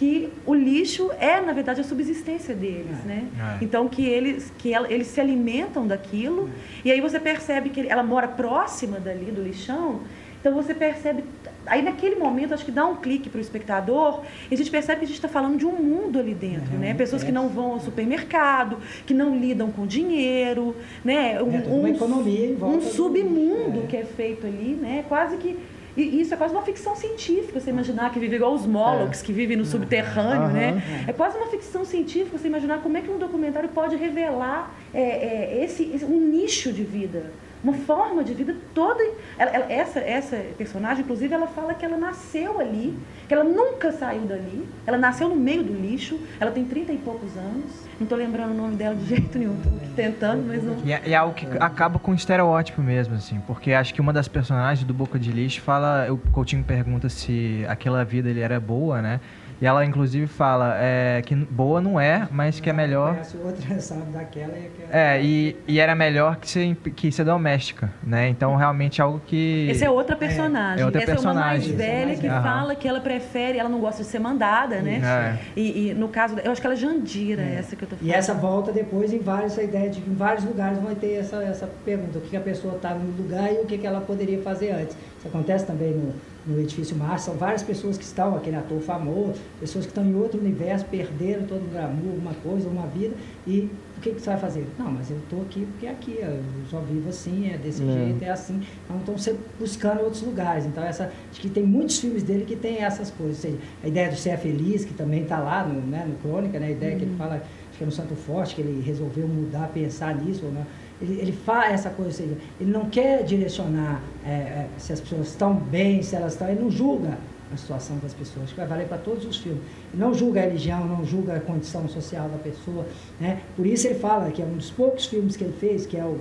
que 0.04 0.28
o 0.44 0.54
lixo 0.54 1.10
é, 1.18 1.40
na 1.40 1.52
verdade, 1.54 1.80
a 1.80 1.84
subsistência 1.84 2.54
deles, 2.54 2.98
É. 3.04 3.08
né? 3.08 3.24
É. 3.60 3.64
Então 3.64 3.88
que 3.88 4.04
eles 4.06 4.52
que 4.58 4.72
ela- 4.74 4.90
eles 4.92 5.06
se 5.06 5.18
alimentam 5.20 5.86
daquilo 5.86 6.50
e 6.84 6.90
aí 6.92 7.00
você 7.00 7.18
percebe 7.18 7.70
que 7.70 7.86
ela 7.88 8.02
mora 8.02 8.28
próxima 8.28 8.98
dali 9.00 9.26
do 9.32 9.42
lixão. 9.42 10.00
Então 10.40 10.52
você 10.52 10.74
percebe 10.74 11.24
aí 11.64 11.80
naquele 11.80 12.16
momento 12.16 12.52
acho 12.52 12.66
que 12.66 12.70
dá 12.70 12.84
um 12.84 12.96
clique 12.96 13.30
para 13.30 13.38
o 13.38 13.40
espectador 13.40 14.20
e 14.50 14.54
a 14.54 14.56
gente 14.58 14.70
percebe 14.70 14.98
que 14.98 15.04
a 15.06 15.08
gente 15.08 15.16
está 15.16 15.28
falando 15.28 15.56
de 15.56 15.64
um 15.64 15.72
mundo 15.72 16.18
ali 16.18 16.34
dentro, 16.34 16.74
É, 16.74 16.78
né? 16.78 16.92
Pessoas 16.94 17.22
que 17.24 17.30
é. 17.30 17.32
não 17.32 17.48
vão 17.48 17.72
ao 17.72 17.80
supermercado, 17.80 18.76
que 19.06 19.14
não 19.14 19.34
lidam 19.38 19.70
com 19.72 19.86
dinheiro, 19.86 20.76
né? 21.02 21.42
Um, 21.42 21.54
É, 21.54 21.60
toda 21.62 21.74
uma 21.76 21.88
economia 21.88 22.46
em 22.50 22.54
volta 22.56 22.76
um 22.76 22.78
do- 22.80 22.84
submundo 22.84 23.84
é. 23.84 23.86
que 23.86 23.96
é 23.96 24.04
feito 24.04 24.46
ali, 24.46 24.78
né? 24.78 25.02
Quase 25.08 25.38
que 25.38 25.56
e 25.96 26.20
isso 26.20 26.34
é 26.34 26.36
quase 26.36 26.52
uma 26.52 26.62
ficção 26.62 26.96
científica, 26.96 27.60
você 27.60 27.70
imaginar 27.70 28.10
que 28.12 28.18
vive 28.18 28.36
igual 28.36 28.52
os 28.54 28.66
Molochs, 28.66 29.22
que 29.22 29.32
vivem 29.32 29.56
no 29.56 29.64
subterrâneo, 29.64 30.42
Aham. 30.44 30.52
né? 30.52 30.82
É 31.06 31.12
quase 31.12 31.36
uma 31.36 31.46
ficção 31.46 31.84
científica 31.84 32.36
você 32.36 32.48
imaginar 32.48 32.78
como 32.82 32.96
é 32.96 33.00
que 33.00 33.10
um 33.10 33.18
documentário 33.18 33.68
pode 33.68 33.94
revelar 33.96 34.74
é, 34.92 35.00
é, 35.00 35.64
esse, 35.64 35.84
esse- 35.94 36.04
um 36.04 36.18
nicho 36.20 36.72
de 36.72 36.82
vida, 36.82 37.26
uma 37.64 37.72
forma 37.72 38.22
de 38.22 38.34
vida 38.34 38.54
toda. 38.74 39.02
ela- 39.38 39.50
ela- 39.50 39.72
essa, 39.72 39.98
essa 39.98 40.36
personagem, 40.56 41.02
inclusive, 41.02 41.32
ela 41.34 41.46
fala 41.48 41.74
que 41.74 41.84
ela 41.84 41.96
nasceu 41.96 42.60
ali, 42.60 42.96
que 43.26 43.32
ela 43.34 43.42
nunca 43.42 43.90
saiu 43.90 44.22
dali, 44.26 44.68
ela 44.86 44.98
nasceu 44.98 45.28
no 45.28 45.34
meio 45.34 45.64
do 45.64 45.72
lixo, 45.72 46.20
ela 46.38 46.50
tem 46.52 46.64
30 46.64 46.92
e 46.92 46.98
poucos 46.98 47.36
anos. 47.36 47.84
Não 47.98 48.04
estou 48.04 48.18
lembrando 48.18 48.50
o 48.50 48.54
nome 48.54 48.76
dela 48.76 48.94
de 48.94 49.06
jeito 49.06 49.38
nenhum, 49.38 49.56
tô 49.56 49.70
tentando, 49.96 50.44
mas 50.46 50.62
não. 50.62 50.76
E 50.84 50.92
é, 50.92 51.02
é 51.06 51.14
algo 51.14 51.34
que 51.34 51.46
acaba 51.58 51.98
com 51.98 52.10
um 52.12 52.14
estereótipo 52.14 52.82
mesmo, 52.82 53.14
assim, 53.14 53.40
porque 53.46 53.72
acho 53.72 53.94
que 53.94 54.00
uma 54.00 54.12
das 54.12 54.28
personagens 54.28 54.86
do 54.86 54.92
Boca 54.92 55.18
de 55.18 55.32
Lixo 55.32 55.60
fala, 55.62 56.06
o 56.12 56.18
Coutinho 56.18 56.62
pergunta 56.62 57.08
se 57.08 57.64
aquela 57.68 58.04
vida 58.04 58.28
ele 58.28 58.40
era 58.40 58.60
boa, 58.60 59.00
né? 59.00 59.20
E 59.60 59.66
ela 59.66 59.84
inclusive 59.84 60.26
fala 60.26 60.76
é, 60.78 61.22
que 61.24 61.34
boa 61.34 61.80
não 61.80 61.98
é, 61.98 62.28
mas 62.30 62.60
que 62.60 62.68
é 62.68 62.72
melhor. 62.72 63.16
Outra, 63.44 63.80
sabe, 63.80 64.10
daquela 64.12 64.52
e 64.58 64.66
aquela. 64.66 64.88
É, 64.92 65.22
e, 65.22 65.56
e 65.66 65.78
era 65.78 65.94
melhor 65.94 66.36
que 66.36 66.48
ser, 66.48 66.74
que 66.74 67.10
ser 67.12 67.24
doméstica, 67.24 67.90
né? 68.02 68.28
Então 68.28 68.56
realmente 68.56 69.00
é 69.00 69.04
algo 69.04 69.20
que. 69.26 69.68
Essa 69.70 69.86
é 69.86 69.90
outra 69.90 70.16
personagem. 70.16 70.82
É 70.82 70.84
outra 70.84 71.02
Essa 71.02 71.12
é 71.12 71.18
uma 71.18 71.34
mais 71.34 71.64
personagem. 71.64 71.76
velha 71.76 72.16
que 72.16 72.26
Aham. 72.26 72.42
fala 72.42 72.74
que 72.74 72.88
ela 72.88 73.00
prefere, 73.00 73.58
ela 73.58 73.68
não 73.68 73.80
gosta 73.80 74.02
de 74.02 74.08
ser 74.08 74.18
mandada, 74.18 74.80
né? 74.80 75.00
É. 75.04 75.38
E, 75.56 75.90
e 75.90 75.94
no 75.94 76.08
caso, 76.08 76.36
eu 76.42 76.50
acho 76.50 76.60
que 76.60 76.66
ela 76.66 76.74
é 76.74 76.78
Jandira, 76.78 77.42
essa 77.42 77.76
que 77.76 77.84
eu 77.84 77.88
tô 77.88 77.96
falando. 77.96 78.10
E 78.10 78.14
essa 78.14 78.34
volta 78.34 78.72
depois 78.72 79.12
em 79.12 79.18
vários, 79.18 79.52
essa 79.52 79.62
ideia 79.62 79.88
de 79.88 80.00
que 80.00 80.10
em 80.10 80.14
vários 80.14 80.44
lugares 80.44 80.78
vai 80.78 80.94
ter 80.94 81.14
essa, 81.14 81.36
essa 81.42 81.68
pergunta, 81.84 82.18
o 82.18 82.20
que 82.22 82.36
a 82.36 82.40
pessoa 82.40 82.76
está 82.76 82.90
no 82.90 83.22
lugar 83.22 83.52
e 83.52 83.58
o 83.58 83.66
que, 83.66 83.78
que 83.78 83.86
ela 83.86 84.00
poderia 84.00 84.40
fazer 84.42 84.72
antes. 84.72 84.96
Isso 85.18 85.28
acontece 85.28 85.64
também 85.66 85.92
no, 85.92 86.12
no 86.46 86.60
edifício 86.60 86.94
Mars, 86.96 87.22
são 87.22 87.34
várias 87.34 87.62
pessoas 87.62 87.96
que 87.96 88.04
estão, 88.04 88.36
aquele 88.36 88.56
ator 88.56 88.80
famoso, 88.80 89.40
pessoas 89.58 89.86
que 89.86 89.90
estão 89.90 90.04
em 90.04 90.14
outro 90.14 90.38
universo, 90.38 90.84
perderam 90.86 91.46
todo 91.46 91.62
o 91.62 91.70
glamour, 91.70 92.10
alguma 92.10 92.34
coisa, 92.34 92.68
uma 92.68 92.86
vida, 92.86 93.14
e 93.46 93.70
o 93.96 94.00
que, 94.00 94.10
que 94.10 94.20
você 94.20 94.30
vai 94.30 94.38
fazer? 94.38 94.66
Não, 94.78 94.90
mas 94.90 95.10
eu 95.10 95.16
estou 95.16 95.40
aqui 95.42 95.64
porque 95.64 95.86
é 95.86 95.90
aqui, 95.90 96.18
eu 96.20 96.38
só 96.70 96.80
vivo 96.80 97.08
assim, 97.08 97.48
é 97.50 97.56
desse 97.56 97.82
É. 97.82 97.86
jeito, 97.86 98.22
é 98.22 98.30
assim. 98.30 98.60
Então 98.84 98.98
estão 98.98 99.16
sempre 99.16 99.40
buscando 99.58 100.02
outros 100.02 100.20
lugares. 100.22 100.66
Então 100.66 100.84
essa, 100.84 101.10
acho 101.30 101.40
que 101.40 101.48
tem 101.48 101.62
muitos 101.62 101.98
filmes 101.98 102.22
dele 102.22 102.44
que 102.44 102.56
tem 102.56 102.82
essas 102.82 103.10
coisas. 103.10 103.36
Ou 103.36 103.42
seja, 103.50 103.58
a 103.82 103.88
ideia 103.88 104.10
do 104.10 104.16
ser 104.16 104.36
feliz, 104.36 104.84
que 104.84 104.92
também 104.92 105.22
está 105.22 105.38
lá 105.38 105.64
no, 105.66 105.80
né, 105.80 106.04
no 106.06 106.16
Crônica, 106.16 106.58
né, 106.58 106.66
a 106.66 106.70
ideia 106.70 106.96
que 106.96 107.04
ele 107.04 107.16
fala, 107.16 107.36
acho 107.36 107.78
que 107.78 107.82
é 107.84 107.86
no 107.86 107.92
Santo 107.92 108.14
Forte, 108.14 108.54
que 108.56 108.60
ele 108.60 108.82
resolveu 108.84 109.26
mudar, 109.26 109.68
pensar 109.72 110.14
nisso, 110.16 110.44
ou 110.44 110.52
não. 110.52 110.66
Ele, 111.04 111.20
ele 111.20 111.32
faz 111.32 111.74
essa 111.74 111.90
coisa, 111.90 112.12
seja, 112.12 112.36
ele 112.58 112.70
não 112.70 112.88
quer 112.88 113.22
direcionar 113.24 114.02
é, 114.24 114.30
é, 114.30 114.68
se 114.78 114.92
as 114.92 115.00
pessoas 115.00 115.28
estão 115.28 115.54
bem, 115.54 116.02
se 116.02 116.16
elas 116.16 116.32
estão, 116.32 116.48
ele 116.48 116.60
não 116.60 116.70
julga 116.70 117.18
a 117.52 117.56
situação 117.56 117.98
das 117.98 118.14
pessoas, 118.14 118.50
que 118.50 118.56
vai 118.56 118.66
valer 118.66 118.88
para 118.88 118.98
todos 118.98 119.24
os 119.26 119.36
filmes. 119.36 119.62
Ele 119.92 120.02
não 120.02 120.14
julga 120.14 120.40
a 120.40 120.44
religião, 120.44 120.86
não 120.86 121.04
julga 121.04 121.36
a 121.36 121.40
condição 121.40 121.86
social 121.88 122.28
da 122.28 122.38
pessoa, 122.38 122.86
né? 123.20 123.40
Por 123.54 123.66
isso 123.66 123.86
ele 123.86 123.98
fala 123.98 124.30
que 124.30 124.40
é 124.40 124.44
um 124.44 124.56
dos 124.56 124.70
poucos 124.70 125.06
filmes 125.06 125.36
que 125.36 125.44
ele 125.44 125.54
fez, 125.60 125.84
que 125.84 125.96
é 125.96 126.04
o, 126.04 126.20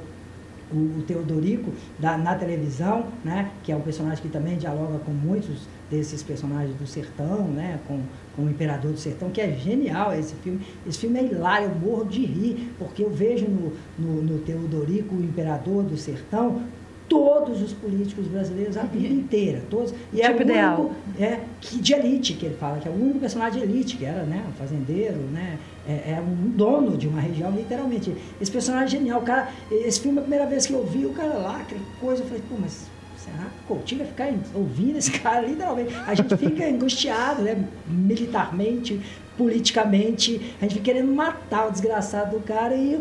o 0.72 1.04
Teodorico 1.08 1.72
da, 2.00 2.18
na 2.18 2.36
televisão, 2.36 3.06
né, 3.24 3.52
que 3.64 3.72
é 3.72 3.76
um 3.76 3.82
personagem 3.82 4.22
que 4.22 4.30
também 4.30 4.58
dialoga 4.58 5.00
com 5.00 5.12
muitos 5.12 5.68
desses 5.90 6.24
personagens 6.24 6.76
do 6.76 6.88
sertão, 6.88 7.44
né, 7.48 7.80
com, 7.88 8.00
com 8.36 8.44
o 8.44 8.50
Imperador 8.50 8.92
do 8.92 8.98
Sertão, 8.98 9.30
que 9.30 9.42
é 9.42 9.52
genial 9.54 10.14
esse 10.14 10.34
filme. 10.36 10.62
Esse 10.88 11.00
filme 11.00 11.20
é 11.20 11.24
hilário, 11.26 11.70
eu 11.70 11.76
morro 11.76 12.06
de 12.06 12.26
rir, 12.26 12.74
porque 12.80 13.04
eu 13.04 13.10
vejo 13.10 13.46
no, 13.48 13.74
no, 14.00 14.22
no 14.24 14.40
Teodorico, 14.40 15.16
o 15.16 15.24
Imperador 15.24 15.84
do 15.84 15.96
Sertão, 15.98 16.64
todos 17.08 17.62
os 17.62 17.74
políticos 17.74 18.26
brasileiros 18.28 18.76
a 18.78 18.84
vida 18.84 19.14
inteira, 19.14 19.62
todos. 19.70 19.94
E 20.12 20.22
é 20.22 20.32
o 20.32 20.38
Tipo 20.38 20.44
único, 20.44 20.50
ideal. 20.52 20.92
é, 21.20 21.40
que 21.62 21.80
de 21.80 21.94
elite 21.94 22.34
que 22.34 22.46
ele 22.46 22.56
fala, 22.56 22.80
que 22.80 22.88
é 22.88 22.92
o 22.92 22.96
único 22.96 23.20
personagem 23.20 23.60
de 23.62 23.68
elite, 23.72 23.98
que 23.98 24.06
era 24.06 24.24
né, 24.24 24.44
um 24.50 24.54
fazendeiro, 24.54 25.18
né, 25.32 25.60
é, 25.88 26.14
é 26.14 26.22
um 26.26 26.50
dono 26.50 26.98
de 26.98 27.08
uma 27.08 27.20
região, 27.22 27.52
literalmente. 27.52 28.16
Esse 28.42 28.50
personagem 28.50 28.98
é 28.98 29.02
genial. 29.02 29.20
O 29.20 29.24
cara, 29.24 29.50
esse 29.70 30.00
filme, 30.00 30.18
a 30.18 30.22
primeira 30.22 30.48
vez 30.48 30.66
que 30.66 30.74
eu 30.74 30.84
vi, 30.86 31.06
o 31.06 31.14
cara 31.14 31.34
lá, 31.36 31.58
aquela 31.58 31.82
coisa, 32.00 32.24
eu 32.24 32.28
falei, 32.28 32.44
pô, 32.50 32.56
mas 32.60 32.88
será 33.24 33.46
que 33.46 33.64
o 33.64 33.68
Coutinho 33.68 34.00
vai 34.00 34.08
ficar 34.08 34.34
ouvindo 34.54 34.98
esse 34.98 35.12
cara, 35.20 35.42
literalmente? 35.42 35.96
A 36.06 36.14
gente 36.14 36.36
fica 36.38 36.66
angustiado, 36.66 37.42
né, 37.42 37.66
militarmente, 37.88 39.00
politicamente, 39.38 40.56
a 40.60 40.64
gente 40.64 40.76
fica 40.76 40.86
querendo 40.86 41.12
matar 41.14 41.68
o 41.68 41.72
desgraçado 41.72 42.38
do 42.38 42.44
cara 42.44 42.76
e 42.76 43.00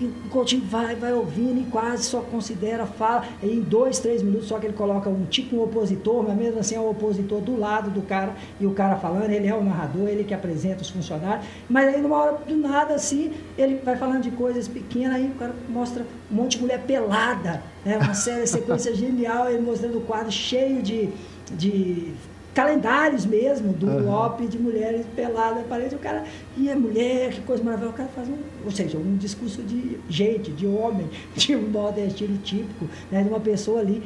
e 0.00 0.06
o 0.06 0.28
Coutinho 0.30 0.64
vai, 0.64 0.94
vai 0.96 1.12
ouvindo 1.12 1.60
e 1.60 1.64
quase 1.70 2.04
só 2.04 2.20
considera, 2.20 2.84
fala, 2.84 3.24
e 3.42 3.46
em 3.46 3.60
dois, 3.60 3.98
três 3.98 4.22
minutos 4.22 4.48
só 4.48 4.58
que 4.58 4.66
ele 4.66 4.74
coloca 4.74 5.08
um 5.08 5.24
tipo 5.26 5.56
um 5.56 5.62
opositor, 5.62 6.22
mas 6.22 6.36
mesmo 6.36 6.60
assim 6.60 6.74
é 6.74 6.80
o 6.80 6.90
opositor 6.90 7.40
do 7.40 7.58
lado 7.58 7.90
do 7.90 8.02
cara, 8.02 8.34
e 8.58 8.66
o 8.66 8.72
cara 8.72 8.96
falando, 8.96 9.30
ele 9.30 9.46
é 9.46 9.54
o 9.54 9.62
narrador, 9.62 10.08
ele 10.08 10.24
que 10.24 10.34
apresenta 10.34 10.82
os 10.82 10.90
funcionários, 10.90 11.46
mas 11.68 11.94
aí 11.94 12.00
numa 12.00 12.16
hora 12.16 12.38
do 12.46 12.56
nada 12.56 12.94
assim, 12.94 13.32
ele 13.56 13.76
vai 13.84 13.96
falando 13.96 14.22
de 14.22 14.30
coisas 14.32 14.66
pequenas, 14.66 15.16
aí 15.16 15.26
o 15.26 15.34
cara 15.34 15.54
mostra 15.68 16.04
um 16.30 16.34
monte 16.34 16.56
de 16.56 16.62
mulher 16.62 16.82
pelada, 16.82 17.62
né? 17.84 17.98
uma 17.98 18.14
série, 18.14 18.46
sequência 18.46 18.94
genial, 18.96 19.48
ele 19.48 19.62
mostrando 19.62 19.98
o 19.98 20.02
quadro 20.02 20.32
cheio 20.32 20.82
de, 20.82 21.08
de 21.52 22.12
calendários 22.54 23.26
mesmo 23.26 23.72
do. 23.72 24.04
OP 24.14 24.46
de 24.46 24.58
mulheres 24.58 25.04
peladas 25.16 25.58
na 25.58 25.64
parede, 25.64 25.94
o 25.94 25.98
cara, 25.98 26.24
e 26.56 26.70
a 26.70 26.76
mulher, 26.76 27.32
que 27.32 27.40
coisa 27.42 27.62
maravilhosa, 27.62 27.94
o 27.94 27.96
cara 27.96 28.08
faz 28.14 28.28
um, 28.28 28.36
ou 28.64 28.70
seja, 28.70 28.96
um 28.96 29.16
discurso 29.16 29.62
de 29.62 29.98
gente, 30.08 30.50
de 30.52 30.66
homem, 30.66 31.08
de 31.34 31.56
um 31.56 31.68
nordestino 31.68 32.38
típico, 32.38 32.88
né, 33.10 33.22
de 33.22 33.28
uma 33.28 33.40
pessoa 33.40 33.80
ali. 33.80 34.02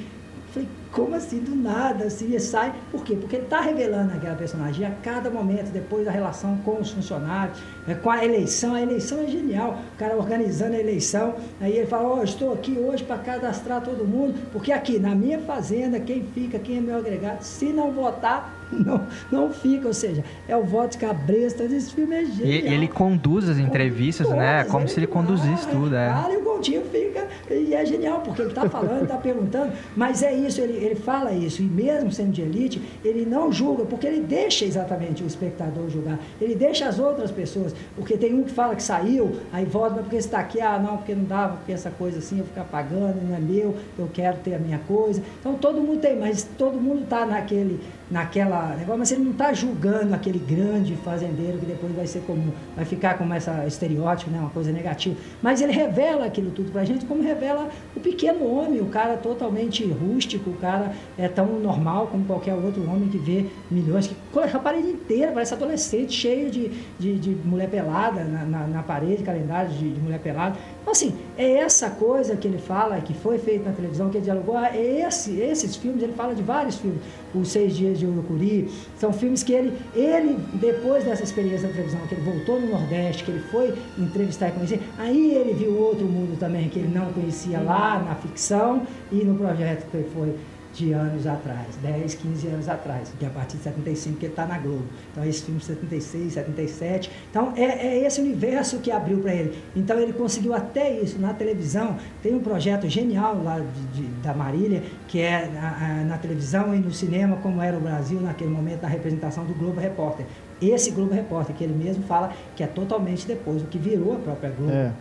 Falei, 0.53 0.69
como 0.91 1.15
assim, 1.15 1.39
do 1.41 1.55
nada, 1.55 2.05
assim, 2.07 2.35
e 2.35 2.41
sai, 2.41 2.73
por 2.91 3.05
quê? 3.05 3.15
Porque 3.15 3.37
ele 3.37 3.45
está 3.45 3.61
revelando 3.61 4.13
aquela 4.15 4.35
personagem, 4.35 4.83
e 4.83 4.85
a 4.87 4.91
cada 5.03 5.29
momento, 5.31 5.71
depois 5.71 6.07
da 6.07 6.11
relação 6.11 6.57
com 6.65 6.81
os 6.81 6.91
funcionários, 6.91 7.59
né, 7.87 7.95
com 7.95 8.11
a 8.11 8.25
eleição, 8.25 8.75
a 8.75 8.81
eleição 8.81 9.21
é 9.23 9.27
genial, 9.27 9.79
o 9.95 9.99
cara 9.99 10.17
organizando 10.17 10.75
a 10.75 10.79
eleição, 10.79 11.35
aí 11.61 11.77
ele 11.77 11.87
fala, 11.87 12.09
ó, 12.09 12.23
estou 12.23 12.53
aqui 12.55 12.79
hoje 12.79 13.05
para 13.05 13.19
cadastrar 13.19 13.83
todo 13.83 14.05
mundo, 14.07 14.35
porque 14.51 14.73
aqui, 14.73 14.99
na 14.99 15.15
minha 15.15 15.39
fazenda, 15.41 16.01
quem 16.01 16.25
fica, 16.35 16.59
quem 16.59 16.79
é 16.79 16.81
meu 16.81 16.97
agregado, 16.97 17.43
se 17.43 17.67
não 17.67 17.93
votar, 17.93 18.55
não, 18.73 19.07
não 19.31 19.51
fica, 19.51 19.87
ou 19.89 19.95
seja, 19.95 20.25
é 20.49 20.57
o 20.57 20.65
voto 20.65 20.93
de 20.93 20.99
cabresto, 20.99 21.63
esse 21.63 21.93
filme 21.93 22.15
é 22.17 22.23
E 22.23 22.27
genial. 22.33 22.75
ele 22.75 22.89
conduz 22.89 23.49
as 23.49 23.59
entrevistas, 23.59 24.29
né? 24.31 24.59
Todas, 24.59 24.73
Como 24.73 24.89
se 24.89 24.99
ele 24.99 25.07
conduzisse 25.07 25.65
fala, 25.65 25.75
tudo, 25.75 25.97
é. 25.97 26.09
e 26.35 26.43
o 26.59 26.69
Coutinho 26.69 26.83
fica, 26.91 27.29
e 27.51 27.73
é 27.73 27.87
genial, 27.87 28.21
porque 28.21 28.43
ele 28.43 28.49
está 28.49 28.69
falando, 28.69 29.03
está 29.03 29.17
perguntando, 29.17 29.73
mas 29.97 30.23
é 30.23 30.35
isso, 30.35 30.61
ele, 30.61 30.85
ele 30.85 30.95
fala 30.97 31.33
isso, 31.33 31.63
e 31.63 31.65
mesmo 31.65 32.11
sendo 32.11 32.33
de 32.33 32.43
elite, 32.43 32.83
ele 33.05 33.25
não 33.25 33.53
julga, 33.53 33.85
porque 33.85 34.07
ele 34.07 34.21
deixa 34.21 34.65
exatamente 34.65 35.23
o 35.23 35.27
espectador 35.27 35.89
julgar, 35.89 36.19
ele 36.41 36.55
deixa 36.55 36.89
as 36.89 36.99
outras 36.99 37.31
pessoas, 37.31 37.75
porque 37.95 38.17
tem 38.17 38.35
um 38.35 38.43
que 38.43 38.51
fala 38.51 38.75
que 38.75 38.83
saiu, 38.83 39.37
aí 39.53 39.65
volta, 39.65 39.97
mas 39.97 40.03
porque 40.03 40.17
está 40.17 40.41
aqui, 40.41 40.61
ah, 40.61 40.79
não, 40.79 40.97
porque 40.99 41.15
não 41.15 41.25
dava, 41.25 41.57
porque 41.59 41.73
essa 41.73 41.91
coisa 41.91 42.19
assim, 42.19 42.41
eu 42.41 42.45
ficar 42.45 42.65
pagando, 42.65 43.23
não 43.27 43.37
é 43.37 43.41
meu, 43.41 43.77
eu 43.99 44.09
quero 44.13 44.39
ter 44.39 44.55
a 44.55 44.59
minha 44.59 44.79
coisa, 44.79 45.23
então 45.41 45.55
todo 45.55 45.81
mundo 45.81 46.01
tem, 46.01 46.17
mas 46.17 46.43
todo 46.59 46.81
mundo 46.81 47.05
está 47.05 47.25
naquele, 47.25 47.81
naquela 48.11 48.75
negócio, 48.77 48.99
mas 48.99 49.13
ele 49.13 49.23
não 49.23 49.33
está 49.33 49.53
julgando 49.53 50.15
aquele 50.15 50.39
grande 50.39 50.97
fazendeiro 50.97 51.59
que 51.59 51.67
depois 51.67 51.93
vai 51.95 52.07
ser 52.07 52.21
como, 52.21 52.53
vai 52.75 52.85
ficar 52.85 53.17
como 53.17 53.33
essa 53.33 53.67
estereótipo, 53.67 54.31
né, 54.31 54.39
uma 54.41 54.51
coisa 54.51 54.73
negativa, 54.73 55.17
mas 55.41 55.61
ele 55.61 55.73
revela 55.73 56.25
aquilo 56.25 56.48
tudo 56.51 56.71
pra 56.71 56.85
gente, 56.85 57.05
como 57.07 57.23
revela 57.23 57.69
o 57.97 58.01
pequeno 58.01 58.45
homem, 58.47 58.81
o 58.81 58.87
cara 58.87 59.17
totalmente 59.17 59.85
rústico, 59.87 60.51
o 60.51 60.55
cara 60.55 60.93
é 61.17 61.29
tão 61.29 61.47
normal 61.61 62.09
como 62.09 62.25
qualquer 62.25 62.55
outro 62.55 62.83
homem 62.89 63.09
que 63.09 63.19
vê 63.19 63.47
milhões, 63.71 64.09
que 64.09 64.17
a 64.39 64.59
parede 64.59 64.89
inteira, 64.89 65.33
parece 65.33 65.55
adolescente, 65.55 66.13
cheio 66.13 66.51
de, 66.51 66.71
de, 66.99 67.19
de 67.19 67.31
mulher 67.45 67.69
pelada 67.69 68.25
na, 68.25 68.45
na, 68.45 68.67
na 68.67 68.83
parede, 68.83 69.23
calendário 69.23 69.71
de, 69.71 69.93
de 69.93 70.01
mulher 70.01 70.21
pelada. 70.21 70.57
Então, 70.89 70.97
assim, 70.97 71.15
é 71.37 71.57
essa 71.59 71.91
coisa 71.91 72.35
que 72.35 72.49
ele 72.49 72.57
fala, 72.57 72.99
que 73.03 73.13
foi 73.13 73.37
feito 73.37 73.63
na 73.67 73.73
televisão, 73.73 74.09
que 74.09 74.17
ele 74.17 74.25
dialogou, 74.25 74.57
ah, 74.57 74.75
é 74.75 75.07
esse, 75.07 75.39
esses 75.39 75.77
filmes, 75.77 76.03
ele 76.03 76.15
fala 76.15 76.35
de 76.35 76.43
vários 76.43 76.77
filmes, 76.77 77.03
os 77.35 77.49
Seis 77.51 77.77
Dias 77.77 77.99
de 77.99 78.07
Urucuri, 78.07 78.71
são 78.97 79.13
filmes 79.13 79.43
que 79.43 79.53
ele, 79.53 79.77
ele, 79.95 80.39
depois 80.55 81.05
dessa 81.05 81.23
experiência 81.23 81.69
na 81.69 81.75
televisão, 81.75 82.01
que 82.09 82.15
ele 82.15 82.23
voltou 82.23 82.59
no 82.59 82.69
Nordeste, 82.69 83.23
que 83.23 83.33
ele 83.33 83.45
foi 83.51 83.75
entrevistar 83.99 84.49
e 84.49 84.53
conhecer, 84.53 84.81
aí 84.97 85.35
ele 85.35 85.53
viu 85.53 85.79
outro 85.79 86.07
mundo 86.07 86.39
também, 86.39 86.71
que 86.71 86.79
ele 86.79 86.89
não 86.89 87.13
conhecia 87.13 87.61
lá 87.61 88.03
na 88.03 88.15
ficção 88.15 88.87
e 89.13 89.17
no 89.17 89.35
projeto 89.35 89.91
que 89.91 89.97
ele 89.99 90.09
foi 90.09 90.35
de 90.73 90.93
anos 90.93 91.27
atrás, 91.27 91.67
10, 91.83 92.15
15 92.15 92.47
anos 92.49 92.69
atrás, 92.69 93.13
que 93.19 93.25
é 93.25 93.29
a 93.29 93.31
partir 93.31 93.57
de 93.57 93.65
75 93.65 94.19
que 94.19 94.27
ele 94.27 94.33
está 94.33 94.47
na 94.47 94.59
Globo. 94.59 94.85
Então, 95.13 95.25
esse 95.25 95.43
filme 95.43 95.61
de 95.61 95.67
76, 95.67 96.33
77. 96.35 97.11
Então, 97.31 97.53
é, 97.57 97.65
é 97.65 98.07
esse 98.07 98.21
universo 98.21 98.79
que 98.79 98.91
abriu 98.91 99.19
para 99.19 99.35
ele. 99.35 99.59
Então, 99.75 99.99
ele 99.99 100.13
conseguiu 100.13 100.55
até 100.55 101.01
isso 101.01 101.19
na 101.19 101.33
televisão. 101.35 101.97
Tem 102.23 102.35
um 102.35 102.41
projeto 102.41 102.89
genial 102.89 103.43
lá 103.43 103.59
de, 103.59 104.03
de, 104.03 104.07
da 104.23 104.35
Marília, 104.35 104.83
que 105.07 105.21
é 105.21 105.49
na, 105.49 106.05
na 106.05 106.19
televisão 106.19 106.75
e 106.75 106.79
no 106.79 106.93
cinema, 106.93 107.37
como 107.37 107.61
era 107.61 107.77
o 107.77 107.81
Brasil 107.81 108.21
naquele 108.21 108.51
momento, 108.51 108.83
na 108.83 108.89
representação 108.89 109.45
do 109.45 109.55
Globo 109.55 109.81
Repórter 109.81 110.27
esse 110.61 110.91
Globo 110.91 111.15
Repórter, 111.15 111.55
que 111.55 111.65
ele 111.65 111.75
mesmo 111.75 112.03
fala 112.05 112.33
que 112.57 112.63
é 112.63 112.67
totalmente 112.67 113.27
depois 113.27 113.63
do 113.63 113.69
que 113.69 113.79
virou 113.79 114.15
a 114.15 114.17
própria 114.17 114.51
Globo, 114.51 114.73
é. 114.73 114.93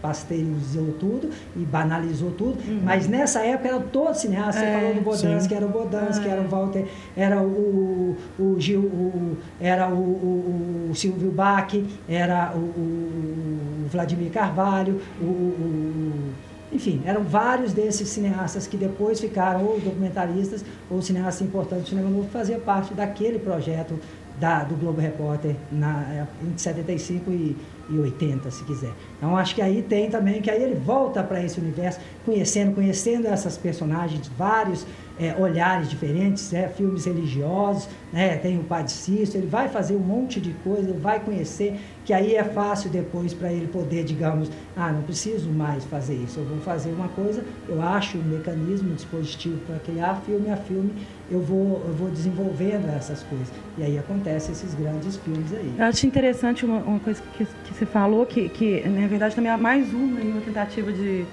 pasteurizou 0.00 0.92
tudo 0.98 1.30
e 1.56 1.60
banalizou 1.60 2.30
tudo, 2.30 2.58
uhum. 2.66 2.80
mas 2.82 3.06
nessa 3.06 3.40
época 3.40 3.68
era 3.68 3.80
todo 3.80 4.14
cineasta, 4.14 4.60
é, 4.60 4.72
você 4.72 4.80
falou 4.80 4.94
do 4.94 5.00
Bodansky, 5.02 5.54
era 5.54 5.66
o 5.66 5.68
Bodansky, 5.68 6.28
ah, 6.28 6.32
era 6.32 6.40
o 6.40 6.48
Walter, 6.48 6.86
era 7.16 7.42
o, 7.42 8.16
o 8.38 8.56
Gil, 8.58 8.80
o, 8.80 9.36
era 9.60 9.88
o, 9.88 9.94
o, 9.94 10.88
o 10.90 10.94
Silvio 10.94 11.30
Bach, 11.30 11.72
era 12.08 12.52
o, 12.54 12.58
o 12.58 13.88
Vladimir 13.90 14.30
Carvalho, 14.30 15.00
o 15.20 16.32
enfim, 16.72 17.02
eram 17.04 17.22
vários 17.22 17.72
desses 17.74 18.08
cineastas 18.08 18.66
que 18.66 18.78
depois 18.78 19.20
ficaram 19.20 19.62
ou 19.64 19.78
documentaristas 19.78 20.64
ou 20.90 21.02
cineastas 21.02 21.46
importantes 21.46 21.84
do 21.84 21.88
cinema 21.90 22.08
novo, 22.08 22.28
fazia 22.30 22.58
parte 22.58 22.94
daquele 22.94 23.38
projeto 23.38 23.98
da, 24.42 24.64
do 24.64 24.74
Globo 24.74 25.00
Repórter 25.00 25.54
na, 25.70 26.26
em 26.42 26.58
75 26.58 27.30
e, 27.30 27.56
e 27.88 27.96
80, 27.96 28.50
se 28.50 28.64
quiser. 28.64 28.90
Então 29.16 29.36
acho 29.36 29.54
que 29.54 29.62
aí 29.62 29.82
tem 29.82 30.10
também, 30.10 30.42
que 30.42 30.50
aí 30.50 30.60
ele 30.60 30.74
volta 30.74 31.22
para 31.22 31.40
esse 31.44 31.60
universo, 31.60 32.00
conhecendo, 32.24 32.74
conhecendo 32.74 33.28
essas 33.28 33.56
personagens, 33.56 34.26
vários 34.36 34.84
é, 35.18 35.34
olhares 35.38 35.88
diferentes, 35.88 36.52
é, 36.52 36.68
filmes 36.68 37.04
religiosos, 37.04 37.88
né, 38.12 38.36
tem 38.36 38.58
o 38.58 38.64
Padre 38.64 38.92
Cício, 38.92 39.38
ele 39.38 39.46
vai 39.46 39.68
fazer 39.68 39.94
um 39.94 40.00
monte 40.00 40.40
de 40.40 40.52
coisa, 40.64 40.92
vai 40.92 41.20
conhecer, 41.20 41.78
que 42.04 42.12
aí 42.12 42.34
é 42.34 42.44
fácil 42.44 42.90
depois 42.90 43.32
para 43.32 43.52
ele 43.52 43.66
poder, 43.66 44.04
digamos, 44.04 44.50
ah, 44.76 44.90
não 44.92 45.02
preciso 45.02 45.50
mais 45.50 45.84
fazer 45.84 46.14
isso, 46.14 46.40
eu 46.40 46.44
vou 46.44 46.58
fazer 46.58 46.90
uma 46.90 47.08
coisa, 47.08 47.44
eu 47.68 47.80
acho 47.80 48.18
um 48.18 48.22
mecanismo, 48.22 48.90
um 48.90 48.94
dispositivo 48.94 49.58
para 49.66 49.78
criar 49.78 50.22
filme 50.26 50.50
a 50.50 50.56
filme, 50.56 50.92
eu 51.30 51.40
vou, 51.40 51.82
eu 51.86 51.94
vou 51.94 52.10
desenvolvendo 52.10 52.88
essas 52.94 53.22
coisas. 53.22 53.48
E 53.78 53.82
aí 53.82 53.98
acontecem 53.98 54.52
esses 54.52 54.74
grandes 54.74 55.16
filmes 55.16 55.52
aí. 55.52 55.74
Eu 55.78 55.84
acho 55.86 56.06
interessante 56.06 56.64
uma, 56.64 56.78
uma 56.78 57.00
coisa 57.00 57.22
que, 57.36 57.44
que 57.44 57.74
você 57.74 57.86
falou, 57.86 58.26
que, 58.26 58.48
que 58.50 58.86
na 58.86 59.06
verdade 59.06 59.34
também 59.34 59.50
é 59.50 59.56
mais 59.56 59.92
uma, 59.94 60.20
uma 60.20 60.40
tentativa 60.40 60.92
de 60.92 61.24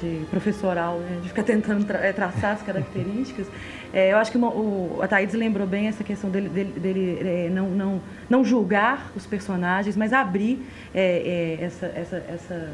de 0.00 0.24
professoral, 0.30 0.98
né, 0.98 1.20
de 1.22 1.28
ficar 1.28 1.42
tentando 1.42 1.84
tra 1.84 1.98
é, 1.98 2.12
traçar 2.12 2.54
as 2.54 2.62
características. 2.62 3.46
É, 3.90 4.12
eu 4.12 4.18
acho 4.18 4.30
que 4.30 4.36
uma, 4.36 4.50
o, 4.50 4.98
a 5.00 5.08
Thaís 5.08 5.32
lembrou 5.32 5.66
bem 5.66 5.88
essa 5.88 6.04
questão 6.04 6.28
dele, 6.28 6.50
dele, 6.50 6.78
dele 6.78 7.18
é, 7.26 7.48
não, 7.48 7.70
não, 7.70 8.00
não 8.28 8.44
julgar 8.44 9.10
os 9.16 9.24
personagens, 9.24 9.96
mas 9.96 10.12
abrir 10.12 10.62
é, 10.94 11.56
é, 11.58 11.64
essa, 11.64 11.86
essa, 11.86 12.16
essa, 12.28 12.70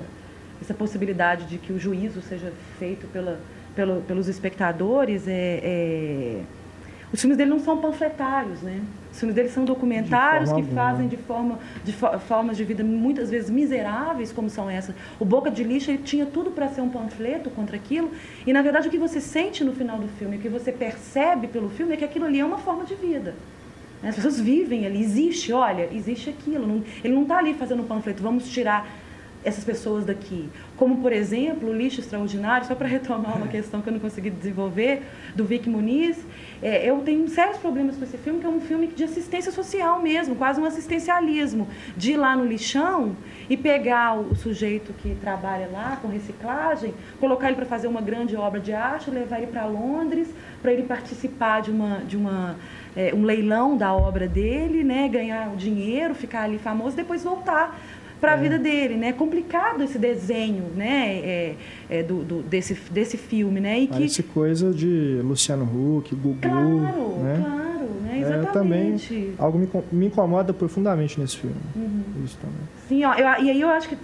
essa 0.60 0.74
possibilidade 0.74 1.46
de 1.46 1.58
que 1.58 1.72
o 1.72 1.78
juízo 1.78 2.20
seja 2.20 2.52
feito 2.80 3.06
pela, 3.12 3.38
pelo, 3.76 4.00
pelos 4.02 4.26
espectadores. 4.26 5.28
É, 5.28 6.40
os 7.14 7.20
filmes 7.20 7.38
dele 7.38 7.50
não 7.50 7.60
são 7.60 7.78
panfletários, 7.78 8.60
né? 8.60 8.82
Os 9.12 9.20
filmes 9.20 9.36
dele 9.36 9.48
são 9.48 9.64
documentários 9.64 10.50
que 10.50 10.62
alguma. 10.62 10.74
fazem 10.74 11.06
de, 11.06 11.16
forma, 11.16 11.60
de 11.84 11.92
fo 11.92 12.18
formas 12.18 12.56
de 12.56 12.64
vida 12.64 12.82
muitas 12.82 13.30
vezes 13.30 13.48
miseráveis, 13.48 14.32
como 14.32 14.50
são 14.50 14.68
essas. 14.68 14.96
O 15.20 15.24
Boca 15.24 15.48
de 15.48 15.62
Lixo 15.62 15.92
ele 15.92 16.02
tinha 16.02 16.26
tudo 16.26 16.50
para 16.50 16.66
ser 16.66 16.80
um 16.80 16.88
panfleto 16.88 17.50
contra 17.50 17.76
aquilo. 17.76 18.10
E, 18.44 18.52
na 18.52 18.62
verdade, 18.62 18.88
o 18.88 18.90
que 18.90 18.98
você 18.98 19.20
sente 19.20 19.62
no 19.62 19.72
final 19.72 19.96
do 19.96 20.08
filme, 20.18 20.38
o 20.38 20.40
que 20.40 20.48
você 20.48 20.72
percebe 20.72 21.46
pelo 21.46 21.70
filme, 21.70 21.94
é 21.94 21.96
que 21.96 22.04
aquilo 22.04 22.24
ali 22.24 22.40
é 22.40 22.44
uma 22.44 22.58
forma 22.58 22.84
de 22.84 22.96
vida. 22.96 23.36
As 24.02 24.16
pessoas 24.16 24.40
vivem 24.40 24.84
ali, 24.84 25.00
existe, 25.00 25.52
olha, 25.52 25.88
existe 25.92 26.30
aquilo. 26.30 26.82
Ele 27.04 27.14
não 27.14 27.22
está 27.22 27.38
ali 27.38 27.54
fazendo 27.54 27.84
um 27.84 27.86
panfleto, 27.86 28.24
vamos 28.24 28.48
tirar 28.50 28.90
essas 29.44 29.62
pessoas 29.62 30.04
daqui. 30.04 30.48
Como, 30.76 30.98
por 30.98 31.12
exemplo, 31.12 31.68
o 31.68 31.72
lixo 31.72 32.00
extraordinário, 32.00 32.66
só 32.66 32.74
para 32.74 32.88
retomar 32.88 33.36
uma 33.36 33.46
questão 33.46 33.80
que 33.82 33.88
eu 33.88 33.92
não 33.92 34.00
consegui 34.00 34.30
desenvolver, 34.30 35.02
do 35.34 35.44
Vic 35.44 35.68
Muniz, 35.68 36.18
é, 36.62 36.88
eu 36.88 36.98
tenho 37.00 37.28
sérios 37.28 37.58
problemas 37.58 37.96
com 37.96 38.04
esse 38.04 38.16
filme, 38.16 38.40
que 38.40 38.46
é 38.46 38.48
um 38.48 38.60
filme 38.60 38.86
de 38.86 39.04
assistência 39.04 39.52
social 39.52 40.00
mesmo, 40.00 40.34
quase 40.34 40.60
um 40.60 40.64
assistencialismo, 40.64 41.68
de 41.96 42.12
ir 42.12 42.16
lá 42.16 42.34
no 42.34 42.44
lixão 42.44 43.16
e 43.48 43.56
pegar 43.56 44.18
o, 44.18 44.34
sujeito 44.34 44.92
que 44.94 45.14
trabalha 45.16 45.68
lá 45.70 45.98
com 46.00 46.08
reciclagem, 46.08 46.94
colocar 47.20 47.48
ele 47.48 47.56
para 47.56 47.66
fazer 47.66 47.86
uma 47.86 48.00
grande 48.00 48.36
obra 48.36 48.58
de 48.58 48.72
arte, 48.72 49.10
levar 49.10 49.38
ele 49.38 49.46
para 49.46 49.66
Londres, 49.66 50.28
para 50.62 50.72
ele 50.72 50.84
participar 50.84 51.60
de 51.60 51.70
uma... 51.70 51.98
De 51.98 52.16
uma 52.16 52.56
é, 52.96 53.12
um 53.12 53.24
leilão 53.24 53.76
da 53.76 53.92
obra 53.92 54.28
dele, 54.28 54.84
né, 54.84 55.08
ganhar 55.08 55.52
o 55.52 55.56
dinheiro, 55.56 56.14
ficar 56.14 56.42
ali 56.42 56.58
famoso, 56.58 56.94
depois 56.94 57.24
voltar 57.24 57.76
para 58.20 58.32
a 58.32 58.36
é. 58.36 58.40
vida 58.40 58.58
dele, 58.58 58.96
né? 58.96 59.08
É 59.08 59.12
complicado 59.12 59.82
esse 59.82 59.98
desenho, 59.98 60.64
né? 60.74 61.18
É, 61.18 61.54
é 61.90 62.02
do, 62.02 62.22
do, 62.22 62.42
desse, 62.42 62.74
desse 62.90 63.16
filme, 63.16 63.60
né? 63.60 63.80
E 63.80 63.88
Parece 63.88 64.22
que... 64.22 64.28
coisa 64.30 64.72
de 64.72 65.20
Luciano 65.22 65.64
Huck, 65.64 66.14
Gugu, 66.14 66.38
claro, 66.40 67.18
né? 67.22 67.42
Claro, 67.44 67.88
né? 68.02 68.20
Exatamente. 68.20 69.14
É, 69.14 69.18
também, 69.18 69.34
algo 69.38 69.58
me, 69.58 69.68
me 69.92 70.06
incomoda 70.06 70.52
profundamente 70.52 71.20
nesse 71.20 71.36
filme. 71.36 71.56
Uhum. 71.76 72.02
Isso 72.24 72.38
também. 72.38 72.74
Sim, 72.88 73.04
ó, 73.04 73.14
eu, 73.14 73.44
e 73.44 73.50
aí 73.50 73.60
eu 73.60 73.68
acho 73.68 73.88
que 73.88 73.96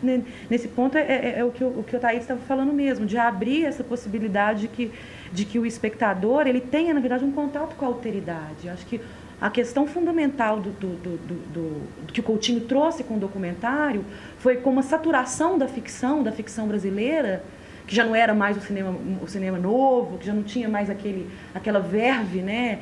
nesse 0.48 0.68
ponto 0.68 0.96
é, 0.96 1.02
é, 1.02 1.38
é 1.38 1.44
o 1.44 1.50
que 1.50 1.62
o, 1.62 1.80
o 1.80 1.84
que 1.86 1.94
o 1.94 2.00
Thaís 2.00 2.22
estava 2.22 2.40
falando 2.40 2.72
mesmo, 2.72 3.06
de 3.06 3.16
abrir 3.16 3.64
essa 3.64 3.84
possibilidade 3.84 4.62
de 4.62 4.68
que, 4.68 4.90
de 5.32 5.44
que 5.44 5.58
o 5.58 5.66
espectador 5.66 6.46
ele 6.46 6.60
tenha, 6.60 6.92
na 6.94 7.00
verdade, 7.00 7.24
um 7.24 7.32
contato 7.32 7.76
com 7.76 7.84
a 7.84 7.88
alteridade. 7.88 8.66
Eu 8.66 8.72
acho 8.72 8.86
que 8.86 9.00
a 9.40 9.48
questão 9.48 9.86
fundamental 9.86 10.60
do, 10.60 10.70
do, 10.70 10.96
do, 10.96 12.12
que 12.12 12.20
o 12.20 12.22
Coutinho 12.22 12.60
trouxe 12.60 13.02
com 13.02 13.14
o 13.14 13.18
documentário 13.18 14.04
foi 14.38 14.56
como 14.56 14.80
a 14.80 14.82
saturação 14.82 15.56
da 15.56 15.66
ficção, 15.66 16.22
da 16.22 16.30
ficção 16.30 16.68
brasileira, 16.68 17.42
que 17.86 17.96
já 17.96 18.04
não 18.04 18.14
era 18.14 18.32
mais 18.34 18.56
o 18.56 18.60
cinema, 18.60 18.94
o 19.20 19.26
cinema 19.26 19.58
novo, 19.58 20.18
que 20.18 20.26
já 20.26 20.32
não 20.32 20.42
tinha 20.42 20.68
mais 20.68 20.88
aquele, 20.88 21.28
aquela 21.54 21.80
verve 21.80 22.40
né, 22.40 22.80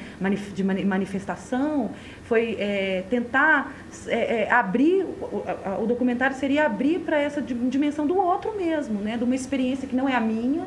de 0.52 0.62
manifestação, 0.62 1.92
foi 2.24 2.56
é, 2.58 3.04
tentar 3.08 3.72
é, 4.06 4.42
é, 4.42 4.52
abrir, 4.52 5.04
o, 5.04 5.44
o, 5.82 5.86
documentário 5.86 6.36
seria 6.36 6.66
abrir 6.66 6.98
para 6.98 7.18
essa 7.18 7.40
dimensão 7.40 8.06
do 8.06 8.18
outro 8.18 8.54
mesmo, 8.54 9.00
né, 9.00 9.16
de 9.16 9.24
uma 9.24 9.34
experiência 9.34 9.88
que 9.88 9.96
não 9.96 10.06
é 10.08 10.14
a 10.14 10.20
minha, 10.20 10.66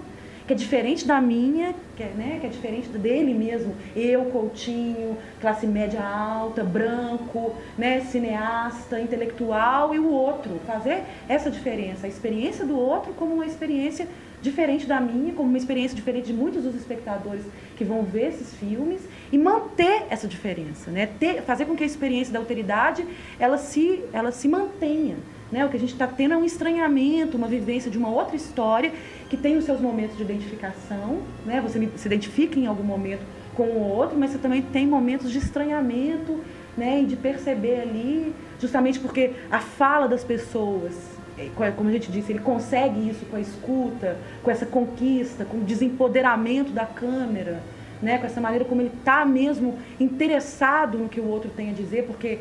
que 0.51 0.53
é 0.53 0.57
diferente 0.57 1.07
da 1.07 1.21
minha, 1.21 1.73
que 1.95 2.03
é, 2.03 2.07
né, 2.07 2.37
que 2.41 2.45
é 2.45 2.49
diferente 2.49 2.89
dele 2.89 3.33
mesmo. 3.33 3.73
Eu, 3.95 4.25
Coutinho, 4.25 5.17
classe 5.39 5.65
média 5.65 6.03
alta, 6.03 6.61
branco, 6.61 7.55
né, 7.77 8.01
cineasta, 8.01 8.99
intelectual 8.99 9.95
e 9.95 9.99
o 9.99 10.11
outro. 10.11 10.59
Fazer 10.67 11.03
essa 11.29 11.49
diferença, 11.49 12.05
a 12.05 12.09
experiência 12.09 12.65
do 12.65 12.77
outro 12.77 13.13
como 13.13 13.35
uma 13.35 13.45
experiência 13.45 14.05
diferente 14.41 14.85
da 14.85 14.99
minha, 14.99 15.33
como 15.33 15.47
uma 15.47 15.57
experiência 15.57 15.95
diferente 15.95 16.25
de 16.25 16.33
muitos 16.33 16.63
dos 16.63 16.75
espectadores 16.75 17.43
que 17.77 17.85
vão 17.85 18.03
ver 18.03 18.29
esses 18.29 18.53
filmes 18.55 19.01
e 19.31 19.37
manter 19.37 20.03
essa 20.09 20.27
diferença, 20.27 20.91
né? 20.91 21.07
Ter, 21.17 21.43
fazer 21.43 21.65
com 21.65 21.77
que 21.77 21.83
a 21.83 21.87
experiência 21.87 22.33
da 22.33 22.39
alteridade 22.39 23.05
ela 23.39 23.57
se, 23.57 24.03
ela 24.11 24.33
se 24.33 24.49
mantenha. 24.49 25.15
Né? 25.51 25.65
O 25.65 25.69
que 25.69 25.75
a 25.75 25.79
gente 25.79 25.91
está 25.91 26.07
tendo 26.07 26.33
é 26.33 26.37
um 26.37 26.45
estranhamento, 26.45 27.35
uma 27.35 27.47
vivência 27.47 27.91
de 27.91 27.97
uma 27.97 28.09
outra 28.09 28.35
história 28.37 28.91
que 29.31 29.37
tem 29.37 29.55
os 29.55 29.63
seus 29.63 29.79
momentos 29.79 30.17
de 30.17 30.23
identificação, 30.23 31.19
né? 31.45 31.61
você 31.61 31.89
se 31.95 32.05
identifica 32.05 32.59
em 32.59 32.67
algum 32.67 32.83
momento 32.83 33.21
com 33.55 33.63
o 33.63 33.79
outro, 33.79 34.19
mas 34.19 34.31
você 34.31 34.37
também 34.37 34.61
tem 34.61 34.85
momentos 34.85 35.31
de 35.31 35.37
estranhamento 35.37 36.41
né? 36.75 36.99
e 37.01 37.05
de 37.05 37.15
perceber 37.15 37.79
ali, 37.79 38.35
justamente 38.59 38.99
porque 38.99 39.31
a 39.49 39.59
fala 39.59 40.05
das 40.05 40.21
pessoas, 40.21 40.93
é, 41.37 41.49
como 41.71 41.87
a 41.87 41.93
gente 41.93 42.11
disse, 42.11 42.33
ele 42.33 42.39
consegue 42.39 43.07
isso 43.07 43.25
com 43.27 43.37
a 43.37 43.39
escuta, 43.39 44.17
com 44.43 44.51
essa 44.51 44.65
conquista, 44.65 45.45
com 45.45 45.59
o 45.59 45.63
desempoderamento 45.63 46.73
da 46.73 46.85
câmera, 46.85 47.63
né? 48.01 48.17
com 48.17 48.25
essa 48.25 48.41
maneira 48.41 48.65
como 48.65 48.81
ele 48.81 48.91
está 48.93 49.25
mesmo 49.25 49.79
interessado 49.97 50.97
no 50.97 51.07
que 51.07 51.21
o 51.21 51.25
outro 51.25 51.49
tem 51.49 51.69
a 51.69 51.73
dizer, 51.73 52.03
porque 52.03 52.39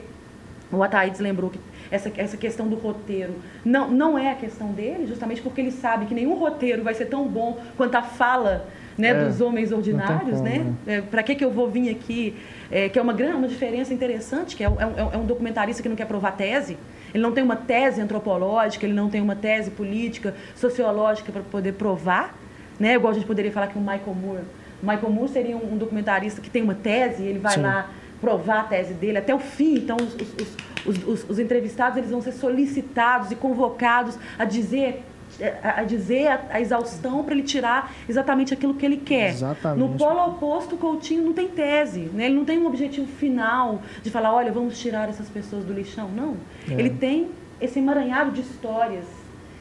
o 0.73 0.83
Ataídes 0.83 1.21
lembrou 1.21 1.51
que 1.51 1.61
essa, 1.91 2.11
essa 2.17 2.37
questão 2.37 2.69
do 2.69 2.77
roteiro 2.77 3.35
não, 3.65 3.91
não 3.91 4.19
é 4.19 4.31
a 4.31 4.35
questão 4.35 4.73
dele, 4.73 5.07
justamente 5.07 5.43
porque 5.43 5.61
ele 5.61 5.73
sabe 5.73 6.07
que 6.07 6.15
nenhum 6.15 6.35
roteiro 6.35 6.83
vai 6.83 6.95
ser 6.95 7.07
tão 7.07 7.27
bom 7.27 7.59
quanto 7.77 7.95
a 7.97 8.03
fala 8.03 8.67
né, 8.97 9.09
é, 9.09 9.25
dos 9.25 9.41
homens 9.41 9.73
ordinários, 9.73 10.39
como, 10.39 10.45
né? 10.45 10.59
né? 10.59 10.75
É, 10.99 11.01
Para 11.01 11.23
que, 11.23 11.35
que 11.35 11.45
eu 11.45 11.51
vou 11.51 11.69
vir 11.69 11.91
aqui? 11.91 12.37
É, 12.71 12.89
que 12.89 12.99
é 12.99 13.03
uma, 13.03 13.13
grande, 13.13 13.37
uma 13.37 13.49
diferença 13.49 13.93
interessante, 13.93 14.55
que 14.55 14.63
é, 14.63 14.67
é, 14.67 14.71
um, 14.87 15.13
é 15.13 15.17
um 15.17 15.25
documentarista 15.25 15.83
que 15.83 15.89
não 15.89 15.97
quer 15.97 16.07
provar 16.07 16.33
tese, 16.33 16.77
ele 17.13 17.23
não 17.23 17.33
tem 17.33 17.43
uma 17.43 17.57
tese 17.57 18.01
antropológica, 18.01 18.87
ele 18.87 18.95
não 18.95 19.11
tem 19.11 19.21
uma 19.21 19.35
tese 19.35 19.71
política, 19.71 20.35
sociológica 20.55 21.33
para 21.33 21.43
poder 21.43 21.73
provar, 21.73 22.39
né? 22.79 22.95
Igual 22.95 23.11
a 23.11 23.15
gente 23.15 23.27
poderia 23.27 23.51
falar 23.51 23.67
que 23.67 23.79
o 23.79 23.81
Michael 23.81 24.15
Moore. 24.15 24.45
O 24.83 24.87
Michael 24.87 25.11
Moore 25.11 25.29
seria 25.31 25.57
um, 25.57 25.75
um 25.75 25.77
documentarista 25.77 26.41
que 26.41 26.49
tem 26.49 26.63
uma 26.63 26.75
tese, 26.75 27.25
ele 27.25 27.39
vai 27.39 27.55
Sim. 27.55 27.63
lá 27.63 27.91
provar 28.21 28.61
a 28.61 28.65
tese 28.65 28.95
dele 28.95 29.19
até 29.19 29.35
o 29.35 29.39
fim. 29.39 29.75
Então, 29.75 29.97
os, 29.97 30.15
os, 30.15 30.35
os, 30.41 30.57
os, 30.87 31.39
entrevistados 31.39 31.99
eles 31.99 32.11
vão 32.11 32.21
ser 32.21 32.33
solicitados 32.33 33.31
e 33.31 33.35
convocados 33.35 34.19
a 34.39 34.45
dizer 34.45 35.05
a, 35.63 35.85
dizer 35.85 36.27
a, 36.27 36.47
a 36.51 36.61
exaustão 36.61 37.23
para 37.23 37.35
ele 37.35 37.45
tirar 37.45 37.93
exatamente 38.09 38.53
aquilo 38.53 38.75
que 38.75 38.85
ele 38.85 38.97
quer. 38.97 39.31
Exatamente. 39.31 39.79
No 39.79 39.97
polo 39.97 40.27
oposto, 40.27 40.75
o 40.75 40.79
Coutinho 40.79 41.25
não 41.25 41.33
tem 41.33 41.49
tese, 41.49 42.11
né? 42.13 42.27
ele 42.27 42.35
não 42.35 42.45
tem 42.45 42.59
um 42.59 42.67
objetivo 42.67 43.07
final 43.07 43.81
de 44.03 44.11
falar, 44.11 44.35
olha, 44.35 44.53
vamos 44.53 44.79
tirar 44.79 45.09
essas 45.09 45.29
pessoas 45.29 45.65
do 45.65 45.73
lixão. 45.73 46.09
Não. 46.09 46.37
É. 46.69 46.75
Ele 46.75 46.91
tem 46.91 47.29
esse 47.61 47.79
emaranhado 47.79 48.33
de 48.33 48.41
histórias. 48.41 49.05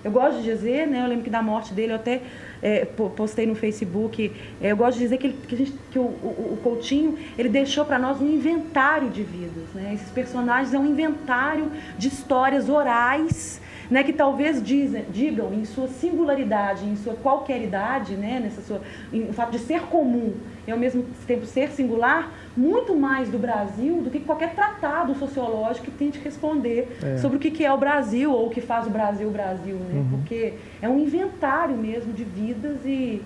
Eu 0.03 0.11
gosto 0.11 0.37
de 0.37 0.43
dizer, 0.43 0.87
né? 0.87 1.01
eu 1.03 1.07
lembro 1.07 1.23
que 1.23 1.29
da 1.29 1.41
morte 1.41 1.73
dele 1.73 1.91
eu 1.91 1.97
até 1.97 2.21
é, 2.61 2.85
postei 2.85 3.45
no 3.45 3.55
Facebook, 3.55 4.31
é, 4.61 4.71
eu 4.71 4.77
gosto 4.77 4.97
de 4.97 5.03
dizer 5.03 5.17
que, 5.17 5.27
ele, 5.27 5.37
que, 5.47 5.55
gente, 5.55 5.73
que 5.91 5.99
o, 5.99 6.03
o, 6.03 6.53
o, 6.53 6.59
Coutinho 6.63 7.17
ele 7.37 7.49
deixou 7.49 7.83
para 7.85 7.99
nós 7.99 8.21
um 8.21 8.27
inventário 8.27 9.09
de 9.09 9.23
vidas. 9.23 9.69
Né? 9.73 9.91
Esses 9.93 10.09
personagens 10.11 10.73
é 10.73 10.79
um 10.79 10.85
inventário 10.85 11.71
de 11.97 12.07
histórias 12.07 12.69
orais 12.69 13.61
né, 13.89 14.03
que 14.03 14.13
talvez 14.13 14.61
dizem, 14.61 15.05
digam 15.09 15.53
em 15.53 15.65
sua 15.65 15.87
singularidade, 15.87 16.85
em 16.85 16.95
sua 16.95 17.15
qualqueridade, 17.15 18.15
né, 18.15 18.39
nessa 18.39 18.61
sua, 18.61 18.81
em, 19.11 19.23
o 19.29 19.33
fato 19.33 19.51
de 19.51 19.59
ser 19.59 19.81
comum 19.81 20.35
e 20.67 20.71
ao 20.71 20.77
mesmo 20.77 21.03
tempo 21.25 21.45
ser 21.45 21.71
singular, 21.71 22.31
muito 22.59 22.93
mais 22.93 23.29
do 23.29 23.39
Brasil 23.39 24.01
do 24.01 24.09
que 24.09 24.19
qualquer 24.19 24.53
tratado 24.53 25.15
sociológico 25.15 25.85
que 25.85 25.91
tente 25.91 26.19
responder 26.19 26.97
é. 27.01 27.17
sobre 27.17 27.37
o 27.37 27.39
que 27.39 27.65
é 27.65 27.71
o 27.71 27.77
Brasil 27.77 28.31
ou 28.31 28.47
o 28.47 28.49
que 28.49 28.59
faz 28.59 28.85
o 28.85 28.89
Brasil 28.89 29.29
o 29.29 29.31
Brasil, 29.31 29.75
né? 29.75 29.99
Uhum. 29.99 30.09
Porque 30.09 30.55
é 30.81 30.89
um 30.89 30.99
inventário 30.99 31.77
mesmo 31.77 32.11
de 32.11 32.25
vidas 32.25 32.85
e 32.85 33.21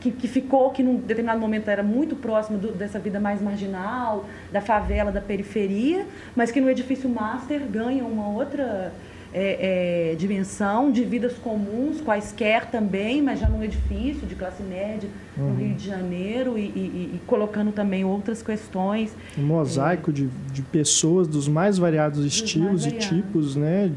que, 0.00 0.10
que, 0.10 0.28
ficou, 0.28 0.70
que 0.70 0.82
num 0.82 0.96
determinado 0.96 1.38
momento 1.38 1.68
era 1.68 1.82
muito 1.82 2.16
próximo 2.16 2.56
do, 2.56 2.72
dessa 2.72 2.98
vida 2.98 3.20
mais 3.20 3.42
marginal, 3.42 4.24
da 4.50 4.60
favela, 4.60 5.10
da 5.12 5.20
periferia, 5.20 6.06
mas 6.34 6.50
que 6.50 6.60
no 6.60 6.70
edifício 6.70 7.08
master 7.10 7.62
ganha 7.68 8.04
uma 8.04 8.28
outra 8.28 8.92
é, 9.32 10.12
é, 10.12 10.14
dimensão 10.14 10.90
de 10.90 11.04
vidas 11.04 11.34
comuns, 11.34 12.00
quaisquer 12.00 12.70
também, 12.70 13.22
mas 13.22 13.40
já 13.40 13.48
num 13.48 13.62
edifício 13.62 14.26
de 14.26 14.34
classe 14.34 14.62
média 14.62 15.08
uhum. 15.36 15.50
no 15.50 15.54
Rio 15.56 15.74
de 15.74 15.86
Janeiro 15.86 16.58
e, 16.58 16.62
e, 16.62 17.10
e, 17.14 17.20
colocando 17.26 17.70
também 17.72 18.04
outras 18.04 18.42
questões. 18.42 19.14
Um 19.36 19.42
mosaico 19.42 20.10
é, 20.10 20.14
de, 20.14 20.28
de 20.52 20.62
pessoas 20.62 21.28
dos 21.28 21.46
mais 21.46 21.78
variados 21.78 22.24
estilos 22.24 22.84
mais 22.84 22.84
variados. 22.84 23.06
e 23.06 23.08
tipos, 23.08 23.56
né? 23.56 23.92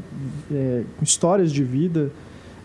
É, 0.50 0.82
com 0.98 1.04
histórias 1.04 1.50
de 1.50 1.64
vida 1.64 2.10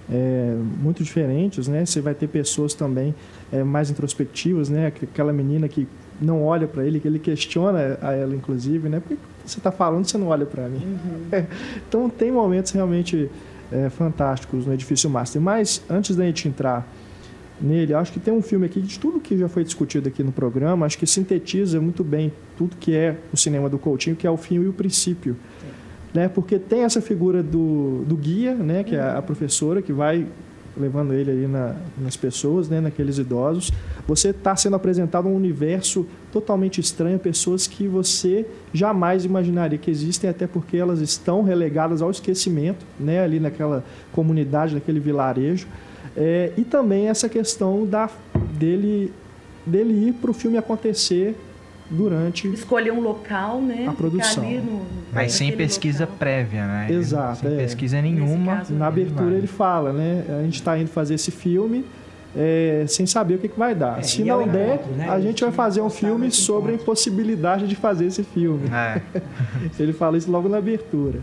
é, 0.09 0.55
muito 0.81 1.03
diferentes, 1.03 1.67
né? 1.67 1.85
Você 1.85 2.01
vai 2.01 2.13
ter 2.13 2.27
pessoas 2.27 2.73
também 2.73 3.13
é, 3.51 3.63
mais 3.63 3.89
introspectivas, 3.89 4.69
né? 4.69 4.87
Aquela 4.87 5.33
menina 5.33 5.67
que 5.67 5.87
não 6.19 6.43
olha 6.43 6.67
para 6.67 6.83
ele, 6.85 6.99
que 6.99 7.07
ele 7.07 7.19
questiona 7.19 7.97
a 8.01 8.13
ela, 8.13 8.35
inclusive, 8.35 8.89
né? 8.89 8.99
Por 8.99 9.09
que 9.09 9.17
você 9.45 9.59
está 9.59 9.71
falando, 9.71 10.05
você 10.05 10.17
não 10.17 10.27
olha 10.27 10.45
para 10.45 10.67
mim? 10.67 10.81
Uhum. 10.83 11.45
então, 11.87 12.09
tem 12.09 12.31
momentos 12.31 12.71
realmente 12.71 13.29
é, 13.71 13.89
fantásticos 13.89 14.65
no 14.65 14.73
Edifício 14.73 15.09
Master. 15.09 15.41
Mas, 15.41 15.81
antes 15.89 16.15
da 16.15 16.25
gente 16.25 16.47
entrar 16.47 16.87
nele, 17.59 17.93
acho 17.93 18.11
que 18.11 18.19
tem 18.19 18.33
um 18.33 18.41
filme 18.41 18.65
aqui 18.65 18.81
de 18.81 18.99
tudo 18.99 19.19
que 19.19 19.37
já 19.37 19.47
foi 19.47 19.63
discutido 19.63 20.07
aqui 20.07 20.23
no 20.23 20.31
programa, 20.31 20.85
acho 20.85 20.97
que 20.97 21.07
sintetiza 21.07 21.79
muito 21.81 22.03
bem 22.03 22.31
tudo 22.57 22.75
que 22.77 22.95
é 22.95 23.17
o 23.33 23.37
cinema 23.37 23.69
do 23.69 23.77
Coutinho, 23.77 24.15
que 24.15 24.27
é 24.27 24.31
o 24.31 24.37
fim 24.37 24.55
e 24.55 24.67
o 24.67 24.73
princípio. 24.73 25.35
Né? 26.13 26.27
Porque 26.27 26.57
tem 26.57 26.83
essa 26.83 27.01
figura 27.01 27.43
do, 27.43 28.03
do 28.05 28.15
guia, 28.15 28.53
né? 28.53 28.83
que 28.83 28.95
é 28.95 29.01
a 29.01 29.21
professora, 29.21 29.81
que 29.81 29.91
vai 29.91 30.27
levando 30.79 31.13
ele 31.13 31.31
aí 31.31 31.47
na, 31.47 31.75
nas 31.97 32.15
pessoas, 32.15 32.69
né, 32.69 32.79
naqueles 32.79 33.17
idosos. 33.17 33.71
Você 34.07 34.29
está 34.29 34.55
sendo 34.55 34.75
apresentado 34.75 35.27
um 35.27 35.35
universo 35.35 36.05
totalmente 36.31 36.79
estranho, 36.79 37.17
pessoas 37.19 37.67
que 37.67 37.87
você 37.87 38.45
jamais 38.73 39.25
imaginaria 39.25 39.77
que 39.77 39.89
existem, 39.89 40.29
até 40.29 40.47
porque 40.47 40.77
elas 40.77 40.99
estão 40.99 41.43
relegadas 41.43 42.01
ao 42.01 42.11
esquecimento, 42.11 42.85
né, 42.99 43.21
ali 43.21 43.39
naquela 43.39 43.83
comunidade, 44.11 44.75
naquele 44.75 44.99
vilarejo. 44.99 45.67
É, 46.15 46.51
e 46.57 46.63
também 46.63 47.09
essa 47.09 47.29
questão 47.29 47.85
da, 47.85 48.09
dele, 48.57 49.13
dele 49.65 50.07
ir 50.07 50.13
para 50.13 50.31
o 50.31 50.33
filme 50.33 50.57
acontecer 50.57 51.35
durante 51.89 52.47
escolher 52.47 52.91
um 52.91 52.99
local, 52.99 53.61
né? 53.61 53.85
A 53.87 53.93
produção. 53.93 54.43
No, 54.43 54.81
Mas 55.13 55.33
sem 55.33 55.55
pesquisa 55.55 56.03
local. 56.03 56.17
prévia, 56.17 56.65
né? 56.65 56.87
Exato. 56.89 57.39
Sem 57.39 57.53
é. 57.53 57.57
pesquisa 57.57 58.01
nenhuma. 58.01 58.63
Na 58.69 58.87
abertura 58.87 59.35
ele 59.35 59.47
fala, 59.47 59.93
né? 59.93 60.23
A 60.39 60.43
gente 60.43 60.55
está 60.55 60.77
indo 60.77 60.89
fazer 60.89 61.15
esse 61.15 61.31
filme. 61.31 61.85
É, 62.35 62.85
sem 62.87 63.07
saber 63.07 63.35
o 63.35 63.37
que, 63.39 63.47
que 63.47 63.57
vai 63.57 63.73
dar. 63.73 63.99
É, 63.99 64.03
Se 64.03 64.21
não 64.23 64.41
é 64.41 64.47
der, 64.47 64.75
encontro, 64.75 64.91
né? 64.93 65.09
a 65.09 65.19
gente 65.19 65.43
vai 65.43 65.51
fazer 65.51 65.81
um 65.81 65.89
filme 65.89 66.29
sobre 66.29 66.73
a 66.73 66.75
impossibilidade 66.75 67.65
de 67.65 67.75
fazer 67.75 68.05
esse 68.05 68.21
filme. 68.21 68.69
É. 68.69 69.01
ele 69.79 69.91
fala 69.91 70.17
isso 70.17 70.29
logo 70.29 70.47
na 70.47 70.57
abertura. 70.57 71.19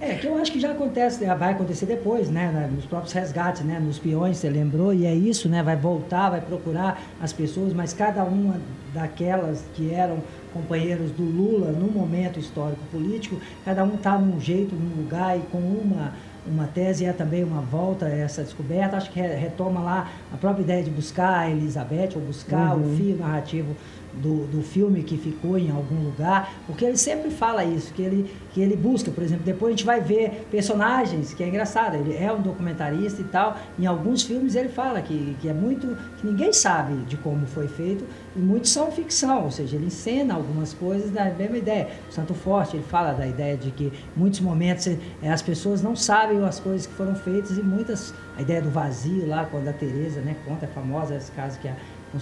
É, 0.00 0.14
que 0.14 0.26
eu 0.26 0.36
acho 0.36 0.52
que 0.52 0.58
já 0.60 0.72
acontece, 0.72 1.24
vai 1.24 1.52
acontecer 1.52 1.86
depois, 1.86 2.28
né? 2.28 2.68
Nos 2.74 2.84
próprios 2.84 3.12
resgates, 3.12 3.62
né? 3.62 3.78
Nos 3.78 3.98
peões, 3.98 4.38
você 4.38 4.48
lembrou, 4.48 4.92
e 4.92 5.06
é 5.06 5.14
isso, 5.14 5.48
né? 5.48 5.62
Vai 5.62 5.76
voltar, 5.76 6.30
vai 6.30 6.40
procurar 6.40 7.00
as 7.20 7.32
pessoas, 7.32 7.72
mas 7.72 7.92
cada 7.92 8.24
uma 8.24 8.56
daquelas 8.96 9.62
que 9.74 9.92
eram 9.92 10.18
companheiros 10.52 11.10
do 11.10 11.22
Lula 11.22 11.70
no 11.70 11.86
momento 11.86 12.40
histórico 12.40 12.82
político, 12.90 13.36
cada 13.64 13.84
um 13.84 13.94
está 13.94 14.18
num 14.18 14.40
jeito, 14.40 14.74
num 14.74 15.02
lugar 15.02 15.38
e 15.38 15.42
com 15.42 15.58
uma 15.58 16.12
uma 16.46 16.66
tese 16.66 17.04
é 17.04 17.12
também 17.12 17.42
uma 17.42 17.60
volta 17.60 18.06
a 18.06 18.08
essa 18.08 18.42
descoberta. 18.42 18.96
Acho 18.96 19.10
que 19.10 19.20
retoma 19.20 19.80
lá 19.80 20.10
a 20.32 20.36
própria 20.36 20.62
ideia 20.62 20.82
de 20.82 20.90
buscar 20.90 21.40
a 21.40 21.50
Elizabeth, 21.50 22.10
ou 22.14 22.22
buscar 22.22 22.76
uhum. 22.76 22.92
o 22.92 22.96
fio 22.96 23.16
narrativo 23.16 23.76
do, 24.16 24.46
do 24.46 24.62
filme 24.62 25.02
que 25.02 25.16
ficou 25.16 25.58
em 25.58 25.70
algum 25.70 26.02
lugar, 26.04 26.52
porque 26.66 26.84
ele 26.84 26.96
sempre 26.96 27.30
fala 27.30 27.64
isso, 27.64 27.92
que 27.92 28.02
ele, 28.02 28.30
que 28.52 28.60
ele 28.60 28.76
busca, 28.76 29.10
por 29.10 29.22
exemplo, 29.22 29.44
depois 29.44 29.74
a 29.74 29.76
gente 29.76 29.86
vai 29.86 30.00
ver 30.00 30.46
personagens, 30.50 31.34
que 31.34 31.42
é 31.42 31.48
engraçado, 31.48 31.94
ele 31.96 32.16
é 32.16 32.32
um 32.32 32.40
documentarista 32.40 33.20
e 33.20 33.24
tal, 33.24 33.56
em 33.78 33.86
alguns 33.86 34.22
filmes 34.22 34.54
ele 34.54 34.68
fala 34.68 35.00
que, 35.00 35.36
que 35.40 35.48
é 35.48 35.52
muito, 35.52 35.96
que 36.18 36.26
ninguém 36.26 36.52
sabe 36.52 36.94
de 37.04 37.16
como 37.16 37.46
foi 37.46 37.68
feito, 37.68 38.04
e 38.34 38.38
muitos 38.38 38.70
são 38.70 38.90
ficção, 38.90 39.44
ou 39.44 39.50
seja, 39.50 39.76
ele 39.76 39.86
encena 39.86 40.34
algumas 40.34 40.72
coisas 40.72 41.10
da 41.10 41.24
mesma 41.26 41.58
ideia. 41.58 41.88
O 42.08 42.12
Santo 42.12 42.34
Forte, 42.34 42.76
ele 42.76 42.84
fala 42.84 43.12
da 43.12 43.26
ideia 43.26 43.56
de 43.56 43.70
que 43.70 43.92
muitos 44.14 44.40
momentos 44.40 44.86
é, 44.86 45.30
as 45.30 45.42
pessoas 45.42 45.82
não 45.82 45.96
sabem 45.96 46.42
as 46.44 46.60
coisas 46.60 46.86
que 46.86 46.92
foram 46.94 47.14
feitas 47.14 47.56
e 47.56 47.62
muitas, 47.62 48.14
a 48.36 48.42
ideia 48.42 48.60
do 48.60 48.70
vazio 48.70 49.26
lá, 49.26 49.44
quando 49.44 49.68
a 49.68 49.72
Tereza 49.72 50.20
né, 50.20 50.36
conta, 50.44 50.66
é 50.66 50.68
famosa 50.68 51.16
esse 51.16 51.30
caso 51.32 51.58
que 51.60 51.68
a 51.68 51.76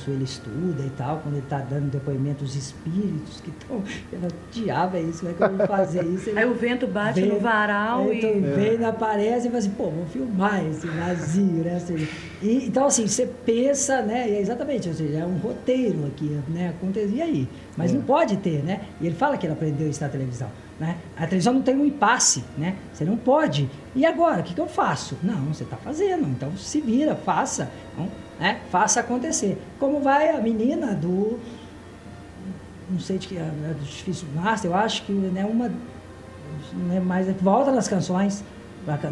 ele 0.09 0.25
estuda 0.25 0.83
e 0.83 0.91
tal, 0.91 1.19
quando 1.19 1.35
ele 1.35 1.45
está 1.45 1.59
dando 1.59 1.91
depoimento, 1.91 2.45
os 2.45 2.55
espíritos 2.55 3.41
que 3.41 3.51
estão. 3.51 3.83
Diabo 4.51 4.97
é 4.97 5.03
isso, 5.03 5.21
como 5.21 5.31
é 5.31 5.35
que 5.35 5.43
eu 5.43 5.57
vou 5.57 5.67
fazer 5.67 6.05
isso? 6.05 6.31
Aí 6.37 6.45
o 6.45 6.55
vento 6.55 6.87
bate 6.87 7.21
vem, 7.21 7.31
no 7.31 7.41
varal 7.41 8.13
e. 8.13 8.19
Então, 8.19 8.55
vem, 8.55 8.83
é. 8.83 8.85
aparece 8.85 9.47
e 9.47 9.51
fala 9.51 9.59
assim, 9.59 9.71
pô, 9.71 9.91
vou 9.91 10.07
filmar 10.07 10.65
esse 10.67 10.87
vazio, 10.87 11.65
né? 11.65 11.79
Seja, 11.79 12.09
e, 12.43 12.67
então, 12.67 12.87
assim, 12.87 13.07
você 13.07 13.27
pensa, 13.27 14.03
né? 14.03 14.29
E 14.29 14.35
é 14.35 14.41
exatamente, 14.41 14.89
ou 14.89 14.95
seja, 14.95 15.19
é 15.19 15.27
um 15.27 15.37
roteiro 15.39 16.07
aqui, 16.07 16.39
né? 16.49 16.75
Acontece, 16.77 17.15
e 17.15 17.23
aí? 17.23 17.49
Mas 17.77 17.91
é. 17.91 17.95
não 17.95 18.03
pode 18.03 18.37
ter, 18.39 18.63
né? 18.63 18.83
E 19.01 19.07
ele 19.07 19.15
fala 19.15 19.37
que 19.37 19.47
ele 19.47 19.53
aprendeu 19.53 19.89
isso 19.89 20.03
na 20.03 20.09
televisão. 20.09 20.51
Né? 20.79 20.97
A 21.17 21.25
televisão 21.27 21.55
não 21.55 21.63
tem 21.63 21.77
um 21.77 21.87
impasse, 21.87 22.43
né? 22.59 22.77
Você 22.93 23.05
não 23.05 23.17
pode. 23.17 23.71
E 23.95 24.05
agora, 24.05 24.41
o 24.41 24.43
que, 24.43 24.55
que 24.55 24.61
eu 24.61 24.67
faço? 24.67 25.17
Não, 25.23 25.37
você 25.45 25.63
está 25.63 25.77
fazendo, 25.77 26.27
então 26.29 26.55
se 26.57 26.81
vira, 26.81 27.15
faça. 27.15 27.71
Então, 27.93 28.09
né? 28.39 28.61
Faça 28.71 29.01
acontecer. 29.01 29.61
Como 29.79 30.01
vai 30.01 30.31
a 30.31 30.41
menina 30.41 30.95
do. 30.95 31.39
Não 32.91 33.01
sei 33.01 33.19
de 33.19 33.29
que. 33.29 33.37
É 33.37 33.75
do 33.79 33.85
difícil 33.85 34.29
master, 34.35 34.71
eu 34.71 34.77
acho 34.77 35.05
que 35.05 35.13
né, 35.13 35.45
uma. 35.45 35.71
Não 36.73 36.97
é 36.97 37.01
mais. 37.01 37.27
Volta 37.41 37.71
nas 37.73 37.89
canções. 37.89 38.45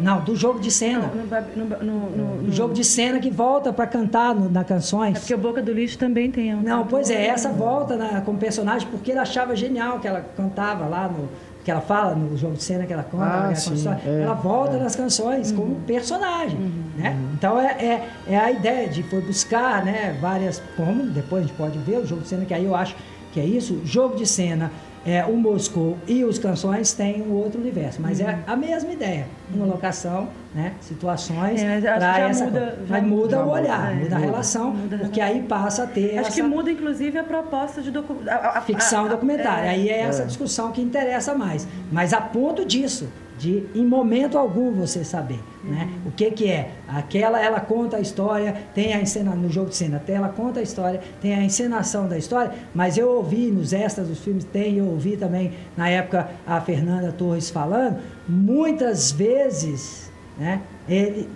Não, 0.01 0.21
do 0.23 0.35
jogo 0.35 0.59
de 0.59 0.69
cena. 0.69 1.11
No, 1.55 1.65
no, 1.65 1.83
no, 1.83 2.41
no 2.43 2.51
jogo 2.51 2.75
de 2.75 2.83
cena 2.83 3.19
que 3.19 3.31
volta 3.31 3.73
para 3.73 3.87
cantar 3.87 4.35
no, 4.35 4.47
na 4.47 4.63
canções. 4.63 5.17
É 5.17 5.19
porque 5.19 5.33
o 5.33 5.37
Boca 5.37 5.63
do 5.63 5.73
Lixo 5.73 5.97
também 5.97 6.29
tem. 6.29 6.53
Um 6.53 6.61
não, 6.61 6.85
pois 6.85 7.09
é, 7.09 7.25
essa 7.25 7.49
volta 7.49 7.95
na, 7.95 8.21
como 8.21 8.37
personagem, 8.37 8.87
porque 8.89 9.09
ele 9.09 9.19
achava 9.19 9.55
genial 9.55 9.99
que 9.99 10.07
ela 10.07 10.23
cantava 10.37 10.85
lá 10.85 11.07
no, 11.07 11.27
que 11.63 11.71
ela 11.71 11.81
fala 11.81 12.13
no 12.13 12.37
jogo 12.37 12.55
de 12.55 12.63
cena 12.63 12.85
que 12.85 12.91
ela 12.91 13.03
conta, 13.03 13.49
ah, 13.49 13.55
sim, 13.55 13.87
é, 14.05 14.23
ela 14.23 14.33
volta 14.33 14.75
é. 14.75 14.79
nas 14.79 14.95
canções 14.95 15.51
uhum. 15.51 15.57
como 15.57 15.75
personagem, 15.81 16.59
uhum. 16.59 16.83
né? 16.97 17.11
Uhum. 17.11 17.33
Então 17.33 17.59
é, 17.59 17.71
é, 17.71 18.09
é, 18.27 18.37
a 18.37 18.51
ideia 18.51 18.89
de 18.89 19.01
foi 19.03 19.21
buscar, 19.21 19.83
né, 19.83 20.17
várias 20.19 20.61
como 20.75 21.05
depois 21.05 21.43
a 21.43 21.47
gente 21.47 21.55
pode 21.55 21.77
ver 21.79 21.99
o 21.99 22.05
jogo 22.05 22.21
de 22.21 22.27
cena 22.27 22.45
que 22.45 22.53
aí 22.53 22.65
eu 22.65 22.75
acho 22.75 22.95
que 23.31 23.39
é 23.39 23.45
isso, 23.45 23.81
jogo 23.85 24.15
de 24.15 24.25
cena 24.25 24.71
é, 25.05 25.23
o 25.25 25.35
Moscou 25.35 25.97
e 26.07 26.23
os 26.23 26.39
canções 26.39 26.93
têm 26.93 27.21
um 27.21 27.33
outro 27.33 27.59
universo, 27.59 28.01
mas 28.01 28.19
é 28.19 28.25
uhum. 28.25 28.29
é 28.29 28.37
a 28.47 28.55
mesma 28.55 28.91
ideia, 28.91 29.27
uma 29.53 29.65
locação, 29.65 30.29
né, 30.55 30.73
situações 30.79 31.61
é, 31.61 31.81
para 31.81 32.19
essa 32.19 32.45
muda, 32.45 32.79
mas 32.87 33.03
muda 33.03 33.43
o 33.43 33.49
olhar, 33.49 33.91
é, 33.91 33.95
muda 33.95 34.15
a 34.15 34.19
relação, 34.19 34.71
muda. 34.71 34.97
porque 34.99 35.19
aí 35.19 35.41
passa 35.41 35.83
a 35.83 35.87
ter 35.87 36.17
acho 36.17 36.29
essa... 36.29 36.31
que 36.31 36.43
muda 36.43 36.71
inclusive 36.71 37.17
a 37.17 37.23
proposta 37.23 37.81
de 37.81 37.91
docu... 37.91 38.17
a, 38.27 38.57
a, 38.57 38.61
ficção 38.61 39.05
a, 39.05 39.09
documentária, 39.09 39.69
aí 39.71 39.89
é 39.89 39.99
essa 39.99 40.25
discussão 40.25 40.71
que 40.71 40.81
interessa 40.81 41.35
mais, 41.35 41.67
mas 41.91 42.13
a 42.13 42.21
ponto 42.21 42.65
disso 42.65 43.09
de 43.43 43.65
em 43.75 43.85
momento 43.85 44.37
algum 44.37 44.71
você 44.71 45.03
saber, 45.03 45.39
né? 45.65 45.89
O 46.05 46.11
que 46.11 46.31
que 46.31 46.49
é? 46.49 46.71
Aquela 46.87 47.43
ela 47.43 47.59
conta 47.59 47.97
a 47.97 47.99
história, 47.99 48.55
tem 48.73 48.93
a 48.93 49.01
encena 49.01 49.35
no 49.35 49.49
jogo 49.49 49.69
de 49.69 49.75
cena, 49.75 49.97
até 49.97 50.13
ela 50.13 50.29
conta 50.29 50.61
a 50.61 50.63
história, 50.63 51.01
tem 51.21 51.33
a 51.35 51.43
encenação 51.43 52.07
da 52.07 52.17
história, 52.17 52.53
mas 52.73 52.97
eu 52.97 53.09
ouvi 53.09 53.51
nos 53.51 53.73
extras 53.73 54.07
dos 54.07 54.19
filmes, 54.19 54.45
tem, 54.45 54.77
eu 54.77 54.85
ouvi 54.85 55.17
também 55.17 55.51
na 55.75 55.89
época 55.89 56.29
a 56.47 56.61
Fernanda 56.61 57.11
Torres 57.11 57.49
falando, 57.49 57.99
muitas 58.27 59.11
vezes, 59.11 60.09
né? 60.37 60.61
Ele 60.87 61.27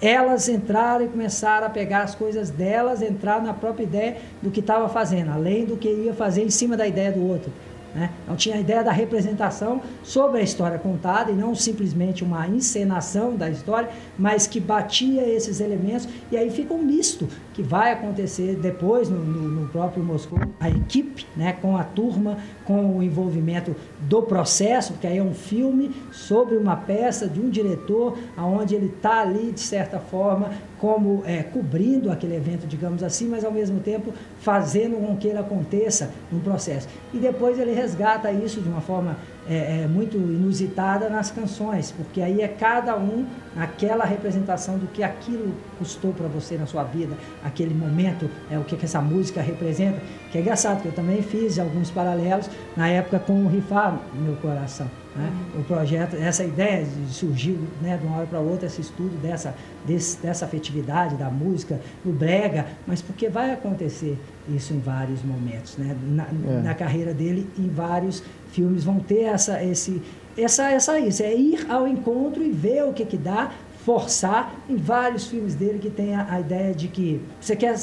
elas 0.00 0.46
entraram 0.46 1.06
e 1.06 1.08
começaram 1.08 1.66
a 1.66 1.70
pegar 1.70 2.02
as 2.02 2.14
coisas 2.14 2.50
delas, 2.50 3.00
entrar 3.00 3.42
na 3.42 3.54
própria 3.54 3.84
ideia 3.84 4.16
do 4.42 4.50
que 4.50 4.60
estava 4.60 4.90
fazendo, 4.90 5.30
além 5.32 5.64
do 5.64 5.74
que 5.74 5.88
ia 5.88 6.12
fazer 6.12 6.42
em 6.42 6.50
cima 6.50 6.76
da 6.76 6.86
ideia 6.86 7.10
do 7.10 7.26
outro. 7.26 7.50
Né? 7.96 8.10
Então 8.22 8.36
tinha 8.36 8.56
a 8.56 8.60
ideia 8.60 8.84
da 8.84 8.92
representação 8.92 9.80
sobre 10.02 10.40
a 10.40 10.42
história 10.42 10.78
contada 10.78 11.32
e 11.32 11.34
não 11.34 11.54
simplesmente 11.54 12.22
uma 12.22 12.46
encenação 12.46 13.34
da 13.34 13.48
história, 13.48 13.88
mas 14.18 14.46
que 14.46 14.60
batia 14.60 15.26
esses 15.26 15.60
elementos 15.60 16.06
e 16.30 16.36
aí 16.36 16.50
fica 16.50 16.74
um 16.74 16.82
misto 16.82 17.26
que 17.54 17.62
vai 17.62 17.92
acontecer 17.92 18.54
depois 18.56 19.08
no, 19.08 19.18
no, 19.18 19.48
no 19.48 19.68
próprio 19.68 20.04
Moscou, 20.04 20.38
a 20.60 20.68
equipe, 20.68 21.26
né, 21.34 21.54
com 21.54 21.74
a 21.74 21.84
turma, 21.84 22.36
com 22.66 22.98
o 22.98 23.02
envolvimento 23.02 23.74
do 24.00 24.20
processo, 24.20 24.92
porque 24.92 25.06
aí 25.06 25.16
é 25.16 25.22
um 25.22 25.32
filme 25.32 25.90
sobre 26.12 26.58
uma 26.58 26.76
peça 26.76 27.26
de 27.26 27.40
um 27.40 27.48
diretor, 27.48 28.18
aonde 28.36 28.74
ele 28.74 28.92
está 28.94 29.22
ali 29.22 29.52
de 29.52 29.60
certa 29.60 29.98
forma 29.98 30.50
como 30.78 31.22
é, 31.24 31.42
cobrindo 31.42 32.10
aquele 32.10 32.36
evento, 32.36 32.66
digamos 32.66 33.02
assim, 33.02 33.26
mas 33.26 33.42
ao 33.42 33.50
mesmo 33.50 33.80
tempo 33.80 34.12
fazendo 34.46 35.04
com 35.04 35.16
que 35.16 35.26
ele 35.26 35.38
aconteça 35.38 36.08
no 36.30 36.38
processo. 36.38 36.86
E 37.12 37.18
depois 37.18 37.58
ele 37.58 37.72
resgata 37.72 38.30
isso 38.30 38.60
de 38.60 38.68
uma 38.68 38.80
forma 38.80 39.16
é, 39.48 39.82
é, 39.82 39.86
muito 39.88 40.16
inusitada 40.16 41.10
nas 41.10 41.32
canções, 41.32 41.90
porque 41.90 42.22
aí 42.22 42.40
é 42.40 42.46
cada 42.46 42.96
um 42.96 43.26
aquela 43.56 44.04
representação 44.04 44.78
do 44.78 44.86
que 44.86 45.02
aquilo 45.02 45.52
custou 45.80 46.12
para 46.12 46.28
você 46.28 46.56
na 46.56 46.64
sua 46.64 46.84
vida, 46.84 47.16
aquele 47.42 47.74
momento, 47.74 48.30
é 48.48 48.56
o 48.56 48.62
que, 48.62 48.76
que 48.76 48.84
essa 48.84 49.00
música 49.00 49.42
representa, 49.42 50.00
que 50.30 50.38
é 50.38 50.40
engraçado, 50.40 50.80
que 50.80 50.86
eu 50.86 50.92
também 50.92 51.22
fiz 51.22 51.58
alguns 51.58 51.90
paralelos 51.90 52.48
na 52.76 52.88
época 52.88 53.18
com 53.18 53.46
o 53.46 53.48
Rifar 53.48 53.98
Meu 54.14 54.36
Coração. 54.36 54.88
Né? 55.16 55.32
O 55.58 55.64
projeto, 55.64 56.14
essa 56.16 56.44
ideia 56.44 56.84
de 56.84 57.12
surgir 57.12 57.58
né, 57.80 57.96
de 57.96 58.06
uma 58.06 58.18
hora 58.18 58.26
para 58.26 58.38
outra, 58.38 58.66
esse 58.66 58.82
estudo 58.82 59.16
dessa, 59.22 59.54
desse, 59.86 60.20
dessa 60.20 60.44
afetividade 60.44 61.16
da 61.16 61.30
música, 61.30 61.80
o 62.04 62.10
brega, 62.10 62.66
mas 62.86 63.00
porque 63.00 63.28
vai 63.28 63.52
acontecer 63.52 64.18
isso 64.48 64.74
em 64.74 64.78
vários 64.78 65.22
momentos, 65.22 65.76
né? 65.78 65.96
na, 66.06 66.24
é. 66.24 66.62
na 66.62 66.74
carreira 66.74 67.14
dele, 67.14 67.48
em 67.58 67.68
vários 67.68 68.22
filmes 68.52 68.84
vão 68.84 69.00
ter 69.00 69.22
essa, 69.22 69.62
esse, 69.64 70.02
essa, 70.36 70.70
essa 70.70 70.98
isso, 70.98 71.22
é 71.22 71.34
ir 71.34 71.66
ao 71.70 71.88
encontro 71.88 72.42
e 72.42 72.50
ver 72.50 72.84
o 72.84 72.92
que 72.92 73.04
que 73.04 73.16
dá, 73.16 73.50
forçar 73.86 74.52
em 74.68 74.74
vários 74.74 75.28
filmes 75.28 75.54
dele 75.54 75.78
que 75.78 75.88
tem 75.88 76.16
a, 76.16 76.26
a 76.28 76.40
ideia 76.40 76.74
de 76.74 76.88
que 76.88 77.22
você 77.40 77.54
quer, 77.54 77.76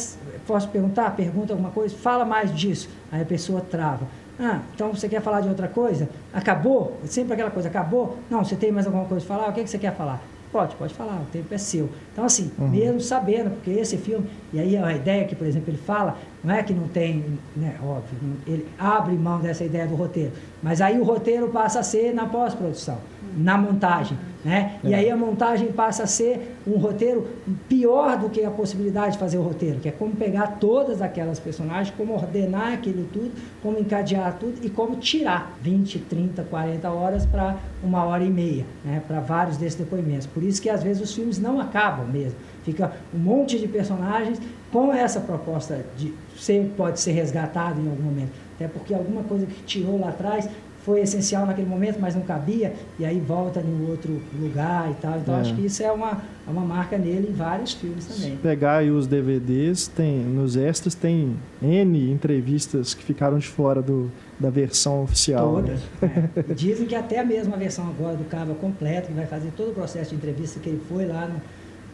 posso 0.46 0.68
perguntar, 0.68 1.16
pergunta 1.16 1.54
alguma 1.54 1.72
coisa, 1.72 1.96
fala 1.96 2.26
mais 2.26 2.54
disso, 2.54 2.90
aí 3.10 3.22
a 3.22 3.26
pessoa 3.26 3.62
trava. 3.62 4.06
Ah, 4.38 4.60
então 4.76 4.94
você 4.94 5.08
quer 5.08 5.22
falar 5.22 5.40
de 5.40 5.48
outra 5.48 5.70
coisa? 5.70 6.10
Acabou? 6.34 6.98
Sempre 7.06 7.36
aquela 7.36 7.50
coisa, 7.50 7.70
acabou? 7.70 8.18
Não, 8.30 8.44
você 8.44 8.58
tem 8.58 8.70
mais 8.70 8.86
alguma 8.86 9.06
coisa 9.06 9.26
para 9.26 9.38
falar? 9.38 9.50
O 9.50 9.54
que, 9.54 9.64
que 9.64 9.70
você 9.70 9.78
quer 9.78 9.96
falar? 9.96 10.22
Pode, 10.52 10.76
pode 10.76 10.94
falar, 10.94 11.22
o 11.22 11.26
tempo 11.32 11.54
é 11.54 11.58
seu. 11.58 11.90
Então, 12.12 12.26
assim, 12.26 12.52
uhum. 12.60 12.68
mesmo 12.68 13.00
sabendo, 13.00 13.52
porque 13.52 13.72
esse 13.72 13.96
filme, 13.96 14.30
e 14.52 14.60
aí 14.60 14.76
a 14.76 14.94
ideia 14.94 15.26
que, 15.26 15.36
por 15.36 15.48
exemplo, 15.48 15.70
ele 15.70 15.78
fala, 15.78 16.18
não 16.44 16.54
é 16.54 16.62
que 16.62 16.74
não 16.74 16.88
tem, 16.88 17.40
né, 17.56 17.76
óbvio, 17.82 18.18
ele 18.46 18.68
abre 18.78 19.14
mão 19.16 19.40
dessa 19.40 19.64
ideia 19.64 19.88
do 19.88 19.96
roteiro, 19.96 20.34
mas 20.62 20.82
aí 20.82 21.00
o 21.00 21.04
roteiro 21.04 21.50
passa 21.50 21.80
a 21.80 21.84
ser 21.84 22.14
na 22.14 22.26
pós-produção, 22.26 22.98
na 23.38 23.58
montagem. 23.58 24.18
Né? 24.44 24.78
É. 24.84 24.90
E 24.90 24.94
aí 24.94 25.10
a 25.10 25.16
montagem 25.16 25.72
passa 25.72 26.04
a 26.04 26.08
ser 26.08 26.58
um 26.68 26.78
roteiro 26.78 27.26
pior 27.70 28.18
do 28.18 28.30
que 28.30 28.44
a 28.44 28.52
possibilidade 28.52 29.14
de 29.14 29.18
fazer 29.18 29.38
o 29.38 29.42
roteiro, 29.42 29.80
que 29.80 29.88
é 29.88 29.92
como 29.92 30.14
pegar 30.16 30.58
todas 30.60 31.02
aquelas 31.02 31.40
personagens, 31.40 31.94
como 31.96 32.14
ordenar 32.14 32.74
aquilo 32.74 33.08
tudo, 33.14 33.32
como 33.62 33.80
encadear 33.80 34.36
tudo 34.38 34.60
e 34.62 34.70
como 34.70 34.98
tirar 34.98 35.58
20, 35.62 35.98
30, 35.98 36.44
40 36.44 36.90
horas 36.90 37.26
para 37.26 37.56
uma 37.82 38.04
hora 38.04 38.24
e 38.24 38.30
meia, 38.30 38.66
né? 38.84 39.02
para 39.08 39.22
vários 39.22 39.56
desses 39.56 39.80
depoimentos. 39.80 40.28
Por 40.28 40.44
isso 40.44 40.62
que 40.62 40.70
às 40.70 40.84
vezes 40.84 41.02
os 41.02 41.16
filmes 41.16 41.40
não 41.40 41.62
acabam 41.62 42.06
mesmo. 42.06 42.38
Fica 42.64 42.94
um 43.14 43.20
monte 43.20 43.60
de 43.60 43.68
personagens 43.68 44.40
com 44.72 44.94
essa 44.94 45.20
proposta 45.20 45.86
de 45.98 46.14
ser, 46.38 46.72
pode 46.76 47.00
ser 47.00 47.12
resgatado 47.12 47.80
em 47.80 47.90
algum 47.90 48.04
momento. 48.04 48.32
Até 48.56 48.68
porque 48.68 48.94
alguma 48.94 49.24
coisa 49.24 49.46
que 49.46 49.62
tirou 49.64 50.00
lá 50.00 50.10
atrás 50.10 50.50
foi 50.84 51.00
essencial 51.00 51.46
naquele 51.46 51.68
momento, 51.68 51.98
mas 52.00 52.14
não 52.14 52.24
cabia, 52.24 52.74
e 53.00 53.06
aí 53.06 53.20
volta 53.20 53.62
em 53.62 53.90
outro 53.90 54.22
lugar 54.38 54.92
e 54.92 54.94
tal. 54.96 55.18
Então, 55.18 55.38
é. 55.38 55.40
acho 55.40 55.56
que 55.56 55.66
isso 55.66 55.82
é 55.82 55.92
uma, 55.92 56.22
é 56.46 56.52
uma 56.52 56.66
marca 56.66 56.98
nele 56.98 57.30
em 57.30 57.34
vários 57.34 57.74
filmes 57.74 58.06
também. 58.06 58.32
Se 58.32 58.38
pegar 58.38 58.78
aí 58.78 58.92
os 58.92 59.08
DVDs, 59.08 59.88
tem, 59.88 60.20
nos 60.20 60.58
extras 60.58 60.94
tem 60.94 61.38
N 61.62 62.12
entrevistas 62.12 62.94
que 62.94 63.04
ficaram 63.04 63.38
de 63.38 63.48
fora 63.48 63.82
do, 63.82 64.12
da 64.38 64.50
versão 64.50 65.04
oficial. 65.04 65.54
Todas. 65.54 65.80
Né? 66.02 66.30
É. 66.36 66.54
Dizem 66.54 66.86
que 66.86 66.96
até 66.96 67.24
mesmo 67.24 67.54
a 67.54 67.58
versão 67.58 67.88
agora 67.88 68.18
do 68.18 68.26
Cava 68.26 68.54
completa, 68.54 69.08
que 69.08 69.14
vai 69.14 69.26
fazer 69.26 69.52
todo 69.56 69.72
o 69.72 69.74
processo 69.74 70.10
de 70.10 70.18
entrevista 70.18 70.60
que 70.60 70.68
ele 70.68 70.82
foi 70.90 71.06
lá 71.06 71.28
no, 71.28 71.42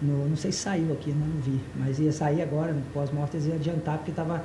no 0.02 0.30
não 0.30 0.36
sei 0.36 0.52
se 0.52 0.60
saiu 0.60 0.93
aqui, 0.93 1.12
não 1.12 1.41
vi, 1.41 1.60
mas 1.76 2.00
ia 2.00 2.12
sair 2.12 2.41
agora, 2.41 2.74
no 2.74 2.82
pós-mortes, 2.93 3.45
ia 3.45 3.56
adiantar, 3.56 3.97
porque 3.97 4.12
estava 4.12 4.43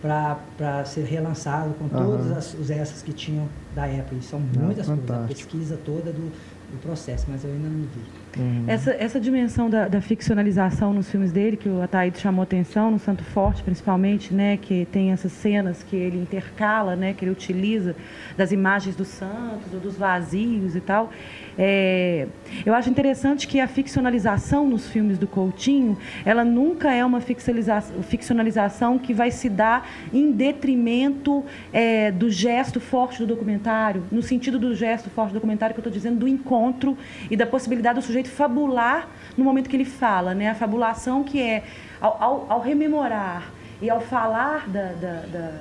para 0.00 0.84
ser 0.84 1.04
relançado 1.04 1.74
com 1.74 1.88
todos 1.88 2.26
uhum. 2.26 2.60
os 2.60 2.70
essas 2.70 3.02
que 3.02 3.12
tinham 3.12 3.48
da 3.74 3.86
época. 3.86 4.14
E 4.14 4.22
são 4.22 4.38
muitas 4.38 4.86
coisas, 4.86 5.10
a 5.10 5.26
pesquisa 5.26 5.78
toda 5.84 6.12
do, 6.12 6.30
do 6.70 6.80
processo, 6.82 7.26
mas 7.28 7.44
eu 7.44 7.50
ainda 7.50 7.68
não 7.68 7.80
vi. 7.80 8.25
Uhum. 8.38 8.64
Essa, 8.66 8.92
essa 8.92 9.18
dimensão 9.18 9.70
da, 9.70 9.88
da, 9.88 10.00
ficcionalização 10.00 10.92
nos 10.92 11.10
filmes 11.10 11.32
dele, 11.32 11.56
que 11.56 11.68
o 11.68 11.80
Ataíde 11.80 12.18
chamou 12.18 12.42
atenção, 12.42 12.90
no 12.90 12.98
Santo 12.98 13.24
Forte 13.24 13.62
principalmente, 13.62 14.34
né, 14.34 14.56
que 14.56 14.86
tem 14.92 15.10
essas 15.10 15.32
cenas 15.32 15.82
que 15.82 15.96
ele 15.96 16.18
intercala, 16.18 16.94
né, 16.94 17.14
que 17.14 17.24
ele 17.24 17.32
utiliza 17.32 17.96
das 18.36 18.52
imagens 18.52 18.94
dos 18.94 19.08
santos 19.08 19.72
ou 19.72 19.80
dos 19.80 19.96
vazios 19.96 20.76
e 20.76 20.80
tal, 20.80 21.10
é, 21.58 22.26
eu 22.64 22.74
acho 22.74 22.90
interessante 22.90 23.48
que 23.48 23.58
a 23.60 23.66
ficcionalização 23.66 24.68
nos 24.68 24.88
filmes 24.88 25.16
do 25.16 25.26
Coutinho, 25.26 25.96
ela 26.24 26.44
nunca 26.44 26.92
é 26.92 27.04
uma 27.04 27.20
ficcionalização 27.20 28.98
que 28.98 29.14
vai 29.14 29.30
se 29.30 29.48
dar 29.48 29.88
em 30.12 30.30
detrimento 30.30 31.44
é, 31.72 32.10
do 32.10 32.30
gesto 32.30 32.78
forte 32.78 33.18
do 33.18 33.26
documentário, 33.26 34.04
no 34.12 34.22
sentido 34.22 34.58
do 34.58 34.74
gesto 34.74 35.08
forte 35.08 35.30
do 35.30 35.34
documentário 35.34 35.74
que 35.74 35.80
eu 35.80 35.82
estou 35.82 35.92
dizendo, 35.92 36.18
do 36.18 36.28
encontro 36.28 36.96
e 37.30 37.36
da 37.36 37.46
possibilidade 37.46 37.98
do 38.00 38.04
sujeito 38.04 38.25
fabular 38.26 39.08
no 39.36 39.44
momento 39.44 39.70
que 39.70 39.76
ele 39.76 39.84
fala, 39.84 40.34
né? 40.34 40.50
A 40.50 40.54
fabulação 40.54 41.24
que 41.24 41.40
é 41.40 41.64
ao, 42.00 42.22
ao, 42.22 42.46
ao 42.48 42.60
rememorar 42.60 43.50
e 43.80 43.88
ao 43.88 44.00
falar 44.00 44.68
da, 44.68 44.92
da, 44.92 45.20
da, 45.26 45.52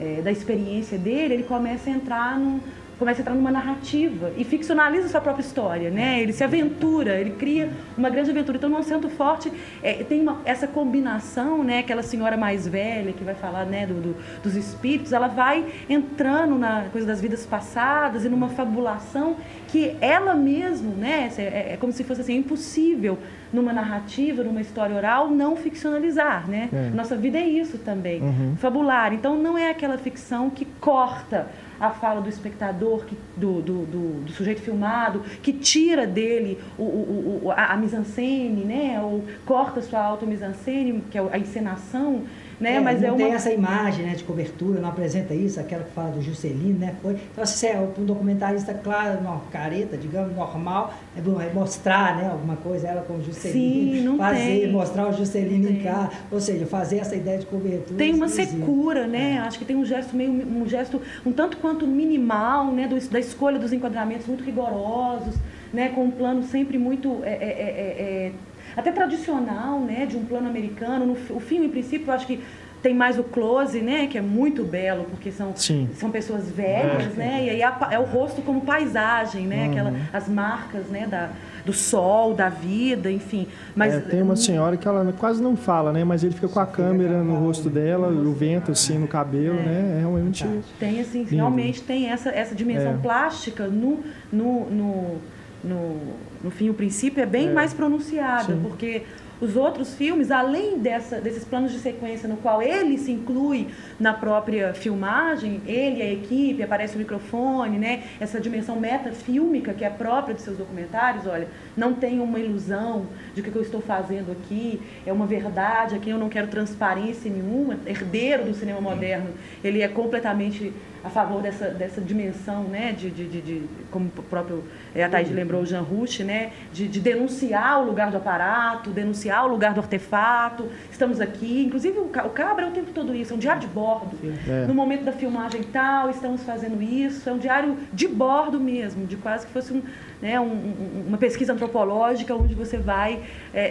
é, 0.00 0.22
da 0.22 0.32
experiência 0.32 0.98
dele, 0.98 1.34
ele 1.34 1.42
começa 1.42 1.90
a 1.90 1.92
entrar 1.92 2.38
num 2.38 2.60
começa 2.98 3.20
a 3.20 3.22
entrar 3.22 3.34
numa 3.34 3.50
narrativa 3.50 4.32
e 4.36 4.44
ficcionaliza 4.44 5.08
sua 5.08 5.20
própria 5.20 5.42
história, 5.42 5.90
né? 5.90 6.20
Ele 6.22 6.32
se 6.32 6.42
aventura, 6.42 7.18
ele 7.18 7.30
cria 7.30 7.70
uma 7.96 8.08
grande 8.08 8.30
aventura. 8.30 8.56
Então, 8.56 8.70
no 8.70 8.82
Centro 8.82 9.10
Forte 9.10 9.52
é, 9.82 10.04
tem 10.04 10.20
uma, 10.20 10.40
essa 10.44 10.66
combinação, 10.66 11.62
né? 11.62 11.80
Aquela 11.80 12.02
senhora 12.02 12.36
mais 12.36 12.66
velha 12.66 13.12
que 13.12 13.22
vai 13.22 13.34
falar, 13.34 13.64
né? 13.66 13.86
Do, 13.86 13.94
do, 13.94 14.16
dos 14.42 14.56
espíritos, 14.56 15.12
ela 15.12 15.28
vai 15.28 15.64
entrando 15.88 16.58
na 16.58 16.86
coisa 16.90 17.06
das 17.06 17.20
vidas 17.20 17.44
passadas 17.44 18.24
e 18.24 18.28
numa 18.28 18.48
fabulação 18.48 19.36
que 19.68 19.96
ela 20.00 20.34
mesmo, 20.34 20.94
né? 20.94 21.30
É, 21.36 21.74
é 21.74 21.76
como 21.78 21.92
se 21.92 22.02
fosse 22.02 22.22
assim, 22.22 22.36
impossível 22.36 23.18
numa 23.52 23.72
narrativa, 23.72 24.42
numa 24.42 24.60
história 24.60 24.96
oral, 24.96 25.30
não 25.30 25.56
ficcionalizar, 25.56 26.48
né? 26.48 26.68
É. 26.72 26.90
Nossa 26.90 27.16
vida 27.16 27.38
é 27.38 27.46
isso 27.46 27.78
também, 27.78 28.22
uhum. 28.22 28.56
fabular. 28.56 29.12
Então, 29.12 29.36
não 29.36 29.56
é 29.56 29.70
aquela 29.70 29.98
ficção 29.98 30.50
que 30.50 30.64
corta 30.80 31.46
a 31.80 31.90
fala 31.90 32.20
do 32.20 32.28
espectador, 32.28 33.04
que, 33.04 33.16
do, 33.36 33.60
do, 33.60 33.86
do, 33.86 34.24
do, 34.24 34.32
sujeito 34.32 34.60
filmado, 34.60 35.20
que 35.42 35.52
tira 35.52 36.06
dele 36.06 36.58
o, 36.78 36.82
o, 36.82 37.40
o, 37.44 37.50
a, 37.50 37.72
a 37.72 37.76
mise-en-scène, 37.76 38.64
né? 38.64 39.00
ou 39.00 39.24
corta 39.44 39.80
sua 39.82 40.00
auto-mise-en-scène, 40.00 41.02
que 41.10 41.18
é 41.18 41.28
a 41.30 41.38
encenação, 41.38 42.24
né? 42.60 42.76
É, 42.76 42.80
Mas 42.80 43.00
não 43.00 43.08
é 43.08 43.12
uma... 43.12 43.18
tem 43.18 43.32
essa 43.32 43.52
imagem 43.52 44.06
né, 44.06 44.14
de 44.14 44.24
cobertura, 44.24 44.80
não 44.80 44.88
apresenta 44.88 45.34
isso, 45.34 45.60
aquela 45.60 45.84
que 45.84 45.92
fala 45.92 46.10
do 46.10 46.22
Juscelino, 46.22 46.78
né? 46.78 46.94
Foi, 47.02 47.12
então, 47.12 47.44
assim, 47.44 47.66
é 47.66 47.78
um 47.78 48.04
documentarista, 48.04 48.74
claro, 48.74 49.18
uma 49.20 49.40
careta, 49.52 49.96
digamos, 49.96 50.34
normal, 50.34 50.94
é, 51.16 51.20
bom, 51.20 51.40
é 51.40 51.52
mostrar 51.52 52.16
né, 52.16 52.28
alguma 52.30 52.56
coisa, 52.56 52.88
ela 52.88 53.02
com 53.02 53.14
o 53.14 53.22
Juscelino, 53.22 54.12
Sim, 54.12 54.18
fazer, 54.18 54.60
tem. 54.60 54.72
mostrar 54.72 55.08
o 55.08 55.12
Juscelino 55.12 55.70
em 55.70 55.82
cá, 55.82 56.10
ou 56.30 56.40
seja, 56.40 56.66
fazer 56.66 56.98
essa 56.98 57.14
ideia 57.14 57.38
de 57.38 57.46
cobertura. 57.46 57.98
Tem 57.98 58.14
uma 58.14 58.28
secura, 58.28 59.06
né? 59.06 59.36
É. 59.36 59.38
Acho 59.38 59.58
que 59.58 59.64
tem 59.64 59.76
um 59.76 59.84
gesto 59.84 60.16
meio, 60.16 60.30
um 60.30 60.66
gesto 60.66 61.00
um 61.24 61.32
tanto 61.32 61.56
quanto 61.58 61.86
minimal, 61.86 62.72
né? 62.72 62.86
Do, 62.86 62.98
da 63.08 63.18
escolha 63.18 63.58
dos 63.58 63.72
enquadramentos 63.72 64.26
muito 64.26 64.44
rigorosos, 64.44 65.34
né? 65.72 65.88
Com 65.90 66.04
um 66.04 66.10
plano 66.10 66.42
sempre 66.42 66.78
muito 66.78 67.22
é, 67.24 67.32
é, 67.32 67.32
é, 67.34 68.02
é 68.02 68.32
até 68.76 68.92
tradicional, 68.92 69.80
né, 69.80 70.06
de 70.06 70.16
um 70.16 70.24
plano 70.24 70.48
americano. 70.48 71.06
No, 71.06 71.12
o 71.34 71.40
filme, 71.40 71.66
em 71.66 71.70
princípio, 71.70 72.08
eu 72.08 72.14
acho 72.14 72.26
que 72.26 72.42
tem 72.82 72.94
mais 72.94 73.18
o 73.18 73.24
close, 73.24 73.80
né, 73.80 74.06
que 74.06 74.16
é 74.16 74.20
muito 74.20 74.62
belo, 74.62 75.04
porque 75.10 75.32
são, 75.32 75.52
são 75.94 76.10
pessoas 76.10 76.48
velhas, 76.48 77.14
é. 77.14 77.16
né, 77.16 77.44
e 77.44 77.50
aí 77.50 77.62
é 77.62 77.98
o 77.98 78.04
rosto 78.04 78.42
como 78.42 78.60
paisagem, 78.60 79.46
né, 79.46 79.64
uhum. 79.64 79.70
Aquela, 79.70 79.94
as 80.12 80.28
marcas, 80.28 80.86
né, 80.86 81.06
da, 81.06 81.30
do 81.64 81.72
sol, 81.72 82.32
da 82.32 82.48
vida, 82.48 83.10
enfim. 83.10 83.48
Mas 83.74 83.94
é, 83.94 84.00
tem 84.00 84.22
uma 84.22 84.36
senhora 84.36 84.76
que 84.76 84.86
ela 84.86 85.12
quase 85.18 85.42
não 85.42 85.56
fala, 85.56 85.92
né, 85.92 86.04
mas 86.04 86.22
ele 86.22 86.34
fica 86.34 86.48
com 86.48 86.60
a 86.60 86.66
câmera 86.66 87.24
no 87.24 87.34
rosto 87.36 87.68
dela, 87.68 88.08
o 88.08 88.32
vento 88.32 88.70
assim 88.70 88.98
no 88.98 89.08
cabelo, 89.08 89.58
é. 89.58 89.62
né, 89.62 89.94
é 89.96 89.98
realmente 90.00 90.46
Tem 90.78 91.00
assim, 91.00 91.20
lindo. 91.20 91.34
realmente 91.34 91.82
tem 91.82 92.10
essa 92.10 92.30
essa 92.30 92.54
dimensão 92.54 92.92
é. 92.92 92.98
plástica 92.98 93.66
no, 93.66 94.00
no, 94.30 94.70
no 94.70 95.16
no, 95.64 96.14
no 96.46 96.50
fim 96.52 96.70
o 96.70 96.74
princípio 96.74 97.20
é 97.22 97.26
bem 97.26 97.48
É. 97.48 97.52
mais 97.52 97.74
pronunciada, 97.74 98.54
Sim. 98.54 98.60
porque 98.62 99.02
os 99.38 99.54
outros 99.54 99.94
filmes, 99.94 100.30
além 100.30 100.78
dessa, 100.78 101.20
desses 101.20 101.44
planos 101.44 101.70
de 101.70 101.78
sequência 101.78 102.26
no 102.26 102.38
qual 102.38 102.62
ele 102.62 102.96
se 102.96 103.10
inclui 103.12 103.66
na 104.00 104.14
própria 104.14 104.72
filmagem, 104.72 105.60
ele, 105.66 106.00
a 106.00 106.10
equipe, 106.10 106.62
aparece 106.62 106.94
o 106.94 106.98
microfone, 106.98 107.76
né? 107.78 108.04
essa 108.18 108.40
dimensão 108.40 108.80
metafílmica 108.80 109.74
que 109.74 109.84
é 109.84 109.90
própria 109.90 110.34
de 110.34 110.40
seus 110.40 110.56
documentários, 110.56 111.26
olha, 111.26 111.48
não 111.76 111.92
tem 111.92 112.18
uma 112.20 112.38
ilusão 112.38 113.06
de 113.34 113.42
que 113.42 113.50
o 113.50 113.52
que 113.52 113.58
eu 113.58 113.62
estou 113.62 113.82
fazendo 113.82 114.32
aqui 114.32 114.80
é 115.04 115.12
uma 115.12 115.26
verdade, 115.26 115.94
aqui 115.96 116.08
eu 116.08 116.16
não 116.18 116.30
quero 116.30 116.46
transparência 116.46 117.30
nenhuma, 117.30 117.76
herdeiro 117.84 118.44
do 118.44 118.54
cinema 118.54 118.80
moderno, 118.80 119.30
ele 119.62 119.82
é 119.82 119.88
completamente 119.88 120.72
a 121.04 121.10
favor 121.10 121.42
dessa, 121.42 121.68
dessa 121.68 122.00
dimensão, 122.00 122.64
né, 122.64 122.92
de, 122.98 123.10
de, 123.10 123.28
de, 123.28 123.40
de- 123.42 123.62
como 123.92 124.06
o 124.16 124.22
próprio 124.22 124.64
eh, 124.96 125.04
a 125.04 125.08
Thaís 125.08 125.30
lembrou, 125.30 125.62
o 125.62 125.66
Jean 125.66 125.82
Rush, 125.82 126.20
né, 126.20 126.50
de, 126.72 126.88
de 126.88 127.00
denunciar 127.00 127.80
o 127.82 127.84
lugar 127.84 128.10
do 128.10 128.16
aparato, 128.16 128.90
denunciar 128.90 129.44
o 129.44 129.48
lugar 129.48 129.74
do 129.74 129.80
artefato. 129.80 130.68
Estamos 130.90 131.20
aqui, 131.20 131.64
inclusive 131.66 131.98
o, 131.98 132.04
o 132.06 132.30
Cabra 132.30 132.64
é 132.64 132.68
o 132.68 132.72
tempo 132.72 132.90
todo 132.92 133.14
isso, 133.14 133.32
é 133.32 133.36
um 133.36 133.38
diário 133.38 133.60
de 133.60 133.66
bordo. 133.68 134.16
É. 134.48 134.66
No 134.66 134.74
momento 134.74 135.04
da 135.04 135.12
filmagem 135.12 135.62
tal, 135.64 136.10
estamos 136.10 136.42
fazendo 136.42 136.82
isso, 136.82 137.28
é 137.28 137.32
um 137.32 137.38
diário 137.38 137.76
de 137.92 138.08
bordo 138.08 138.58
mesmo, 138.58 139.06
de 139.06 139.16
quase 139.16 139.46
que 139.46 139.52
fosse 139.52 139.72
um, 139.72 139.82
né, 140.22 140.40
um- 140.40 140.44
um- 140.44 141.04
uma 141.08 141.18
pesquisa 141.18 141.52
antropológica 141.52 142.34
onde 142.34 142.54
você 142.54 142.78
vai 142.78 143.20
é, 143.52 143.60
é, 143.60 143.62
é, 143.62 143.66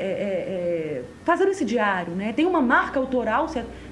é, 0.99 1.03
fazendo 1.23 1.49
esse 1.51 1.65
diário. 1.65 2.13
Né? 2.13 2.31
Tem 2.33 2.45
uma 2.45 2.61
marca 2.61 2.99
autoral, 2.99 3.47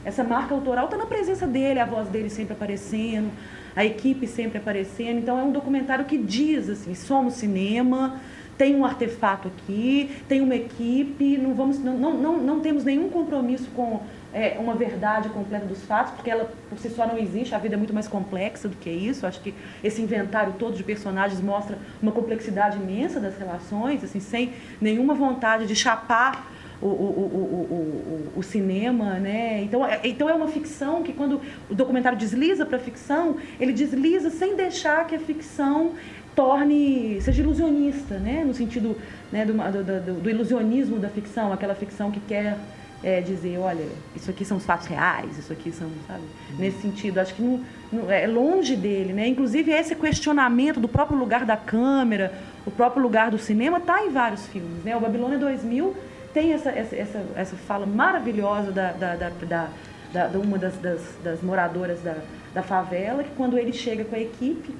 essa 0.06 0.24
marca 0.24 0.54
autoral 0.54 0.86
está 0.86 0.98
na 0.98 1.06
presença 1.06 1.48
dele, 1.48 1.80
a 1.80 1.86
voz 1.86 2.08
dele 2.10 2.30
sempre 2.30 2.54
aparecendo, 2.54 3.32
a 3.76 3.84
equipe 3.86 4.28
sempre 4.28 4.58
aparecendo. 4.58 5.20
Então 5.20 5.40
é 5.40 5.44
um 5.44 5.52
documentário 5.52 6.06
que 6.06 6.18
diz 6.18 6.70
assim, 6.70 6.94
somos 6.96 7.36
cinema, 7.36 8.20
tem 8.58 8.76
um 8.76 8.86
artefato 8.86 9.48
aqui, 9.48 10.12
tem 10.28 10.42
uma 10.42 10.56
equipe, 10.56 11.38
não, 11.38 11.54
vamos, 11.54 11.80
não, 11.80 11.98
não, 11.98 12.14
não, 12.14 12.38
não 12.38 12.60
temos 12.60 12.84
nenhum 12.84 13.10
compromisso 13.10 13.68
com 13.76 14.02
é, 14.34 14.58
uma 14.60 14.74
verdade 14.74 15.30
completa 15.30 15.66
dos 15.66 15.84
fatos, 15.84 16.14
porque 16.14 16.30
ela 16.30 16.52
por 16.70 16.78
si 16.78 16.90
só 16.90 17.08
não 17.08 17.18
existe, 17.18 17.54
a 17.54 17.58
vida 17.58 17.76
é 17.76 17.78
muito 17.78 17.94
mais 17.94 18.08
complexa 18.08 18.68
do 18.68 18.76
que 18.76 18.90
isso. 18.90 19.26
Acho 19.26 19.42
que 19.42 19.54
esse 19.84 20.02
inventário 20.02 20.54
todo 20.58 20.76
de 20.76 20.84
personagens 20.84 21.42
mostra 21.42 21.78
uma 22.02 22.12
complexidade 22.12 22.78
imensa 22.78 23.20
das 23.20 23.38
relações, 23.38 24.04
assim, 24.04 24.20
sem 24.20 24.54
nenhuma 24.80 25.14
vontade 25.14 25.68
de 25.68 25.76
chapar 25.76 26.53
o, 26.88 26.88
o, 26.88 28.30
o, 28.36 28.40
o, 28.40 28.44
cinema, 28.44 29.20
né? 29.20 29.62
Então 29.64 29.86
é, 29.86 30.00
então 30.04 30.30
é 30.30 30.34
uma 30.34 30.48
ficção 30.48 31.02
que 31.04 31.14
quando 31.14 31.40
o 31.70 31.76
documentário 31.76 32.18
desliza 32.18 32.66
para 32.66 32.78
a 32.78 32.80
ficção, 32.80 33.38
ele 33.60 33.72
desliza 33.74 34.30
sem 34.30 34.56
deixar 34.56 35.08
que 35.08 35.16
a 35.16 35.20
ficção 35.20 35.92
torne 36.36 37.20
seja 37.22 37.42
ilusionista, 37.42 38.18
né? 38.18 38.44
No 38.46 38.54
sentido 38.54 38.98
né, 39.32 39.46
do, 39.46 39.54
do, 39.54 40.14
do- 40.22 40.30
ilusionismo 40.30 40.98
da 40.98 41.10
ficção, 41.10 41.54
aquela 41.54 41.76
ficção 41.76 42.12
que 42.12 42.20
quer 42.20 42.58
é, 43.04 43.22
dizer, 43.22 43.58
olha, 43.60 43.86
isso 44.16 44.30
aqui 44.32 44.44
são 44.46 44.58
os 44.58 44.66
fatos 44.66 44.88
reais, 44.88 45.38
isso 45.38 45.52
aqui 45.54 45.72
são, 45.72 45.90
sabe? 46.08 46.24
Nesse 46.58 46.82
sentido, 46.82 47.20
acho 47.20 47.36
que 47.36 47.42
não, 47.42 47.62
não- 47.92 48.12
é 48.12 48.26
longe 48.26 48.76
dele, 48.76 49.14
né? 49.14 49.28
Inclusive 49.28 49.72
esse 49.72 49.96
questionamento 49.96 50.80
do 50.80 50.88
próprio 50.88 51.18
lugar 51.18 51.46
da 51.46 51.56
câmera, 51.58 52.34
o 52.66 52.72
próprio 52.72 53.02
lugar 53.04 53.30
do 53.30 53.38
cinema, 53.38 53.78
está 53.78 54.04
em 54.06 54.10
vários 54.10 54.48
filmes, 54.48 54.84
né? 54.84 54.96
O 54.98 55.00
Babilônia 55.00 55.38
2000 55.38 55.94
tem 56.34 56.54
essa, 56.54 56.70
essa, 56.72 56.96
essa, 57.36 57.56
fala 57.56 57.86
maravilhosa 57.86 58.72
da, 58.72 58.92
da, 58.92 59.16
da, 59.16 59.30
da, 59.30 60.28
da- 60.28 60.40
uma 60.40 60.58
das, 60.58 60.78
das, 60.78 61.02
das 61.24 61.42
moradoras 61.42 62.02
da, 62.02 62.16
da 62.54 62.64
favela, 62.64 63.24
que 63.24 63.32
quando 63.36 63.58
ele 63.58 63.72
chega 63.74 64.04
com 64.04 64.16
a 64.16 64.20
equipe, 64.20 64.76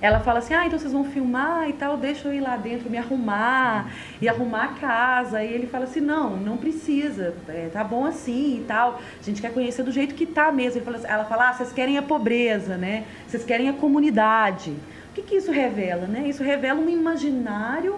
ela 0.00 0.18
fala 0.18 0.40
assim, 0.40 0.52
ah, 0.52 0.66
então 0.66 0.76
vocês 0.76 0.92
vão 0.92 1.04
filmar 1.04 1.68
e 1.68 1.74
tal, 1.74 1.96
deixa 1.96 2.26
eu 2.26 2.34
ir 2.34 2.40
lá 2.40 2.56
dentro 2.56 2.90
me 2.90 2.98
arrumar 2.98 3.88
e 4.20 4.28
arrumar 4.28 4.64
a 4.64 4.68
casa. 4.68 5.44
E 5.44 5.52
ele 5.52 5.68
fala 5.68 5.84
assim, 5.84 6.00
não, 6.00 6.36
não 6.36 6.56
precisa, 6.56 7.36
é, 7.48 7.68
tá 7.72 7.84
bom 7.84 8.04
assim 8.04 8.58
e 8.58 8.64
tal. 8.66 9.00
A 9.20 9.22
gente 9.24 9.40
quer 9.40 9.52
conhecer 9.52 9.84
do 9.84 9.92
jeito 9.92 10.16
que 10.16 10.26
tá 10.26 10.50
mesmo. 10.50 10.82
Fala 10.82 10.96
assim- 10.96 11.06
ela 11.06 11.24
fala, 11.24 11.50
ah, 11.50 11.52
vocês 11.52 11.72
querem 11.72 11.98
a 11.98 12.02
pobreza, 12.02 12.76
né? 12.76 13.04
Vocês 13.28 13.44
querem 13.44 13.68
a 13.68 13.72
comunidade. 13.72 14.72
O 15.10 15.14
que, 15.14 15.22
que 15.22 15.36
isso 15.36 15.52
revela, 15.52 16.08
né? 16.08 16.26
Isso 16.26 16.42
revela 16.42 16.80
um 16.80 16.88
imaginário 16.88 17.94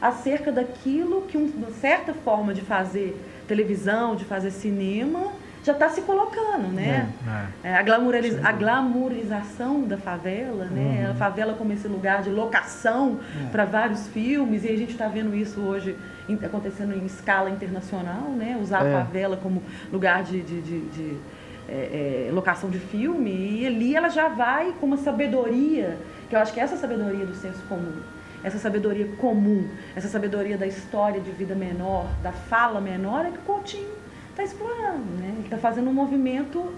acerca 0.00 0.50
daquilo 0.50 1.22
que 1.22 1.36
um- 1.36 1.50
uma 1.56 1.70
certa 1.70 2.12
forma 2.14 2.54
de 2.54 2.60
fazer 2.62 3.20
televisão, 3.46 4.16
de 4.16 4.24
fazer 4.24 4.50
cinema, 4.50 5.32
já 5.62 5.72
está 5.72 5.90
se 5.90 6.00
colocando, 6.02 6.68
né? 6.68 7.10
É, 7.62 7.74
a, 7.76 7.82
glamuraliz- 7.82 8.42
a 8.42 8.50
glamourização 8.52 9.82
da 9.82 9.98
favela, 9.98 10.64
né? 10.66 11.08
A 11.10 11.14
favela 11.14 11.52
como 11.54 11.72
esse 11.72 11.86
lugar 11.86 12.22
de 12.22 12.30
locação 12.30 13.18
para 13.52 13.66
vários 13.66 14.08
filmes, 14.08 14.64
e 14.64 14.68
a 14.68 14.76
gente 14.76 14.92
está 14.92 15.06
vendo 15.08 15.34
isso 15.36 15.60
hoje 15.60 15.96
acontecendo 16.44 16.94
em 16.94 17.04
escala 17.04 17.50
internacional, 17.50 18.30
né? 18.36 18.56
Usar 18.62 18.86
É. 18.86 18.94
a 18.94 19.04
favela 19.04 19.36
como 19.36 19.62
lugar 19.92 20.22
de, 20.22 20.40
de- 20.40 20.62
de- 20.62 20.80
de, 20.88 21.16
é, 21.68 22.26
é, 22.28 22.32
locação 22.32 22.70
de 22.70 22.78
filme, 22.78 23.30
e 23.60 23.66
ali 23.66 23.94
ela 23.96 24.08
já 24.08 24.28
vai 24.28 24.72
com 24.80 24.86
uma 24.86 24.96
sabedoria, 24.96 25.98
que 26.28 26.34
eu 26.36 26.40
acho 26.40 26.52
que 26.54 26.60
é 26.60 26.62
essa 26.62 26.76
sabedoria 26.76 27.26
do 27.26 27.34
senso 27.34 27.60
comum, 27.68 27.92
essa 28.42 28.58
sabedoria 28.58 29.06
comum, 29.18 29.68
essa 29.94 30.08
sabedoria 30.08 30.56
da 30.56 30.66
história 30.66 31.20
de 31.20 31.30
vida 31.30 31.54
menor, 31.54 32.06
da 32.22 32.32
fala 32.32 32.80
menor, 32.80 33.26
é 33.26 33.30
que 33.30 33.38
o 33.38 33.42
Coutinho 33.42 33.92
está 34.30 34.42
explorando, 34.42 35.04
né? 35.18 35.34
Ele 35.36 35.44
está 35.44 35.58
fazendo 35.58 35.90
um 35.90 35.92
movimento 35.92 36.72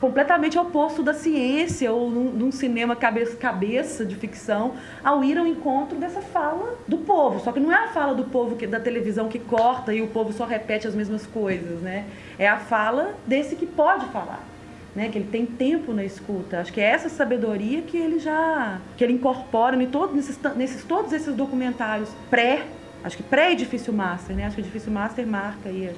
completamente 0.00 0.58
oposto 0.58 1.02
da 1.02 1.14
ciência 1.14 1.90
ou 1.92 2.10
num, 2.10 2.30
num 2.30 2.52
cinema 2.52 2.94
cabeça, 2.94 3.36
cabeça 3.36 4.04
de 4.04 4.14
ficção 4.14 4.74
ao 5.02 5.24
ir 5.24 5.38
ao 5.38 5.46
encontro 5.46 5.96
dessa 5.96 6.20
fala 6.20 6.76
do 6.86 6.98
povo. 6.98 7.40
Só 7.40 7.52
que 7.52 7.60
não 7.60 7.72
é 7.72 7.84
a 7.84 7.88
fala 7.88 8.14
do 8.14 8.24
povo 8.24 8.56
que, 8.56 8.66
da 8.66 8.80
televisão 8.80 9.28
que 9.28 9.38
corta 9.38 9.94
e 9.94 10.02
o 10.02 10.08
povo 10.08 10.32
só 10.32 10.44
repete 10.44 10.86
as 10.86 10.94
mesmas 10.94 11.26
coisas, 11.26 11.80
né? 11.80 12.04
É 12.38 12.46
a 12.46 12.58
fala 12.58 13.14
desse 13.26 13.56
que 13.56 13.66
pode 13.66 14.06
falar. 14.06 14.53
Né, 14.94 15.08
que 15.08 15.18
ele 15.18 15.26
tem 15.28 15.44
tempo 15.44 15.92
na 15.92 16.04
escuta. 16.04 16.60
Acho 16.60 16.72
que 16.72 16.80
é 16.80 16.84
essa 16.84 17.08
sabedoria 17.08 17.82
que 17.82 17.96
ele 17.96 18.20
já 18.20 18.78
que 18.96 19.02
ele 19.02 19.14
incorpora 19.14 19.74
em 19.82 19.86
todos 19.88 20.14
nesses, 20.14 20.38
nesses 20.54 20.84
todos 20.84 21.12
esses 21.12 21.34
documentários 21.34 22.08
pré, 22.30 22.64
acho 23.02 23.16
que 23.16 23.22
pré 23.24 23.50
Edifício 23.50 23.92
Master, 23.92 24.36
né? 24.36 24.44
Acho 24.46 24.54
que 24.54 24.62
o 24.62 24.64
Edifício 24.64 24.92
Master 24.92 25.26
marca 25.26 25.68
aí 25.68 25.90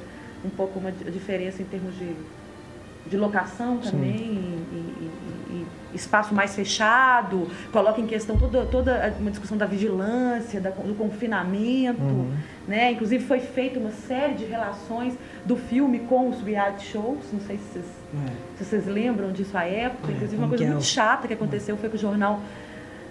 um 0.43 0.49
pouco 0.49 0.79
uma 0.79 0.91
di- 0.91 1.11
diferença 1.11 1.61
em 1.61 1.67
termos 1.67 1.95
de 1.99 2.15
de 3.09 3.17
locação 3.17 3.79
também 3.79 4.59
espaço 5.97 6.35
mais 6.35 6.55
fechado, 6.55 7.49
coloca 7.73 8.01
em 8.01 8.07
questão 8.07 8.37
toda, 8.39 8.65
toda 8.67 9.15
uma 9.19 9.31
discussão 9.31 9.57
da 9.59 9.67
vigilância, 9.67 10.61
da- 10.61 10.71
do 10.71 10.95
confinamento, 10.95 12.27
né? 12.69 12.93
Inclusive 12.93 13.25
foi 13.25 13.41
feita 13.41 13.79
uma 13.79 13.91
série 13.91 14.35
de 14.35 14.45
relações 14.45 15.15
do 15.45 15.57
filme 15.57 16.01
com 16.01 16.29
os 16.31 16.41
reality 16.43 16.87
shows, 16.87 17.19
não 17.33 17.41
sei 17.41 17.57
se 17.59 17.65
vocês, 17.73 17.85
É. 18.15 18.31
se 18.59 18.65
vocês 18.65 18.87
lembram 18.87 19.33
disso 19.33 19.57
à 19.57 19.65
época, 19.65 20.09
É, 20.11 20.15
inclusive 20.15 20.37
uma 20.41 20.49
coisa 20.49 20.65
é 20.65 20.69
muito 20.69 20.85
chata 20.85 21.27
que 21.27 21.35
aconteceu 21.35 21.77
foi 21.77 21.89
que 21.89 21.97
o 21.97 21.99
jornal 21.99 22.41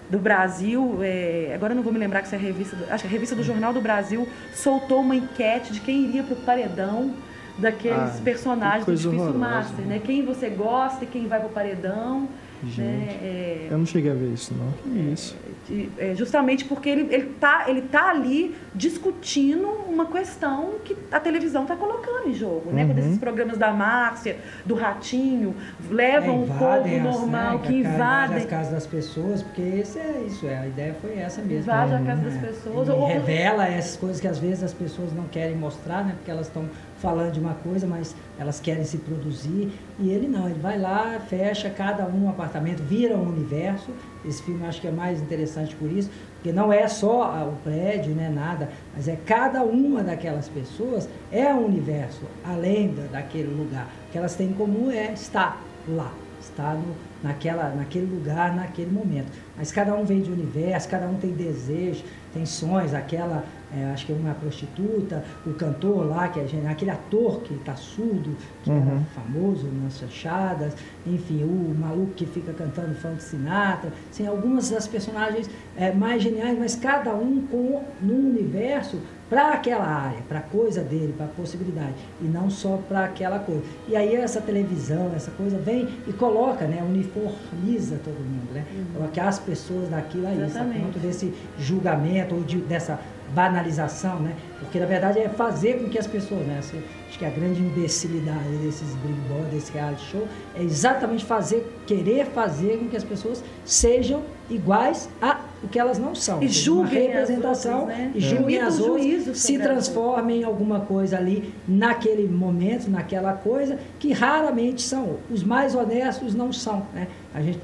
do 0.08 0.18
Brasil, 0.18 0.98
é, 1.02 1.50
agora 1.54 1.72
eu 1.72 1.76
não 1.76 1.82
vou 1.82 1.92
me 1.92 1.98
lembrar 1.98 2.22
que 2.22 2.28
se 2.28 2.34
é 2.34 2.38
a 2.38 2.40
revista, 2.40 2.76
acho 2.90 3.02
que 3.02 3.08
a 3.08 3.10
revista 3.10 3.34
do 3.34 3.42
Jornal 3.42 3.72
do 3.72 3.80
Brasil 3.80 4.28
soltou 4.54 5.00
uma 5.00 5.16
enquete 5.16 5.72
de 5.72 5.80
quem 5.80 6.04
iria 6.04 6.22
para 6.22 6.34
o 6.34 6.36
paredão 6.36 7.12
daqueles 7.58 7.98
Ah, 7.98 8.20
personagens 8.22 8.84
do 8.86 8.92
Difícil 8.94 9.34
Master, 9.34 9.84
né? 9.84 9.98
Quem 10.04 10.24
você 10.24 10.48
gosta 10.48 11.02
e 11.04 11.06
quem 11.08 11.26
vai 11.26 11.40
para 11.40 11.48
o 11.48 11.52
paredão, 11.52 12.28
Gente, 12.64 12.80
né? 12.80 13.18
É, 13.22 13.68
eu 13.70 13.78
não 13.78 13.86
cheguei 13.86 14.10
a 14.10 14.14
ver 14.14 14.32
isso, 14.32 14.54
não. 14.54 14.72
Que 14.92 14.98
isso? 15.12 15.36
de- 15.68 15.90
é, 15.98 16.14
justamente 16.14 16.64
porque 16.64 16.88
ele, 16.88 17.12
ele, 17.12 17.26
tá, 17.40 17.64
ele 17.68 17.82
tá 17.82 18.10
ali 18.10 18.54
discutindo 18.72 19.66
uma 19.88 20.06
questão 20.06 20.74
que 20.84 20.96
a 21.10 21.18
televisão 21.20 21.62
está 21.62 21.74
colocando 21.76 22.28
em 22.28 22.34
jogo, 22.34 22.70
né? 22.72 22.84
Quando 22.86 22.98
Uhum. 22.98 23.04
esses 23.06 23.18
programas 23.18 23.58
da 23.58 23.72
Márcia, 23.72 24.36
do 24.64 24.74
Ratinho, 24.76 25.54
levam 25.90 26.44
o 26.44 26.46
povo 26.46 26.86
É, 26.88 26.96
as- 26.98 27.02
normal, 27.02 27.58
né, 27.58 27.66
que 27.66 27.82
ca- 27.82 27.88
invadem 27.90 28.36
as 28.38 28.44
casas 28.46 28.72
das 28.72 28.86
pessoas, 28.86 29.42
porque 29.42 29.60
esse 29.62 29.98
é 29.98 30.24
isso, 30.26 30.46
é, 30.46 30.56
a 30.58 30.66
ideia 30.66 30.94
foi 31.00 31.18
essa 31.18 31.42
mesmo. 31.42 31.58
invade 31.72 31.94
a 31.94 31.98
casa 32.00 32.20
É. 32.20 32.24
das 32.30 32.36
pessoas. 32.40 32.88
E 32.88 32.90
ou- 32.92 33.06
revela 33.06 33.66
essas 33.66 33.96
coisas 33.96 34.20
que 34.20 34.28
às 34.28 34.38
vezes 34.38 34.62
as 34.62 34.72
pessoas 34.72 35.12
não 35.12 35.24
querem 35.24 35.56
mostrar, 35.56 36.04
né? 36.04 36.12
Porque 36.16 36.30
elas 36.30 36.46
estão 36.46 36.64
falando 36.98 37.32
de 37.32 37.40
uma 37.40 37.54
coisa, 37.54 37.86
mas 37.86 38.14
elas 38.38 38.60
querem 38.60 38.84
se 38.84 38.98
produzir. 38.98 39.72
E 39.98 40.10
ele 40.10 40.26
não, 40.26 40.48
ele 40.48 40.58
vai 40.58 40.78
lá, 40.78 41.20
fecha 41.28 41.70
cada 41.70 42.06
um 42.06 42.28
apartamento, 42.28 42.82
vira 42.82 43.16
um 43.16 43.28
universo. 43.28 43.90
Esse 44.24 44.42
filme 44.42 44.66
acho 44.66 44.80
que 44.80 44.88
é 44.88 44.90
mais 44.90 45.20
interessante 45.20 45.74
por 45.76 45.90
isso, 45.90 46.10
porque 46.34 46.52
não 46.52 46.72
é 46.72 46.88
só 46.88 47.22
ah, 47.22 47.44
o 47.44 47.56
prédio, 47.62 48.14
né, 48.14 48.28
nada, 48.28 48.70
mas 48.94 49.08
é 49.08 49.16
cada 49.24 49.62
uma 49.62 50.02
daquelas 50.02 50.48
pessoas 50.48 51.08
é 51.30 51.52
um 51.54 51.66
universo, 51.66 52.22
além 52.44 52.94
da, 52.94 53.02
daquele 53.04 53.54
lugar. 53.54 53.88
O 54.08 54.12
que 54.12 54.18
elas 54.18 54.34
têm 54.34 54.48
em 54.48 54.54
comum 54.54 54.90
é 54.90 55.12
estar 55.12 55.60
lá, 55.88 56.12
estar 56.40 56.74
no, 56.74 56.94
naquela, 57.22 57.70
naquele 57.70 58.06
lugar, 58.06 58.54
naquele 58.54 58.90
momento. 58.90 59.30
Mas 59.56 59.70
cada 59.72 59.94
um 59.94 60.04
vem 60.04 60.20
de 60.20 60.30
universo, 60.30 60.88
cada 60.88 61.06
um 61.06 61.14
tem 61.14 61.32
desejo, 61.32 62.04
tensões, 62.32 62.94
aquela 62.94 63.44
é, 63.76 63.92
acho 63.92 64.06
que 64.06 64.12
é 64.12 64.14
uma 64.14 64.34
prostituta, 64.34 65.24
o 65.46 65.52
cantor 65.54 66.06
lá, 66.06 66.28
que 66.28 66.40
é 66.40 66.68
aquele 66.68 66.90
ator 66.90 67.40
que 67.40 67.54
está 67.54 67.76
surdo, 67.76 68.36
que 68.62 68.70
uhum. 68.70 68.82
era 68.82 69.00
famoso 69.14 69.68
nas 69.82 69.98
fechadas, 69.98 70.74
enfim, 71.06 71.44
o 71.44 71.74
maluco 71.78 72.12
que 72.12 72.26
fica 72.26 72.52
cantando 72.52 72.94
Frank 72.94 73.22
Sinatra, 73.22 73.92
assim, 74.10 74.26
algumas 74.26 74.70
das 74.70 74.86
personagens 74.86 75.48
é, 75.76 75.92
mais 75.92 76.22
geniais, 76.22 76.58
mas 76.58 76.74
cada 76.74 77.14
um 77.14 77.42
com 77.46 77.82
num 78.00 78.30
universo 78.30 78.98
para 79.28 79.54
aquela 79.54 79.84
área, 79.84 80.22
para 80.28 80.38
a 80.38 80.42
coisa 80.42 80.82
dele, 80.82 81.12
para 81.16 81.26
a 81.26 81.28
possibilidade, 81.28 81.94
e 82.20 82.24
não 82.24 82.48
só 82.48 82.78
para 82.88 83.04
aquela 83.04 83.40
coisa. 83.40 83.62
E 83.88 83.96
aí 83.96 84.14
essa 84.14 84.40
televisão, 84.40 85.12
essa 85.16 85.32
coisa 85.32 85.58
vem 85.58 85.88
e 86.06 86.12
coloca, 86.12 86.64
né, 86.66 86.82
uniformiza 86.82 87.98
todo 88.04 88.14
mundo, 88.14 88.52
né? 88.52 88.64
Uhum. 88.72 88.84
Coloca 88.94 89.22
as 89.22 89.38
pessoas 89.38 89.88
daquilo 89.88 90.28
aí, 90.28 90.38
a 90.42 90.64
ponto 90.80 90.98
desse 91.00 91.34
julgamento 91.58 92.36
ou 92.36 92.42
de, 92.42 92.58
dessa 92.58 93.00
banalização, 93.34 94.20
né? 94.20 94.34
Porque 94.58 94.78
na 94.78 94.86
verdade 94.86 95.18
é 95.18 95.28
fazer 95.28 95.78
com 95.78 95.88
que 95.88 95.98
as 95.98 96.06
pessoas, 96.06 96.46
né? 96.46 96.60
Acho 96.60 97.18
que 97.18 97.24
a 97.24 97.30
grande 97.30 97.60
imbecilidade 97.60 98.56
desses 98.62 98.94
Big 98.96 99.14
Brother, 99.28 99.46
desse 99.50 99.72
reality 99.72 100.04
show, 100.04 100.28
é 100.54 100.62
exatamente 100.62 101.24
fazer, 101.24 101.66
querer 101.86 102.26
fazer 102.26 102.78
com 102.78 102.88
que 102.88 102.96
as 102.96 103.04
pessoas 103.04 103.42
sejam 103.64 104.22
iguais 104.50 105.08
a 105.20 105.40
o 105.62 105.68
que 105.68 105.78
elas 105.78 105.98
não 105.98 106.14
são. 106.14 106.42
E 106.42 106.48
julguem 106.48 107.08
representação 107.08 107.80
outras, 107.80 107.98
né? 107.98 108.12
e 108.14 108.20
julguem 108.20 108.58
é. 108.58 108.62
as 108.62 108.78
outras, 108.78 109.38
se 109.38 109.58
transformem 109.58 110.42
em 110.42 110.44
alguma 110.44 110.80
coisa 110.80 111.16
ali 111.16 111.52
naquele 111.66 112.28
momento, 112.28 112.88
naquela 112.88 113.32
coisa 113.32 113.78
que 113.98 114.12
raramente 114.12 114.82
são. 114.82 115.16
Os 115.30 115.42
mais 115.42 115.74
honestos 115.74 116.34
não 116.34 116.52
são, 116.52 116.86
né? 116.94 117.08
A 117.34 117.40
gente 117.40 117.58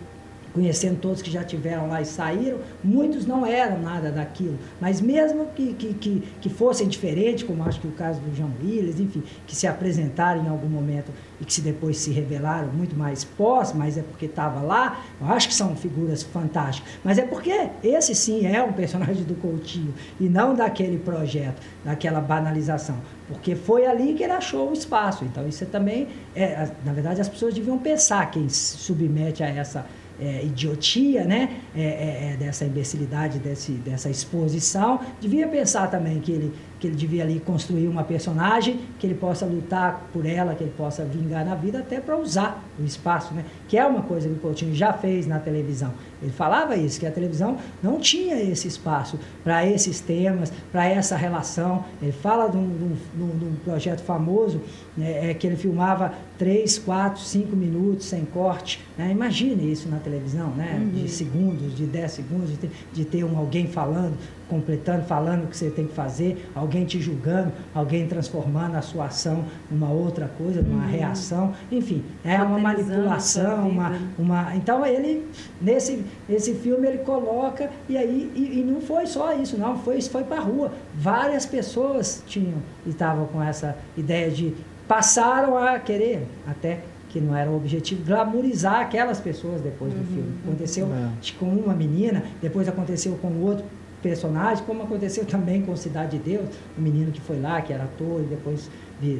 conhecendo 0.52 0.98
todos 1.00 1.22
que 1.22 1.30
já 1.30 1.42
tiveram 1.42 1.88
lá 1.88 2.00
e 2.00 2.04
saíram, 2.04 2.58
muitos 2.82 3.26
não 3.26 3.46
eram 3.46 3.80
nada 3.80 4.10
daquilo. 4.10 4.58
Mas 4.80 5.00
mesmo 5.00 5.46
que, 5.54 5.72
que, 5.74 5.94
que, 5.94 6.22
que 6.40 6.48
fossem 6.48 6.86
diferentes, 6.88 7.42
como 7.42 7.64
acho 7.64 7.80
que 7.80 7.86
o 7.86 7.92
caso 7.92 8.20
do 8.20 8.34
João 8.36 8.52
Willis, 8.62 9.00
enfim, 9.00 9.22
que 9.46 9.56
se 9.56 9.66
apresentaram 9.66 10.44
em 10.44 10.48
algum 10.48 10.68
momento 10.68 11.10
e 11.40 11.44
que 11.44 11.52
se 11.52 11.60
depois 11.60 11.96
se 11.98 12.10
revelaram 12.10 12.68
muito 12.72 12.96
mais 12.96 13.24
pós, 13.24 13.72
mas 13.72 13.96
é 13.96 14.02
porque 14.02 14.26
estava 14.26 14.60
lá, 14.60 15.02
eu 15.20 15.26
acho 15.28 15.48
que 15.48 15.54
são 15.54 15.74
figuras 15.74 16.22
fantásticas. 16.22 16.92
Mas 17.02 17.18
é 17.18 17.22
porque 17.22 17.68
esse 17.82 18.14
sim 18.14 18.46
é 18.46 18.62
um 18.62 18.72
personagem 18.72 19.24
do 19.24 19.34
Coutinho 19.34 19.94
e 20.20 20.28
não 20.28 20.54
daquele 20.54 20.98
projeto, 20.98 21.60
daquela 21.84 22.20
banalização. 22.20 22.96
Porque 23.26 23.54
foi 23.54 23.86
ali 23.86 24.14
que 24.14 24.22
ele 24.22 24.32
achou 24.32 24.70
o 24.70 24.72
espaço. 24.72 25.24
Então 25.24 25.48
isso 25.48 25.64
é 25.64 25.66
também, 25.66 26.08
é, 26.34 26.68
na 26.84 26.92
verdade, 26.92 27.20
as 27.20 27.28
pessoas 27.28 27.54
deviam 27.54 27.78
pensar 27.78 28.30
quem 28.30 28.48
se 28.48 28.76
submete 28.76 29.42
a 29.42 29.48
essa 29.48 29.86
é, 30.20 30.44
idiotia, 30.44 31.24
né? 31.24 31.60
É, 31.74 31.82
é, 31.82 32.32
é, 32.32 32.36
dessa 32.36 32.64
imbecilidade, 32.64 33.38
desse, 33.38 33.72
dessa 33.72 34.10
exposição, 34.10 35.00
devia 35.20 35.48
pensar 35.48 35.88
também 35.88 36.20
que 36.20 36.32
ele 36.32 36.52
que 36.82 36.88
ele 36.88 36.96
devia 36.96 37.22
ali 37.22 37.38
construir 37.38 37.86
uma 37.86 38.02
personagem 38.02 38.80
que 38.98 39.06
ele 39.06 39.14
possa 39.14 39.46
lutar 39.46 40.08
por 40.12 40.26
ela, 40.26 40.52
que 40.52 40.64
ele 40.64 40.74
possa 40.76 41.04
vingar 41.04 41.46
na 41.46 41.54
vida, 41.54 41.78
até 41.78 42.00
para 42.00 42.18
usar 42.18 42.60
o 42.76 42.84
espaço, 42.84 43.32
né? 43.32 43.44
Que 43.68 43.78
é 43.78 43.86
uma 43.86 44.02
coisa 44.02 44.28
que 44.28 44.34
o 44.34 44.38
Coutinho 44.38 44.74
já 44.74 44.92
fez 44.92 45.24
na 45.24 45.38
televisão. 45.38 45.92
Ele 46.20 46.32
falava 46.32 46.76
isso, 46.76 46.98
que 46.98 47.06
a 47.06 47.10
televisão 47.12 47.56
não 47.80 48.00
tinha 48.00 48.34
esse 48.34 48.66
espaço 48.66 49.16
para 49.44 49.64
esses 49.64 50.00
temas, 50.00 50.52
para 50.72 50.84
essa 50.88 51.14
relação. 51.16 51.84
Ele 52.02 52.10
fala 52.10 52.48
de 52.48 52.56
um, 52.56 52.68
de 52.68 53.22
um, 53.22 53.38
de 53.38 53.44
um 53.44 53.54
projeto 53.64 54.00
famoso 54.00 54.60
né, 54.96 55.30
é, 55.30 55.34
que 55.34 55.46
ele 55.46 55.56
filmava 55.56 56.12
três, 56.36 56.80
quatro, 56.80 57.22
cinco 57.22 57.54
minutos 57.54 58.06
sem 58.06 58.24
corte. 58.24 58.80
Né? 58.98 59.12
Imagine 59.12 59.70
isso 59.70 59.88
na 59.88 59.98
televisão, 59.98 60.50
né? 60.50 60.80
Uhum. 60.80 60.88
De 60.88 61.08
segundos, 61.08 61.76
de 61.76 61.86
dez 61.86 62.10
segundos, 62.10 62.50
de 62.50 62.56
ter, 62.56 62.70
de 62.92 63.04
ter 63.04 63.22
um, 63.22 63.38
alguém 63.38 63.68
falando 63.68 64.16
completando, 64.52 65.04
falando 65.04 65.44
o 65.44 65.46
que 65.46 65.56
você 65.56 65.70
tem 65.70 65.86
que 65.86 65.94
fazer, 65.94 66.46
alguém 66.54 66.71
te 66.80 67.00
julgando, 67.00 67.52
alguém 67.74 68.06
transformando 68.08 68.76
a 68.76 68.82
sua 68.82 69.06
ação 69.06 69.44
numa 69.70 69.90
outra 69.90 70.30
coisa, 70.38 70.62
numa 70.62 70.84
uhum. 70.84 70.90
reação, 70.90 71.52
enfim, 71.70 72.02
é 72.24 72.36
uma 72.42 72.58
manipulação, 72.58 73.68
uma, 73.68 73.98
uma. 74.18 74.56
Então 74.56 74.84
ele 74.84 75.26
nesse 75.60 76.04
esse 76.28 76.54
filme 76.54 76.88
ele 76.88 76.98
coloca 76.98 77.70
e 77.88 77.96
aí 77.96 78.32
e, 78.34 78.60
e 78.60 78.64
não 78.64 78.80
foi 78.80 79.06
só 79.06 79.34
isso, 79.34 79.58
não, 79.58 79.78
foi 79.78 79.98
isso 79.98 80.10
foi 80.10 80.24
para 80.24 80.38
a 80.38 80.40
rua. 80.40 80.72
Várias 80.94 81.44
pessoas 81.44 82.22
tinham 82.26 82.58
estavam 82.86 83.26
com 83.26 83.42
essa 83.42 83.76
ideia 83.96 84.30
de 84.30 84.54
passaram 84.88 85.56
a 85.56 85.78
querer 85.78 86.26
até 86.46 86.80
que 87.12 87.20
não 87.20 87.36
era 87.36 87.50
o 87.50 87.56
objetivo, 87.56 88.02
glamorizar 88.04 88.80
aquelas 88.80 89.20
pessoas 89.20 89.60
depois 89.60 89.92
do 89.92 90.00
uhum, 90.00 90.06
filme. 90.06 90.34
Aconteceu 90.46 90.86
uhum. 90.86 91.12
com 91.38 91.46
uma 91.46 91.74
menina, 91.74 92.24
depois 92.40 92.66
aconteceu 92.66 93.18
com 93.20 93.28
outro 93.42 93.66
personagem, 94.02 94.64
como 94.64 94.82
aconteceu 94.82 95.24
também 95.26 95.62
com 95.62 95.74
Cidade 95.76 96.18
de 96.18 96.30
Deus, 96.30 96.48
o 96.76 96.80
menino 96.80 97.12
que 97.12 97.20
foi 97.20 97.40
lá, 97.40 97.60
que 97.62 97.72
era 97.72 97.84
ator 97.84 98.20
e 98.20 98.24
depois 98.24 98.70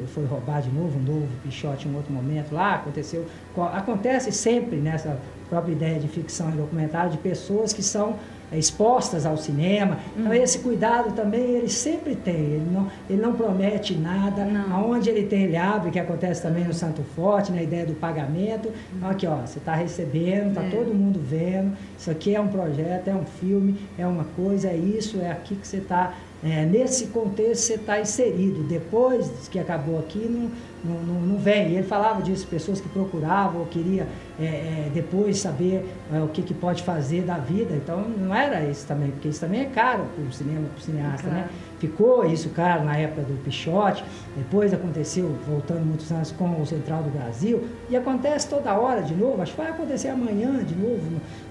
foi 0.08 0.24
roubar 0.26 0.62
de 0.62 0.70
novo, 0.70 0.98
um 0.98 1.02
novo 1.02 1.28
pichote 1.42 1.88
em 1.88 1.92
um 1.92 1.96
outro 1.96 2.12
momento 2.12 2.52
lá, 2.52 2.74
aconteceu. 2.74 3.26
Acontece 3.72 4.30
sempre 4.30 4.76
nessa 4.76 5.18
própria 5.48 5.72
ideia 5.72 5.98
de 5.98 6.06
ficção 6.06 6.50
e 6.50 6.52
documentário 6.52 7.10
de 7.10 7.18
pessoas 7.18 7.72
que 7.72 7.82
são 7.82 8.16
expostas 8.58 9.24
ao 9.24 9.36
cinema. 9.36 9.98
Então 10.16 10.26
uhum. 10.26 10.34
esse 10.34 10.58
cuidado 10.58 11.14
também 11.14 11.42
ele 11.42 11.68
sempre 11.68 12.14
tem. 12.14 12.34
Ele 12.34 12.68
não, 12.72 12.86
ele 13.08 13.22
não 13.22 13.32
promete 13.32 13.94
nada. 13.94 14.44
Não. 14.44 14.74
Aonde 14.76 15.10
ele 15.10 15.26
tem, 15.26 15.44
ele 15.44 15.56
abre, 15.56 15.90
que 15.90 15.98
acontece 15.98 16.42
também 16.42 16.64
no 16.64 16.74
Santo 16.74 17.02
Forte, 17.14 17.52
na 17.52 17.62
ideia 17.62 17.86
do 17.86 17.94
pagamento. 17.94 18.70
Então, 18.94 19.10
aqui, 19.10 19.26
ó, 19.26 19.36
você 19.36 19.58
está 19.58 19.74
recebendo, 19.74 20.48
está 20.48 20.62
é. 20.62 20.70
todo 20.70 20.94
mundo 20.94 21.20
vendo. 21.22 21.76
Isso 21.98 22.10
aqui 22.10 22.34
é 22.34 22.40
um 22.40 22.48
projeto, 22.48 23.08
é 23.08 23.14
um 23.14 23.24
filme, 23.24 23.78
é 23.98 24.06
uma 24.06 24.24
coisa, 24.36 24.68
é 24.68 24.76
isso, 24.76 25.20
é 25.20 25.30
aqui 25.30 25.54
que 25.54 25.66
você 25.66 25.78
está 25.78 26.14
é, 26.44 26.64
nesse 26.64 27.06
contexto 27.06 27.62
você 27.62 27.74
está 27.74 28.00
inserido. 28.00 28.64
Depois 28.64 29.30
que 29.48 29.58
acabou 29.58 29.98
aqui, 29.98 30.18
não, 30.18 30.50
não, 30.94 31.20
não, 31.20 31.38
vem. 31.38 31.70
E 31.70 31.76
ele 31.76 31.86
falava 31.86 32.20
disso, 32.20 32.46
pessoas 32.48 32.80
que 32.80 32.88
procuravam 32.88 33.60
ou 33.60 33.66
queria 33.66 34.08
é, 34.40 34.44
é, 34.44 34.90
depois 34.92 35.38
saber 35.38 35.86
é, 36.12 36.20
o 36.20 36.28
que, 36.28 36.42
que 36.42 36.52
pode 36.52 36.82
fazer 36.82 37.22
da 37.22 37.38
vida. 37.38 37.74
Então 37.74 38.00
não 38.00 38.34
era 38.34 38.64
isso 38.64 38.86
também, 38.86 39.12
porque 39.12 39.28
isso 39.28 39.40
também 39.40 39.60
é 39.60 39.66
caro 39.66 40.04
para 40.16 40.24
o 40.24 40.32
cinema, 40.32 40.66
para 40.68 40.78
o 40.78 40.80
cineasta, 40.80 41.28
né? 41.28 41.48
Ficou 41.78 42.24
isso 42.24 42.48
caro 42.50 42.84
na 42.84 42.96
época 42.96 43.22
do 43.22 43.42
Pichote, 43.42 44.04
depois 44.36 44.72
aconteceu, 44.72 45.34
voltando 45.48 45.84
muitos 45.84 46.12
anos, 46.12 46.30
com 46.30 46.60
o 46.60 46.64
Central 46.64 47.02
do 47.02 47.10
Brasil, 47.10 47.64
e 47.90 47.96
acontece 47.96 48.48
toda 48.48 48.72
hora 48.72 49.02
de 49.02 49.14
novo, 49.14 49.42
acho 49.42 49.50
que 49.50 49.60
vai 49.60 49.70
acontecer 49.70 50.08
amanhã 50.08 50.62
de 50.62 50.76
novo 50.76 51.02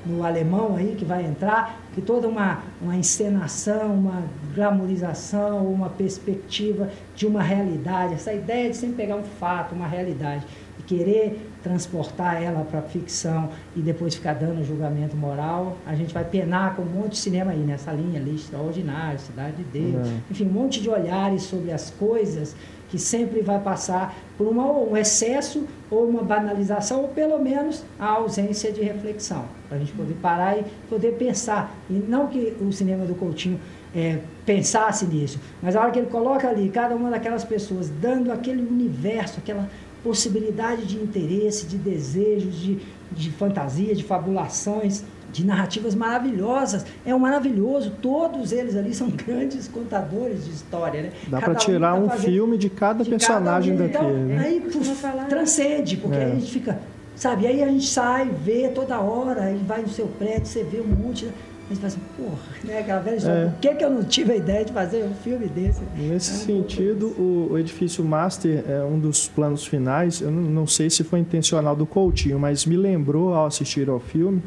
no, 0.05 0.15
no 0.15 0.23
alemão 0.23 0.77
aí 0.77 0.95
que 0.97 1.03
vai 1.03 1.25
entrar, 1.25 1.80
que 1.93 2.01
toda 2.01 2.27
uma, 2.27 2.63
uma 2.81 2.95
encenação, 2.95 3.93
uma 3.93 4.23
glamorização, 4.55 5.65
uma 5.67 5.89
perspectiva 5.89 6.89
de 7.15 7.27
uma 7.27 7.41
realidade, 7.41 8.13
essa 8.13 8.33
ideia 8.33 8.69
de 8.69 8.77
sempre 8.77 8.95
pegar 8.95 9.15
um 9.15 9.23
fato, 9.23 9.75
uma 9.75 9.87
realidade, 9.87 10.45
e 10.79 10.83
querer 10.83 11.51
transportar 11.61 12.41
ela 12.41 12.63
para 12.63 12.79
a 12.79 12.83
ficção 12.83 13.49
e 13.75 13.81
depois 13.81 14.15
ficar 14.15 14.33
dando 14.33 14.63
julgamento 14.63 15.15
moral, 15.15 15.77
a 15.85 15.93
gente 15.93 16.13
vai 16.13 16.23
penar 16.23 16.75
com 16.75 16.81
um 16.81 16.85
monte 16.85 17.11
de 17.11 17.17
cinema 17.17 17.51
aí 17.51 17.59
nessa 17.59 17.91
linha 17.91 18.19
ali, 18.19 18.35
extraordinário, 18.35 19.19
Cidade 19.19 19.57
de 19.57 19.63
Deus, 19.63 20.07
é. 20.07 20.11
enfim, 20.31 20.45
um 20.45 20.51
monte 20.51 20.81
de 20.81 20.89
olhares 20.89 21.43
sobre 21.43 21.71
as 21.71 21.91
coisas 21.91 22.55
que 22.89 22.99
sempre 22.99 23.41
vai 23.41 23.59
passar 23.59 24.15
por 24.37 24.47
uma, 24.47 24.65
um 24.69 24.97
excesso 24.97 25.65
ou 25.89 26.07
uma 26.07 26.23
banalização, 26.23 27.01
ou 27.01 27.07
pelo 27.09 27.39
menos 27.39 27.83
a 27.97 28.07
ausência 28.07 28.71
de 28.71 28.81
reflexão, 28.81 29.45
para 29.71 29.77
a 29.77 29.79
gente 29.79 29.93
poder 29.93 30.15
parar 30.15 30.59
e 30.59 30.65
poder 30.89 31.13
pensar. 31.13 31.73
E 31.89 31.93
não 31.93 32.27
que 32.27 32.57
o 32.59 32.73
cinema 32.73 33.05
do 33.05 33.15
Coutinho 33.15 33.57
é, 33.95 34.19
pensasse 34.45 35.05
nisso, 35.05 35.39
mas 35.61 35.77
a 35.77 35.81
hora 35.81 35.91
que 35.91 35.99
ele 35.99 36.09
coloca 36.09 36.45
ali 36.45 36.67
cada 36.67 36.93
uma 36.93 37.09
daquelas 37.09 37.45
pessoas 37.45 37.89
dando 37.89 38.33
aquele 38.33 38.61
universo, 38.61 39.39
aquela 39.39 39.69
possibilidade 40.03 40.85
de 40.85 40.97
interesse, 40.97 41.65
de 41.67 41.77
desejos, 41.77 42.59
de, 42.59 42.79
de 43.13 43.31
fantasia, 43.31 43.95
de 43.95 44.03
fabulações, 44.03 45.05
de 45.31 45.45
narrativas 45.45 45.95
maravilhosas. 45.95 46.85
É 47.05 47.15
um 47.15 47.19
maravilhoso, 47.19 47.93
todos 48.01 48.51
eles 48.51 48.75
ali 48.75 48.93
são 48.93 49.07
grandes 49.25 49.69
contadores 49.69 50.43
de 50.43 50.51
história. 50.51 51.03
Né? 51.03 51.11
Dá 51.27 51.39
para 51.39 51.55
tirar 51.55 51.93
um, 51.93 52.09
tá 52.09 52.15
um 52.15 52.17
filme 52.17 52.57
de 52.57 52.69
cada 52.69 53.05
de 53.05 53.09
personagem 53.09 53.77
cada 53.77 53.85
um. 53.85 53.91
daquele. 53.93 54.11
Então, 54.11 54.25
né? 54.25 54.45
Aí 54.45 54.59
puf, 54.59 55.07
transcende, 55.29 55.95
porque 55.95 56.17
é. 56.17 56.25
aí 56.25 56.31
a 56.33 56.35
gente 56.35 56.51
fica. 56.51 56.77
Sabe, 57.21 57.45
aí 57.45 57.61
a 57.61 57.67
gente 57.67 57.85
sai, 57.85 58.31
vê 58.43 58.67
toda 58.69 58.99
hora, 58.99 59.43
aí 59.43 59.57
vai 59.57 59.83
no 59.83 59.87
seu 59.87 60.07
prédio, 60.07 60.47
você 60.47 60.63
vê 60.63 60.81
um 60.81 60.87
monte. 60.87 61.29
Mas 61.69 61.77
você 61.77 61.81
fala 61.81 61.87
assim, 61.87 62.01
porra, 62.17 62.57
né? 62.63 62.79
Aquela 62.79 62.99
velha 62.99 63.15
história, 63.17 63.39
é. 63.41 63.49
por 63.49 63.59
que, 63.59 63.75
que 63.75 63.85
eu 63.85 63.91
não 63.91 64.03
tive 64.03 64.31
a 64.31 64.35
ideia 64.37 64.65
de 64.65 64.73
fazer 64.73 65.03
um 65.03 65.13
filme 65.13 65.47
desse? 65.47 65.81
Nesse 65.95 66.31
é 66.31 66.45
sentido, 66.45 67.09
o, 67.09 67.49
o, 67.51 67.59
edifício 67.59 68.03
Master 68.03 68.65
é 68.67 68.83
um 68.83 68.97
dos 68.97 69.27
planos 69.27 69.67
finais. 69.67 70.19
Eu 70.19 70.31
não, 70.31 70.41
não, 70.41 70.65
sei 70.65 70.89
se 70.89 71.03
foi 71.03 71.19
intencional 71.19 71.75
do 71.75 71.85
Coutinho, 71.85 72.39
mas 72.39 72.65
me 72.65 72.75
lembrou, 72.75 73.35
ao 73.35 73.45
assistir 73.45 73.87
ao 73.87 73.99
filme, 73.99 74.41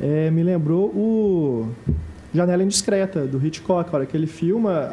é, 0.00 0.28
me 0.28 0.42
lembrou 0.42 0.86
o, 0.86 1.68
Janela 2.34 2.62
Indiscreta, 2.62 3.26
do 3.26 3.44
Hitchcock, 3.44 3.88
a 3.90 3.96
hora 3.96 4.06
que 4.06 4.14
ele 4.16 4.26
filma 4.26 4.92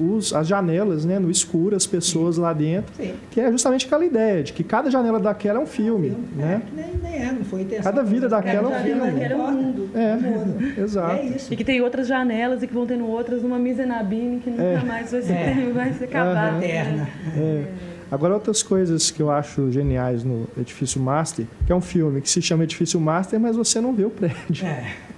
os, 0.00 0.32
as 0.34 0.48
janelas 0.48 1.04
né, 1.04 1.18
no 1.18 1.30
escuro, 1.30 1.76
as 1.76 1.86
pessoas 1.86 2.36
lá 2.36 2.52
dentro, 2.52 2.92
Sim. 2.96 3.14
que 3.30 3.40
é 3.40 3.50
justamente 3.52 3.86
aquela 3.86 4.04
ideia 4.04 4.42
de 4.42 4.52
que 4.52 4.64
cada 4.64 4.90
janela 4.90 5.20
daquela 5.20 5.58
é 5.60 5.62
um 5.62 5.66
filme. 5.66 6.16
Né? 6.34 6.60
É, 6.76 6.76
nem, 6.82 6.94
nem 7.02 7.28
é, 7.28 7.32
não 7.32 7.44
foi 7.44 7.62
intenção. 7.62 7.84
Cada 7.84 8.02
vida 8.02 8.28
daquela 8.28 8.58
é 8.58 8.66
um 8.66 8.70
Cada 8.70 8.82
filme. 8.82 9.00
janela 9.00 9.18
daquela 9.20 9.42
é 9.44 9.46
um 9.46 9.52
mundo. 9.52 9.90
É, 9.94 10.16
mundo. 10.16 10.78
exato. 10.80 11.12
É 11.14 11.24
isso. 11.26 11.52
E 11.54 11.56
que 11.56 11.64
tem 11.64 11.80
outras 11.80 12.08
janelas 12.08 12.62
e 12.62 12.66
que 12.66 12.74
vão 12.74 12.84
tendo 12.86 13.06
outras 13.06 13.42
numa 13.42 13.58
misenabine 13.58 14.40
que 14.40 14.50
nunca 14.50 14.62
É. 14.62 14.82
mais 14.84 15.12
vai 15.12 15.22
ser, 15.22 15.32
É. 15.32 15.70
vai 15.72 15.92
ser 15.92 16.04
acabar. 16.04 16.62
Eterna. 16.62 17.08
É. 17.36 17.64
Agora, 18.10 18.34
outras 18.34 18.62
coisas 18.62 19.10
que 19.10 19.22
eu 19.22 19.30
acho 19.30 19.70
geniais 19.70 20.22
no 20.22 20.46
Edifício 20.58 21.00
Master, 21.00 21.46
que 21.64 21.72
é 21.72 21.74
um 21.74 21.80
filme 21.80 22.20
que 22.20 22.28
se 22.28 22.42
chama 22.42 22.64
Edifício 22.64 23.00
Master, 23.00 23.40
mas 23.40 23.56
você 23.56 23.80
não 23.80 23.94
vê 23.94 24.04
o 24.04 24.10
prédio. 24.10 24.66
É. 24.66 24.92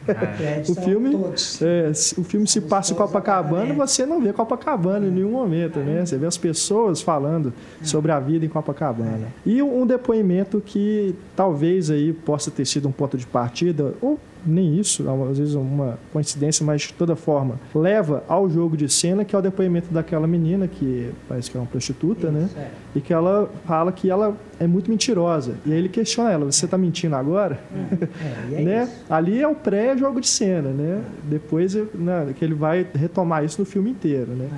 O 0.69 0.75
filme, 0.75 1.17
é, 1.63 1.93
se- 1.95 2.21
o 2.21 2.25
filme 2.25 2.47
se 2.47 2.61
passa 2.61 2.93
em 2.93 2.97
Copacabana, 2.97 3.73
você 3.75 4.05
não 4.05 4.21
vê 4.21 4.33
Copacabana 4.33 5.07
em 5.07 5.11
nenhum 5.11 5.31
momento, 5.31 5.79
né? 5.79 6.05
Você 6.05 6.17
vê 6.19 6.27
as 6.27 6.37
pessoas 6.37 7.01
falando 7.01 7.53
sobre 7.83 8.13
a 8.13 8.21
vida 8.21 8.45
em 8.45 8.49
Copacabana. 8.49 9.29
E 9.47 9.63
um 9.63 9.87
depoimento 9.87 10.63
que 10.65 11.15
talvez 11.35 11.91
aí 11.91 12.13
possa 12.13 12.51
ter 12.51 12.65
sido 12.65 12.89
um 12.89 12.93
ponto 12.93 13.17
de 13.17 13.27
partida, 13.27 13.95
ou 14.01 14.19
nem 14.47 14.79
isso, 14.79 15.05
às 15.31 15.39
vezes 15.39 15.55
uma 15.55 15.99
coincidência, 16.13 16.65
mas 16.65 16.83
de 16.83 16.93
toda 16.93 17.17
forma, 17.17 17.59
leva 17.75 18.23
ao 18.29 18.49
jogo 18.49 18.77
de 18.77 18.89
cena, 18.89 19.25
que 19.25 19.35
é 19.35 19.39
o 19.39 19.43
depoimento 19.43 19.93
daquela 19.93 20.27
menina, 20.27 20.69
que 20.69 21.11
parece 21.29 21.51
que 21.51 21.57
é 21.57 21.61
uma 21.61 21.67
prostituta, 21.67 22.31
né? 22.31 22.47
Isso, 22.47 22.59
é. 22.59 22.71
E 22.97 23.01
que 23.01 23.13
ela 23.13 23.51
fala 23.67 23.93
que 23.93 24.11
ela 24.11 24.37
é 24.59 24.67
muito 24.67 24.91
mentirosa. 24.91 25.57
E 25.67 25.73
aí 25.73 25.79
ele 25.79 25.89
questiona 25.89 26.31
ela, 26.31 26.45
você 26.45 26.65
está 26.65 26.79
mentindo 26.79 27.17
agora? 27.17 27.59
É, 27.73 28.51
e 28.51 28.55
é 28.55 28.61
né? 28.63 28.83
isso. 28.85 29.13
Ali 29.13 29.41
é 29.41 29.49
o 29.49 29.55
pré-jogo 29.55 30.21
de 30.21 30.29
cena, 30.29 30.71
né? 30.71 31.03
Depois 31.25 31.75
né, 31.75 32.33
que 32.39 32.45
ele 32.45 32.55
vai 32.55 32.87
retomar 32.95 33.45
isso 33.45 33.61
no 33.61 33.67
filme 33.67 33.91
inteiro, 33.91 34.33
né? 34.33 34.49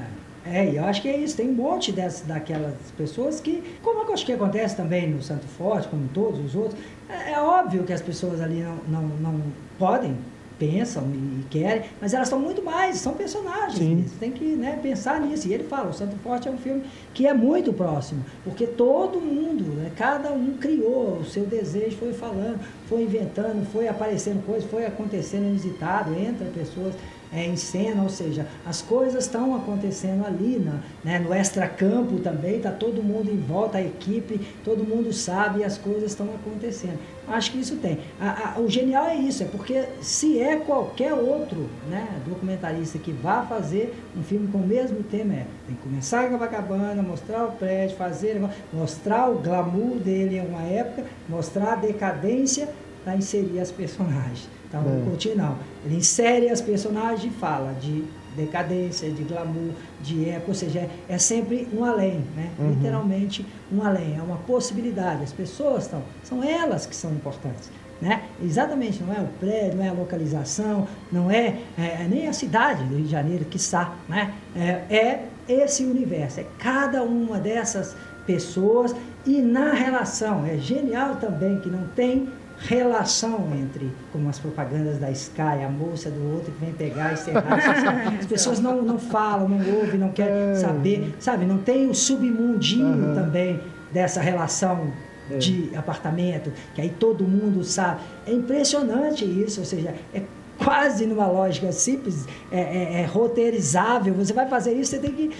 É, 0.48 0.70
e 0.70 0.76
eu 0.76 0.84
acho 0.84 1.02
que 1.02 1.08
é 1.08 1.16
isso. 1.16 1.36
Tem 1.36 1.48
um 1.48 1.54
monte 1.54 1.90
dessas, 1.90 2.26
daquelas 2.26 2.74
pessoas 2.96 3.40
que, 3.40 3.62
como 3.82 4.02
eu 4.02 4.12
acho 4.12 4.24
que 4.24 4.32
acontece 4.32 4.76
também 4.76 5.10
no 5.10 5.22
Santo 5.22 5.46
Forte, 5.46 5.88
como 5.88 6.04
em 6.04 6.08
todos 6.08 6.44
os 6.44 6.54
outros, 6.54 6.80
é, 7.08 7.32
é 7.32 7.40
óbvio 7.40 7.84
que 7.84 7.92
as 7.92 8.02
pessoas 8.02 8.40
ali 8.40 8.62
não, 8.62 8.76
não, 8.88 9.02
não 9.18 9.42
podem, 9.78 10.16
pensam 10.58 11.04
e 11.12 11.44
querem, 11.50 11.84
mas 12.00 12.14
elas 12.14 12.28
são 12.28 12.38
muito 12.38 12.62
mais, 12.62 12.96
são 12.96 13.12
personagens. 13.12 13.78
Sim. 13.78 13.96
mesmo. 13.96 14.18
Tem 14.18 14.32
que 14.32 14.44
né, 14.44 14.78
pensar 14.82 15.20
nisso. 15.20 15.48
E 15.48 15.54
ele 15.54 15.64
fala, 15.64 15.90
o 15.90 15.92
Santo 15.92 16.16
Forte 16.18 16.48
é 16.48 16.50
um 16.50 16.56
filme 16.56 16.84
que 17.12 17.26
é 17.26 17.34
muito 17.34 17.72
próximo, 17.72 18.24
porque 18.44 18.66
todo 18.66 19.20
mundo, 19.20 19.64
né, 19.74 19.90
cada 19.96 20.32
um 20.32 20.54
criou 20.54 21.18
o 21.20 21.24
seu 21.24 21.44
desejo, 21.44 21.96
foi 21.96 22.12
falando, 22.12 22.58
foi 22.88 23.02
inventando, 23.02 23.66
foi 23.70 23.88
aparecendo 23.88 24.44
coisas, 24.44 24.68
foi 24.70 24.86
acontecendo 24.86 25.46
inusitado, 25.46 26.14
entra 26.14 26.46
pessoas 26.54 26.94
é, 27.32 27.44
em 27.44 27.56
cena, 27.56 28.02
ou 28.02 28.08
seja, 28.08 28.46
as 28.64 28.82
coisas 28.82 29.24
estão 29.24 29.54
acontecendo 29.54 30.24
ali 30.26 30.58
na, 30.58 30.80
né, 31.04 31.18
no 31.18 31.34
extracampo 31.34 32.18
também, 32.20 32.56
está 32.56 32.70
todo 32.70 33.02
mundo 33.02 33.30
em 33.30 33.36
volta, 33.38 33.78
a 33.78 33.82
equipe, 33.82 34.40
todo 34.64 34.84
mundo 34.84 35.12
sabe 35.12 35.60
e 35.60 35.64
as 35.64 35.76
coisas 35.78 36.04
estão 36.12 36.26
acontecendo. 36.34 36.98
Acho 37.28 37.50
que 37.50 37.58
isso 37.58 37.76
tem. 37.76 37.98
A- 38.20 38.54
a- 38.56 38.60
o 38.60 38.70
genial 38.70 39.06
é 39.06 39.16
isso, 39.16 39.42
é 39.42 39.46
porque 39.46 39.84
se 40.00 40.40
é 40.40 40.56
qualquer 40.56 41.12
outro 41.12 41.68
né, 41.90 42.06
documentarista 42.26 42.98
que 42.98 43.10
vá 43.10 43.42
fazer 43.42 43.92
um 44.16 44.22
filme 44.22 44.46
com 44.48 44.58
o 44.58 44.66
mesmo 44.66 45.02
tema, 45.02 45.34
é, 45.34 45.46
tem 45.66 45.74
que 45.74 45.82
começar 45.82 46.26
em 46.26 46.30
Copacabana, 46.30 47.02
mostrar 47.02 47.44
o 47.46 47.52
prédio, 47.52 47.96
fazer, 47.96 48.40
mostrar 48.72 49.28
o 49.28 49.38
glamour 49.40 49.96
dele 49.96 50.36
em 50.38 50.46
uma 50.46 50.62
época, 50.62 51.04
mostrar 51.28 51.72
a 51.72 51.76
decadência 51.76 52.68
para 53.02 53.16
inserir 53.16 53.58
as 53.58 53.70
personagens. 53.72 54.48
Então, 54.68 54.80
É. 54.80 55.02
o 55.02 55.10
Coutinho 55.10 55.36
não. 55.36 55.56
Ele 55.84 55.96
insere 55.96 56.48
as 56.48 56.60
personagens 56.60 57.24
e 57.24 57.30
fala 57.30 57.72
de 57.74 58.04
decadência, 58.36 59.10
de 59.10 59.22
glamour, 59.22 59.72
de 60.02 60.28
época, 60.28 60.48
ou 60.48 60.54
seja, 60.54 60.80
é, 60.80 60.90
é 61.08 61.18
sempre 61.18 61.66
um 61.72 61.84
além, 61.84 62.22
né? 62.36 62.50
Uhum. 62.58 62.70
Literalmente 62.70 63.46
um 63.72 63.82
além, 63.82 64.16
é 64.16 64.22
uma 64.22 64.36
possibilidade. 64.36 65.24
As 65.24 65.32
pessoas 65.32 65.84
estão, 65.84 66.02
são 66.22 66.44
elas 66.44 66.84
que 66.84 66.94
são 66.94 67.10
importantes. 67.12 67.70
Né? 67.98 68.24
Exatamente, 68.44 69.02
não 69.02 69.14
é 69.14 69.20
o 69.20 69.26
prédio, 69.40 69.78
não 69.78 69.84
é 69.84 69.88
a 69.88 69.92
localização, 69.94 70.86
não 71.10 71.30
é, 71.30 71.56
é, 71.78 72.06
nem 72.06 72.28
a 72.28 72.32
cidade 72.34 72.84
do 72.84 72.94
Rio 72.94 73.04
de 73.04 73.10
Janeiro, 73.10 73.46
que 73.46 73.58
né? 74.06 74.34
É, 74.54 74.94
é 74.94 75.28
esse 75.48 75.82
universo, 75.82 76.40
é 76.40 76.44
cada 76.58 77.02
uma 77.02 77.38
dessas 77.38 77.96
pessoas 78.26 78.94
e 79.24 79.40
na 79.40 79.72
relação. 79.72 80.44
É 80.44 80.58
genial 80.58 81.16
também 81.16 81.58
que 81.60 81.70
não 81.70 81.86
tem 81.88 82.28
relação 82.58 83.48
entre, 83.54 83.92
como 84.12 84.28
as 84.28 84.38
propagandas 84.38 84.98
da 84.98 85.10
Sky, 85.10 85.62
a 85.64 85.68
moça 85.68 86.10
do 86.10 86.34
outro 86.34 86.52
que 86.52 86.64
vem 86.64 86.72
pegar 86.74 87.12
e 87.12 87.16
serrar. 87.16 87.44
As 88.18 88.26
pessoas 88.26 88.60
não, 88.60 88.80
não 88.82 88.98
falam, 88.98 89.48
não 89.48 89.58
ouvem, 89.78 89.98
não 89.98 90.10
querem 90.10 90.52
É. 90.52 90.54
saber, 90.54 91.14
sabe? 91.18 91.44
Não 91.44 91.58
tem 91.58 91.88
o 91.88 91.94
submundinho 91.94 92.86
Aham. 93.10 93.14
também 93.14 93.60
dessa 93.92 94.20
relação 94.20 94.90
É. 95.30 95.36
de 95.38 95.70
apartamento, 95.76 96.52
que 96.74 96.80
aí 96.80 96.88
todo 96.88 97.24
mundo 97.24 97.62
sabe. 97.64 98.00
É 98.26 98.32
impressionante 98.32 99.24
isso, 99.24 99.60
ou 99.60 99.66
seja, 99.66 99.92
é 100.14 100.22
quase 100.58 101.04
numa 101.04 101.26
lógica 101.26 101.70
simples, 101.72 102.26
é, 102.50 102.60
é- 102.60 103.00
é 103.02 103.04
roteirizável. 103.04 104.14
Você 104.14 104.32
vai 104.32 104.48
fazer 104.48 104.72
isso, 104.72 104.92
você 104.92 104.98
tem 104.98 105.12
que. 105.12 105.30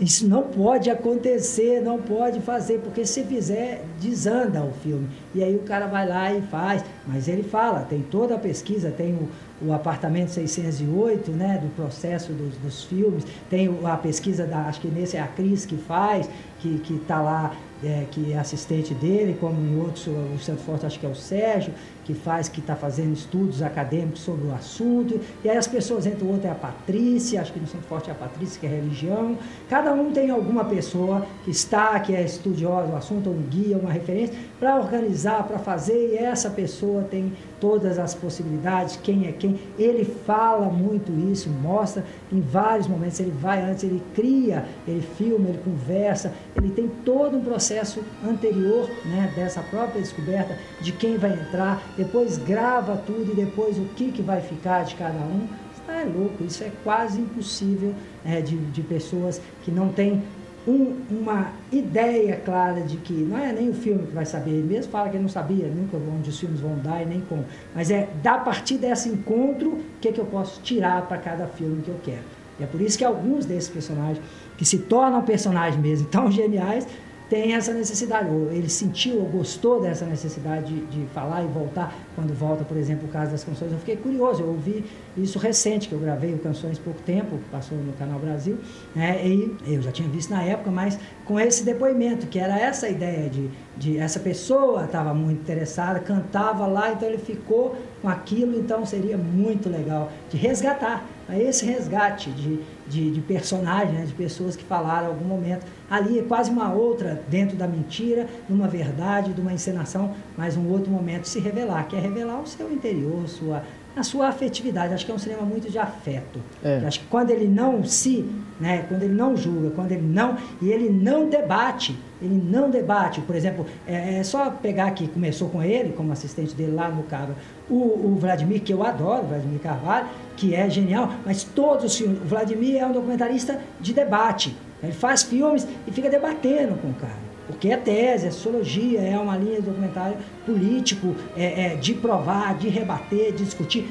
Isso 0.00 0.28
não 0.28 0.42
pode 0.42 0.90
acontecer, 0.90 1.80
não 1.80 1.98
pode 1.98 2.40
fazer, 2.40 2.80
porque 2.80 3.06
se 3.06 3.22
fizer, 3.22 3.84
desanda 4.00 4.62
o 4.64 4.72
filme. 4.72 5.08
E 5.32 5.42
aí 5.42 5.54
o 5.54 5.60
cara 5.60 5.86
vai 5.86 6.08
lá 6.08 6.32
e 6.32 6.42
faz. 6.42 6.84
Mas 7.06 7.28
ele 7.28 7.44
fala, 7.44 7.80
tem 7.80 8.02
toda 8.02 8.34
a 8.34 8.38
pesquisa, 8.38 8.90
tem 8.90 9.14
o, 9.14 9.28
o 9.62 9.72
apartamento 9.72 10.30
608, 10.30 11.30
né, 11.30 11.60
do 11.62 11.68
processo 11.76 12.32
dos, 12.32 12.56
dos 12.56 12.82
filmes, 12.84 13.24
tem 13.48 13.70
a 13.84 13.96
pesquisa 13.96 14.44
da, 14.44 14.66
acho 14.66 14.80
que 14.80 14.88
nesse 14.88 15.16
é 15.16 15.20
a 15.20 15.28
Cris 15.28 15.64
que 15.64 15.76
faz, 15.76 16.28
que 16.58 16.78
que 16.80 16.94
está 16.94 17.20
lá, 17.20 17.54
é, 17.82 18.04
que 18.10 18.32
é 18.32 18.38
assistente 18.38 18.94
dele, 18.94 19.36
como 19.40 19.60
em 19.60 19.78
outros, 19.78 20.06
o 20.06 20.38
Santo 20.40 20.60
Forte 20.62 20.86
acho 20.86 20.98
que 20.98 21.06
é 21.06 21.08
o 21.08 21.14
Sérgio, 21.14 21.72
que 22.04 22.14
faz, 22.14 22.48
que 22.48 22.60
está 22.60 22.76
fazendo 22.76 23.12
estudos 23.12 23.62
acadêmicos 23.62 24.20
sobre 24.20 24.46
o 24.46 24.54
assunto, 24.54 25.20
e 25.42 25.48
aí 25.48 25.56
as 25.56 25.66
pessoas 25.66 26.06
entram, 26.06 26.28
o 26.28 26.32
outro 26.32 26.46
é 26.46 26.50
a 26.50 26.54
Patrícia, 26.54 27.40
acho 27.40 27.52
que 27.52 27.60
no 27.60 27.66
Santo 27.66 27.84
Forte 27.84 28.10
é 28.10 28.12
a 28.12 28.16
Patrícia, 28.16 28.60
que 28.60 28.66
é 28.66 28.68
religião, 28.68 29.38
cada 29.68 29.92
um 29.92 30.12
tem 30.12 30.30
alguma 30.30 30.64
pessoa 30.64 31.26
que 31.44 31.50
está, 31.50 31.98
que 32.00 32.14
é 32.14 32.22
estudiosa 32.22 32.88
do 32.88 32.96
assunto, 32.96 33.30
um 33.30 33.42
guia, 33.42 33.76
uma 33.76 33.90
referência, 33.90 34.34
para 34.60 34.76
organizar, 34.76 35.44
para 35.44 35.58
fazer, 35.58 36.12
e 36.12 36.16
essa 36.16 36.50
pessoa 36.50 37.02
tem 37.02 37.32
todas 37.60 37.98
as 37.98 38.14
possibilidades, 38.14 38.98
quem 39.02 39.26
é 39.26 39.32
quem, 39.32 39.58
ele 39.78 40.04
fala 40.04 40.66
muito 40.66 41.10
isso, 41.32 41.48
mostra 41.48 42.04
em 42.30 42.40
vários 42.40 42.86
momentos, 42.86 43.18
ele 43.20 43.30
vai 43.30 43.62
antes, 43.62 43.84
ele 43.84 44.02
cria, 44.14 44.66
ele 44.86 45.00
filma, 45.16 45.48
ele 45.48 45.58
conversa, 45.64 46.32
ele 46.56 46.70
tem 46.70 46.88
todo 47.04 47.38
um 47.38 47.40
processo 47.42 48.02
anterior 48.22 48.90
né, 49.06 49.32
dessa 49.34 49.62
própria 49.62 50.00
descoberta 50.00 50.58
de 50.80 50.92
quem 50.92 51.16
vai 51.16 51.32
entrar, 51.32 51.82
depois 51.96 52.38
grava 52.38 52.96
tudo 53.06 53.32
e 53.32 53.34
depois 53.34 53.78
o 53.78 53.84
que, 53.96 54.10
que 54.10 54.22
vai 54.22 54.40
ficar 54.40 54.84
de 54.84 54.94
cada 54.94 55.18
um. 55.18 55.46
Isso 55.72 55.82
é 55.90 56.04
louco, 56.04 56.44
isso 56.44 56.64
é 56.64 56.70
quase 56.82 57.20
impossível 57.20 57.94
é, 58.24 58.40
de, 58.40 58.56
de 58.56 58.82
pessoas 58.82 59.40
que 59.62 59.70
não 59.70 59.88
têm 59.88 60.22
um- 60.66 60.96
uma 61.10 61.48
ideia 61.70 62.36
clara 62.36 62.80
de 62.80 62.96
que 62.96 63.12
não 63.12 63.36
é 63.38 63.52
nem 63.52 63.68
o 63.68 63.74
filme 63.74 64.06
que 64.06 64.14
vai 64.14 64.24
saber, 64.24 64.50
ele 64.52 64.62
mesmo 64.66 64.90
fala 64.90 65.10
que 65.10 65.16
ele 65.16 65.22
não 65.22 65.28
sabia 65.28 65.66
nunca 65.68 65.98
onde 65.98 66.30
os 66.30 66.40
filmes 66.40 66.58
vão 66.60 66.78
dar 66.78 67.02
e 67.02 67.04
nem 67.06 67.20
como, 67.20 67.44
mas 67.74 67.90
é 67.90 68.08
da 68.22 68.38
partir 68.38 68.78
desse 68.78 69.10
encontro 69.10 69.72
o 69.72 69.80
que, 70.00 70.10
que 70.10 70.18
eu 70.20 70.24
posso 70.24 70.62
tirar 70.62 71.02
para 71.02 71.18
cada 71.18 71.46
filme 71.46 71.82
que 71.82 71.90
eu 71.90 72.00
quero. 72.02 72.22
E 72.58 72.62
é 72.64 72.66
por 72.66 72.80
isso 72.80 72.96
que 72.96 73.04
alguns 73.04 73.44
desses 73.44 73.68
personagens 73.68 74.20
que 74.56 74.64
se 74.64 74.78
tornam 74.78 75.20
personagens 75.22 75.78
mesmo 75.82 76.06
tão 76.08 76.30
geniais 76.30 76.86
têm 77.28 77.54
essa 77.54 77.72
necessidade, 77.72 78.28
ou 78.28 78.50
ele 78.52 78.68
sentiu 78.68 79.20
ou 79.20 79.26
gostou 79.26 79.80
dessa 79.80 80.04
necessidade 80.04 80.66
de, 80.66 80.84
de 80.86 81.06
falar 81.06 81.42
e 81.42 81.46
voltar. 81.46 81.94
Quando 82.14 82.34
volta, 82.34 82.64
por 82.64 82.76
exemplo, 82.76 83.08
o 83.08 83.10
caso 83.10 83.30
das 83.30 83.42
canções, 83.42 83.72
eu 83.72 83.78
fiquei 83.78 83.96
curioso, 83.96 84.42
eu 84.42 84.48
ouvi 84.48 84.84
isso 85.16 85.38
recente, 85.38 85.88
que 85.88 85.94
eu 85.94 85.98
gravei 85.98 86.34
o 86.34 86.38
Canções 86.38 86.78
pouco 86.78 87.00
tempo, 87.02 87.38
passou 87.50 87.78
no 87.78 87.92
Canal 87.94 88.18
Brasil, 88.18 88.58
né, 88.94 89.26
e 89.26 89.56
eu 89.66 89.80
já 89.80 89.92
tinha 89.92 90.08
visto 90.08 90.30
na 90.30 90.42
época, 90.42 90.70
mas 90.70 90.98
com 91.24 91.38
esse 91.38 91.64
depoimento, 91.64 92.26
que 92.26 92.38
era 92.38 92.58
essa 92.58 92.88
ideia 92.88 93.28
de, 93.30 93.48
de 93.76 93.98
essa 93.98 94.20
pessoa 94.20 94.84
estava 94.84 95.14
muito 95.14 95.40
interessada, 95.40 96.00
cantava 96.00 96.66
lá, 96.66 96.92
então 96.92 97.08
ele 97.08 97.18
ficou 97.18 97.76
com 98.02 98.08
aquilo, 98.08 98.58
então 98.58 98.84
seria 98.84 99.16
muito 99.16 99.68
legal 99.68 100.10
de 100.30 100.36
resgatar, 100.36 101.06
é 101.28 101.42
esse 101.42 101.64
resgate 101.64 102.30
de, 102.30 102.60
de, 102.86 103.10
de 103.12 103.20
personagens, 103.22 103.92
né, 103.92 104.04
de 104.04 104.12
pessoas 104.12 104.56
que 104.56 104.64
falaram 104.64 105.06
em 105.06 105.10
algum 105.10 105.24
momento. 105.24 105.64
Ali 105.94 106.18
é 106.18 106.22
quase 106.22 106.50
uma 106.50 106.72
outra 106.72 107.22
dentro 107.28 107.56
da 107.56 107.68
mentira, 107.68 108.26
de 108.48 108.52
uma 108.52 108.66
verdade, 108.66 109.32
de 109.32 109.40
uma 109.40 109.52
encenação, 109.52 110.12
mas 110.36 110.56
um 110.56 110.68
outro 110.68 110.90
momento 110.90 111.28
se 111.28 111.38
revelar, 111.38 111.86
que 111.86 111.94
é 111.94 112.00
revelar 112.00 112.40
o 112.40 112.46
seu 112.48 112.72
interior, 112.72 113.28
sua, 113.28 113.62
na 113.94 114.02
sua 114.02 114.26
afetividade. 114.26 114.92
Acho 114.92 115.06
que 115.06 115.12
é 115.12 115.14
um 115.14 115.18
cinema 115.20 115.42
muito 115.42 115.70
de 115.70 115.78
afeto. 115.78 116.40
É. 116.64 116.82
Acho 116.84 116.98
que 116.98 117.06
quando 117.06 117.30
ele 117.30 117.46
não 117.46 117.84
se, 117.84 118.28
né, 118.58 118.84
quando 118.88 119.04
ele 119.04 119.14
não 119.14 119.36
julga, 119.36 119.70
quando 119.70 119.92
ele 119.92 120.02
não 120.02 120.36
e 120.60 120.68
ele 120.68 120.90
não 120.90 121.28
debate, 121.28 121.96
ele 122.20 122.42
não 122.44 122.68
debate. 122.68 123.20
Por 123.20 123.36
exemplo, 123.36 123.64
é, 123.86 124.18
é 124.18 124.24
só 124.24 124.50
pegar 124.50 124.90
que 124.90 125.06
começou 125.06 125.48
com 125.48 125.62
ele 125.62 125.92
como 125.92 126.10
assistente 126.12 126.56
dele 126.56 126.72
lá 126.72 126.88
no 126.88 127.04
Cabra, 127.04 127.36
o, 127.70 127.76
o 127.76 128.16
Vladimir 128.18 128.62
que 128.62 128.74
eu 128.74 128.82
adoro, 128.82 129.28
Vladimir 129.28 129.60
Carvalho, 129.60 130.08
que 130.36 130.56
é 130.56 130.68
genial, 130.68 131.12
mas 131.24 131.44
todos 131.44 131.84
os 131.84 131.96
filmes, 131.96 132.20
o 132.20 132.24
Vladimir 132.24 132.82
é 132.82 132.84
um 132.84 132.92
documentarista 132.92 133.60
de 133.80 133.92
debate. 133.92 134.56
Ele 134.82 134.92
faz 134.92 135.22
filmes 135.22 135.66
e 135.86 135.90
fica 135.90 136.08
debatendo 136.08 136.74
com 136.76 136.88
o 136.88 136.94
cara. 136.94 137.24
Porque 137.46 137.68
é 137.68 137.76
tese, 137.76 138.26
é 138.26 138.30
sociologia, 138.30 139.00
é 139.00 139.18
uma 139.18 139.36
linha 139.36 139.56
de 139.56 139.66
documentário 139.66 140.16
político, 140.46 141.14
é, 141.36 141.66
é, 141.66 141.76
de 141.76 141.92
provar, 141.92 142.56
de 142.56 142.68
rebater, 142.68 143.32
de 143.32 143.44
discutir, 143.44 143.86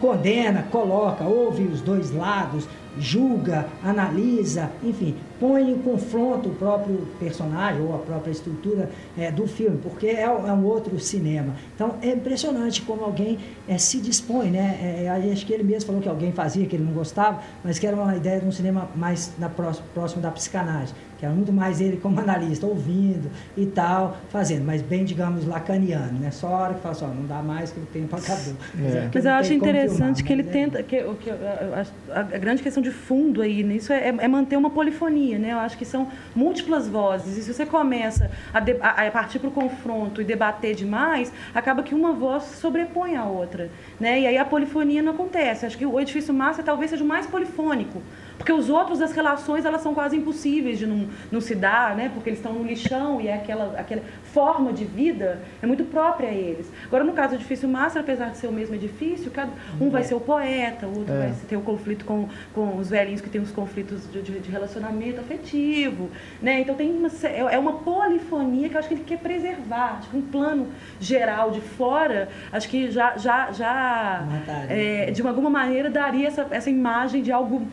condena, 0.00 0.64
coloca, 0.70 1.22
ouve 1.24 1.62
os 1.62 1.80
dois 1.80 2.10
lados, 2.10 2.66
julga, 3.00 3.66
analisa, 3.82 4.70
enfim, 4.82 5.14
põe 5.38 5.70
em 5.70 5.78
confronto 5.78 6.48
o 6.48 6.54
próprio 6.54 7.06
personagem 7.18 7.80
ou 7.82 7.94
a 7.94 7.98
própria 7.98 8.30
estrutura 8.30 8.90
é, 9.16 9.30
do 9.30 9.46
filme, 9.46 9.78
porque 9.82 10.06
é, 10.06 10.22
é, 10.22 10.28
um 10.30 10.64
outro 10.64 10.98
cinema. 10.98 11.54
Então 11.74 11.96
é 12.02 12.10
impressionante 12.10 12.82
como 12.82 13.04
alguém 13.04 13.38
é, 13.68 13.78
se 13.78 14.00
dispõe, 14.00 14.50
né? 14.50 15.04
É, 15.04 15.30
acho 15.32 15.46
que 15.46 15.52
ele 15.52 15.62
mesmo 15.62 15.86
falou 15.86 16.02
que 16.02 16.08
alguém 16.08 16.32
fazia, 16.32 16.66
que 16.66 16.76
ele 16.76 16.84
não 16.84 16.92
gostava, 16.92 17.40
mas 17.64 17.78
que 17.78 17.86
era 17.86 17.96
uma 17.96 18.16
ideia 18.16 18.40
de 18.40 18.46
um 18.46 18.52
cinema 18.52 18.88
mais 18.94 19.32
na 19.38 19.48
próximo, 19.48 19.86
próximo 19.94 20.22
da 20.22 20.30
psicanálise 20.30 20.92
que 21.18 21.26
era 21.26 21.34
muito 21.34 21.52
mais 21.52 21.80
ele 21.80 21.96
como 21.96 22.20
analista, 22.20 22.64
ouvindo 22.64 23.28
e 23.56 23.66
tal, 23.66 24.16
fazendo, 24.30 24.64
mas 24.64 24.80
bem, 24.80 25.04
digamos, 25.04 25.44
lacaniano, 25.44 26.18
né? 26.18 26.30
Só 26.30 26.46
a 26.46 26.58
hora 26.60 26.74
que 26.74 26.80
fala 26.80 26.94
assim, 26.94 27.04
ó, 27.04 27.08
não 27.08 27.26
dá 27.26 27.42
mais 27.42 27.72
que 27.72 27.80
o 27.80 27.86
tempo 27.86 28.14
acabou. 28.14 28.54
É. 28.80 29.10
Mas 29.12 29.24
eu 29.24 29.32
acho 29.32 29.52
interessante 29.52 29.98
filmar, 29.98 30.24
que 30.24 30.32
ele 30.32 30.42
é 30.42 30.44
tenta, 30.44 30.82
que, 30.82 31.02
que, 31.14 31.30
a, 31.30 31.84
a, 32.14 32.20
a, 32.20 32.22
grande 32.22 32.62
questão 32.62 32.80
de 32.80 32.92
fundo 32.92 33.42
aí 33.42 33.64
nisso 33.64 33.92
é, 33.92 34.08
é, 34.08 34.28
manter 34.28 34.56
uma 34.56 34.70
polifonia, 34.70 35.38
né? 35.38 35.52
Eu 35.52 35.58
acho 35.58 35.76
que 35.76 35.84
são 35.84 36.08
múltiplas 36.36 36.86
vozes, 36.86 37.36
e 37.36 37.42
se 37.42 37.52
você 37.52 37.66
começa 37.66 38.30
a, 38.54 38.60
de, 38.60 38.76
a 38.80 39.10
partir 39.10 39.40
para 39.40 39.48
o 39.48 39.52
confronto 39.52 40.22
e 40.22 40.24
debater 40.24 40.76
demais, 40.76 41.32
acaba 41.52 41.82
que 41.82 41.94
uma 41.94 42.12
voz 42.12 42.44
sobrepõe 42.44 43.16
a 43.16 43.24
outra, 43.24 43.70
né? 43.98 44.20
E 44.20 44.26
aí 44.26 44.38
a 44.38 44.44
polifonia 44.44 45.02
não 45.02 45.12
acontece. 45.12 45.66
Acho 45.66 45.76
que 45.76 45.84
o 45.84 45.98
edifício 45.98 46.32
massa 46.32 46.62
talvez 46.62 46.90
seja 46.90 47.02
o 47.02 47.06
mais 47.06 47.26
polifônico, 47.26 48.00
porque 48.38 48.52
os 48.52 48.70
outros, 48.70 49.02
as 49.02 49.12
relações, 49.12 49.64
elas 49.64 49.82
são 49.82 49.92
quase 49.92 50.16
impossíveis 50.16 50.78
de 50.78 50.86
não, 50.86 51.08
não 51.30 51.40
se 51.40 51.54
dar, 51.54 51.96
né? 51.96 52.10
Porque 52.14 52.30
eles 52.30 52.38
estão 52.38 52.52
no 52.52 52.62
lixão 52.62 53.20
e 53.20 53.26
é 53.26 53.34
aquela, 53.34 53.78
aquela 53.78 54.02
forma 54.32 54.72
de 54.72 54.84
vida 54.84 55.42
é 55.60 55.66
muito 55.66 55.84
própria 55.84 56.28
a 56.28 56.32
eles. 56.32 56.72
Agora, 56.86 57.02
no 57.02 57.12
caso 57.12 57.30
do 57.30 57.34
edifício 57.34 57.68
Master, 57.68 58.00
apesar 58.00 58.30
de 58.30 58.38
ser 58.38 58.46
o 58.46 58.52
mesmo 58.52 58.76
edifício, 58.76 59.30
cada, 59.30 59.50
um 59.80 59.90
vai 59.90 60.04
ser 60.04 60.14
o 60.14 60.20
poeta, 60.20 60.86
o 60.86 60.98
outro 60.98 61.12
é. 61.12 61.18
vai 61.18 61.32
ter 61.48 61.56
o 61.56 61.60
conflito 61.60 62.04
com, 62.04 62.28
com 62.54 62.76
os 62.76 62.88
velhinhos 62.88 63.20
que 63.20 63.28
têm 63.28 63.40
os 63.40 63.50
conflitos 63.50 64.10
de, 64.10 64.22
de, 64.22 64.38
de 64.38 64.50
relacionamento 64.50 65.20
afetivo, 65.20 66.08
né? 66.40 66.60
Então 66.60 66.74
tem 66.76 66.90
uma, 66.90 67.08
é, 67.24 67.54
é 67.54 67.58
uma 67.58 67.72
polifonia 67.72 68.68
que 68.68 68.74
eu 68.76 68.78
acho 68.78 68.88
que 68.88 68.94
ele 68.94 69.04
quer 69.04 69.18
preservar. 69.18 70.00
Que 70.08 70.16
um 70.16 70.22
plano 70.22 70.68
geral 71.00 71.50
de 71.50 71.60
fora, 71.60 72.28
acho 72.52 72.68
que 72.68 72.90
já, 72.90 73.16
já, 73.16 73.50
já 73.50 74.24
é, 74.68 75.10
de 75.10 75.26
alguma 75.26 75.50
maneira 75.50 75.90
daria 75.90 76.28
essa, 76.28 76.46
essa 76.50 76.70
imagem 76.70 77.22
de 77.22 77.32
algo 77.32 77.66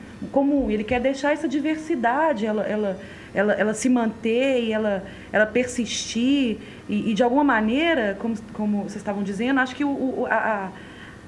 Ele 0.70 0.84
quer 0.84 1.00
deixar 1.00 1.34
essa 1.34 1.48
diversidade, 1.48 2.46
ela, 2.46 2.64
ela, 2.64 3.00
ela, 3.34 3.54
ela 3.54 3.74
se 3.74 3.90
manter 3.90 4.64
e 4.64 4.72
ela, 4.72 5.04
ela 5.32 5.46
persistir. 5.46 6.58
E, 6.88 7.12
e, 7.12 7.14
de 7.14 7.24
alguma 7.24 7.44
maneira, 7.44 8.16
como, 8.20 8.36
como 8.54 8.78
vocês 8.84 8.98
estavam 8.98 9.24
dizendo, 9.24 9.60
acho 9.60 9.76
que 9.76 9.84
o, 9.84 9.90
o, 9.90 10.28
a, 10.30 10.72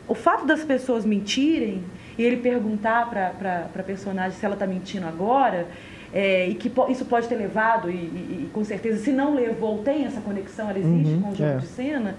o 0.08 0.16
fato 0.16 0.46
das 0.46 0.64
pessoas 0.64 1.06
mentirem 1.06 1.84
e 2.18 2.24
ele 2.24 2.38
perguntar 2.38 3.10
para 3.10 3.70
a 3.76 3.84
personagem 3.84 4.38
se 4.38 4.46
ela 4.46 4.56
está 4.56 4.66
mentindo 4.66 5.08
agora, 5.08 5.68
é, 6.14 6.48
e 6.48 6.56
que 6.56 6.72
isso 6.90 7.06
pode 7.06 7.28
ter 7.28 7.36
levado, 7.36 7.92
e, 7.92 7.94
e, 7.94 8.44
e, 8.46 8.50
com 8.54 8.64
certeza, 8.64 9.04
se 9.04 9.12
não 9.12 9.36
levou, 9.36 9.80
tem 9.84 10.06
essa 10.06 10.22
conexão, 10.22 10.70
ela 10.70 10.80
existe 10.80 11.14
uhum, 11.14 11.22
com 11.22 11.30
o 11.30 11.36
jogo 11.36 11.50
é. 11.52 11.58
de 11.58 11.68
cena 11.68 12.16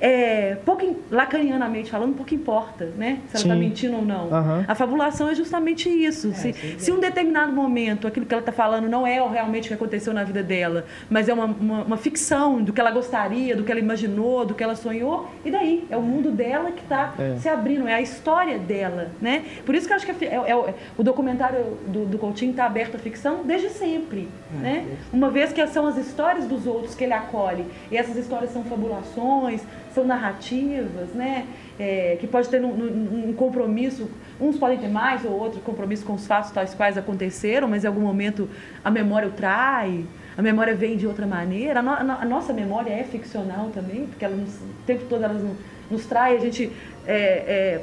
é, 0.00 0.56
pouco, 0.64 0.96
lacanianamente 1.10 1.90
falando, 1.90 2.14
pouco 2.14 2.34
importa, 2.34 2.86
né? 2.96 3.20
Se 3.28 3.36
ela 3.36 3.44
está 3.44 3.54
mentindo 3.54 3.96
ou 3.96 4.04
não. 4.04 4.26
Uhum. 4.26 4.64
A 4.66 4.74
fabulação 4.74 5.28
é 5.28 5.34
justamente 5.34 5.88
isso. 5.88 6.28
É, 6.28 6.32
se, 6.32 6.52
se 6.78 6.92
um 6.92 7.00
determinado 7.00 7.52
momento 7.52 8.06
aquilo 8.06 8.26
que 8.26 8.34
ela 8.34 8.40
está 8.42 8.52
falando 8.52 8.88
não 8.88 9.06
é 9.06 9.14
realmente 9.28 9.66
o 9.66 9.68
que 9.68 9.74
aconteceu 9.74 10.12
na 10.12 10.24
vida 10.24 10.42
dela, 10.42 10.84
mas 11.08 11.28
é 11.28 11.34
uma, 11.34 11.46
uma, 11.46 11.82
uma, 11.82 11.96
ficção 11.96 12.62
do 12.62 12.72
que 12.72 12.80
ela 12.80 12.90
gostaria, 12.90 13.56
do 13.56 13.64
que 13.64 13.70
ela 13.70 13.80
imaginou, 13.80 14.44
do 14.44 14.54
que 14.54 14.62
ela 14.62 14.76
sonhou, 14.76 15.30
e 15.44 15.50
daí? 15.50 15.86
É 15.90 15.96
o 15.96 16.02
mundo 16.02 16.30
dela 16.30 16.70
que 16.72 16.82
está 16.82 17.14
é. 17.18 17.36
se 17.36 17.48
abrindo, 17.48 17.88
é 17.88 17.94
a 17.94 18.00
história 18.00 18.58
dela, 18.58 19.10
né? 19.20 19.44
Por 19.64 19.74
isso 19.74 19.86
que 19.86 19.92
eu 19.92 19.96
acho 19.96 20.06
que 20.06 20.24
é, 20.24 20.34
é, 20.34 20.50
é 20.50 20.74
o 20.96 21.02
documentário 21.02 21.78
do, 21.86 22.04
do 22.04 22.18
Coutinho 22.18 22.50
está 22.50 22.66
aberto 22.66 22.96
à 22.96 22.98
ficção 22.98 23.42
desde 23.44 23.70
sempre, 23.70 24.28
é, 24.54 24.62
né? 24.62 24.86
Uma 25.12 25.30
vez 25.30 25.52
que 25.52 25.66
são 25.68 25.86
as 25.86 25.96
histórias 25.96 26.46
dos 26.46 26.66
outros 26.66 26.94
que 26.94 27.04
ele 27.04 27.14
acolhe, 27.14 27.64
e 27.90 27.96
essas 27.96 28.16
histórias 28.16 28.52
são 28.52 28.64
fabulações, 28.64 29.62
são 29.96 30.04
narrativas, 30.04 31.08
né? 31.14 31.46
É, 31.78 32.16
que 32.20 32.26
pode 32.26 32.48
ter 32.50 32.62
um, 32.62 32.68
um, 32.68 33.28
um, 33.28 33.32
compromisso, 33.32 34.10
uns 34.38 34.58
podem 34.58 34.78
ter 34.78 34.88
mais 34.88 35.24
ou 35.24 35.32
outro 35.32 35.60
compromisso 35.60 36.04
com 36.04 36.12
os 36.12 36.26
fatos 36.26 36.50
tais 36.50 36.74
quais 36.74 36.98
aconteceram, 36.98 37.66
mas 37.66 37.84
em 37.84 37.86
algum 37.86 38.02
momento 38.02 38.48
a 38.84 38.90
memória 38.90 39.28
o 39.28 39.32
trai, 39.32 40.04
a 40.36 40.42
memória 40.42 40.74
vem 40.74 40.98
de 40.98 41.06
outra 41.06 41.26
maneira. 41.26 41.80
A, 41.80 41.82
no, 41.82 42.12
a 42.12 42.24
nossa 42.26 42.52
memória 42.52 42.90
é 42.90 43.04
ficcional 43.04 43.70
também, 43.72 44.06
porque 44.06 44.24
ela 44.24 44.36
nos, 44.36 44.54
o 44.56 44.68
tempo 44.86 45.04
todo 45.08 45.24
ela 45.24 45.32
nos, 45.32 45.56
nos 45.90 46.04
trai, 46.04 46.36
a 46.36 46.40
gente 46.40 46.70
é, 47.06 47.14
é, 47.14 47.80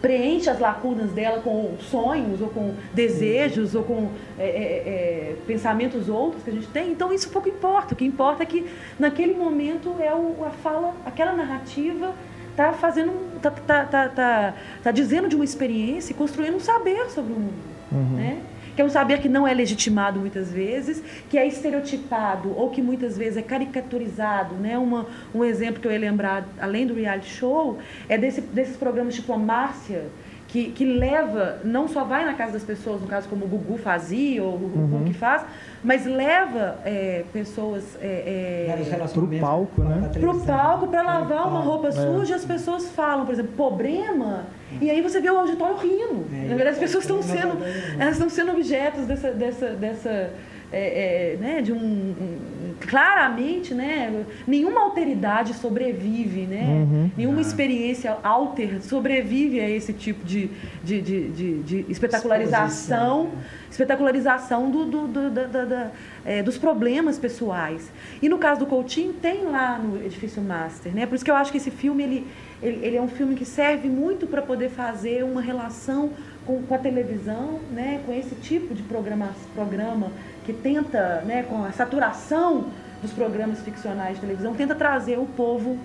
preenche 0.00 0.48
as 0.48 0.58
lacunas 0.58 1.10
dela 1.12 1.40
com 1.40 1.76
sonhos 1.80 2.40
ou 2.40 2.48
com 2.48 2.74
desejos 2.92 3.74
ou 3.74 3.82
com 3.82 4.10
é, 4.38 4.44
é, 4.44 4.48
é, 4.48 5.36
pensamentos 5.46 6.08
outros 6.08 6.42
que 6.42 6.50
a 6.50 6.52
gente 6.52 6.68
tem. 6.68 6.92
Então 6.92 7.12
isso 7.12 7.30
pouco 7.30 7.48
importa. 7.48 7.94
O 7.94 7.96
que 7.96 8.04
importa 8.04 8.42
é 8.42 8.46
que 8.46 8.66
naquele 8.98 9.34
momento 9.34 9.96
é 9.98 10.14
o, 10.14 10.44
a 10.44 10.50
fala, 10.50 10.94
aquela 11.04 11.32
narrativa 11.32 12.14
está 12.50 12.72
fazendo, 12.72 13.12
tá, 13.40 13.50
tá, 13.50 13.84
tá, 13.84 14.08
tá, 14.08 14.54
tá 14.82 14.90
dizendo 14.90 15.28
de 15.28 15.36
uma 15.36 15.44
experiência 15.44 16.12
e 16.12 16.14
construindo 16.14 16.56
um 16.56 16.60
saber 16.60 17.08
sobre 17.10 17.32
o 17.32 17.36
mundo, 17.36 17.54
uhum. 17.92 18.16
né? 18.16 18.40
Que 18.78 18.82
é 18.82 18.84
um 18.84 18.88
saber 18.88 19.18
que 19.18 19.28
não 19.28 19.44
é 19.44 19.52
legitimado 19.52 20.20
muitas 20.20 20.52
vezes, 20.52 21.02
que 21.28 21.36
é 21.36 21.44
estereotipado 21.44 22.56
ou 22.56 22.70
que 22.70 22.80
muitas 22.80 23.18
vezes 23.18 23.36
é 23.36 23.42
caricaturizado. 23.42 24.54
Né? 24.54 24.78
Uma, 24.78 25.04
um 25.34 25.44
exemplo 25.44 25.82
que 25.82 25.88
eu 25.88 25.90
ia 25.90 25.98
lembrar, 25.98 26.46
além 26.60 26.86
do 26.86 26.94
reality 26.94 27.28
show, 27.28 27.80
é 28.08 28.16
desse, 28.16 28.40
desses 28.40 28.76
programas 28.76 29.16
tipo 29.16 29.32
a 29.32 29.36
Márcia, 29.36 30.04
que, 30.46 30.70
que 30.70 30.84
leva, 30.84 31.58
não 31.64 31.88
só 31.88 32.04
vai 32.04 32.24
na 32.24 32.34
casa 32.34 32.52
das 32.52 32.62
pessoas, 32.62 33.00
no 33.00 33.08
caso 33.08 33.28
como 33.28 33.46
o 33.46 33.48
Gugu 33.48 33.78
fazia, 33.78 34.44
ou 34.44 34.54
o 34.54 34.58
Gugu 34.58 34.78
uhum. 34.78 35.04
que 35.06 35.12
faz, 35.12 35.42
mas 35.82 36.04
leva 36.04 36.78
é, 36.84 37.24
pessoas 37.32 37.96
é, 38.00 38.66
é, 38.66 38.96
para 38.96 39.20
o 39.20 39.38
palco, 39.38 39.82
né? 39.82 40.10
Para 40.12 40.30
o 40.30 40.40
palco, 40.40 40.86
para 40.88 41.02
lavar 41.02 41.46
uma 41.46 41.60
roupa 41.60 41.88
é. 41.88 41.92
suja, 41.92 42.34
as 42.34 42.44
pessoas 42.44 42.90
falam, 42.90 43.24
por 43.24 43.32
exemplo, 43.32 43.52
problema, 43.52 44.46
e 44.80 44.90
aí 44.90 45.00
você 45.00 45.20
vê 45.20 45.30
o 45.30 45.38
auditório 45.38 45.76
rindo. 45.76 46.26
É, 46.32 46.48
Na 46.48 46.56
verdade, 46.56 46.70
as 46.70 46.78
pessoas 46.78 47.04
estão 47.04 47.22
sendo, 47.22 47.58
elas 47.98 48.14
estão 48.14 48.28
sendo 48.28 48.52
objetos 48.52 49.06
dessa, 49.06 49.30
dessa, 49.32 49.70
dessa 49.70 50.30
é, 50.70 51.32
é, 51.32 51.36
né, 51.36 51.62
de 51.62 51.72
um, 51.72 51.76
um, 51.76 52.74
claramente, 52.78 53.72
né, 53.72 54.24
nenhuma 54.46 54.82
alteridade 54.82 55.54
sobrevive, 55.54 56.42
né, 56.42 56.62
uhum. 56.62 57.10
nenhuma 57.16 57.38
ah. 57.38 57.42
experiência 57.42 58.16
alter 58.22 58.82
sobrevive 58.82 59.60
a 59.60 59.68
esse 59.68 59.92
tipo 59.94 60.24
de, 60.24 60.50
de, 60.84 61.00
de, 61.00 61.28
de, 61.28 61.62
de 61.62 61.86
espetacularização, 61.88 63.30
espetacularização 63.70 64.70
do, 64.70 64.84
do, 64.84 65.08
do 65.08 65.30
da, 65.30 65.44
da, 65.44 65.64
da, 65.64 65.90
é, 66.24 66.42
dos 66.42 66.58
problemas 66.58 67.18
pessoais. 67.18 67.90
E 68.20 68.28
no 68.28 68.36
caso 68.36 68.60
do 68.60 68.66
Coutinho 68.66 69.14
tem 69.14 69.44
lá 69.44 69.78
no 69.78 70.04
Edifício 70.04 70.42
Master, 70.42 70.94
né, 70.94 71.06
por 71.06 71.14
isso 71.14 71.24
que 71.24 71.30
eu 71.30 71.36
acho 71.36 71.50
que 71.50 71.56
esse 71.56 71.70
filme 71.70 72.02
ele, 72.02 72.26
ele, 72.62 72.84
ele 72.84 72.96
é 72.96 73.02
um 73.02 73.08
filme 73.08 73.34
que 73.34 73.44
serve 73.46 73.88
muito 73.88 74.26
para 74.26 74.42
poder 74.42 74.68
fazer 74.68 75.24
uma 75.24 75.40
relação 75.40 76.10
com, 76.44 76.62
com 76.62 76.74
a 76.74 76.78
televisão, 76.78 77.60
né, 77.72 78.00
com 78.06 78.12
esse 78.12 78.34
tipo 78.34 78.74
de 78.74 78.82
programa, 78.82 79.30
programa 79.54 80.10
que 80.48 80.52
tenta, 80.54 81.20
né, 81.26 81.42
com 81.42 81.62
a 81.62 81.72
saturação 81.72 82.68
dos 83.02 83.12
programas 83.12 83.60
ficcionais 83.60 84.14
de 84.14 84.22
televisão, 84.22 84.54
tenta 84.54 84.74
trazer 84.74 85.18
o 85.18 85.26
povo 85.26 85.78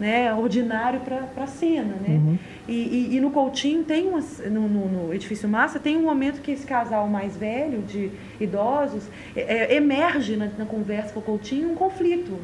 né, 0.00 0.34
ordinário 0.34 0.98
para 1.00 1.44
a 1.44 1.46
cena. 1.46 1.94
Né? 2.00 2.16
Uhum. 2.16 2.38
E, 2.66 2.72
e, 2.72 3.16
e, 3.16 3.20
no 3.20 3.30
Coutinho, 3.30 3.84
tem 3.84 4.08
uma, 4.08 4.20
no, 4.50 4.68
no, 4.68 4.88
no, 4.88 5.14
Edifício 5.14 5.48
Massa, 5.48 5.78
tem 5.78 5.96
um 5.96 6.02
momento 6.02 6.40
que 6.40 6.50
esse 6.50 6.66
casal 6.66 7.06
mais 7.06 7.36
velho, 7.36 7.80
de 7.82 8.10
idosos, 8.40 9.04
é, 9.36 9.72
é, 9.72 9.76
emerge 9.76 10.36
na, 10.36 10.46
na, 10.58 10.66
conversa 10.66 11.12
com 11.12 11.20
o 11.20 11.22
Coutinho 11.22 11.70
um 11.70 11.76
conflito. 11.76 12.36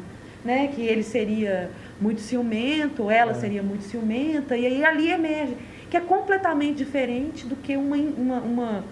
Né, 0.45 0.67
que 0.67 0.81
ele 0.83 1.01
seria 1.01 1.71
muito 1.99 2.21
ciumento, 2.21 3.09
ela 3.09 3.31
é. 3.31 3.33
seria 3.33 3.63
muito 3.63 3.83
ciumenta, 3.83 4.55
e 4.55 4.67
aí 4.67 4.85
ali 4.85 5.09
emerge, 5.09 5.57
que 5.89 5.97
é 5.97 5.99
completamente 5.99 6.77
diferente 6.77 7.47
do 7.47 7.55
que 7.55 7.75
uma, 7.75 7.95
uma, 7.95 8.39
uma 8.41 8.83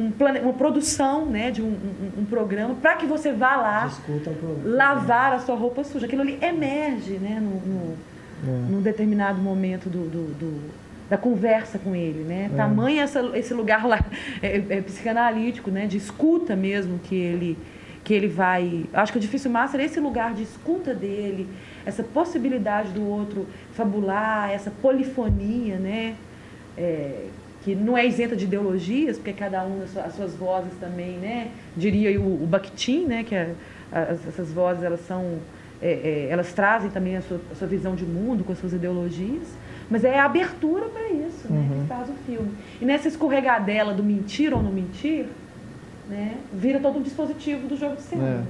um 0.00 0.10
plane... 0.10 0.40
uma 0.40 0.52
produção 0.52 1.26
né, 1.26 1.50
de 1.50 1.62
um, 1.62 1.66
um, 1.66 2.20
um 2.20 2.24
programa 2.24 2.74
para 2.74 2.96
que 2.96 3.06
você 3.06 3.32
vá 3.32 3.56
lá 3.56 3.90
lavar 4.64 5.32
a 5.34 5.38
sua 5.40 5.54
roupa 5.54 5.84
suja. 5.84 6.06
Aquilo 6.06 6.22
ali 6.22 6.38
emerge 6.40 7.12
né, 7.18 7.40
no, 7.40 7.60
no, 7.60 7.96
é. 8.46 8.70
num 8.70 8.80
determinado 8.80 9.40
momento 9.40 9.88
do, 9.88 10.08
do, 10.08 10.34
do, 10.34 10.70
da 11.08 11.16
conversa 11.16 11.78
com 11.78 11.94
ele, 11.94 12.24
né? 12.24 12.50
É. 12.52 12.56
Tamanho 12.56 13.00
essa, 13.00 13.20
esse 13.34 13.52
lugar 13.52 13.86
lá 13.86 14.04
é, 14.42 14.56
é, 14.56 14.80
psicanalítico, 14.80 15.70
né? 15.70 15.86
De 15.86 15.96
escuta 15.96 16.56
mesmo 16.56 16.98
que 16.98 17.14
ele 17.14 17.58
que 18.02 18.14
ele 18.14 18.28
vai. 18.28 18.86
Acho 18.94 19.12
que 19.12 19.18
o 19.18 19.20
difícil 19.20 19.50
master 19.50 19.80
é 19.80 19.84
esse 19.84 20.00
lugar 20.00 20.32
de 20.32 20.42
escuta 20.42 20.94
dele, 20.94 21.46
essa 21.84 22.02
possibilidade 22.02 22.92
do 22.92 23.06
outro 23.06 23.46
fabular, 23.74 24.50
essa 24.50 24.70
polifonia, 24.70 25.76
né? 25.76 26.16
É, 26.78 27.26
que 27.62 27.74
não 27.74 27.96
é 27.96 28.06
isenta 28.06 28.34
de 28.34 28.44
ideologias, 28.44 29.16
porque 29.16 29.32
cada 29.32 29.64
um 29.64 29.82
as 29.82 30.14
suas 30.14 30.34
vozes 30.34 30.72
também, 30.80 31.18
né? 31.18 31.50
Diria 31.76 32.18
o, 32.20 32.42
o 32.42 32.46
Bakhtin, 32.46 33.06
né? 33.06 33.24
Que 33.24 33.34
é, 33.34 33.54
as, 33.92 34.26
essas 34.26 34.50
vozes 34.52 34.82
elas 34.82 35.00
são, 35.06 35.38
é, 35.82 35.90
é, 35.92 36.28
elas 36.30 36.52
trazem 36.52 36.90
também 36.90 37.16
a 37.16 37.22
sua, 37.22 37.40
a 37.52 37.54
sua, 37.54 37.68
visão 37.68 37.94
de 37.94 38.04
mundo 38.04 38.44
com 38.44 38.52
as 38.52 38.58
suas 38.58 38.72
ideologias, 38.72 39.48
mas 39.90 40.04
é 40.04 40.18
a 40.18 40.24
abertura 40.24 40.86
para 40.86 41.08
isso, 41.10 41.52
né? 41.52 41.68
Uhum. 41.70 41.82
Que 41.82 41.88
faz 41.88 42.08
o 42.08 42.14
filme. 42.26 42.50
E 42.80 42.84
nessa 42.84 43.08
escorregadela 43.08 43.92
do 43.92 44.02
mentir 44.02 44.54
ou 44.54 44.62
não 44.62 44.72
mentir, 44.72 45.26
né? 46.08 46.36
Vira 46.52 46.80
todo 46.80 46.98
um 46.98 47.02
dispositivo 47.02 47.68
do 47.68 47.76
jogo 47.76 47.96
de 47.96 48.02
cena. 48.02 48.22
É. 48.22 48.30
Né? 48.36 48.44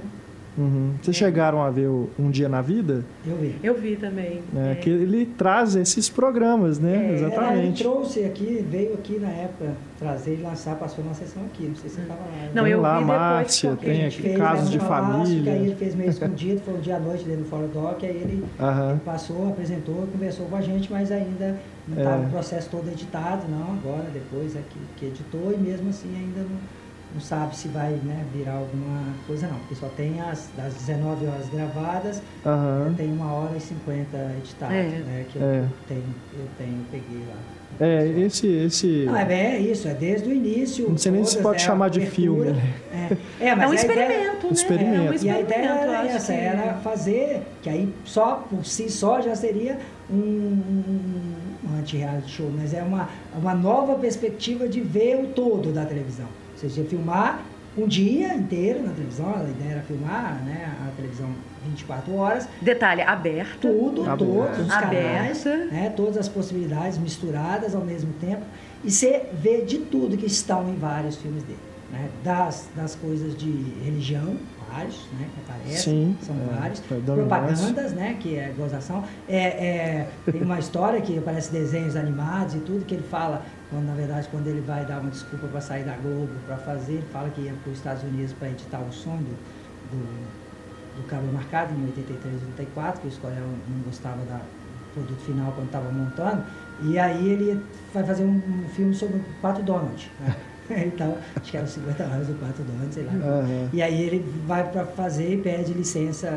Uhum. 0.57 0.93
Vocês 1.01 1.15
é. 1.15 1.19
chegaram 1.19 1.61
a 1.61 1.69
ver 1.69 1.87
o 1.87 2.09
Um 2.19 2.29
Dia 2.29 2.49
na 2.49 2.61
Vida? 2.61 3.05
Eu 3.25 3.37
vi. 3.37 3.55
Eu 3.63 3.79
vi 3.79 3.95
também. 3.95 4.41
É, 4.55 4.71
é. 4.71 4.75
Que 4.75 4.89
ele 4.89 5.25
traz 5.25 5.75
esses 5.75 6.09
programas, 6.09 6.79
né? 6.79 7.11
É, 7.11 7.13
Exatamente. 7.13 7.83
Ele 7.83 7.91
trouxe 7.91 8.23
aqui, 8.25 8.65
veio 8.69 8.93
aqui 8.93 9.17
na 9.19 9.29
época 9.29 9.71
trazer 9.97 10.39
e 10.39 10.41
lançar, 10.41 10.75
passou 10.75 11.03
uma 11.03 11.13
sessão 11.13 11.43
aqui. 11.43 11.67
Não 11.67 11.75
sei 11.75 11.89
se 11.89 11.95
você 11.95 12.01
estava 12.01 12.19
lá. 12.19 12.49
Não, 12.53 12.67
eu 12.67 12.81
lá, 12.81 12.99
vi 12.99 13.05
Márcia, 13.05 13.75
tem 13.75 14.05
aqui 14.05 14.21
fez, 14.21 14.37
casos 14.37 14.69
de 14.69 14.79
família. 14.79 15.53
Aí 15.53 15.65
ele 15.67 15.75
fez 15.75 15.95
meio 15.95 16.09
escondido, 16.11 16.61
foi 16.61 16.73
um 16.73 16.81
dia 16.81 16.97
à 16.97 16.99
noite 16.99 17.23
dele 17.23 17.41
no 17.41 17.45
Fora 17.45 17.67
Doc, 17.67 18.03
aí 18.03 18.09
ele, 18.09 18.43
ele, 18.43 18.99
passou, 19.05 19.49
apresentou, 19.49 20.07
conversou 20.11 20.47
com 20.47 20.55
a 20.55 20.61
gente, 20.61 20.91
mas 20.91 21.11
ainda 21.11 21.57
não 21.87 21.97
estava 21.97 22.23
é. 22.23 22.25
o 22.25 22.29
processo 22.29 22.69
todo 22.69 22.89
editado, 22.89 23.43
não, 23.49 23.73
agora, 23.73 24.09
depois 24.11 24.55
é 24.55 24.61
que, 24.69 24.79
que 24.97 25.05
editou, 25.05 25.53
e 25.53 25.57
mesmo 25.57 25.89
assim 25.89 26.09
ainda 26.15 26.41
não 26.41 26.80
não 27.13 27.21
sabe 27.21 27.55
se 27.55 27.67
vai 27.67 27.91
né, 28.03 28.25
virar 28.33 28.53
alguma 28.53 29.13
coisa 29.27 29.47
não, 29.47 29.57
porque 29.59 29.75
só 29.75 29.87
tem 29.89 30.19
as 30.21 30.49
das 30.55 30.73
19 30.75 31.25
horas 31.27 31.49
gravadas, 31.49 32.21
uhum. 32.45 32.93
tem 32.95 33.11
uma 33.11 33.31
hora 33.33 33.57
e 33.57 33.59
50 33.59 34.17
editadas, 34.37 34.75
é. 34.77 34.83
né? 34.83 35.25
Que 35.29 35.37
eu, 35.37 35.43
é. 35.43 35.65
tenho, 35.87 36.03
eu 36.33 36.47
tenho, 36.57 36.77
eu 36.79 36.85
peguei 36.91 37.23
lá. 37.27 37.61
É, 37.79 38.07
esse. 38.07 38.47
esse... 38.47 39.05
Não, 39.05 39.17
é, 39.17 39.55
é 39.55 39.59
isso, 39.59 39.87
é 39.87 39.93
desde 39.93 40.29
o 40.29 40.33
início. 40.33 40.89
Não 40.89 40.97
sei 40.97 41.11
nem 41.11 41.25
se 41.25 41.37
pode 41.39 41.61
é 41.61 41.65
chamar 41.65 41.89
de 41.89 42.05
filme. 42.05 42.51
Né? 42.51 42.73
É, 43.39 43.47
é, 43.47 43.55
mas 43.55 43.65
é 43.65 43.67
um 43.67 43.73
experimento, 43.73 44.47
né? 44.47 44.53
Experimento. 44.53 45.13
É 45.13 45.17
um 45.17 45.23
E 45.23 45.29
a 45.29 45.39
ideia 45.39 45.65
era 45.65 46.07
essa, 46.07 46.33
que... 46.33 46.39
era 46.39 46.73
fazer, 46.75 47.41
que 47.61 47.69
aí 47.69 47.93
só 48.05 48.45
por 48.49 48.65
si 48.65 48.89
só 48.89 49.21
já 49.21 49.35
seria 49.35 49.79
um, 50.09 50.15
um, 50.15 51.35
um 51.65 51.79
anti-reality 51.79 52.29
show, 52.29 52.51
mas 52.55 52.73
é 52.73 52.83
uma, 52.83 53.09
uma 53.35 53.55
nova 53.55 53.95
perspectiva 53.95 54.67
de 54.67 54.81
ver 54.81 55.15
o 55.15 55.27
todo 55.27 55.71
da 55.71 55.85
televisão 55.85 56.27
seja, 56.69 56.87
filmar 56.87 57.43
um 57.77 57.87
dia 57.87 58.33
inteiro 58.33 58.83
na 58.83 58.91
televisão, 58.91 59.33
a 59.33 59.49
ideia 59.49 59.71
era 59.71 59.81
filmar 59.81 60.43
né, 60.43 60.75
a 60.85 60.91
televisão 60.95 61.29
24 61.65 62.13
horas. 62.15 62.47
Detalhe, 62.61 63.01
aberto. 63.01 63.61
Tudo, 63.61 64.03
aberto. 64.03 64.17
todos 64.17 64.59
os 64.59 64.75
canais, 64.75 65.45
né, 65.45 65.93
todas 65.95 66.17
as 66.17 66.27
possibilidades 66.27 66.97
misturadas 66.97 67.73
ao 67.73 67.83
mesmo 67.83 68.11
tempo. 68.19 68.41
E 68.83 68.91
você 68.91 69.29
vê 69.33 69.61
de 69.61 69.77
tudo 69.77 70.17
que 70.17 70.25
estão 70.25 70.67
em 70.69 70.75
vários 70.75 71.15
filmes 71.15 71.43
dele. 71.43 71.59
Né, 71.91 72.09
das, 72.23 72.69
das 72.75 72.95
coisas 72.95 73.35
de 73.35 73.51
religião, 73.83 74.37
vários, 74.71 75.07
né, 75.19 75.27
que 75.33 75.51
aparecem, 75.51 75.75
Sim, 75.77 76.17
são 76.21 76.35
é, 76.35 76.59
vários. 76.59 76.79
Propagandas, 76.79 77.93
né, 77.93 78.17
que 78.19 78.35
é 78.37 78.53
gozação. 78.57 79.03
É, 79.27 79.37
é, 79.37 80.07
tem 80.31 80.41
uma 80.41 80.57
história 80.57 81.01
que 81.01 81.17
aparece 81.17 81.51
desenhos 81.51 81.95
animados 81.95 82.55
e 82.55 82.59
tudo, 82.59 82.85
que 82.85 82.95
ele 82.95 83.03
fala 83.03 83.43
quando 83.71 83.85
na 83.85 83.95
verdade 83.95 84.27
quando 84.29 84.47
ele 84.47 84.61
vai 84.61 84.85
dar 84.85 84.99
uma 84.99 85.09
desculpa 85.09 85.47
para 85.47 85.61
sair 85.61 85.83
da 85.83 85.95
Globo 85.95 86.29
para 86.45 86.57
fazer, 86.57 86.93
ele 86.93 87.07
fala 87.11 87.29
que 87.29 87.41
ia 87.41 87.53
para 87.53 87.71
os 87.71 87.77
Estados 87.77 88.03
Unidos 88.03 88.33
para 88.33 88.49
editar 88.49 88.81
o 88.81 88.91
som 88.91 89.15
do, 89.15 89.35
do, 89.89 91.01
do 91.01 91.07
Cabo 91.07 91.31
Marcado 91.31 91.73
em 91.73 91.85
83 91.85 92.41
e 92.41 92.45
84, 92.45 93.01
que 93.01 93.07
o 93.07 93.09
Escolhão 93.09 93.47
não 93.67 93.79
gostava 93.85 94.17
do 94.17 94.41
produto 94.93 95.21
final 95.21 95.53
quando 95.53 95.67
estava 95.67 95.89
montando, 95.89 96.43
e 96.81 96.99
aí 96.99 97.29
ele 97.29 97.65
vai 97.93 98.03
fazer 98.03 98.25
um, 98.25 98.35
um 98.35 98.69
filme 98.69 98.93
sobre 98.93 99.17
o 99.17 99.23
Pato 99.41 99.63
Donald. 99.63 100.11
Né? 100.19 100.35
então, 100.85 101.17
acho 101.35 101.51
que 101.51 101.57
era 101.57 101.67
50 101.67 102.03
horas 102.03 102.27
quarto 102.39 102.63
do 102.63 102.71
ano, 102.71 102.91
sei 102.91 103.03
lá. 103.03 103.13
Uhum. 103.13 103.69
E 103.73 103.81
aí 103.81 104.01
ele 104.01 104.25
vai 104.45 104.69
para 104.69 104.85
fazer 104.85 105.33
e 105.33 105.37
pede 105.37 105.73
licença 105.73 106.29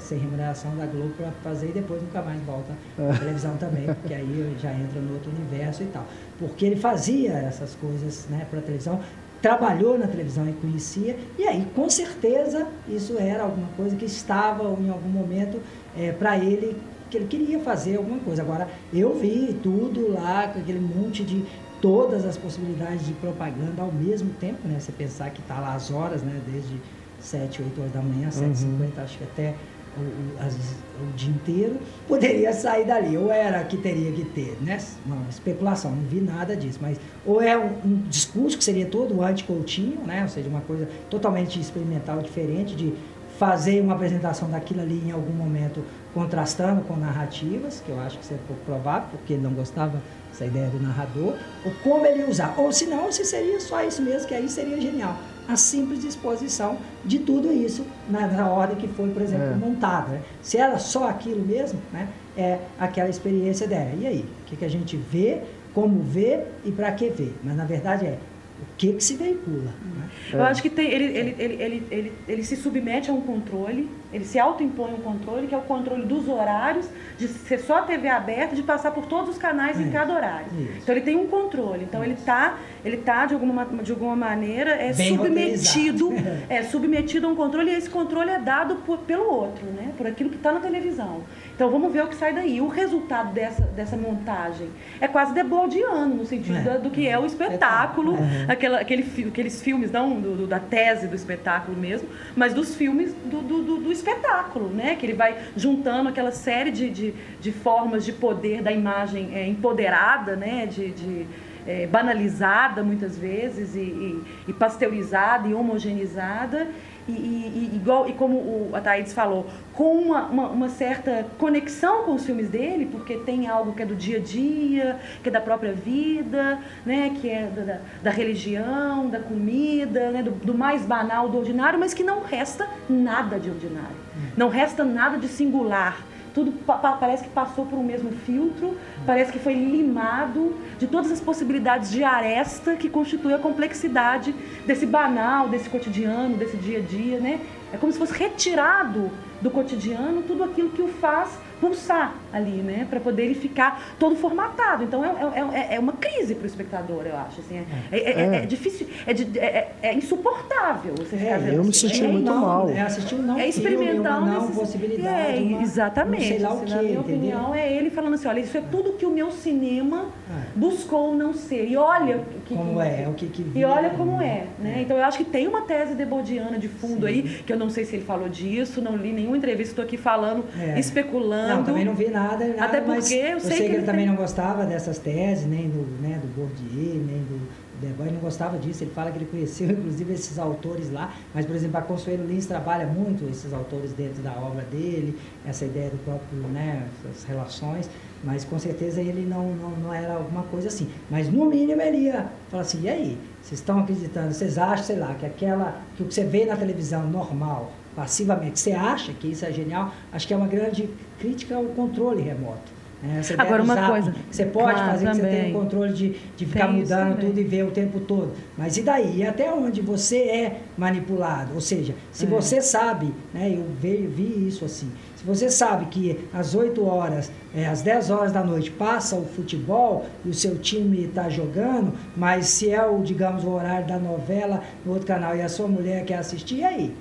sem 0.00 0.18
remuneração 0.18 0.76
da 0.76 0.86
Globo 0.86 1.10
para 1.16 1.30
fazer 1.42 1.68
e 1.68 1.72
depois 1.72 2.02
nunca 2.02 2.22
mais 2.22 2.40
volta 2.42 2.72
uhum. 2.98 3.10
à 3.10 3.18
televisão 3.18 3.56
também, 3.56 3.86
porque 3.86 4.14
aí 4.14 4.56
já 4.60 4.72
entra 4.72 5.00
no 5.00 5.14
outro 5.14 5.30
universo 5.30 5.82
e 5.82 5.86
tal. 5.86 6.06
Porque 6.38 6.66
ele 6.66 6.76
fazia 6.76 7.32
essas 7.32 7.74
coisas 7.74 8.26
né, 8.28 8.46
para 8.50 8.58
a 8.58 8.62
televisão, 8.62 9.00
trabalhou 9.40 9.98
na 9.98 10.06
televisão 10.06 10.48
e 10.48 10.52
conhecia, 10.52 11.16
e 11.38 11.44
aí 11.44 11.66
com 11.74 11.88
certeza 11.88 12.66
isso 12.88 13.16
era 13.18 13.44
alguma 13.44 13.68
coisa 13.76 13.94
que 13.94 14.04
estava 14.04 14.64
em 14.80 14.88
algum 14.88 15.08
momento 15.08 15.60
é, 15.96 16.12
para 16.12 16.38
ele 16.38 16.76
que 17.10 17.16
ele 17.16 17.26
queria 17.26 17.60
fazer 17.60 17.96
alguma 17.96 18.18
coisa. 18.18 18.42
Agora, 18.42 18.68
eu 18.92 19.18
vi 19.18 19.56
tudo 19.62 20.12
lá, 20.12 20.48
com 20.48 20.58
aquele 20.58 20.80
monte 20.80 21.24
de, 21.24 21.44
todas 21.80 22.24
as 22.24 22.36
possibilidades 22.36 23.06
de 23.06 23.12
propaganda 23.14 23.82
ao 23.82 23.92
mesmo 23.92 24.30
tempo, 24.40 24.66
né? 24.66 24.78
Você 24.78 24.92
pensar 24.92 25.30
que 25.30 25.40
está 25.40 25.58
lá 25.60 25.74
as 25.74 25.90
horas, 25.90 26.22
né? 26.22 26.40
Desde 26.50 26.80
7, 27.20 27.62
8 27.62 27.80
horas 27.80 27.92
da 27.92 28.02
manhã, 28.02 28.30
7 28.30 28.46
h 28.46 28.54
50 28.56 29.02
acho 29.02 29.18
que 29.18 29.24
até 29.24 29.54
o, 29.96 30.00
o, 30.00 30.46
as, 30.46 30.54
o, 30.54 31.12
dia 31.16 31.30
inteiro, 31.30 31.78
poderia 32.06 32.52
sair 32.52 32.86
dali. 32.86 33.16
Ou 33.16 33.30
era 33.30 33.62
que 33.64 33.76
teria 33.76 34.12
que 34.12 34.24
ter, 34.24 34.56
né? 34.60 34.78
Não, 35.06 35.22
especulação, 35.28 35.92
não 35.92 36.02
vi 36.02 36.20
nada 36.20 36.56
disso, 36.56 36.78
mas 36.82 36.98
ou 37.24 37.40
é 37.40 37.56
um, 37.56 37.72
um 37.84 38.02
discurso 38.08 38.58
que 38.58 38.64
seria 38.64 38.86
todo 38.86 39.22
anti-coutinho, 39.22 40.00
né? 40.04 40.22
Ou 40.22 40.28
seja, 40.28 40.48
uma 40.48 40.60
coisa 40.60 40.88
totalmente 41.08 41.58
experimental, 41.60 42.20
diferente 42.20 42.74
de 42.74 42.92
fazer 43.38 43.80
uma 43.82 43.94
apresentação 43.94 44.50
daquilo 44.50 44.80
ali 44.80 45.02
em 45.06 45.10
algum 45.10 45.32
momento 45.32 45.82
contrastando 46.16 46.80
com 46.80 46.96
narrativas, 46.96 47.82
que 47.84 47.90
eu 47.90 48.00
acho 48.00 48.16
que 48.16 48.24
isso 48.24 48.32
é 48.32 48.38
pouco 48.48 48.64
provável, 48.64 49.06
porque 49.10 49.34
ele 49.34 49.42
não 49.42 49.52
gostava 49.52 50.00
essa 50.32 50.46
ideia 50.46 50.70
do 50.70 50.80
narrador, 50.80 51.34
ou 51.62 51.70
como 51.84 52.06
ele 52.06 52.20
ia 52.20 52.26
usar. 52.26 52.54
Ou 52.56 52.72
se 52.72 52.86
não, 52.86 53.12
se 53.12 53.22
seria 53.22 53.60
só 53.60 53.84
isso 53.84 54.00
mesmo, 54.00 54.26
que 54.26 54.34
aí 54.34 54.48
seria 54.48 54.80
genial. 54.80 55.14
A 55.46 55.56
simples 55.56 56.02
exposição 56.04 56.78
de 57.04 57.18
tudo 57.18 57.52
isso 57.52 57.84
na, 58.08 58.26
na 58.28 58.48
ordem 58.48 58.78
que 58.78 58.88
foi, 58.88 59.10
por 59.10 59.20
exemplo, 59.20 59.48
é. 59.48 59.54
montada. 59.56 60.12
Né? 60.12 60.22
Se 60.40 60.56
era 60.56 60.78
só 60.78 61.06
aquilo 61.06 61.44
mesmo, 61.44 61.78
né? 61.92 62.08
é 62.34 62.60
aquela 62.78 63.10
experiência 63.10 63.68
dela. 63.68 63.90
E 64.00 64.06
aí? 64.06 64.24
O 64.40 64.44
que, 64.46 64.56
que 64.56 64.64
a 64.64 64.70
gente 64.70 64.96
vê, 64.96 65.42
como 65.74 66.00
vê 66.02 66.44
e 66.64 66.72
para 66.72 66.90
que 66.92 67.10
vê? 67.10 67.28
Mas 67.44 67.54
na 67.54 67.66
verdade 67.66 68.06
é 68.06 68.18
o 68.60 68.76
que, 68.76 68.94
que 68.94 69.04
se 69.04 69.16
veicula. 69.16 69.74
Né? 69.82 70.08
Eu 70.32 70.42
acho 70.44 70.62
que 70.62 70.70
tem, 70.70 70.90
ele, 70.90 71.04
ele, 71.04 71.36
ele, 71.38 71.62
ele, 71.62 71.86
ele, 71.90 72.12
ele 72.26 72.42
se 72.44 72.56
submete 72.56 73.10
a 73.10 73.12
um 73.12 73.20
controle, 73.20 73.88
ele 74.16 74.24
se 74.24 74.38
autoimpõe 74.38 74.94
um 74.94 75.02
controle, 75.02 75.46
que 75.46 75.54
é 75.54 75.58
o 75.58 75.62
controle 75.62 76.06
dos 76.06 76.26
horários, 76.26 76.88
de 77.18 77.28
ser 77.28 77.58
só 77.58 77.80
a 77.80 77.82
TV 77.82 78.08
aberta, 78.08 78.56
de 78.56 78.62
passar 78.62 78.90
por 78.90 79.04
todos 79.04 79.28
os 79.28 79.38
canais 79.38 79.78
em 79.78 79.90
cada 79.90 80.14
horário. 80.14 80.46
Isso. 80.58 80.78
Então 80.82 80.94
ele 80.94 81.04
tem 81.04 81.16
um 81.16 81.26
controle. 81.26 81.84
Então 81.84 82.00
Isso. 82.00 82.12
ele 82.12 82.18
está, 82.18 82.58
ele 82.82 82.96
tá, 82.96 83.26
de, 83.26 83.34
alguma, 83.34 83.66
de 83.66 83.92
alguma 83.92 84.16
maneira, 84.16 84.70
é 84.70 84.94
Bem 84.94 85.14
submetido, 85.14 86.10
é 86.48 86.62
submetido 86.62 87.26
a 87.26 87.30
um 87.30 87.36
controle, 87.36 87.70
e 87.70 87.74
esse 87.74 87.90
controle 87.90 88.30
é 88.30 88.38
dado 88.38 88.76
por, 88.86 88.98
pelo 89.00 89.30
outro, 89.30 89.66
né? 89.66 89.92
por 89.98 90.06
aquilo 90.06 90.30
que 90.30 90.36
está 90.36 90.50
na 90.50 90.60
televisão. 90.60 91.22
Então 91.54 91.70
vamos 91.70 91.92
ver 91.92 92.04
o 92.04 92.08
que 92.08 92.14
sai 92.14 92.32
daí. 92.32 92.58
O 92.60 92.68
resultado 92.68 93.34
dessa, 93.34 93.62
dessa 93.62 93.98
montagem 93.98 94.70
é 94.98 95.06
quase 95.06 95.34
debordiano, 95.34 96.14
no 96.14 96.24
sentido 96.24 96.56
é. 96.56 96.78
do 96.78 96.88
que 96.88 97.06
é 97.06 97.18
o 97.18 97.26
espetáculo, 97.26 98.16
é. 98.16 98.50
aquela, 98.50 98.80
aquele, 98.80 99.02
aqueles 99.28 99.60
filmes, 99.60 99.90
não 99.90 100.18
do, 100.18 100.36
do, 100.36 100.46
da 100.46 100.58
tese 100.58 101.06
do 101.06 101.14
espetáculo 101.14 101.76
mesmo, 101.76 102.08
mas 102.34 102.54
dos 102.54 102.74
filmes 102.74 103.14
do, 103.26 103.42
do, 103.42 103.62
do, 103.62 103.92
espetáculo, 104.06 104.68
né? 104.68 104.94
Que 104.94 105.06
ele 105.06 105.14
vai 105.14 105.36
juntando 105.56 106.08
aquela 106.08 106.30
série 106.30 106.70
de, 106.70 106.90
de, 106.90 107.14
de 107.40 107.52
formas 107.52 108.04
de 108.04 108.12
poder 108.12 108.62
da 108.62 108.70
imagem 108.70 109.34
é, 109.34 109.46
empoderada, 109.46 110.36
né? 110.36 110.66
de, 110.66 110.92
de 110.92 111.26
é, 111.66 111.86
banalizada 111.86 112.82
muitas 112.82 113.18
vezes 113.18 113.74
e, 113.74 113.80
e, 113.80 114.22
e, 114.48 114.52
pasteurizada 114.52 115.48
e 115.48 115.54
homogeneizada 115.54 116.68
e, 117.08 117.12
e, 117.12 117.70
igual, 117.74 118.08
e 118.08 118.12
como 118.12 118.36
o, 118.36 118.70
a 118.72 118.80
Thaís 118.80 119.12
falou, 119.12 119.46
com 119.72 119.94
uma, 119.94 120.26
uma, 120.26 120.48
uma, 120.48 120.68
certa 120.68 121.26
conexão 121.38 122.02
com 122.04 122.14
os 122.14 122.24
filmes 122.24 122.48
dele, 122.48 122.86
porque 122.86 123.16
tem 123.18 123.46
algo 123.46 123.72
que 123.72 123.82
é 123.82 123.86
do 123.86 123.94
dia 123.94 124.18
a 124.18 124.20
dia, 124.20 124.98
que 125.22 125.28
é 125.28 125.32
da 125.32 125.40
própria 125.40 125.72
vida, 125.72 126.58
né, 126.84 127.16
que 127.20 127.30
é 127.30 127.46
da, 127.46 127.80
da 128.02 128.10
religião, 128.10 129.08
da 129.08 129.20
comida, 129.20 130.10
né, 130.10 130.22
do, 130.22 130.32
do, 130.32 130.56
mais 130.56 130.82
banal, 130.82 131.28
do 131.28 131.38
ordinário, 131.38 131.78
mas 131.78 131.94
que 131.94 132.02
não 132.02 132.22
resta 132.22 132.68
nada 132.88 133.38
de 133.38 133.50
ordinário. 133.50 134.06
Não 134.36 134.48
resta 134.48 134.84
nada 134.84 135.18
de 135.18 135.28
singular 135.28 136.02
tudo 136.36 136.52
parece 137.00 137.24
que 137.24 137.30
passou 137.30 137.64
por 137.64 137.78
um 137.78 137.82
mesmo 137.82 138.10
filtro, 138.10 138.76
parece 139.06 139.32
que 139.32 139.38
foi 139.38 139.54
limado 139.54 140.54
de 140.78 140.86
todas 140.86 141.10
as 141.10 141.18
possibilidades 141.18 141.90
de 141.90 142.04
aresta 142.04 142.76
que 142.76 142.90
constitui 142.90 143.32
a 143.32 143.38
complexidade 143.38 144.34
desse 144.66 144.84
banal, 144.84 145.48
desse 145.48 145.70
cotidiano, 145.70 146.36
desse 146.36 146.58
dia 146.58 146.80
a 146.80 146.82
dia, 146.82 147.18
né? 147.20 147.40
É 147.72 147.78
como 147.78 147.90
se 147.90 147.98
fosse 147.98 148.12
retirado 148.12 149.10
do 149.40 149.50
cotidiano 149.50 150.24
tudo 150.24 150.44
aquilo 150.44 150.68
que 150.68 150.82
o 150.82 150.88
faz 150.88 151.38
pulsar 151.60 152.14
ali, 152.32 152.62
né? 152.62 152.86
Para 152.88 153.00
poder 153.00 153.24
ele 153.24 153.34
ficar 153.34 153.96
todo 153.98 154.16
formatado. 154.16 154.84
Então 154.84 155.04
é, 155.04 155.08
é, 155.08 155.72
é, 155.72 155.74
é 155.76 155.78
uma 155.78 155.92
crise 155.92 156.34
para 156.34 156.44
o 156.44 156.46
espectador, 156.46 157.02
eu 157.06 157.16
acho. 157.16 157.40
Assim, 157.40 157.58
é, 157.58 157.96
é, 157.96 157.98
é, 157.98 158.36
é 158.36 158.46
difícil, 158.46 158.86
é, 159.06 159.12
de, 159.12 159.38
é, 159.38 159.94
insuportável 159.94 160.94
você 160.96 161.16
ficar 161.16 161.38
vendo. 161.38 161.54
Eu 161.54 161.64
me 161.64 161.70
assim. 161.70 161.88
senti 161.88 162.02
muito 162.02 162.30
não, 162.30 162.40
mal. 162.40 162.68
É 162.68 162.82
assistir 162.82 163.16
não 163.16 163.38
É 163.38 163.48
experimentar 163.48 164.22
uma 164.22 164.40
não 164.40 164.50
possibilidade. 164.50 165.42
Uma, 165.42 165.62
exatamente. 165.62 166.22
Não 166.22 166.28
sei 166.28 166.38
lá 166.38 166.50
o 166.50 166.56
assim, 166.56 166.64
que, 166.64 166.70
na 166.70 166.82
minha 166.82 166.98
entendeu? 166.98 167.16
opinião, 167.16 167.54
é 167.54 167.72
ele 167.72 167.90
falando 167.90 168.14
assim: 168.14 168.28
olha, 168.28 168.40
isso 168.40 168.56
é 168.56 168.60
tudo 168.60 168.92
que 168.92 169.06
o 169.06 169.10
meu 169.10 169.30
cinema 169.30 170.06
buscou 170.54 171.14
não 171.14 171.32
ser. 171.32 171.66
E 171.68 171.76
olha 171.76 172.20
que, 172.44 172.54
como 172.54 172.80
é, 172.80 173.06
o 173.08 173.14
que, 173.14 173.26
que 173.26 173.46
E 173.54 173.64
olha 173.64 173.90
como 173.90 174.20
é, 174.20 174.46
né? 174.58 174.82
Então 174.82 174.96
eu 174.96 175.04
acho 175.04 175.18
que 175.18 175.24
tem 175.24 175.46
uma 175.46 175.62
tese 175.62 175.94
debodiana 175.94 176.58
de 176.58 176.68
fundo 176.68 177.06
Sim. 177.06 177.12
aí, 177.12 177.22
que 177.46 177.52
eu 177.52 177.58
não 177.58 177.70
sei 177.70 177.84
se 177.84 177.96
ele 177.96 178.04
falou 178.04 178.28
disso, 178.28 178.80
não 178.80 178.96
li 178.96 179.12
nenhuma 179.12 179.36
entrevista, 179.36 179.72
estou 179.72 179.84
aqui 179.84 179.96
falando, 179.96 180.44
especulando. 180.76 181.45
Não, 181.46 181.64
também 181.64 181.84
não 181.84 181.94
vi 181.94 182.08
nada 182.08 182.26
nada, 182.26 182.64
Até 182.64 182.80
porque 182.80 182.96
mas 182.96 183.10
eu 183.10 183.18
eu 183.18 183.40
sei, 183.40 183.50
sei 183.50 183.56
que, 183.56 183.62
que 183.62 183.68
ele, 183.68 183.76
ele 183.76 183.86
também 183.86 184.06
tem... 184.06 184.08
não 184.08 184.16
gostava 184.16 184.64
dessas 184.64 184.98
teses, 184.98 185.46
nem 185.46 185.68
do, 185.68 185.82
né, 186.00 186.18
do 186.20 186.28
Bourdieu, 186.34 186.94
nem 186.94 187.18
do 187.18 187.40
Debois, 187.80 188.10
não 188.10 188.20
gostava 188.20 188.58
disso. 188.58 188.84
Ele 188.84 188.90
fala 188.90 189.10
que 189.10 189.18
ele 189.18 189.26
conheceu, 189.26 189.68
inclusive, 189.70 190.14
esses 190.14 190.38
autores 190.38 190.90
lá. 190.90 191.12
Mas, 191.34 191.44
por 191.44 191.54
exemplo, 191.54 191.76
a 191.76 191.82
Consuelo 191.82 192.26
Lins 192.26 192.46
trabalha 192.46 192.86
muito 192.86 193.28
esses 193.30 193.52
autores 193.52 193.92
dentro 193.92 194.22
da 194.22 194.32
obra 194.32 194.62
dele, 194.62 195.18
essa 195.46 195.64
ideia 195.64 195.90
do 195.90 195.98
próprio, 195.98 196.40
né, 196.52 196.86
essas 197.04 197.24
relações. 197.24 197.90
Mas, 198.24 198.44
com 198.44 198.58
certeza, 198.58 199.00
ele 199.00 199.26
não, 199.26 199.54
não, 199.54 199.70
não 199.70 199.94
era 199.94 200.14
alguma 200.14 200.42
coisa 200.44 200.68
assim. 200.68 200.88
Mas, 201.10 201.30
no 201.30 201.44
mínimo, 201.44 201.80
ele 201.82 201.98
ia 201.98 202.26
falar 202.50 202.62
assim, 202.62 202.82
e 202.82 202.88
aí? 202.88 203.18
Vocês 203.42 203.60
estão 203.60 203.80
acreditando, 203.80 204.32
vocês 204.32 204.58
acham, 204.58 204.84
sei 204.84 204.96
lá, 204.96 205.14
que 205.14 205.26
aquela, 205.26 205.80
que 205.96 206.02
o 206.02 206.06
que 206.06 206.14
você 206.14 206.24
vê 206.24 206.46
na 206.46 206.56
televisão 206.56 207.06
normal, 207.06 207.70
passivamente, 207.96 208.60
você 208.60 208.72
acha 208.72 209.12
que 209.12 209.28
isso 209.28 209.44
é 209.44 209.50
genial? 209.52 209.92
Acho 210.12 210.28
que 210.28 210.34
é 210.34 210.36
uma 210.36 210.46
grande 210.46 210.88
crítica 211.18 211.56
ao 211.56 211.64
controle 211.64 212.22
remoto. 212.22 212.76
Né? 213.02 213.20
Ideia 213.22 213.42
Agora, 213.42 213.62
uma 213.62 213.74
zapping, 213.74 213.90
coisa. 213.90 214.14
Você 214.30 214.46
pode 214.46 214.72
Claro, 214.74 214.90
fazer, 214.92 215.06
que 215.10 215.14
você 215.16 215.20
também. 215.22 215.50
o 215.50 215.58
controle 215.60 215.92
de, 215.92 216.16
de 216.34 216.46
ficar 216.46 216.66
Tem 216.68 216.76
mudando 216.76 217.20
tudo 217.20 217.38
e 217.40 217.44
ver 217.44 217.64
o 217.64 217.70
tempo 217.70 218.00
todo. 218.00 218.32
Mas 218.56 218.76
e 218.78 218.82
daí? 218.82 219.18
E 219.18 219.26
até 219.26 219.52
onde 219.52 219.82
você 219.82 220.16
é 220.16 220.60
manipulado? 220.78 221.52
Ou 221.54 221.60
seja, 221.60 221.94
se 222.10 222.24
É. 222.24 222.28
você 222.28 222.60
sabe, 222.62 223.12
né, 223.34 223.50
eu 223.54 223.64
vi, 223.80 224.06
vi 224.06 224.48
isso 224.48 224.64
assim, 224.64 224.90
se 225.14 225.24
você 225.24 225.50
sabe 225.50 225.86
que 225.86 226.18
às 226.32 226.54
8 226.54 226.82
horas, 226.86 227.30
é, 227.54 227.66
às 227.66 227.82
10 227.82 228.10
horas 228.10 228.32
da 228.32 228.42
noite 228.42 228.70
passa 228.70 229.14
o 229.16 229.26
futebol 229.26 230.06
e 230.24 230.30
o 230.30 230.34
seu 230.34 230.56
time 230.58 231.04
está 231.04 231.28
jogando, 231.28 231.92
mas 232.16 232.46
se 232.46 232.70
é 232.70 232.82
o, 232.84 233.02
digamos, 233.02 233.44
o 233.44 233.50
horário 233.50 233.86
da 233.86 233.98
novela 233.98 234.62
no 234.86 234.92
outro 234.92 235.06
canal 235.06 235.36
e 235.36 235.42
a 235.42 235.48
sua 235.50 235.68
mulher 235.68 236.02
quer 236.06 236.16
assistir, 236.16 236.60
e 236.60 236.64
aí? 236.64 236.94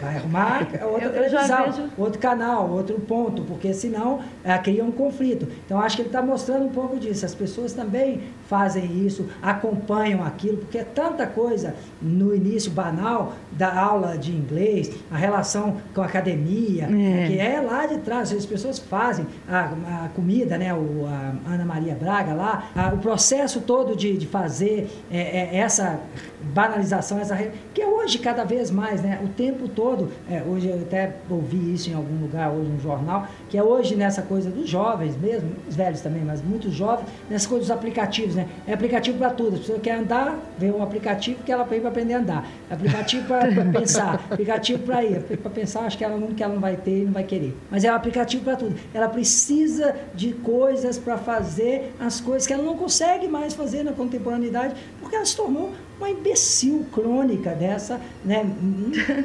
Vai 0.00 0.16
arrumar 0.16 0.66
outra 0.90 1.06
Eu- 1.06 1.22
eu 1.24 1.28
já 1.28 1.42
televisão, 1.44 1.64
vejo- 1.72 1.90
outro 1.98 2.18
canal, 2.18 2.70
outro 2.70 2.98
ponto, 3.00 3.42
porque 3.42 3.72
senão 3.74 4.20
é, 4.44 4.56
cria 4.58 4.84
um 4.84 4.90
conflito. 4.90 5.46
Então 5.64 5.80
acho 5.80 5.96
que 5.96 6.02
ele 6.02 6.08
está 6.08 6.22
mostrando 6.22 6.64
um 6.64 6.70
pouco 6.70 6.98
disso. 6.98 7.24
As 7.26 7.34
pessoas 7.34 7.72
também 7.72 8.22
fazem 8.48 8.84
isso, 9.06 9.26
acompanham 9.42 10.24
aquilo, 10.24 10.58
porque 10.58 10.78
é 10.78 10.84
tanta 10.84 11.26
coisa 11.26 11.74
no 12.00 12.34
início 12.34 12.70
banal 12.70 13.32
da 13.52 13.78
aula 13.78 14.16
de 14.16 14.32
inglês, 14.32 14.90
a 15.10 15.16
relação 15.16 15.76
com 15.94 16.00
a 16.00 16.06
academia, 16.06 16.84
É. 16.84 17.26
que 17.26 17.38
é 17.38 17.60
lá 17.60 17.86
de 17.86 17.98
trás. 17.98 18.32
As 18.32 18.46
pessoas 18.46 18.78
fazem 18.78 19.26
a, 19.48 20.04
a 20.04 20.08
comida, 20.14 20.56
né? 20.58 20.72
O, 20.72 21.06
a 21.06 21.52
Ana 21.52 21.64
Maria 21.64 21.94
Braga 21.94 22.34
lá, 22.34 22.70
a- 22.74 22.94
o 22.94 22.98
processo 22.98 23.60
todo 23.60 23.94
de, 23.96 24.16
de 24.16 24.26
fazer 24.26 24.88
é, 25.10 25.18
é, 25.18 25.56
essa 25.58 26.00
banalização, 26.54 27.18
essa 27.18 27.36
que 27.74 27.82
é 27.82 27.86
hoje 27.86 28.18
cada 28.18 28.44
vez 28.44 28.70
mais, 28.70 29.02
né? 29.02 29.20
O 29.24 29.28
tempo 29.28 29.65
todo, 29.68 30.10
é, 30.28 30.42
hoje 30.42 30.68
eu 30.68 30.80
até 30.80 31.16
ouvi 31.28 31.74
isso 31.74 31.90
em 31.90 31.94
algum 31.94 32.20
lugar, 32.20 32.50
hoje 32.50 32.70
no 32.70 32.80
jornal, 32.80 33.26
que 33.48 33.56
é 33.56 33.62
hoje 33.62 33.94
nessa 33.94 34.22
coisa 34.22 34.50
dos 34.50 34.68
jovens 34.68 35.16
mesmo, 35.16 35.50
os 35.68 35.76
velhos 35.76 36.00
também, 36.00 36.22
mas 36.24 36.42
muitos 36.42 36.72
jovens, 36.72 37.06
nessa 37.30 37.48
coisa 37.48 37.62
dos 37.62 37.70
aplicativos, 37.70 38.34
né? 38.34 38.48
É 38.66 38.72
aplicativo 38.72 39.18
para 39.18 39.30
tudo. 39.30 39.56
A 39.56 39.58
pessoa 39.58 39.78
quer 39.78 39.98
andar, 39.98 40.38
vê 40.58 40.70
um 40.70 40.82
aplicativo 40.82 41.42
que 41.44 41.52
ela 41.52 41.64
veio 41.64 41.82
para 41.82 41.90
aprender 41.90 42.14
a 42.14 42.18
andar. 42.18 42.48
Aplicativo 42.70 43.26
para 43.26 43.48
pensar, 43.72 44.14
aplicativo 44.30 44.82
para 44.82 45.04
ir. 45.04 45.20
Para 45.20 45.50
pensar, 45.50 45.80
acho 45.80 45.96
que 45.96 46.04
ela 46.04 46.16
não, 46.16 46.28
que 46.28 46.42
ela 46.42 46.54
não 46.54 46.60
vai 46.60 46.76
ter 46.76 47.02
e 47.02 47.04
não 47.04 47.12
vai 47.12 47.24
querer. 47.24 47.56
Mas 47.70 47.84
é 47.84 47.92
um 47.92 47.94
aplicativo 47.94 48.44
para 48.44 48.56
tudo. 48.56 48.74
Ela 48.92 49.08
precisa 49.08 49.94
de 50.14 50.32
coisas 50.32 50.98
para 50.98 51.16
fazer 51.16 51.92
as 52.00 52.20
coisas 52.20 52.46
que 52.46 52.52
ela 52.52 52.62
não 52.62 52.76
consegue 52.76 53.28
mais 53.28 53.54
fazer 53.54 53.82
na 53.82 53.92
contemporaneidade, 53.92 54.74
porque 55.00 55.14
ela 55.14 55.24
se 55.24 55.36
tornou 55.36 55.72
uma 55.98 56.10
imbecil 56.10 56.86
crônica 56.92 57.50
dessa, 57.50 58.00
né, 58.24 58.44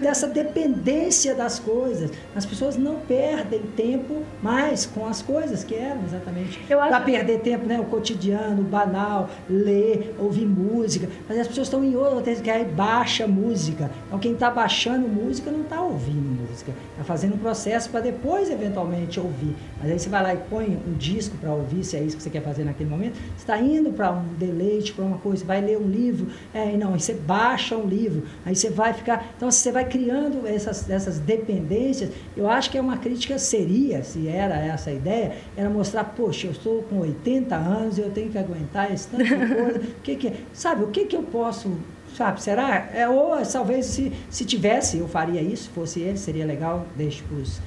dessa 0.01 0.27
dependência 0.27 1.35
das 1.35 1.59
coisas. 1.59 2.11
As 2.35 2.45
pessoas 2.45 2.77
não 2.77 2.95
perdem 2.99 3.61
tempo 3.75 4.10
mais 4.41 4.85
com 4.85 5.05
as 5.05 5.21
coisas 5.21 5.63
que 5.63 5.75
eram 5.75 6.03
exatamente. 6.03 6.59
Para 6.67 6.99
perder 7.01 7.39
tempo, 7.39 7.65
né, 7.65 7.79
o 7.79 7.85
cotidiano, 7.85 8.61
o 8.61 8.65
banal, 8.65 9.29
ler, 9.49 10.15
ouvir 10.19 10.45
música. 10.45 11.07
Mas 11.27 11.39
as 11.39 11.47
pessoas 11.47 11.67
estão 11.67 11.83
em 11.83 11.95
outra, 11.95 12.33
que 12.35 12.49
aí 12.49 12.65
baixa 12.65 13.27
música. 13.27 13.89
Então 14.07 14.19
quem 14.19 14.33
está 14.33 14.49
baixando 14.49 15.07
música 15.07 15.51
não 15.51 15.61
está 15.61 15.81
ouvindo 15.81 16.41
música. 16.41 16.73
Está 16.91 17.03
fazendo 17.03 17.35
um 17.35 17.37
processo 17.37 17.89
para 17.89 18.01
depois 18.01 18.49
eventualmente 18.49 19.19
ouvir. 19.19 19.55
Mas 19.79 19.91
aí 19.91 19.99
você 19.99 20.09
vai 20.09 20.23
lá 20.23 20.33
e 20.33 20.37
põe 20.37 20.79
um 20.87 20.93
disco 20.93 21.37
para 21.37 21.51
ouvir, 21.51 21.83
se 21.83 21.97
é 21.97 22.03
isso 22.03 22.17
que 22.17 22.23
você 22.23 22.29
quer 22.29 22.43
fazer 22.43 22.63
naquele 22.63 22.89
momento. 22.89 23.15
Você 23.15 23.43
está 23.43 23.57
indo 23.59 23.91
para 23.91 24.11
um 24.11 24.23
deleite, 24.37 24.93
para 24.93 25.05
uma 25.05 25.17
coisa, 25.17 25.43
vai 25.45 25.61
ler 25.61 25.77
um 25.77 25.87
livro. 25.87 26.27
É, 26.53 26.75
não, 26.77 26.93
aí 26.93 26.99
você 26.99 27.13
baixa 27.13 27.75
um 27.75 27.87
livro, 27.87 28.23
aí 28.45 28.55
você 28.55 28.69
vai 28.69 28.93
ficar. 28.93 29.33
Então 29.35 29.49
você 29.49 29.71
vai 29.71 29.85
criando 29.85 30.47
essas, 30.47 30.89
essas 30.89 31.19
dependências. 31.19 32.11
Eu 32.35 32.49
acho 32.49 32.69
que 32.69 32.77
é 32.77 32.81
uma 32.81 32.97
crítica 32.97 33.37
seria, 33.37 34.00
se 34.03 34.27
era 34.27 34.55
essa 34.55 34.89
a 34.89 34.93
ideia, 34.93 35.33
era 35.55 35.69
mostrar, 35.69 36.03
poxa, 36.03 36.47
eu 36.47 36.51
estou 36.51 36.83
com 36.83 36.99
80 36.99 37.55
anos, 37.55 37.97
eu 37.97 38.09
tenho 38.11 38.29
que 38.29 38.37
aguentar 38.37 38.91
esse 38.93 39.07
tanto 39.07 39.23
de 39.23 39.55
coisa. 39.55 39.79
O 39.79 40.01
que 40.01 40.15
que 40.15 40.27
é? 40.27 40.33
Sabe, 40.53 40.83
o 40.83 40.87
que 40.87 41.05
que 41.05 41.15
eu 41.15 41.23
posso 41.23 41.71
Sabe, 42.15 42.43
será? 42.43 42.89
É, 42.93 43.07
ou 43.07 43.37
talvez 43.45 43.85
se, 43.85 44.11
se 44.29 44.43
tivesse, 44.43 44.97
eu 44.97 45.07
faria 45.07 45.41
isso, 45.41 45.63
se 45.63 45.69
fosse 45.69 46.01
ele, 46.01 46.17
seria 46.17 46.45
legal, 46.45 46.85
deixo 46.97 47.23
para 47.23 47.37
os 47.37 47.61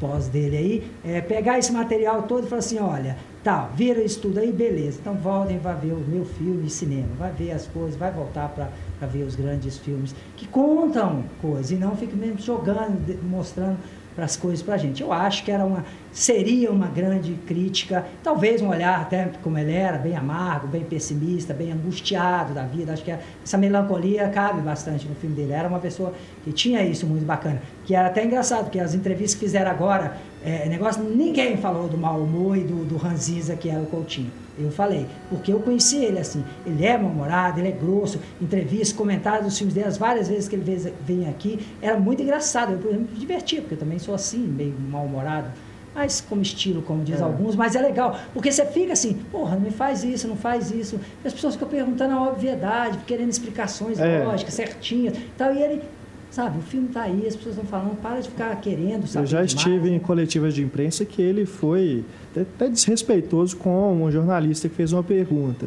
pós 0.00 0.28
dele 0.28 0.56
aí, 0.56 0.90
é, 1.04 1.20
pegar 1.20 1.58
esse 1.58 1.72
material 1.72 2.24
todo 2.24 2.44
e 2.44 2.48
falar 2.48 2.58
assim, 2.58 2.78
olha, 2.78 3.16
tá, 3.42 3.70
vira 3.74 4.02
isso 4.02 4.20
tudo 4.20 4.40
aí, 4.40 4.52
beleza, 4.52 4.98
então 5.00 5.14
voltem, 5.14 5.58
vai 5.58 5.74
ver 5.76 5.92
o 5.92 5.98
meu 5.98 6.24
filme 6.24 6.64
de 6.64 6.70
cinema, 6.70 7.08
vai 7.18 7.32
ver 7.32 7.52
as 7.52 7.66
coisas, 7.66 7.96
vai 7.96 8.10
voltar 8.10 8.48
para 8.48 9.06
ver 9.06 9.22
os 9.22 9.36
grandes 9.36 9.78
filmes 9.78 10.14
que 10.36 10.46
contam 10.46 11.24
coisas 11.40 11.70
e 11.70 11.76
não 11.76 11.96
fica 11.96 12.16
mesmo 12.16 12.40
jogando, 12.40 13.00
mostrando 13.22 13.78
as 14.18 14.36
coisas 14.36 14.62
para 14.62 14.74
a 14.74 14.78
gente. 14.78 15.02
Eu 15.02 15.12
acho 15.12 15.44
que 15.44 15.50
era 15.50 15.64
uma, 15.64 15.84
seria 16.12 16.70
uma 16.70 16.88
grande 16.88 17.34
crítica, 17.46 18.04
talvez 18.22 18.60
um 18.60 18.68
olhar 18.68 19.00
até 19.00 19.30
como 19.42 19.58
ele 19.58 19.72
era, 19.72 19.96
bem 19.98 20.14
amargo, 20.14 20.68
bem 20.68 20.84
pessimista, 20.84 21.54
bem 21.54 21.72
angustiado 21.72 22.52
da 22.52 22.64
vida. 22.64 22.92
Acho 22.92 23.02
que 23.02 23.14
essa 23.42 23.56
melancolia 23.56 24.28
cabe 24.28 24.60
bastante 24.60 25.08
no 25.08 25.14
filme 25.14 25.34
dele. 25.34 25.52
Era 25.52 25.68
uma 25.68 25.80
pessoa 25.80 26.12
que 26.44 26.52
tinha 26.52 26.82
isso 26.82 27.06
muito 27.06 27.24
bacana, 27.24 27.62
que 27.86 27.94
era 27.94 28.08
até 28.08 28.24
engraçado, 28.24 28.64
porque 28.64 28.78
as 28.78 28.94
entrevistas 28.94 29.34
que 29.34 29.40
fizeram 29.46 29.70
agora, 29.70 30.18
é, 30.44 30.68
negócio, 30.68 31.02
ninguém 31.02 31.56
falou 31.56 31.88
do 31.88 31.96
mau 31.96 32.20
humor 32.20 32.56
e 32.56 32.64
do, 32.64 32.84
do 32.84 32.96
ranziza 32.96 33.56
que 33.56 33.68
era 33.68 33.80
o 33.80 33.86
Coutinho. 33.86 34.30
Eu 34.58 34.70
falei, 34.70 35.06
porque 35.30 35.50
eu 35.50 35.60
conheci 35.60 36.04
ele 36.04 36.18
assim. 36.18 36.44
Ele 36.66 36.84
é 36.84 36.98
mal-humorado, 36.98 37.58
ele 37.58 37.68
é 37.68 37.72
grosso, 37.72 38.20
entrevistas, 38.40 38.92
comentários 38.92 39.46
dos 39.46 39.56
filmes 39.56 39.74
dele, 39.74 39.88
as 39.88 39.96
várias 39.96 40.28
vezes 40.28 40.46
que 40.46 40.56
ele 40.56 40.92
vem 41.06 41.26
aqui, 41.26 41.58
era 41.80 41.98
muito 41.98 42.22
engraçado. 42.22 42.72
Eu, 42.72 42.78
por 42.78 42.90
exemplo, 42.90 43.08
me 43.12 43.18
divertia, 43.18 43.62
porque 43.62 43.74
eu 43.74 43.78
também 43.78 43.98
sou 43.98 44.14
assim, 44.14 44.38
meio 44.38 44.74
mal-humorado. 44.78 45.50
Como 46.28 46.40
estilo, 46.42 46.80
como 46.82 47.04
diz 47.04 47.20
alguns, 47.20 47.54
mas 47.54 47.74
é 47.76 47.82
legal, 47.82 48.18
porque 48.32 48.50
você 48.50 48.64
fica 48.64 48.92
assim, 48.94 49.14
porra, 49.30 49.54
não 49.56 49.62
me 49.62 49.70
faz 49.70 50.02
isso, 50.02 50.26
não 50.26 50.36
faz 50.36 50.70
isso. 50.70 50.98
E 51.24 51.26
as 51.28 51.32
pessoas 51.34 51.54
ficam 51.54 51.68
perguntando 51.68 52.14
a 52.14 52.28
obviedade, 52.30 52.98
querendo 53.06 53.28
explicações 53.30 53.98
É. 54.00 54.24
lógicas, 54.24 54.54
certinhas. 54.54 55.14
Tal, 55.36 55.54
e 55.54 55.62
ele, 55.62 55.82
sabe, 56.30 56.58
o 56.58 56.62
filme 56.62 56.88
tá 56.88 57.02
aí, 57.02 57.26
as 57.26 57.36
pessoas 57.36 57.56
estão 57.56 57.66
falando, 57.68 57.96
para 58.00 58.20
de 58.20 58.28
ficar 58.30 58.56
querendo, 58.60 59.06
saber 59.06 59.24
Eu 59.24 59.26
já 59.28 59.36
demais. 59.44 59.52
estive 59.52 59.90
em 59.90 59.98
coletivas 59.98 60.54
de 60.54 60.62
imprensa 60.62 61.04
que 61.04 61.20
ele 61.20 61.44
foi 61.44 62.04
até 62.34 62.68
desrespeitoso 62.68 63.56
com 63.58 64.02
um 64.02 64.10
jornalista 64.10 64.68
que 64.68 64.74
fez 64.74 64.92
uma 64.92 65.02
pergunta. 65.02 65.66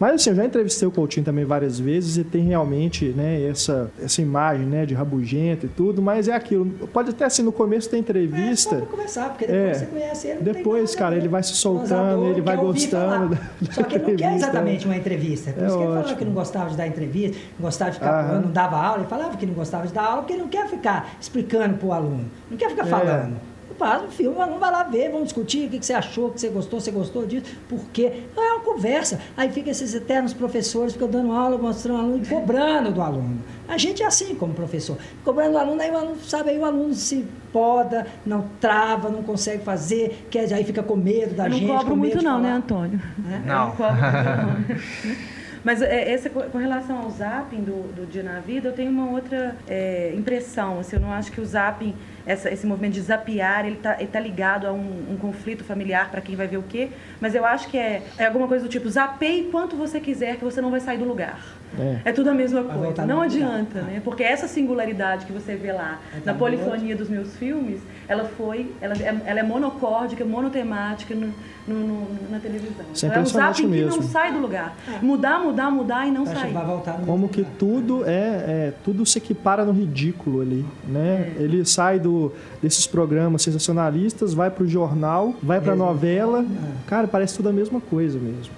Mas 0.00 0.14
assim, 0.14 0.30
eu 0.30 0.36
já 0.36 0.46
entrevistei 0.46 0.88
o 0.88 0.90
Coutinho 0.90 1.24
também 1.26 1.44
várias 1.44 1.78
vezes 1.78 2.16
e 2.16 2.24
tem 2.24 2.42
realmente 2.46 3.04
né, 3.10 3.42
essa, 3.46 3.90
essa 4.02 4.22
imagem 4.22 4.64
né, 4.64 4.86
de 4.86 4.94
rabugento 4.94 5.66
e 5.66 5.68
tudo, 5.68 6.00
mas 6.00 6.26
é 6.26 6.32
aquilo. 6.34 6.64
Pode 6.90 7.10
até 7.10 7.26
assim, 7.26 7.42
no 7.42 7.52
começo 7.52 7.90
da 7.90 7.98
É, 7.98 8.00
entrevista. 8.00 8.76
pra 8.76 8.86
começar, 8.86 9.28
porque 9.28 9.46
depois 9.46 9.66
É. 9.68 9.74
você 9.74 9.86
conhece 9.86 10.26
ele. 10.28 10.40
Depois, 10.40 10.94
cara, 10.94 11.14
ele 11.16 11.28
vai 11.28 11.42
se 11.42 11.52
soltando, 11.52 12.24
ele 12.28 12.40
vai 12.40 12.56
gostando 12.56 13.04
falar. 13.04 13.28
da- 13.28 13.72
Só 13.72 13.82
que 13.82 13.94
ele 13.96 14.06
não 14.06 14.16
quer 14.16 14.34
exatamente 14.36 14.86
uma 14.86 14.96
entrevista. 14.96 15.52
Por 15.52 15.62
É 15.62 15.66
isso 15.66 15.76
que 15.76 15.82
ele 15.82 15.86
falava 15.88 16.00
ótimo. 16.04 16.18
que 16.18 16.24
não 16.24 16.32
gostava 16.32 16.70
de 16.70 16.76
dar 16.78 16.86
entrevista, 16.86 17.36
não 17.58 17.66
gostava 17.66 17.90
de 17.90 17.98
ficar, 17.98 18.24
Aham. 18.24 18.40
não 18.40 18.50
dava 18.50 18.76
aula. 18.78 18.98
Ele 19.00 19.06
falava 19.08 19.36
que 19.36 19.44
não 19.44 19.52
gostava 19.54 19.86
de 19.86 19.92
dar 19.92 20.02
aula 20.04 20.18
porque 20.22 20.32
ele 20.32 20.42
não 20.42 20.48
quer 20.48 20.66
ficar 20.66 21.10
explicando 21.20 21.76
para 21.76 21.86
o 21.86 21.92
aluno, 21.92 22.24
não 22.50 22.56
quer 22.56 22.70
ficar 22.70 22.86
É. 22.86 22.90
falando. 22.90 23.49
Faz 23.78 24.02
o 24.04 24.08
filme, 24.08 24.36
o 24.36 24.42
aluno 24.42 24.58
vai 24.58 24.70
lá 24.70 24.82
ver, 24.82 25.08
vamos 25.10 25.24
discutir 25.28 25.66
o 25.66 25.70
que, 25.70 25.78
que 25.78 25.86
você 25.86 25.92
achou, 25.94 26.26
o 26.28 26.30
que 26.32 26.40
você 26.40 26.48
gostou, 26.48 26.80
você 26.80 26.90
gostou 26.90 27.24
disso, 27.26 27.46
por 27.68 27.80
quê. 27.92 28.24
Então, 28.30 28.44
é 28.44 28.52
uma 28.54 28.60
conversa. 28.64 29.20
Aí 29.36 29.50
fica 29.50 29.70
esses 29.70 29.94
eternos 29.94 30.34
professores, 30.34 30.92
ficam 30.92 31.08
dando 31.08 31.32
aula, 31.32 31.56
mostrando 31.56 31.96
o 31.96 32.00
aluno 32.00 32.22
e 32.22 32.26
cobrando 32.26 32.92
do 32.92 33.00
aluno. 33.00 33.38
A 33.68 33.78
gente 33.78 34.02
é 34.02 34.06
assim 34.06 34.34
como 34.34 34.52
professor. 34.52 34.98
Cobrando 35.24 35.52
do 35.52 35.58
aluno, 35.58 35.80
aí 35.80 35.90
o 35.90 35.96
aluno 35.96 36.16
sabe, 36.22 36.50
aí 36.50 36.58
o 36.58 36.64
aluno 36.64 36.92
se 36.94 37.24
poda, 37.52 38.06
não 38.26 38.46
trava, 38.60 39.08
não 39.08 39.22
consegue 39.22 39.64
fazer, 39.64 40.26
quer, 40.30 40.52
aí 40.52 40.64
fica 40.64 40.82
com 40.82 40.96
medo 40.96 41.34
da 41.34 41.44
Eu 41.46 41.50
não 41.50 41.58
gente. 41.58 41.68
cobro 41.68 41.84
com 41.86 41.96
medo 41.96 41.98
muito 42.00 42.18
de 42.18 42.24
não, 42.24 42.30
falar. 42.32 42.42
né, 42.42 42.52
Antônio? 42.52 43.00
É? 43.30 43.34
Eu 43.36 43.40
Não. 43.46 43.66
não 43.66 43.76
cobro 43.76 43.94
muito 43.94 44.68
não. 44.68 45.16
Mas 45.62 45.82
é, 45.82 46.10
essa, 46.10 46.30
co- 46.30 46.44
com 46.44 46.56
relação 46.56 46.96
ao 47.00 47.10
zapping 47.10 47.62
do, 47.62 47.92
do 47.94 48.06
Dia 48.10 48.22
na 48.22 48.40
Vida, 48.40 48.68
eu 48.68 48.72
tenho 48.72 48.90
uma 48.90 49.10
outra 49.10 49.54
é, 49.68 50.10
impressão. 50.16 50.80
Assim, 50.80 50.96
eu 50.96 51.02
não 51.02 51.12
acho 51.12 51.30
que 51.30 51.38
o 51.38 51.44
zapping, 51.44 51.94
essa- 52.26 52.50
esse 52.50 52.66
movimento 52.66 52.92
de 52.94 53.00
zapear, 53.00 53.64
ele 53.66 53.76
está 53.76 53.94
tá 53.94 54.20
ligado 54.20 54.66
a 54.66 54.72
um, 54.72 55.12
um 55.12 55.16
conflito 55.16 55.64
familiar 55.64 56.10
para 56.10 56.20
quem 56.20 56.36
vai 56.36 56.46
ver 56.46 56.58
o 56.58 56.62
quê. 56.62 56.88
Mas 57.20 57.34
eu 57.34 57.44
acho 57.44 57.68
que 57.68 57.78
é, 57.78 58.02
é 58.18 58.26
alguma 58.26 58.46
coisa 58.48 58.64
do 58.64 58.70
tipo, 58.70 58.88
zapeie 58.88 59.44
quanto 59.50 59.76
você 59.76 60.00
quiser 60.00 60.36
que 60.36 60.44
você 60.44 60.60
não 60.60 60.70
vai 60.70 60.80
sair 60.80 60.98
do 60.98 61.04
lugar. 61.04 61.38
É. 61.78 62.00
É 62.06 62.12
tudo 62.12 62.30
a 62.30 62.34
mesma 62.34 62.62
Vai 62.62 62.78
coisa. 62.78 63.06
Não 63.06 63.20
adianta, 63.22 63.78
lugar. 63.78 63.92
né? 63.94 64.00
Porque 64.04 64.24
essa 64.24 64.48
singularidade 64.48 65.24
que 65.24 65.32
você 65.32 65.54
vê 65.54 65.70
lá 65.72 66.00
Vai 66.12 66.20
na 66.24 66.34
polifonia 66.34 66.96
dos 66.96 67.08
meus 67.08 67.36
filmes, 67.36 67.80
ela 68.08 68.24
foi, 68.24 68.72
ela 68.80 68.94
é, 68.94 69.14
ela 69.24 69.38
é 69.38 69.42
monocórdica, 69.44 70.24
monotemática 70.24 71.14
no, 71.14 71.32
no- 71.68 71.74
no- 71.86 72.08
na 72.28 72.40
televisão. 72.40 72.84
Isso 72.92 73.06
é 73.06 73.08
Então, 73.08 73.18
é 73.18 73.20
um 73.20 73.22
impressionante 73.22 73.56
zapping 73.62 73.70
que 73.72 73.80
mesmo. 73.84 73.96
não 73.96 74.02
sai 74.02 74.32
do 74.32 74.40
lugar. 74.40 74.76
Mudar, 75.00 75.38
mudar, 75.38 75.70
mudar 75.70 76.08
e 76.08 76.10
não 76.10 76.22
Acho 76.24 76.32
que 76.34 76.40
sair. 76.40 76.52
vai 76.52 76.64
voltar 76.66 76.98
no 76.98 77.06
Como 77.06 77.28
que 77.28 77.42
lugar. 77.42 77.54
tudo 77.56 78.04
é, 78.04 78.10
é- 78.10 78.72
tudo 78.84 79.06
se 79.06 79.18
equipara 79.18 79.64
no 79.64 79.70
ridículo 79.72 80.40
ali, 80.40 80.66
né? 80.88 81.34
É. 81.38 81.40
Ele 81.42 81.64
sai 81.64 82.00
do 82.00 82.19
desses 82.62 82.86
programas 82.86 83.42
sensacionalistas, 83.42 84.34
vai 84.34 84.50
pro 84.50 84.66
jornal, 84.66 85.34
vai 85.42 85.60
pra 85.60 85.72
Mesmo. 85.72 85.86
novela. 85.86 86.42
É. 86.42 86.88
Cara, 86.88 87.06
parece 87.08 87.36
tudo 87.36 87.48
a 87.48 87.52
mesma 87.52 87.80
coisa 87.80 88.18
mesmo. 88.18 88.52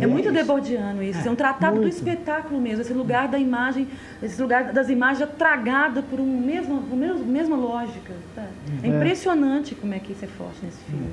É 0.00 0.06
muito 0.06 0.32
debordiano 0.32 1.02
isso. 1.02 1.26
É 1.26 1.30
um 1.30 1.34
tratado 1.34 1.76
do 1.76 1.82
Muito. 1.82 1.94
espetáculo 1.94 2.58
mesmo. 2.60 2.80
Esse 2.80 2.94
lugar 2.94 3.28
da 3.28 3.38
imagem, 3.38 3.86
esse 4.22 4.40
lugar 4.40 4.72
das 4.72 4.88
imagens 4.88 5.28
tragada 5.38 6.02
por 6.02 6.18
um 6.20 6.40
mesmo, 6.40 6.76
uma 6.90 6.96
mesma, 6.96 7.24
mesma 7.24 7.56
lógica. 7.56 8.14
tá? 8.34 8.46
É 8.82 8.88
impressionante 8.88 9.74
como 9.74 9.92
é 9.92 9.98
que 9.98 10.12
isso 10.12 10.24
é 10.24 10.28
forte 10.28 10.56
nesse 10.64 10.78
filme. 10.84 11.06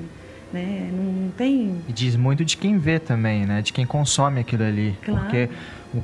Né? 0.52 0.90
Não 0.92 1.30
tem. 1.36 1.76
E 1.86 1.92
diz 1.92 2.16
muito 2.16 2.44
de 2.44 2.56
quem 2.56 2.78
vê 2.78 2.98
também, 2.98 3.46
né? 3.46 3.62
De 3.62 3.72
quem 3.72 3.86
consome 3.86 4.40
aquilo 4.40 4.64
ali. 4.64 4.96
Claro. 5.04 5.20
Porque 5.20 5.48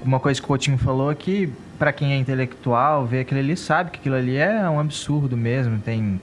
uma 0.05 0.21
coisa 0.21 0.39
que 0.41 0.45
o 0.45 0.49
Coutinho 0.49 0.79
falou 0.79 1.11
é 1.11 1.15
que, 1.15 1.49
pra 1.79 1.93
quem 1.93 2.13
é 2.13 2.17
intelectual, 2.17 3.07
vê 3.07 3.21
aquilo 3.21 3.41
ali, 3.41 3.57
sabe 3.57 3.91
que 3.91 3.99
aquilo 3.99 4.15
ali 4.17 4.37
é 4.37 4.69
um 4.69 4.81
absurdo 4.81 5.37
mesmo. 5.37 5.79
Tem 5.79 6.21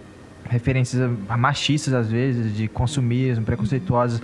referências 0.50 1.10
machistas, 1.38 1.94
às 1.94 2.10
vezes, 2.10 2.56
de 2.56 2.68
consumismo, 2.68 3.46
preconceituosas. 3.46 4.22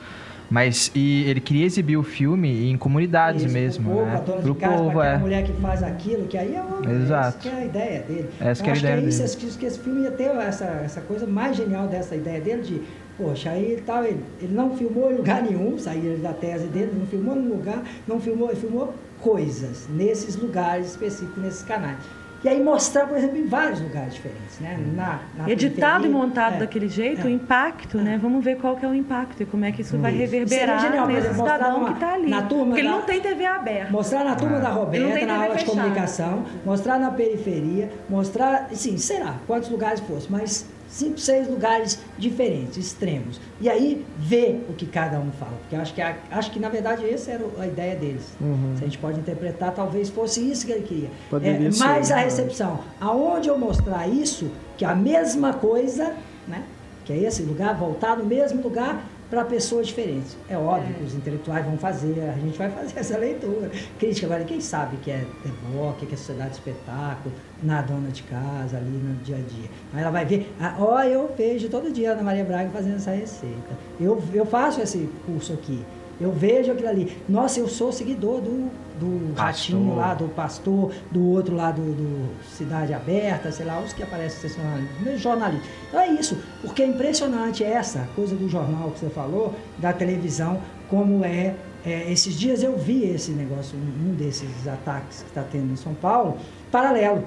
Mas 0.49 0.91
e 0.95 1.25
ele 1.29 1.39
queria 1.39 1.65
exibir 1.65 1.95
o 1.95 2.01
filme 2.01 2.71
em 2.71 2.75
comunidades 2.75 3.43
Isso, 3.43 3.53
mesmo, 3.53 3.85
pro 3.85 3.93
povo, 3.93 4.05
né? 4.05 4.15
a 4.15 4.19
dona 4.19 4.41
Pro 4.41 4.53
de 4.53 4.59
casa, 4.59 4.83
povo, 4.83 5.01
é. 5.03 5.17
mulher 5.19 5.43
que 5.43 5.53
faz 5.53 5.83
aquilo, 5.83 6.27
que 6.27 6.37
aí 6.37 6.55
é 6.55 6.61
uma. 6.61 6.91
Exato. 6.91 7.27
Essa 7.27 7.37
que 7.37 7.49
é 7.49 7.53
a 7.53 7.65
ideia 7.65 8.01
dele. 8.01 8.29
Essa 8.41 8.63
que 8.63 8.69
é 8.69 8.73
a 8.73 8.75
ideia 8.75 8.97
que 8.97 9.05
é 9.05 9.07
isso, 9.09 9.17
dele. 9.19 9.47
acho 9.47 9.57
que 9.59 9.65
esse 9.65 9.79
filme 9.79 10.01
ia 10.01 10.11
ter 10.11 10.23
essa, 10.23 10.65
essa 10.83 11.01
coisa 11.01 11.27
mais 11.27 11.55
genial 11.55 11.87
dessa 11.87 12.15
ideia 12.15 12.41
dele 12.41 12.63
de, 12.63 12.81
poxa, 13.15 13.51
aí 13.51 13.63
ele, 13.63 13.81
tal, 13.81 14.03
ele, 14.03 14.23
ele 14.41 14.53
não 14.55 14.75
filmou 14.75 15.11
em 15.11 15.17
lugar 15.17 15.43
nenhum, 15.43 15.77
saiu 15.77 16.17
da 16.17 16.33
tese 16.33 16.65
dele, 16.65 16.93
não 16.97 17.05
filmou 17.05 17.35
num 17.35 17.49
lugar, 17.49 17.83
não 18.07 18.19
filmou, 18.19 18.49
ele 18.49 18.59
filmou 18.59 18.95
coisas 19.21 19.87
nesses 19.89 20.35
lugares 20.35 20.87
específicos, 20.91 21.41
nesses 21.43 21.63
canais. 21.63 21.97
E 22.41 22.47
aí 22.47 22.63
mostrar, 22.63 23.05
por 23.05 23.17
exemplo, 23.17 23.35
em 23.37 23.47
vários 23.47 23.81
lugares 23.81 24.13
diferentes, 24.13 24.59
né? 24.61 24.79
Na, 24.95 25.19
na 25.37 25.49
Editado 25.49 26.05
e 26.05 26.07
periferia. 26.07 26.09
montado 26.09 26.53
É. 26.55 26.59
daquele 26.59 26.87
jeito, 26.87 27.19
é. 27.19 27.25
o 27.25 27.29
impacto, 27.29 27.97
né? 27.97 28.17
Vamos 28.21 28.41
ver 28.45 28.55
qual 28.55 28.77
que 28.77 28.85
é 28.85 28.87
o 28.87 28.93
impacto 28.93 29.43
e 29.43 29.45
como 29.45 29.65
é 29.65 29.73
que 29.73 29.81
isso 29.81 29.97
vai 29.97 30.11
Isso. 30.11 30.21
reverberar 30.21 30.79
Seria 30.79 30.89
genial, 30.89 31.07
nesse 31.07 31.27
exemplo, 31.27 31.35
cidadão 31.45 31.77
uma- 31.79 31.87
que 31.87 31.93
está 31.95 32.13
ali. 32.13 32.29
na 32.29 32.41
turma 32.43 32.65
Porque 32.67 32.79
ele 32.79 32.87
da- 32.87 32.95
não 32.95 33.01
tem 33.01 33.19
TV 33.19 33.45
aberta. 33.45 33.91
Mostrar 33.91 34.23
na 34.23 34.35
turma 34.37 34.55
Ah. 34.55 34.59
da 34.61 34.69
Ele 34.69 34.79
Roberta, 35.05 35.25
na 35.25 35.33
aula 35.33 35.47
de 35.47 35.51
fechada. 35.65 35.81
comunicação, 35.81 36.45
mostrar 36.65 36.97
na 36.97 37.11
periferia, 37.11 37.91
mostrar, 38.09 38.69
sim, 38.71 38.97
sei 38.97 39.19
lá, 39.21 39.35
quantos 39.45 39.69
lugares 39.69 39.99
fosse, 39.99 40.31
mas 40.31 40.65
cinco, 40.89 41.19
seis 41.19 41.47
lugares 41.47 41.99
diferentes, 42.17 42.77
extremos. 42.77 43.39
E 43.61 43.69
aí 43.69 44.05
ver 44.17 44.65
o 44.69 44.73
que 44.73 44.85
cada 44.85 45.19
um 45.19 45.31
fala. 45.31 45.53
Porque 45.61 45.75
eu 45.75 45.81
acho 45.81 45.93
que, 45.93 46.01
a- 46.01 46.17
acho 46.31 46.51
que 46.51 46.59
na 46.59 46.67
verdade, 46.69 47.07
essa 47.09 47.31
era 47.31 47.45
a 47.59 47.67
ideia 47.67 47.95
deles. 47.95 48.23
Uhum. 48.41 48.73
Se 48.75 48.83
a 48.83 48.87
gente 48.87 48.97
pode 48.97 49.19
interpretar, 49.19 49.73
talvez 49.73 50.09
fosse 50.09 50.41
isso 50.49 50.65
que 50.65 50.71
ele 50.71 50.83
queria. 50.83 51.09
É, 51.43 51.71
ser, 51.71 51.79
mas 51.83 52.11
a 52.11 52.15
né? 52.17 52.23
recepção, 52.23 52.79
aonde 52.99 53.47
eu 53.47 53.57
mostrar 53.57 54.07
isso, 54.07 54.49
que 54.77 54.83
é 54.83 54.87
a 54.87 54.95
mesma 54.95 55.53
coisa, 55.53 56.15
né? 56.47 56.63
Que 57.05 57.13
é 57.13 57.17
esse 57.17 57.43
lugar, 57.43 57.75
voltar 57.77 58.17
no 58.17 58.25
mesmo 58.25 58.61
lugar 58.61 59.03
para 59.29 59.45
pessoas 59.45 59.87
diferentes. 59.87 60.35
É 60.49 60.57
óbvio 60.57 60.95
que 60.95 61.03
os 61.03 61.13
intelectuais 61.13 61.65
vão 61.65 61.77
fazer, 61.77 62.19
a 62.21 62.39
gente 62.39 62.57
vai 62.57 62.69
fazer 62.69 62.99
essa 62.99 63.17
leitura. 63.17 63.69
Crítica, 63.99 64.25
agora, 64.25 64.43
quem 64.43 64.59
sabe 64.59 64.97
que 64.97 65.11
é 65.11 65.25
debó, 65.43 65.93
que 65.99 66.11
é 66.11 66.17
sociedade 66.17 66.51
de 66.51 66.55
espetáculo, 66.55 67.33
na 67.61 67.81
dona 67.81 68.09
de 68.09 68.23
casa, 68.23 68.77
ali 68.77 68.89
no 68.89 69.15
dia 69.23 69.35
a 69.35 69.39
dia. 69.39 69.69
Aí 69.93 70.01
ela 70.01 70.11
vai 70.11 70.25
ver, 70.25 70.51
ah, 70.59 70.75
ó, 70.79 71.01
eu 71.03 71.31
vejo 71.37 71.69
todo 71.69 71.91
dia 71.91 72.09
a 72.09 72.13
Ana 72.13 72.23
Maria 72.23 72.43
Braga 72.43 72.69
fazendo 72.69 72.95
essa 72.95 73.11
receita. 73.11 73.77
Eu, 73.99 74.21
eu 74.33 74.45
faço 74.45 74.81
esse 74.81 75.09
curso 75.25 75.53
aqui. 75.53 75.83
Eu 76.19 76.31
vejo 76.31 76.71
aquilo 76.71 76.89
ali. 76.89 77.17
Nossa, 77.27 77.59
eu 77.59 77.67
sou 77.67 77.91
seguidor 77.91 78.41
do, 78.41 78.69
do 78.99 79.33
Pastor. 79.35 79.45
ratinho 79.45 79.95
lá, 79.95 80.13
do 80.13 80.27
pastor, 80.29 80.91
do 81.09 81.25
outro 81.29 81.55
lá 81.55 81.71
do, 81.71 81.81
do 81.81 82.29
Cidade 82.43 82.93
Aberta, 82.93 83.51
sei 83.51 83.65
lá, 83.65 83.79
os 83.79 83.93
que 83.93 84.03
aparecem 84.03 84.51
no 84.99 85.17
jornalismo. 85.17 85.65
Então 85.87 85.99
é 85.99 86.09
isso, 86.09 86.37
porque 86.61 86.83
é 86.83 86.87
impressionante 86.87 87.63
essa 87.63 88.07
coisa 88.15 88.35
do 88.35 88.49
jornal 88.49 88.91
que 88.91 88.99
você 88.99 89.09
falou, 89.09 89.55
da 89.77 89.93
televisão, 89.93 90.61
como 90.89 91.23
é. 91.23 91.55
é, 91.85 92.11
esses 92.11 92.33
dias 92.37 92.61
eu 92.61 92.77
vi 92.77 93.05
esse 93.05 93.31
negócio, 93.31 93.77
um, 93.77 94.09
um 94.09 94.15
desses 94.15 94.67
ataques 94.67 95.21
que 95.21 95.29
está 95.29 95.43
tendo 95.43 95.71
em 95.71 95.77
São 95.77 95.93
Paulo, 95.93 96.37
paralelo. 96.69 97.23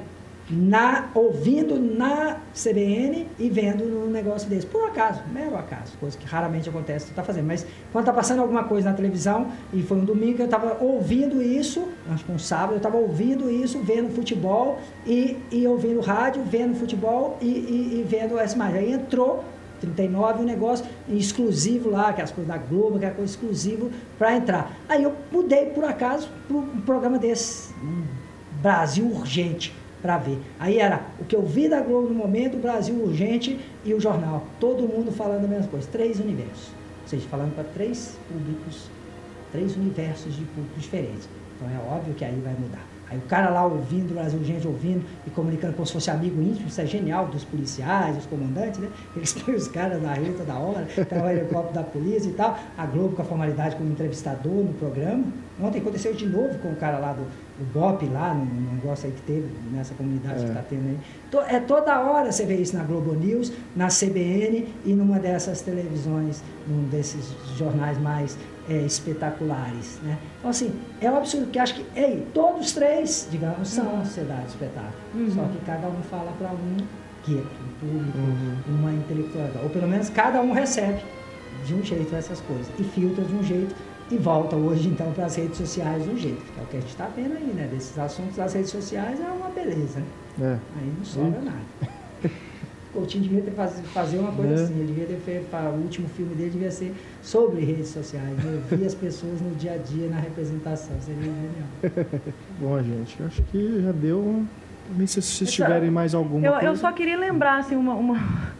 Na, 0.52 1.08
ouvindo 1.14 1.80
na 1.80 2.36
CBN 2.52 3.26
e 3.38 3.48
vendo 3.48 3.84
num 3.84 4.10
negócio 4.10 4.48
desse. 4.50 4.66
Por 4.66 4.86
acaso, 4.86 5.22
mero 5.32 5.56
acaso, 5.56 5.96
coisa 5.98 6.18
que 6.18 6.26
raramente 6.26 6.68
acontece, 6.68 7.06
você 7.06 7.12
está 7.12 7.22
fazendo. 7.24 7.46
Mas 7.46 7.66
quando 7.90 8.02
está 8.02 8.12
passando 8.12 8.40
alguma 8.40 8.64
coisa 8.64 8.90
na 8.90 8.94
televisão, 8.94 9.46
e 9.72 9.82
foi 9.82 9.96
um 9.96 10.04
domingo 10.04 10.34
que 10.36 10.42
eu 10.42 10.46
estava 10.46 10.76
ouvindo 10.84 11.42
isso, 11.42 11.88
acho 12.10 12.24
que 12.24 12.32
um 12.32 12.38
sábado, 12.38 12.72
eu 12.72 12.76
estava 12.76 12.98
ouvindo 12.98 13.50
isso, 13.50 13.78
vendo 13.80 14.14
futebol 14.14 14.78
e, 15.06 15.38
e 15.50 15.66
ouvindo 15.66 16.00
rádio, 16.00 16.42
vendo 16.44 16.76
futebol 16.76 17.38
e, 17.40 17.46
e, 17.46 18.00
e 18.00 18.06
vendo 18.06 18.38
essa 18.38 18.54
imagem. 18.54 18.78
Aí 18.78 18.92
entrou 18.92 19.42
39, 19.80 20.42
um 20.42 20.44
negócio 20.44 20.86
exclusivo 21.08 21.90
lá, 21.90 22.10
aquelas 22.10 22.30
coisas 22.30 22.52
da 22.52 22.58
Globo, 22.58 22.96
aquela 22.96 23.14
coisa 23.14 23.32
exclusiva 23.32 23.88
para 24.18 24.36
entrar. 24.36 24.70
Aí 24.88 25.02
eu 25.02 25.14
mudei 25.30 25.66
por 25.66 25.84
acaso 25.84 26.28
para 26.46 26.56
um 26.56 26.80
programa 26.82 27.18
desse, 27.18 27.74
um 27.82 28.04
Brasil 28.62 29.06
Urgente, 29.06 29.74
para 30.02 30.18
ver. 30.18 30.38
Aí 30.58 30.78
era 30.78 31.00
o 31.20 31.24
que 31.24 31.36
eu 31.36 31.42
vi 31.42 31.68
da 31.68 31.80
Globo 31.80 32.08
no 32.08 32.14
momento, 32.14 32.56
o 32.56 32.60
Brasil 32.60 32.94
Urgente 32.96 33.58
e 33.84 33.94
o 33.94 34.00
jornal. 34.00 34.44
Todo 34.58 34.82
mundo 34.82 35.12
falando 35.12 35.44
a 35.44 35.48
mesma 35.48 35.68
coisa. 35.68 35.88
Três 35.90 36.18
universos. 36.18 36.72
Ou 37.02 37.08
seja, 37.08 37.26
falando 37.28 37.54
para 37.54 37.64
três 37.64 38.18
públicos, 38.28 38.90
três 39.52 39.76
universos 39.76 40.34
de 40.34 40.44
públicos 40.44 40.82
diferentes. 40.82 41.28
Então 41.56 41.68
é 41.70 41.94
óbvio 41.94 42.14
que 42.14 42.24
aí 42.24 42.40
vai 42.44 42.54
mudar. 42.54 42.92
Aí 43.12 43.18
o 43.18 43.22
cara 43.22 43.50
lá 43.50 43.66
ouvindo, 43.66 44.12
o 44.12 44.14
Brasil 44.14 44.38
Urgente 44.38 44.66
ouvindo 44.66 45.04
e 45.26 45.30
comunicando 45.30 45.74
como 45.74 45.86
se 45.86 45.92
fosse 45.92 46.10
amigo 46.10 46.40
íntimo, 46.40 46.66
isso 46.66 46.80
é 46.80 46.86
genial 46.86 47.26
dos 47.26 47.44
policiais, 47.44 48.16
dos 48.16 48.24
comandantes, 48.24 48.80
né? 48.80 48.88
Eles 49.14 49.34
põem 49.34 49.54
os 49.54 49.68
caras 49.68 50.02
na 50.02 50.14
reta 50.14 50.42
da 50.44 50.54
hora, 50.54 50.88
tá 51.04 51.22
o 51.22 51.28
helicóptero 51.28 51.74
da 51.74 51.82
polícia 51.82 52.30
e 52.30 52.32
tal. 52.32 52.58
A 52.76 52.86
Globo 52.86 53.14
com 53.14 53.20
a 53.20 53.24
formalidade 53.26 53.76
como 53.76 53.90
entrevistador 53.90 54.64
no 54.64 54.72
programa. 54.72 55.24
Ontem 55.60 55.80
aconteceu 55.80 56.14
de 56.14 56.26
novo 56.26 56.58
com 56.60 56.70
o 56.70 56.76
cara 56.76 56.98
lá 56.98 57.12
do, 57.12 57.26
do 57.58 57.64
BOP, 57.72 58.06
lá, 58.06 58.32
no, 58.34 58.72
negócio 58.74 59.06
aí 59.06 59.12
que 59.12 59.22
teve, 59.22 59.46
nessa 59.72 59.94
comunidade 59.94 60.36
É. 60.40 60.44
que 60.44 60.48
está 60.48 60.62
tendo 60.62 60.88
aí. 60.88 60.98
To- 61.30 61.40
É 61.40 61.60
toda 61.60 62.00
hora 62.00 62.32
você 62.32 62.44
vê 62.46 62.54
isso 62.56 62.76
na 62.76 62.82
Globo 62.84 63.12
News, 63.14 63.52
na 63.76 63.88
CBN 63.88 64.68
e 64.84 64.92
numa 64.94 65.18
dessas 65.18 65.60
televisões, 65.60 66.42
num 66.66 66.84
desses 66.88 67.34
jornais 67.58 67.98
mais 68.00 68.36
é, 68.68 68.76
espetaculares, 69.26 69.98
né? 70.04 70.18
Então, 70.38 70.50
assim, 70.50 70.72
é 71.00 71.10
um 71.10 71.16
absurdo, 71.16 71.46
porque 71.46 71.58
acho 71.58 71.74
que, 71.74 71.84
ei, 71.98 72.26
todos 72.32 72.72
três, 72.72 73.28
digamos, 73.30 73.68
são 73.68 74.00
a 74.00 74.04
sociedade 74.04 74.42
de 74.42 74.48
espetáculo. 74.48 74.92
Uhum. 75.14 75.30
Só 75.30 75.42
que 75.44 75.58
cada 75.66 75.88
um 75.88 76.02
fala 76.10 76.32
para 76.38 76.48
um 76.50 76.76
gueto, 77.26 77.46
um 77.46 77.80
público, 77.80 78.18
Uhum. 78.18 78.76
uma 78.78 78.92
intelectualidade. 78.92 79.64
Ou 79.64 79.70
pelo 79.70 79.88
menos 79.88 80.08
cada 80.10 80.40
um 80.40 80.52
recebe 80.52 81.00
de 81.66 81.74
um 81.74 81.82
jeito 81.82 82.14
essas 82.14 82.40
coisas 82.40 82.68
e 82.78 82.84
filtra 82.84 83.24
de 83.24 83.34
um 83.34 83.42
jeito 83.42 83.74
e 84.12 84.18
volta 84.18 84.56
hoje 84.56 84.88
então 84.88 85.10
para 85.12 85.26
as 85.26 85.36
redes 85.36 85.56
sociais 85.58 86.06
um 86.06 86.16
jeito. 86.16 86.42
Que 86.54 86.60
é 86.60 86.62
o 86.62 86.66
que 86.66 86.76
a 86.76 86.80
gente 86.80 86.90
está 86.90 87.06
vendo 87.16 87.32
aí, 87.36 87.52
né? 87.54 87.68
Desses 87.72 87.98
assuntos 87.98 88.36
das 88.36 88.52
redes 88.52 88.70
sociais 88.70 89.20
é 89.20 89.24
uma 89.30 89.48
beleza, 89.50 90.00
né? 90.00 90.04
É. 90.40 90.80
Aí 90.80 90.92
não 90.98 91.04
sobra 91.04 91.40
nada. 91.40 91.92
Coutinho 92.92 93.22
devia 93.22 93.40
ter 93.40 93.52
faz, 93.52 93.80
fazer 93.94 94.18
uma 94.18 94.32
coisa 94.32 94.52
É. 94.52 94.64
assim, 94.64 94.74
ele 94.74 94.88
devia 94.88 95.06
ter 95.06 95.16
feito, 95.24 95.48
para 95.50 95.70
o 95.70 95.76
último 95.80 96.06
filme 96.10 96.34
dele 96.34 96.50
devia 96.50 96.70
ser 96.70 96.92
sobre 97.22 97.64
redes 97.64 97.88
sociais, 97.88 98.36
né? 98.36 98.60
ouvir 98.70 98.84
as 98.84 98.94
pessoas 98.94 99.40
no 99.40 99.54
dia 99.54 99.72
a 99.72 99.76
dia, 99.78 100.08
na 100.08 100.18
representação, 100.18 100.94
seria 101.00 101.22
genial. 101.22 102.22
Bom, 102.60 102.82
gente, 102.82 103.16
eu 103.18 103.26
acho 103.26 103.42
que 103.44 103.80
já 103.82 103.92
deu. 103.92 104.18
um- 104.18 104.46
Nem 104.94 105.06
se 105.06 105.22
vocês 105.22 105.50
tiverem 105.50 105.90
mais 105.90 106.14
alguma 106.14 106.44
Eu, 106.46 106.52
coisa. 106.52 106.66
eu 106.66 106.76
só 106.76 106.92
queria 106.92 107.16
lembrar, 107.16 107.60
assim, 107.60 107.76
uma. 107.76 107.94
uma- 107.94 108.52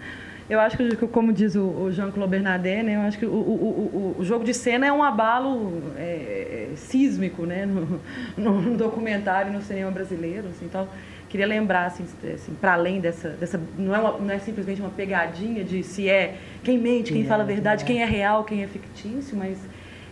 Eu 0.53 0.61
acho 0.61 0.77
que, 0.77 0.95
como 1.07 1.33
diz 1.33 1.57
o 1.57 1.91
Jean-Claude 1.91 2.31
Bernardet, 2.31 2.83
né, 2.83 2.97
eu 2.97 3.01
acho 3.01 3.19
que 3.19 3.25
o, 3.25 3.31
o, 3.31 4.15
o, 4.17 4.17
o, 4.19 4.23
jogo 4.23 4.45
de 4.45 4.53
cena 4.53 4.87
é 4.87 4.93
um 4.93 5.03
abalo 5.03 5.83
é, 5.97 6.69
é 6.73 6.77
sísmico 6.77 7.47
né, 7.47 7.65
no, 7.65 8.61
no, 8.61 8.77
documentário, 8.77 9.51
no 9.51 9.63
cinema 9.63 9.91
brasileiro. 9.91 10.49
Assim, 10.49 10.67
então, 10.67 10.87
queria 11.31 11.47
lembrar, 11.47 11.87
assim, 11.87 12.05
assim 12.35 12.53
para 12.61 12.75
além 12.75 13.01
dessa... 13.01 13.31
dessa 13.31 13.59
não, 13.79 13.95
é 13.95 13.99
uma, 13.99 14.19
não 14.19 14.31
é 14.31 14.39
simplesmente 14.39 14.79
uma 14.83 14.91
pegadinha 14.91 15.65
de 15.65 15.83
se 15.83 16.07
é 16.07 16.37
quem 16.63 16.77
mente, 16.77 17.15
quem, 17.15 17.25
fala 17.25 17.45
a 17.45 17.47
verdade, 17.47 17.83
quem 17.87 18.03
é 18.03 18.05
real, 18.05 18.45
quem 18.45 18.63
é 18.63 18.67
fictício, 18.67 19.35
mas... 19.35 19.57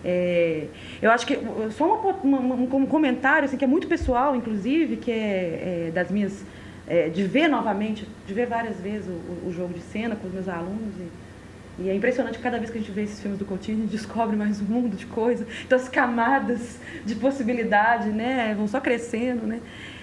É, 0.03 0.69
eu 1.03 1.11
acho 1.11 1.27
que 1.27 1.39
só 1.73 2.17
uma, 2.25 2.39
uma, 2.39 2.55
um 2.55 2.87
comentário 2.87 3.45
assim, 3.45 3.59
que 3.59 3.65
é 3.65 3.69
muito 3.69 3.87
pessoal, 3.87 4.35
inclusive, 4.35 4.97
que 4.97 5.11
é, 5.11 5.89
é 5.89 5.91
das 5.93 6.11
minhas 6.11 6.43
é, 6.91 7.09
de 7.09 7.23
ver 7.23 7.47
novamente, 7.47 8.05
de 8.27 8.35
ver 8.35 8.47
várias 8.47 8.81
vezes 8.81 9.07
o, 9.07 9.49
o, 9.49 9.53
jogo 9.53 9.73
de 9.73 9.81
cena 9.81 10.17
com 10.17 10.27
os 10.27 10.35
meus 10.35 10.49
alunos. 10.49 10.93
E, 10.99 11.85
e, 11.85 11.89
é 11.89 11.95
impressionante 11.95 12.41
cada 12.41 12.59
vez 12.59 12.69
que 12.69 12.79
a 12.79 12.81
gente 12.81 12.91
vê 12.91 13.05
esses 13.05 13.21
filmes 13.21 13.39
do 13.39 13.45
Coutinho, 13.45 13.79
a 13.79 13.81
gente 13.83 13.93
descobre 13.93 14.37
mais 14.37 14.61
um 14.61 14.65
mundo 14.65 14.97
de 14.97 15.07
coisa. 15.07 15.47
Então 15.65 15.79
as 15.79 15.89
camadas 15.89 16.81
de 17.07 17.15
possibilidade 17.15 18.09
né, 18.09 18.53
vão 18.57 18.67
só 18.67 18.81
crescendo. 18.81 19.47
Né? 19.47 19.61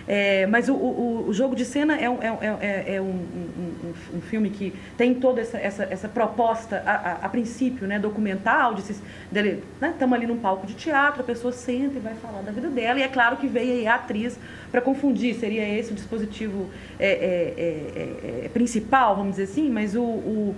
É, 0.08 0.48
mas 0.48 0.70
o, 0.70 0.74
o, 0.74 1.26
o, 1.28 1.34
jogo 1.34 1.54
de 1.54 1.66
cena 1.66 1.98
é 1.98 2.10
um, 2.10 2.18
é, 2.22 2.58
é, 2.62 2.96
é 2.96 3.02
um, 3.02 3.06
um, 3.06 3.94
um, 4.16 4.22
filme 4.22 4.50
que 4.50 4.74
tem 4.98 5.14
toda 5.14 5.42
essa, 5.42 5.58
essa, 5.58 5.84
essa 5.84 6.08
proposta, 6.08 6.82
a, 6.86 6.92
a, 6.92 7.12
a, 7.26 7.30
princípio, 7.30 7.86
né, 7.86 8.00
documental, 8.00 8.74
de 8.74 8.84
dele, 9.30 9.62
estamos 9.82 10.12
né, 10.12 10.16
ali 10.16 10.26
num 10.26 10.40
palco 10.40 10.66
de 10.66 10.76
teatro, 10.76 11.20
a 11.20 11.26
pessoa 11.26 11.52
senta 11.52 11.98
e 11.98 12.00
vai 12.00 12.16
falar 12.16 12.42
da 12.42 12.54
vida 12.54 12.70
dela, 12.70 13.00
e 13.00 13.04
é 13.04 13.08
claro 13.10 13.36
que 13.36 13.48
veio 13.48 13.74
aí 13.74 13.86
a 13.86 13.96
atriz 13.96 14.40
para 14.72 14.80
confundir, 14.80 15.36
seria 15.36 15.68
esse 15.68 15.92
o 15.92 15.96
dispositivo 15.96 16.70
é, 16.98 17.10
é, 17.10 18.46
é, 18.46 18.50
principal, 18.50 19.14
vamos 19.14 19.32
dizer 19.36 19.52
assim, 19.52 19.70
mas 19.70 19.94
o, 19.94 20.04
o, 20.04 20.56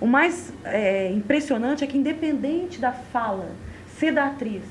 o 0.00 0.06
mais 0.06 0.54
impressionante 1.14 1.84
é 1.84 1.86
que 1.86 1.98
independente 1.98 2.80
da 2.80 2.92
fala, 2.92 3.50
ser 3.98 4.12
da 4.12 4.28
atriz, 4.28 4.62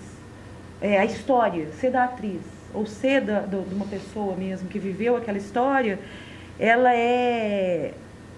a 0.81 1.05
história, 1.05 1.67
ser 1.79 1.91
da 1.91 2.05
atriz, 2.05 2.54
ou 2.75 2.85
ser 2.85 3.21
da, 3.21 3.41
do, 3.41 3.61
de 3.67 3.73
uma 3.73 3.85
pessoa 3.85 4.35
mesmo 4.35 4.67
que 4.67 4.77
viveu 4.77 5.15
aquela 5.15 5.37
história, 5.37 5.99
ela 6.59 6.93
é 6.93 7.93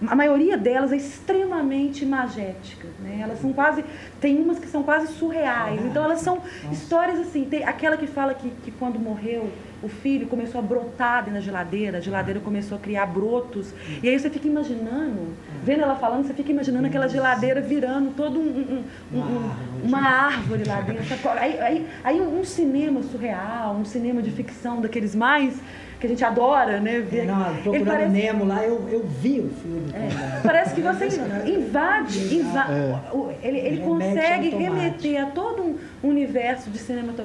a 0.06 0.16
maioria 0.16 0.56
delas 0.56 0.92
é 0.92 0.96
extremamente 0.96 2.04
imagética, 2.04 2.88
né? 3.00 3.20
Elas 3.22 3.40
são 3.40 3.52
quase, 3.52 3.84
tem 4.22 4.38
umas 4.38 4.60
que 4.60 4.68
são 4.68 4.84
quase 4.84 5.08
surreais. 5.14 5.84
Então 5.84 6.04
elas 6.04 6.22
são 6.22 6.40
histórias 6.72 7.20
assim, 7.20 7.46
tem 7.46 7.64
aquela 7.64 7.98
que 7.98 8.06
fala 8.06 8.36
que, 8.36 8.50
que 8.64 8.70
quando 8.72 9.00
morreu 9.00 9.50
o 9.82 9.88
filho 9.88 10.28
começou 10.28 10.60
a 10.60 10.62
brotar 10.62 11.20
dentro 11.20 11.34
da 11.36 11.40
geladeira, 11.40 11.98
a 11.98 12.02
geladeira 12.02 12.40
começou 12.40 12.78
a 12.78 12.82
criar 12.82 13.06
brotos. 13.06 13.74
E 14.02 14.10
aí 14.10 14.20
você 14.20 14.30
fica 14.30 14.48
imaginando, 14.48 15.34
vendo 15.64 15.82
ela 15.82 15.96
falando, 15.96 16.26
você 16.26 16.34
fica 16.34 16.52
imaginando 16.52 16.88
aquela 16.88 17.08
geladeira 17.08 17.62
virando 17.62 18.12
todo 18.16 18.40
um, 18.40 18.84
um, 19.14 19.18
um, 19.18 19.52
uma 19.84 20.02
árvore 20.02 20.64
lá 20.66 20.82
dentro. 20.82 21.30
Aí, 21.32 21.60
aí, 21.60 21.88
aí 22.04 22.22
um 22.22 22.44
cinema 22.44 23.04
surreal, 23.04 23.76
um 23.76 23.86
cinema 23.86 24.22
de 24.22 24.32
ficção 24.32 24.82
daqueles 24.82 25.14
mais 25.14 25.60
que 26.00 26.06
a 26.06 26.10
gente 26.10 26.24
adora, 26.24 26.80
né? 26.80 27.00
Ver. 27.00 27.22
É, 27.22 27.26
não, 27.26 27.56
procurando 27.56 27.86
parece... 27.86 28.12
Nemo 28.12 28.46
lá, 28.46 28.64
eu, 28.64 28.88
eu 28.90 29.04
vi 29.08 29.40
o 29.40 29.50
filme. 29.50 29.92
É, 29.94 30.42
parece 30.44 30.76
que 30.76 30.82
você 30.82 31.08
invade, 31.46 32.36
invade 32.36 32.74
é. 32.74 33.48
ele, 33.48 33.58
ele 33.58 33.82
consegue 33.82 34.50
remeter 34.50 35.24
a 35.24 35.26
todo 35.28 35.64
um 35.64 35.78
universo 36.04 36.70
de 36.70 36.80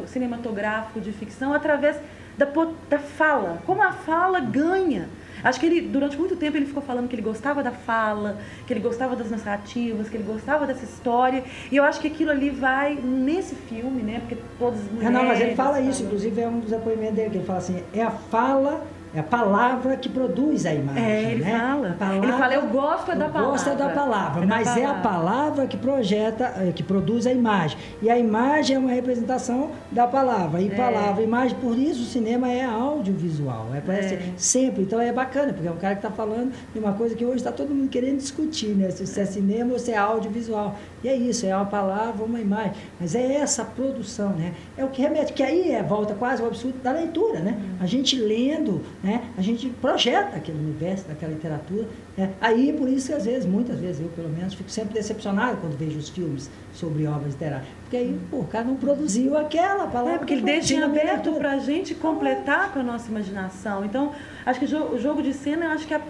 cinematográfico, 0.07 1.01
de 1.01 1.13
ficção, 1.13 1.53
através 1.53 1.97
da, 2.37 2.47
da 2.89 2.99
fala. 2.99 3.63
Como 3.67 3.83
a 3.83 3.93
fala 3.93 4.41
ganha. 4.41 5.09
Acho 5.43 5.59
que 5.59 5.67
ele, 5.67 5.81
durante 5.81 6.17
muito 6.17 6.37
tempo, 6.37 6.57
ele 6.57 6.67
ficou 6.67 6.83
falando 6.83 7.09
que 7.09 7.17
ele 7.17 7.23
gostava 7.23 7.63
da 7.63 7.73
fala, 7.73 8.39
que 8.67 8.73
ele 8.73 8.81
gostava 8.81 9.17
das 9.17 9.31
narrativas, 9.31 10.09
que 10.09 10.17
ele 10.17 10.25
gostava 10.25 10.67
dessa 10.67 10.85
história. 10.85 11.43
E 11.71 11.77
eu 11.77 11.83
acho 11.83 12.01
que 12.01 12.07
aquilo 12.07 12.31
ali 12.31 12.49
vai 12.49 12.95
nesse 12.95 13.57
filme, 13.57 14.03
né? 14.03 14.21
Porque 14.21 14.37
todas 14.59 14.81
as 14.81 14.87
mulheres... 14.87 15.13
Não, 15.13 15.25
mas 15.25 15.41
ele 15.41 15.57
fala 15.57 15.81
isso, 15.81 16.05
inclusive 16.05 16.41
é 16.41 16.49
um 16.49 16.61
dos 16.61 16.71
depoimentos 16.71 17.17
dele, 17.17 17.31
que 17.31 17.37
ele 17.39 17.45
fala 17.45 17.59
assim, 17.59 17.83
é 17.93 18.03
a 18.03 18.11
fala 18.11 18.87
é 19.15 19.21
a 19.21 19.23
palavra 19.23 19.97
que 19.97 20.09
produz 20.09 20.65
a 20.65 20.73
imagem. 20.73 21.05
É, 21.05 21.33
ele 21.33 21.45
né? 21.45 21.59
fala. 21.59 21.97
Palavra, 21.99 22.27
ele 22.27 22.33
fala, 22.33 22.55
eu 22.55 22.67
gosto 22.69 23.11
é 23.11 23.15
da 23.15 23.29
palavra. 23.29 23.51
Gosto 23.51 23.69
é 23.69 23.75
da 23.75 23.89
palavra, 23.91 24.43
é 24.43 24.47
mas 24.47 24.65
palavra. 24.65 24.83
é 24.83 24.87
a 24.87 24.95
palavra 24.95 25.67
que 25.67 25.77
projeta, 25.77 26.45
é, 26.57 26.73
que 26.73 26.83
produz 26.83 27.27
a 27.27 27.33
imagem. 27.33 27.77
E 28.01 28.09
a 28.09 28.19
imagem 28.19 28.77
é 28.77 28.79
uma 28.79 28.91
representação 28.91 29.71
da 29.91 30.07
palavra. 30.07 30.63
E 30.63 30.69
é. 30.69 30.75
palavra, 30.75 31.23
imagem, 31.23 31.57
por 31.59 31.79
isso 31.79 32.03
o 32.03 32.07
cinema 32.07 32.51
é 32.51 32.65
audiovisual. 32.65 33.69
É, 33.75 33.81
parece 33.81 34.15
é. 34.15 34.33
sempre. 34.37 34.83
Então 34.83 34.99
é 34.99 35.13
bacana, 35.13 35.53
porque 35.53 35.69
é 35.69 35.71
um 35.71 35.77
cara 35.77 35.95
que 35.95 36.07
está 36.07 36.11
falando 36.11 36.53
de 36.73 36.79
uma 36.79 36.95
coisa 36.95 37.15
que 37.15 37.25
hoje 37.25 37.37
está 37.37 37.53
todo 37.53 37.75
mundo 37.75 37.91
querendo 37.91 38.17
discutir, 38.17 38.69
né? 38.69 38.91
Se 38.91 39.21
é 39.21 39.25
cinema 39.27 39.75
ou 39.75 39.79
se 39.79 39.93
é 39.93 39.97
audiovisual. 39.97 40.75
E 41.05 41.09
é 41.09 41.17
isso, 41.17 41.45
é 41.45 41.55
uma 41.55 41.67
palavra, 41.67 42.25
uma 42.25 42.41
imagem. 42.41 42.73
Mas 42.99 43.15
é 43.15 43.35
essa 43.35 43.65
produção, 43.65 44.31
né? 44.31 44.55
É 44.77 44.85
o 44.85 44.89
que 44.89 45.03
remete, 45.03 45.33
que 45.33 45.43
aí 45.43 45.73
é, 45.73 45.83
volta 45.83 46.15
quase 46.15 46.41
ao 46.41 46.49
absurdo 46.49 46.79
da 46.79 46.93
leitura, 46.93 47.41
né? 47.41 47.59
A 47.79 47.87
gente 47.87 48.17
lendo 48.17 48.81
né? 49.03 49.25
A 49.37 49.43
gente 49.43 49.69
projeta 49.69 50.37
aquele 50.37 50.59
universo 50.59 51.09
daquela 51.09 51.33
literatura. 51.33 51.89
Né? 52.17 52.31
Aí, 52.41 52.73
por 52.73 52.89
isso 52.89 53.09
que 53.09 53.15
às 53.15 53.25
vezes, 53.25 53.45
muitas 53.45 53.81
vezes, 53.81 54.01
eu 54.01 54.09
pelo 54.09 54.29
menos, 54.29 54.55
fico 54.55 54.71
sempre 54.71 54.95
decepcionado 54.95 55.57
quando 55.57 55.77
vejo 55.77 55.99
os 55.99 56.09
filmes 56.09 56.49
sobre 56.73 57.07
obras 57.07 57.33
literárias. 57.33 57.67
Porque 57.83 57.97
aí, 57.97 58.21
pô, 58.31 58.39
o 58.39 58.47
cara 58.47 58.65
não 58.65 58.77
produziu 58.77 59.37
aquela 59.37 59.89
palavra. 59.89 60.15
É, 60.15 60.19
porque 60.19 60.35
ele 60.35 60.43
deixa 60.43 60.75
em 60.75 60.83
aberto 60.83 61.33
para 61.33 61.53
a 61.53 61.59
gente 61.59 61.95
completar 61.95 62.73
com 62.73 62.79
a 62.79 62.83
nossa 62.83 63.11
imaginação. 63.11 63.85
Então, 63.85 64.13
acho 64.47 64.61
que 64.61 64.67
o 64.67 64.99
jogo 64.99 65.21
de 65.21 65.35
cena, 65.35 65.73
acho 65.73 65.87
que 65.87 65.95
é, 65.95 66.01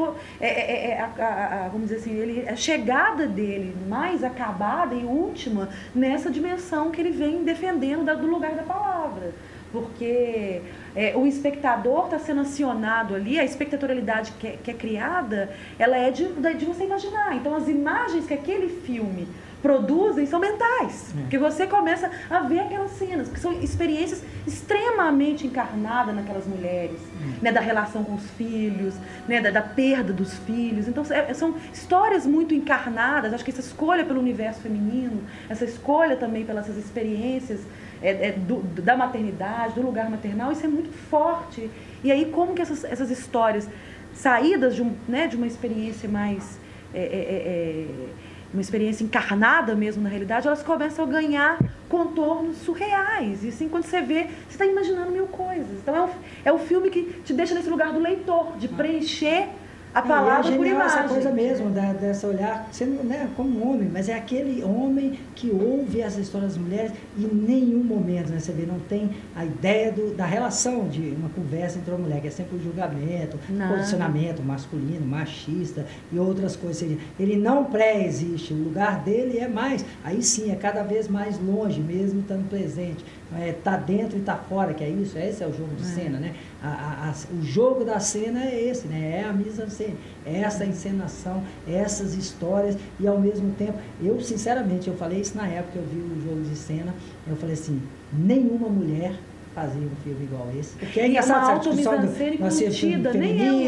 é, 0.40 0.46
é, 0.46 0.90
é 0.90 1.00
a, 1.00 1.64
a, 1.64 1.68
vamos 1.68 1.88
dizer 1.88 1.96
assim, 1.96 2.12
ele, 2.12 2.48
a 2.48 2.56
chegada 2.56 3.26
dele 3.26 3.74
mais 3.88 4.22
acabada 4.22 4.94
e 4.94 5.04
última 5.04 5.70
nessa 5.94 6.30
dimensão 6.30 6.90
que 6.90 7.00
ele 7.00 7.10
vem 7.10 7.42
defendendo 7.42 8.14
do 8.20 8.26
lugar 8.26 8.54
da 8.54 8.62
palavra 8.62 9.32
porque 9.72 10.60
é, 10.94 11.16
o 11.16 11.26
espectador 11.26 12.04
está 12.04 12.18
sendo 12.18 12.42
acionado 12.42 13.14
ali, 13.14 13.38
a 13.38 13.44
espectatorialidade 13.44 14.32
que 14.32 14.46
é, 14.46 14.58
que 14.62 14.70
é 14.70 14.74
criada, 14.74 15.50
ela 15.78 15.96
é 15.96 16.10
de, 16.10 16.26
de 16.26 16.64
você 16.64 16.84
imaginar. 16.84 17.34
Então, 17.36 17.54
as 17.56 17.68
imagens 17.68 18.26
que 18.26 18.34
aquele 18.34 18.68
filme 18.68 19.26
produzem 19.62 20.26
são 20.26 20.40
mentais. 20.40 21.14
É. 21.16 21.20
Porque 21.20 21.38
você 21.38 21.66
começa 21.66 22.10
a 22.28 22.40
ver 22.40 22.60
aquelas 22.60 22.90
cenas, 22.92 23.28
que 23.28 23.38
são 23.38 23.52
experiências 23.52 24.22
extremamente 24.46 25.46
encarnadas 25.46 26.14
naquelas 26.14 26.46
mulheres, 26.46 26.98
é. 27.40 27.44
né, 27.44 27.52
da 27.52 27.60
relação 27.60 28.02
com 28.04 28.14
os 28.14 28.28
filhos, 28.32 28.94
né, 29.28 29.40
da, 29.40 29.50
da 29.50 29.62
perda 29.62 30.12
dos 30.12 30.34
filhos. 30.38 30.88
Então, 30.88 31.04
é, 31.08 31.32
são 31.32 31.54
histórias 31.72 32.26
muito 32.26 32.52
encarnadas. 32.52 33.32
Acho 33.32 33.44
que 33.44 33.52
essa 33.52 33.60
escolha 33.60 34.04
pelo 34.04 34.20
universo 34.20 34.60
feminino, 34.60 35.22
essa 35.48 35.64
escolha 35.64 36.16
também 36.16 36.44
pelas 36.44 36.68
experiências 36.68 37.60
é, 38.02 38.28
é, 38.28 38.32
do, 38.32 38.56
da 38.82 38.96
maternidade, 38.96 39.74
do 39.74 39.82
lugar 39.82 40.10
maternal, 40.10 40.52
isso 40.52 40.64
é 40.64 40.68
muito 40.68 40.92
forte. 40.92 41.70
E 42.02 42.10
aí 42.10 42.26
como 42.26 42.54
que 42.54 42.62
essas, 42.62 42.84
essas 42.84 43.10
histórias, 43.10 43.68
saídas 44.12 44.74
de, 44.74 44.82
um, 44.82 44.94
né, 45.08 45.26
de 45.26 45.36
uma 45.36 45.46
experiência 45.46 46.08
mais... 46.08 46.60
É, 46.94 47.00
é, 47.00 47.02
é, 47.02 47.86
é 48.18 48.32
uma 48.52 48.60
experiência 48.60 49.02
encarnada 49.02 49.74
mesmo 49.74 50.02
na 50.02 50.10
realidade, 50.10 50.46
elas 50.46 50.62
começam 50.62 51.04
a 51.04 51.08
ganhar 51.08 51.58
contornos 51.88 52.58
surreais. 52.58 53.42
E 53.44 53.48
assim, 53.48 53.68
quando 53.68 53.84
você 53.84 54.02
vê, 54.02 54.24
você 54.24 54.50
está 54.50 54.66
imaginando 54.66 55.10
mil 55.10 55.26
coisas. 55.26 55.78
Então 55.80 55.96
é 55.96 56.02
um, 56.02 56.10
é 56.44 56.52
um 56.52 56.58
filme 56.58 56.90
que 56.90 57.02
te 57.24 57.32
deixa 57.32 57.54
nesse 57.54 57.70
lugar 57.70 57.92
do 57.92 57.98
leitor, 57.98 58.56
de 58.58 58.68
preencher 58.68 59.48
a 59.94 60.00
palavra 60.00 60.52
é 60.52 60.56
por 60.56 60.66
imagem. 60.66 60.98
essa 60.98 61.08
coisa 61.08 61.30
mesmo, 61.30 61.70
da, 61.70 61.92
dessa 61.92 62.26
olhar, 62.26 62.68
sendo 62.72 63.04
né, 63.04 63.28
como 63.36 63.70
homem, 63.70 63.90
mas 63.92 64.08
é 64.08 64.14
aquele 64.14 64.62
homem 64.64 65.18
que 65.34 65.50
ouve 65.50 66.00
essa 66.00 66.20
história 66.20 66.48
das 66.48 66.56
mulheres 66.56 66.92
e 67.16 67.24
em 67.24 67.34
nenhum 67.34 67.84
momento, 67.84 68.30
né, 68.30 68.38
você 68.38 68.52
vê, 68.52 68.64
não 68.64 68.78
tem 68.80 69.10
a 69.36 69.44
ideia 69.44 69.92
do, 69.92 70.14
da 70.14 70.24
relação 70.24 70.88
de 70.88 71.00
uma 71.10 71.28
conversa 71.28 71.78
entre 71.78 71.90
uma 71.90 72.00
mulher, 72.00 72.20
que 72.20 72.28
é 72.28 72.30
sempre 72.30 72.56
o 72.56 72.62
julgamento, 72.62 73.38
Nada. 73.50 73.74
posicionamento 73.74 74.42
masculino, 74.42 75.04
machista 75.06 75.86
e 76.10 76.18
outras 76.18 76.56
coisas. 76.56 76.78
Seja, 76.78 76.98
ele 77.20 77.36
não 77.36 77.64
pré-existe, 77.64 78.54
o 78.54 78.56
lugar 78.56 79.00
dele 79.00 79.38
é 79.38 79.48
mais, 79.48 79.84
aí 80.02 80.22
sim, 80.22 80.50
é 80.50 80.54
cada 80.54 80.82
vez 80.82 81.06
mais 81.08 81.38
longe, 81.38 81.80
mesmo 81.80 82.20
estando 82.20 82.48
presente 82.48 83.04
é, 83.38 83.52
tá 83.52 83.76
dentro 83.76 84.18
e 84.18 84.20
tá 84.20 84.36
fora, 84.36 84.74
que 84.74 84.84
é 84.84 84.88
isso, 84.88 85.18
esse 85.18 85.42
é 85.42 85.46
o 85.46 85.52
jogo 85.52 85.74
de 85.74 85.82
é. 85.82 85.86
cena, 85.86 86.18
né? 86.18 86.34
A, 86.62 86.68
a, 86.68 87.10
a, 87.10 87.14
o 87.34 87.42
jogo 87.42 87.84
da 87.84 87.98
cena 87.98 88.44
é 88.44 88.68
esse, 88.68 88.86
né? 88.86 89.22
É 89.22 89.24
a 89.24 89.32
mise-en-scène, 89.32 89.96
é 90.24 90.40
essa 90.40 90.64
encenação, 90.64 91.42
essas 91.66 92.14
histórias 92.14 92.76
e 93.00 93.06
ao 93.06 93.18
mesmo 93.18 93.52
tempo, 93.54 93.78
eu 94.00 94.20
sinceramente, 94.20 94.88
eu 94.88 94.96
falei 94.96 95.20
isso 95.20 95.36
na 95.36 95.46
época 95.46 95.72
que 95.72 95.78
eu 95.78 95.84
vi 95.84 95.98
o 95.98 96.22
jogo 96.22 96.42
de 96.42 96.56
cena, 96.56 96.94
eu 97.26 97.36
falei 97.36 97.54
assim, 97.54 97.80
nenhuma 98.12 98.68
mulher 98.68 99.14
fazer 99.54 99.78
um 99.78 99.96
filme 100.02 100.24
igual 100.24 100.48
esse. 100.58 100.76
Porque 100.76 101.00
é 101.00 101.08
engraçado 101.08 101.50
essa 101.50 101.70
discussão 101.70 102.00
do 102.00 102.08
feminino, 102.08 102.46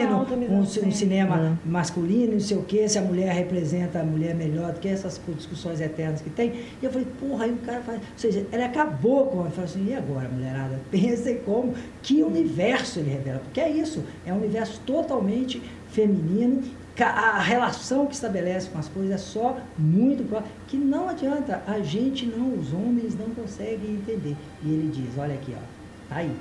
é 0.01 0.51
um, 0.51 0.61
um, 0.61 0.93
cinema 0.93 1.59
é. 1.65 1.69
masculino, 1.69 2.33
não 2.33 2.41
sei 2.41 2.57
o 2.57 2.63
quê, 2.63 2.89
se 2.89 2.99
a 2.99 3.03
mulher 3.03 3.33
representa 3.35 4.01
a 4.01 4.05
mulher 4.05 4.35
melhor 4.35 4.73
do 4.73 4.81
que 4.81 4.89
essas 4.89 5.21
discussões 5.37 5.81
eternas 5.81 6.21
que 6.21 6.31
tem. 6.31 6.53
E 6.81 6.85
eu 6.85 6.91
falei, 6.91 7.07
porra, 7.21 7.45
aí 7.45 7.53
o 7.53 7.57
cara 7.59 7.81
faz. 7.81 7.99
Ou 7.99 8.05
seja, 8.17 8.47
ele 8.53 8.63
acabou 8.63 9.27
com. 9.27 9.41
Ele 9.43 9.51
falou 9.51 9.65
assim, 9.65 9.87
e 9.89 9.95
agora, 9.95 10.29
mulherada? 10.29 10.81
Pensem 10.91 11.39
como, 11.39 11.75
que 12.03 12.23
universo 12.23 13.01
ele 13.01 13.11
revela. 13.11 13.39
Porque 13.41 13.61
é 13.61 13.71
isso, 13.71 14.03
é 14.27 14.33
um 14.33 14.37
universo 14.37 14.81
totalmente 14.87 15.63
feminino 15.89 16.63
a 17.03 17.41
relação 17.41 18.07
que 18.07 18.15
estabelece 18.15 18.71
com 18.71 18.79
as 18.79 18.89
coisas 18.89 19.13
é 19.13 19.19
só 19.19 19.57
muito 19.77 20.23
próxima, 20.29 20.53
que 20.69 20.77
não 20.77 21.09
adianta, 21.09 21.63
a 21.67 21.81
gente 21.81 22.25
não, 22.25 22.55
os 22.55 22.73
homens 22.73 23.19
não 23.19 23.31
conseguem 23.31 23.95
entender. 23.95 24.37
E 24.63 24.71
ele 24.71 24.89
diz, 24.93 25.19
olha 25.19 25.35
aqui, 25.35 25.55
ó, 25.57 25.74
tá 26.09 26.17
aí, 26.17 26.35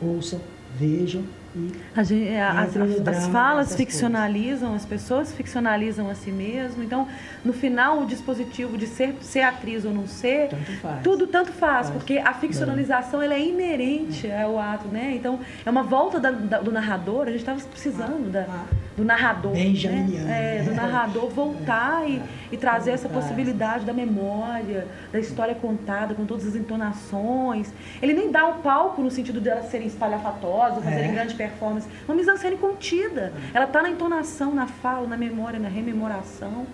ouçam, 0.00 0.40
vejam 0.78 1.24
Gente, 1.54 2.28
é, 2.28 2.42
as, 2.42 2.76
as, 2.76 3.08
as, 3.08 3.26
falas 3.28 3.74
ficcionalizam, 3.74 4.70
coisas. 4.70 4.82
as 4.82 4.86
pessoas 4.86 5.32
ficcionalizam 5.32 6.10
a 6.10 6.14
si 6.14 6.30
mesmo. 6.30 6.82
Então, 6.82 7.08
no 7.44 7.52
final, 7.52 8.02
o 8.02 8.06
dispositivo 8.06 8.76
de 8.76 8.86
ser, 8.86 9.16
ser 9.20 9.40
atriz 9.40 9.84
ou 9.84 9.92
não 9.92 10.06
ser, 10.06 10.48
tanto 10.48 10.72
faz. 10.80 11.02
tudo 11.02 11.26
tanto 11.26 11.52
faz, 11.52 11.88
faz. 11.88 11.90
porque 11.90 12.18
a 12.18 12.34
ficcionalização 12.34 13.22
é. 13.22 13.24
ela 13.24 13.34
é 13.34 13.40
inerente 13.40 14.26
é. 14.26 14.42
ao 14.42 14.58
ato, 14.58 14.88
né? 14.88 15.14
Então, 15.14 15.40
é 15.64 15.70
uma 15.70 15.82
volta 15.82 16.20
da, 16.20 16.30
da, 16.30 16.58
do 16.60 16.70
narrador. 16.70 17.22
A 17.22 17.30
gente 17.30 17.40
estava 17.40 17.60
precisando 17.60 18.26
ah, 18.28 18.30
da, 18.30 18.40
ah. 18.42 18.64
do 18.96 19.04
narrador, 19.04 19.52
né? 19.52 20.58
É, 20.58 20.62
do 20.62 20.74
narrador 20.74 21.30
voltar 21.30 22.08
e, 22.08 22.20
e 22.52 22.56
trazer 22.56 22.90
essa 22.90 23.08
possibilidade 23.08 23.84
da 23.86 23.92
memória, 23.92 24.86
da 25.10 25.18
história 25.18 25.54
contada 25.54 26.14
com 26.14 26.26
todas 26.26 26.46
as 26.46 26.54
entonações. 26.54 27.72
Ele 28.02 28.12
nem 28.12 28.30
dá 28.30 28.46
o 28.46 28.54
palco 28.56 29.00
no 29.02 29.10
sentido 29.10 29.40
delas 29.40 29.70
serem 29.70 29.86
espalhafatosas, 29.86 30.84
fazerem 30.84 31.12
grande 31.12 31.37
performance. 31.38 31.88
Uma 32.06 32.14
mise-en-scène 32.14 32.56
contida. 32.56 33.32
Ela 33.54 33.64
está 33.64 33.80
na 33.80 33.88
entonação, 33.88 34.54
na 34.54 34.66
fala, 34.66 35.06
na 35.06 35.16
memória, 35.16 35.58
na 35.58 35.68
rememoração. 35.68 36.66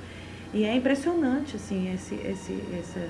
E 0.52 0.64
é 0.64 0.74
impressionante, 0.74 1.56
assim, 1.56 1.92
esse, 1.92 2.14
esse, 2.14 2.52
esse, 2.78 3.00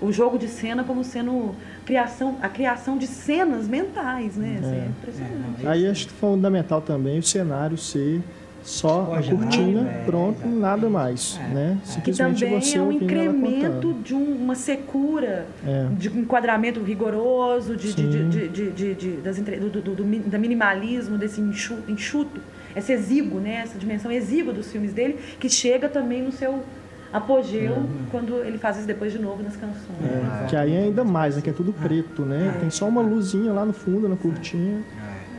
o 0.00 0.12
jogo 0.12 0.38
de 0.38 0.48
cena 0.48 0.84
como 0.84 1.02
sendo 1.02 1.54
criação, 1.84 2.36
a 2.42 2.48
criação 2.48 2.98
de 2.98 3.06
cenas 3.06 3.66
mentais, 3.68 4.36
né? 4.36 4.58
Assim, 4.60 4.74
é, 4.74 4.78
é 4.78 4.86
impressionante. 4.86 5.66
É, 5.66 5.68
Aí 5.68 5.86
acho 5.86 6.08
que 6.08 6.12
fundamental 6.12 6.80
também 6.80 7.18
o 7.18 7.22
cenário 7.22 7.78
ser 7.78 8.20
só 8.66 9.14
a 9.14 9.22
cortina, 9.22 9.88
é, 9.88 10.04
pronto, 10.04 10.42
é, 10.42 10.46
nada 10.46 10.90
mais, 10.90 11.38
é, 11.40 11.54
né? 11.54 11.78
É. 11.80 11.86
Simplesmente 11.86 12.34
que 12.34 12.44
também 12.44 12.60
você 12.60 12.78
é 12.78 12.82
um 12.82 12.90
incremento 12.90 13.94
de 14.02 14.12
um, 14.12 14.34
uma 14.34 14.56
secura, 14.56 15.46
é. 15.64 15.86
de 15.92 16.08
um 16.08 16.18
enquadramento 16.18 16.82
rigoroso, 16.82 17.76
de, 17.76 17.94
de, 17.94 18.48
de, 18.48 18.94
de, 18.94 19.10
das, 19.18 19.38
do, 19.38 19.70
do, 19.70 19.94
do, 19.94 20.04
minimalismo, 20.04 21.16
desse 21.16 21.40
enxuto, 21.40 21.88
enxuto, 21.88 22.40
esse 22.74 22.92
exíguo, 22.92 23.38
né? 23.38 23.62
Essa 23.62 23.78
dimensão 23.78 24.10
exígua 24.10 24.52
dos 24.52 24.70
filmes 24.70 24.92
dele, 24.92 25.16
que 25.38 25.48
chega 25.48 25.88
também 25.88 26.20
no 26.20 26.32
seu 26.32 26.64
apogeu 27.12 27.72
uhum. 27.72 28.06
quando 28.10 28.42
ele 28.44 28.58
faz 28.58 28.78
isso 28.78 28.86
depois 28.86 29.12
de 29.12 29.20
novo 29.20 29.44
nas 29.44 29.54
canções. 29.54 29.96
É, 30.02 30.46
que 30.48 30.56
aí 30.56 30.74
é 30.74 30.82
ainda 30.82 31.04
mais, 31.04 31.36
né? 31.36 31.40
Que 31.40 31.50
é 31.50 31.52
tudo 31.52 31.72
preto, 31.72 32.22
né? 32.22 32.56
Tem 32.58 32.68
só 32.68 32.88
uma 32.88 33.00
luzinha 33.00 33.52
lá 33.52 33.64
no 33.64 33.72
fundo, 33.72 34.08
na 34.08 34.16
cortina. 34.16 34.80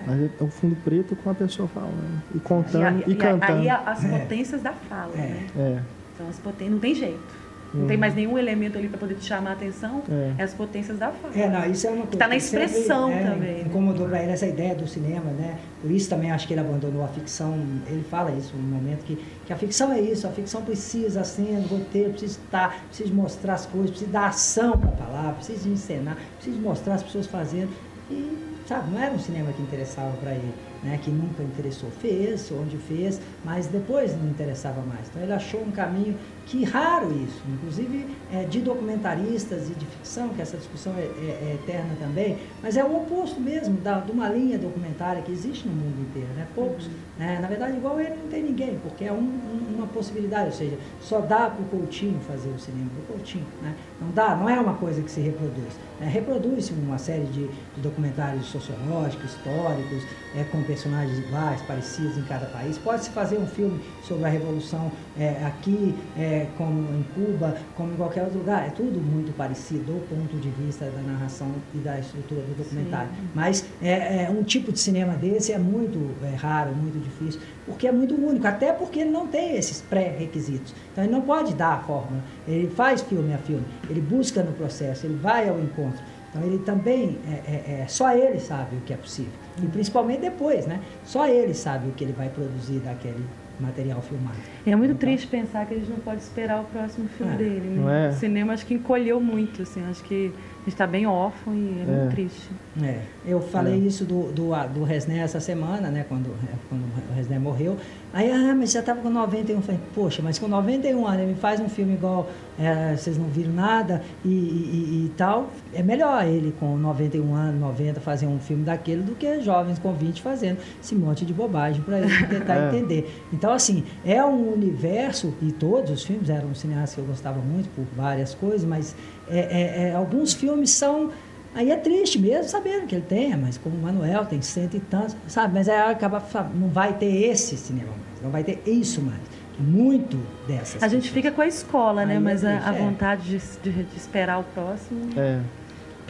Mas 0.08 0.22
é 0.22 0.44
o 0.44 0.48
fundo 0.48 0.76
preto 0.84 1.16
com 1.18 1.30
a 1.30 1.36
pessoa 1.36 1.68
falando 1.68 2.24
e 2.34 2.40
contando 2.40 3.04
e, 3.06 3.10
e, 3.10 3.14
e 3.14 3.16
cantando. 3.16 3.60
Aí 3.60 3.70
as 3.70 4.06
é. 4.06 4.20
potências 4.20 4.62
é. 4.62 4.64
da 4.64 4.72
fala, 4.72 5.14
é. 5.16 5.18
né? 5.18 5.48
É. 5.58 5.82
Então 6.16 6.30
as 6.30 6.40
potências, 6.40 6.72
não 6.72 6.80
tem 6.80 6.96
jeito. 6.96 7.48
Não 7.74 7.82
uhum. 7.82 7.88
tem 7.88 7.98
mais 7.98 8.16
nenhum 8.16 8.38
elemento 8.38 8.78
ali 8.78 8.88
para 8.88 8.98
poder 8.98 9.16
te 9.16 9.26
chamar 9.26 9.52
a 9.52 9.54
atenção. 9.54 10.02
É. 10.10 10.34
é. 10.38 10.44
as 10.44 10.54
potências 10.54 10.98
da 10.98 11.12
fala. 11.12 11.34
É, 11.36 11.50
não, 11.50 11.70
isso 11.70 11.86
é 11.86 11.90
uma 11.90 12.04
coisa. 12.04 12.16
Está 12.16 12.28
na 12.28 12.38
expressão 12.38 13.10
sempre, 13.10 13.24
é, 13.24 13.30
também. 13.30 13.62
Incomodou 13.62 14.08
para 14.08 14.24
ele 14.24 14.32
essa 14.32 14.48
ideia 14.48 14.74
do 14.74 14.88
cinema, 14.88 15.30
né? 15.32 15.60
Por 15.82 15.92
isso 15.92 16.10
também 16.10 16.32
acho 16.32 16.48
que 16.48 16.54
ele 16.54 16.62
abandonou 16.62 17.04
a 17.04 17.08
ficção. 17.10 17.60
Ele 17.88 18.04
fala 18.10 18.32
isso 18.32 18.56
no 18.56 18.64
momento 18.64 19.04
que, 19.04 19.22
que 19.46 19.52
a 19.52 19.56
ficção 19.58 19.92
é 19.92 20.00
isso. 20.00 20.26
A 20.26 20.32
ficção 20.32 20.62
precisa 20.62 21.24
sendo 21.24 21.68
roteiro, 21.68 22.12
precisa 22.12 22.40
estar, 22.40 22.86
precisa 22.88 23.14
mostrar 23.14 23.56
as 23.56 23.66
coisas, 23.66 23.90
precisa 23.92 24.12
dar 24.12 24.28
ação 24.28 24.78
para 24.78 24.90
a 24.90 24.94
palavra, 24.94 25.34
precisa 25.34 25.68
encenar, 25.68 26.18
precisa 26.38 26.60
mostrar 26.62 26.94
as 26.96 27.04
pessoas 27.04 27.28
fazendo. 27.28 27.70
E 28.10 28.47
sabe, 28.68 28.92
não 28.92 29.02
era 29.02 29.14
um 29.14 29.20
cinema 29.20 29.52
que 29.54 29.62
interessava 29.62 30.18
para 30.18 30.34
ele, 30.36 30.54
né, 30.88 30.98
que 31.04 31.12
nunca 31.12 31.44
interessou. 31.44 31.92
Fez, 31.92 32.50
onde 32.52 32.78
fez, 32.78 33.20
mas 33.44 33.68
depois 33.68 34.16
não 34.18 34.30
interessava 34.30 34.82
mais. 34.82 35.10
Então 35.10 35.22
ele 35.22 35.34
achou 35.34 35.62
um 35.62 35.72
caminho 35.72 36.16
que 36.46 36.64
raro 36.64 37.12
isso, 37.12 37.42
inclusive 37.54 38.08
é, 38.32 38.46
de 38.46 38.62
documentaristas 38.62 39.70
e 39.70 39.74
de 39.74 39.86
ficção, 39.86 40.30
que 40.30 40.42
essa 40.42 40.56
discussão 40.56 40.94
é, 40.98 41.02
é, 41.02 41.04
é 41.04 41.60
eterna 41.62 41.94
também, 42.00 42.38
mas 42.64 42.78
é 42.78 42.84
o 42.86 42.96
oposto 42.96 43.42
mesmo 43.42 43.76
da, 43.82 44.00
de 44.00 44.12
uma 44.14 44.30
linha 44.30 44.58
documentária 44.58 45.22
que 45.22 45.32
existe 45.32 45.68
no 45.68 45.74
mundo 45.74 46.02
inteiro, 46.02 46.30
né? 46.36 46.48
Poucos, 46.56 46.86
uhum. 46.86 46.94
né? 47.20 47.40
na 47.42 47.50
verdade 47.50 47.76
igual 47.76 48.00
ele 48.00 48.16
não 48.16 48.28
tem 48.30 48.44
ninguém, 48.44 48.80
porque 48.82 49.04
é 49.04 49.12
um, 49.12 49.18
um, 49.18 49.76
uma 49.76 49.88
possibilidade, 49.88 50.46
ou 50.46 50.54
seja, 50.54 50.78
só 51.02 51.20
dá 51.20 51.50
para 51.50 51.62
o 51.62 51.66
Coutinho 51.66 52.18
fazer 52.22 52.50
o 52.50 52.60
cinema 52.60 52.90
do 52.96 53.08
Coutinho, 53.08 53.46
né? 53.62 53.76
Não 54.00 54.10
dá, 54.12 54.34
não 54.34 54.50
é 54.50 54.58
uma 54.58 54.76
coisa 54.76 55.02
que 55.02 55.12
se 55.12 55.20
reproduz. 55.20 55.74
Né? 56.00 56.08
Reproduz-se 56.08 56.72
uma 56.72 56.98
série 56.98 57.26
de, 57.26 57.48
de, 57.48 57.82
documentários 57.82 58.46
sociológicos, 58.46 59.32
históricos, 59.32 60.04
é, 60.36 60.44
com 60.46 60.62
personagens 60.78 61.18
iguais, 61.18 61.62
parecidos 61.64 62.18
em 62.18 62.24
cada 62.24 62.46
país. 62.46 62.78
Pode-se 62.78 63.10
fazer 63.10 63.38
um 63.38 63.48
filme 63.48 63.80
sobre 64.04 64.26
a 64.26 64.30
Revolução 64.30 64.92
é, 65.20 65.44
aqui, 65.46 65.96
é, 66.16 66.48
como 66.56 66.82
em 66.94 67.04
Cuba, 67.16 67.58
como 67.76 67.94
em 67.94 67.96
qualquer 67.96 68.24
outro 68.24 68.38
lugar. 68.38 68.68
É 68.68 68.70
tudo 68.70 69.02
muito 69.02 69.36
parecido 69.36 69.94
do 69.94 70.08
ponto 70.08 70.38
de 70.38 70.50
vista 70.50 70.86
da 70.86 71.02
narração 71.02 71.52
e 71.74 71.80
da 71.80 72.00
estrutura 72.00 72.42
do 72.42 72.58
documentário. 72.58 73.10
Sim. 73.10 73.30
Mas 73.34 73.66
é, 73.82 74.26
é, 74.26 74.30
um 74.30 74.44
tipo 74.44 74.72
de 74.72 74.80
cinema 74.80 75.14
desse 75.14 75.52
é 75.52 75.58
muito 75.58 76.00
é, 76.24 76.36
raro, 76.36 76.76
muito 76.76 77.00
difícil, 77.04 77.42
porque 77.66 77.88
é 77.88 77.92
muito 77.92 78.14
único, 78.14 78.46
até 78.46 78.72
porque 78.72 79.00
ele 79.00 79.10
não 79.10 79.28
tem 79.28 79.58
esses 79.58 79.82
pré-requisitos. 79.82 80.74
Então 80.92 81.04
ele 81.04 81.14
não 81.14 81.22
pode 81.22 81.54
dar 81.56 81.74
a 81.74 81.80
fórmula. 81.80 82.24
Ele 82.48 82.70
faz 82.70 83.02
filme 83.02 83.34
a 83.34 83.38
filme, 83.40 83.66
ele 83.90 84.02
busca 84.02 84.44
no 84.44 84.52
processo, 84.54 85.08
ele 85.08 85.16
vai 85.16 85.50
ao 85.50 85.60
encontro. 85.60 86.02
Então 86.30 86.44
ele 86.44 86.60
também, 86.60 87.18
é, 87.28 87.32
é, 87.32 87.82
é, 87.82 87.88
só 87.88 88.14
ele 88.14 88.40
sabe 88.40 88.76
o 88.76 88.82
que 88.82 88.94
é 88.94 88.98
possível. 88.98 89.32
E 89.62 89.66
principalmente 89.68 90.22
depois, 90.22 90.66
né? 90.66 90.82
Só 91.04 91.28
ele 91.28 91.54
sabe 91.54 91.88
o 91.90 91.92
que 91.92 92.04
ele 92.04 92.14
vai 92.14 92.30
produzir 92.30 92.80
daquele 92.80 93.26
material 93.60 94.02
filmado. 94.02 94.38
É 94.66 94.76
muito 94.76 94.92
então, 94.92 95.00
triste 95.00 95.28
pensar 95.28 95.66
que 95.66 95.74
a 95.74 95.78
gente 95.78 95.90
não 95.90 95.98
pode 95.98 96.22
esperar 96.22 96.62
o 96.62 96.66
próximo 96.66 97.08
filme 97.10 97.34
é, 97.34 97.38
dele. 97.38 97.68
Né? 97.70 98.08
É? 98.08 98.10
O 98.10 98.14
cinema 98.14 98.54
acho 98.54 98.66
que 98.66 98.74
encolheu 98.74 99.20
muito, 99.20 99.64
assim, 99.64 99.84
acho 99.90 100.04
que 100.04 100.28
a 100.28 100.60
gente 100.60 100.68
está 100.68 100.86
bem 100.86 101.08
órfão 101.08 101.56
e 101.56 101.80
é, 101.80 101.82
é, 101.82 101.86
muito 101.86 102.12
triste. 102.12 102.50
É, 102.82 103.02
eu 103.26 103.42
falei 103.42 103.74
é. 103.74 103.78
isso 103.78 104.06
do, 104.06 104.32
do, 104.32 104.52
do 104.74 104.84
Resné 104.84 105.20
essa 105.20 105.40
semana, 105.40 105.90
né, 105.90 106.06
quando, 106.08 106.36
quando 106.70 106.84
o 107.10 107.14
Resné 107.16 107.40
morreu. 107.40 107.78
Aí, 108.14 108.32
ah, 108.32 108.56
mas 108.58 108.72
já 108.72 108.80
estava 108.80 109.02
com 109.02 109.10
91. 109.10 109.58
Eu 109.58 109.62
falei, 109.62 109.82
poxa, 109.94 110.22
mas 110.24 110.40
com 110.40 110.48
91 110.48 111.06
anos, 111.06 111.22
ele 111.22 111.36
faz 111.36 111.60
um 111.60 111.68
filme 111.68 111.94
igual 111.94 112.28
é, 112.60 112.96
vocês 112.96 113.18
não 113.18 113.28
viram 113.28 113.54
nada 113.54 114.02
e, 114.26 114.30
e, 114.30 115.06
e, 115.06 115.12
tal. 115.16 115.52
É 115.74 115.84
melhor 115.84 116.26
ele 116.26 116.54
com 116.60 116.78
91 116.78 117.36
anos, 117.36 117.60
90, 117.60 118.00
fazer 118.00 118.26
um 118.26 118.40
filme 118.40 118.64
daquele 118.64 119.04
do 119.04 119.14
que 119.14 119.42
jovens 119.42 119.78
com 119.78 119.94
20 119.94 120.22
fazendo 120.22 120.58
esse 120.82 120.96
monte 120.96 121.26
de 121.26 121.34
bobagem 121.34 121.82
para 121.82 122.00
ele 122.00 122.10
tentar 122.28 122.56
é. 122.56 122.68
entender. 122.70 123.24
Então, 123.32 123.52
assim, 123.52 123.84
é 124.06 124.24
um 124.24 124.54
universo, 124.54 125.34
e 125.42 125.52
todos 125.52 125.92
os 125.92 126.04
filmes 126.04 126.30
eram 126.30 126.50
um 126.50 126.56
cineasta 126.56 126.96
que 126.96 127.02
eu 127.02 127.06
gostava 127.06 127.40
muito 127.40 127.70
por 127.76 127.86
várias 127.96 128.34
coisas, 128.34 128.64
mas 128.64 128.96
é, 129.30 129.40
é, 129.40 129.90
é 129.90 129.94
alguns 129.94 130.34
filmes 130.34 130.72
são 130.72 131.12
Aí 131.58 131.72
é 131.72 131.76
triste 131.76 132.20
mesmo 132.20 132.44
sabendo 132.44 132.86
que 132.86 132.94
ele 132.94 133.04
tem, 133.04 133.36
mas 133.36 133.58
como 133.58 133.76
o 133.76 133.82
Manuel 133.82 134.24
tem 134.28 134.40
cento 134.44 134.78
e 134.78 134.80
tantos, 134.80 135.16
sabe? 135.28 135.56
Mas 135.56 135.68
aí 135.68 135.92
acaba, 135.92 136.24
não 136.54 136.70
vai 136.70 136.94
ter 136.94 137.08
esse 137.08 137.58
cinema 137.58 137.90
mais, 137.90 138.22
não 138.22 138.30
vai 138.30 138.44
ter 138.44 138.62
isso 138.68 139.02
mais. 139.02 139.20
Muito 139.60 140.18
dessas. 140.48 140.76
A 140.76 140.86
pessoas. 140.86 140.92
gente 140.92 141.10
fica 141.10 141.32
com 141.32 141.42
a 141.42 141.48
escola, 141.48 142.06
né? 142.06 142.14
aí 142.14 142.20
né? 142.20 142.24
Mas 142.24 142.46
a, 142.46 142.70
a, 142.70 142.76
é. 142.76 142.78
vontade 142.78 143.24
de, 143.24 143.40
de, 143.64 143.84
de, 143.86 143.98
esperar 143.98 144.40
o 144.40 144.44
próximo. 144.44 145.10
É. 145.18 145.42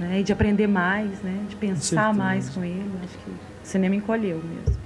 Né? 0.02 0.20
E 0.20 0.24
de 0.24 0.34
aprender 0.34 0.68
mais, 0.68 1.22
né? 1.24 1.40
De 1.48 1.56
pensar 1.56 2.14
mais 2.14 2.50
com 2.50 2.62
ele. 2.62 2.92
Acho 3.02 3.18
que 3.18 3.30
o 3.30 3.36
cinema 3.64 3.96
encolheu 3.96 4.44
mesmo. 4.44 4.78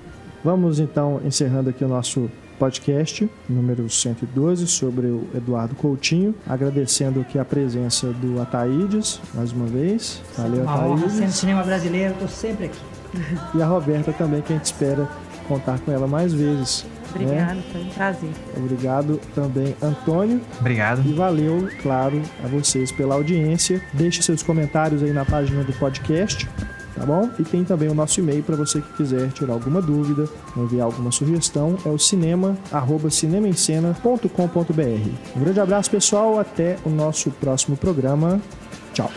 Vamos 0.44 0.80
então 0.80 1.20
encerrando 1.26 1.72
aqui 1.72 1.84
o 1.84 1.88
nosso 1.88 2.30
podcast 2.62 3.28
número 3.50 3.90
112 3.90 4.68
sobre 4.68 5.08
o 5.08 5.28
Eduardo 5.34 5.74
Coutinho, 5.74 6.36
agradecendo 6.48 7.20
aqui 7.20 7.40
a 7.40 7.44
presença 7.44 8.14
do 8.14 8.40
Ataídes 8.40 9.20
mais 9.34 9.52
uma 9.52 9.66
vez. 9.66 10.22
Valeu, 10.38 10.62
uma 10.62 10.76
Ataídes. 10.76 11.04
Honra, 11.04 11.10
sendo 11.10 11.32
cinema 11.32 11.64
brasileiro, 11.64 12.14
estou 12.14 12.28
sempre 12.28 12.66
aqui. 12.66 12.80
E 13.56 13.62
a 13.64 13.66
Roberta 13.66 14.14
também, 14.14 14.44
que 14.44 14.54
a 14.54 14.56
gente 14.58 14.66
espera 14.66 15.10
contar 15.48 15.80
com 15.80 15.92
ela 15.92 16.06
mais 16.06 16.34
vezes. 16.34 16.86
Obrigado, 17.10 17.56
né? 17.56 17.64
foi 17.72 17.82
um 17.82 17.90
prazer. 17.90 18.30
Obrigado 18.56 19.20
também, 19.34 19.76
Antônio. 19.82 20.40
Obrigado. 20.60 21.02
E 21.04 21.14
valeu, 21.14 21.68
claro, 21.82 22.22
a 22.44 22.48
vocês 22.48 22.92
pela 22.92 23.16
audiência. 23.16 23.82
Deixe 23.92 24.22
seus 24.22 24.44
comentários 24.44 25.02
aí 25.02 25.12
na 25.12 25.26
página 25.26 25.64
do 25.64 25.74
podcast 25.74 26.48
tá 27.02 27.08
bom? 27.08 27.30
E 27.40 27.44
tem 27.44 27.64
também 27.64 27.90
o 27.90 27.96
nosso 27.96 28.20
e-mail 28.20 28.44
para 28.44 28.56
você 28.56 28.80
que 28.80 28.94
quiser 28.94 29.32
tirar 29.32 29.54
alguma 29.54 29.82
dúvida, 29.82 30.30
enviar 30.56 30.86
alguma 30.86 31.12
sugestão, 31.12 31.76
é 31.84 31.90
o 31.90 31.98
cinema, 31.98 32.56
arroba 32.72 33.10
cinemaencena.com.br. 33.10 35.10
Um 35.36 35.40
grande 35.40 35.60
abraço, 35.60 35.90
pessoal, 35.90 36.40
até 36.40 36.78
o 36.86 36.90
nosso 36.90 37.32
próximo 37.32 37.76
programa. 37.76 38.40
Tchau. 38.94 39.10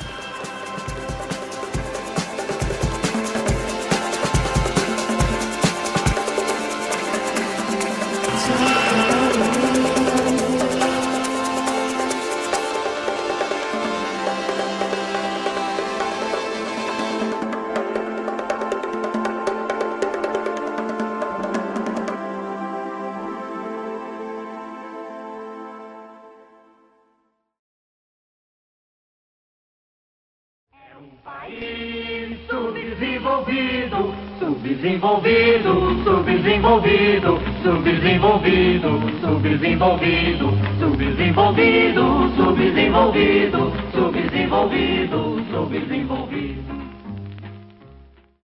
Subdesenvolvido, 36.74 37.40
subdesenvolvido, 37.62 38.90
subdesenvolvido, 39.20 40.50
subdesenvolvido, 40.80 42.02
subdesenvolvido, 42.36 43.72
subdesenvolvido, 43.94 45.38
subdesenvolvido. 45.52 46.33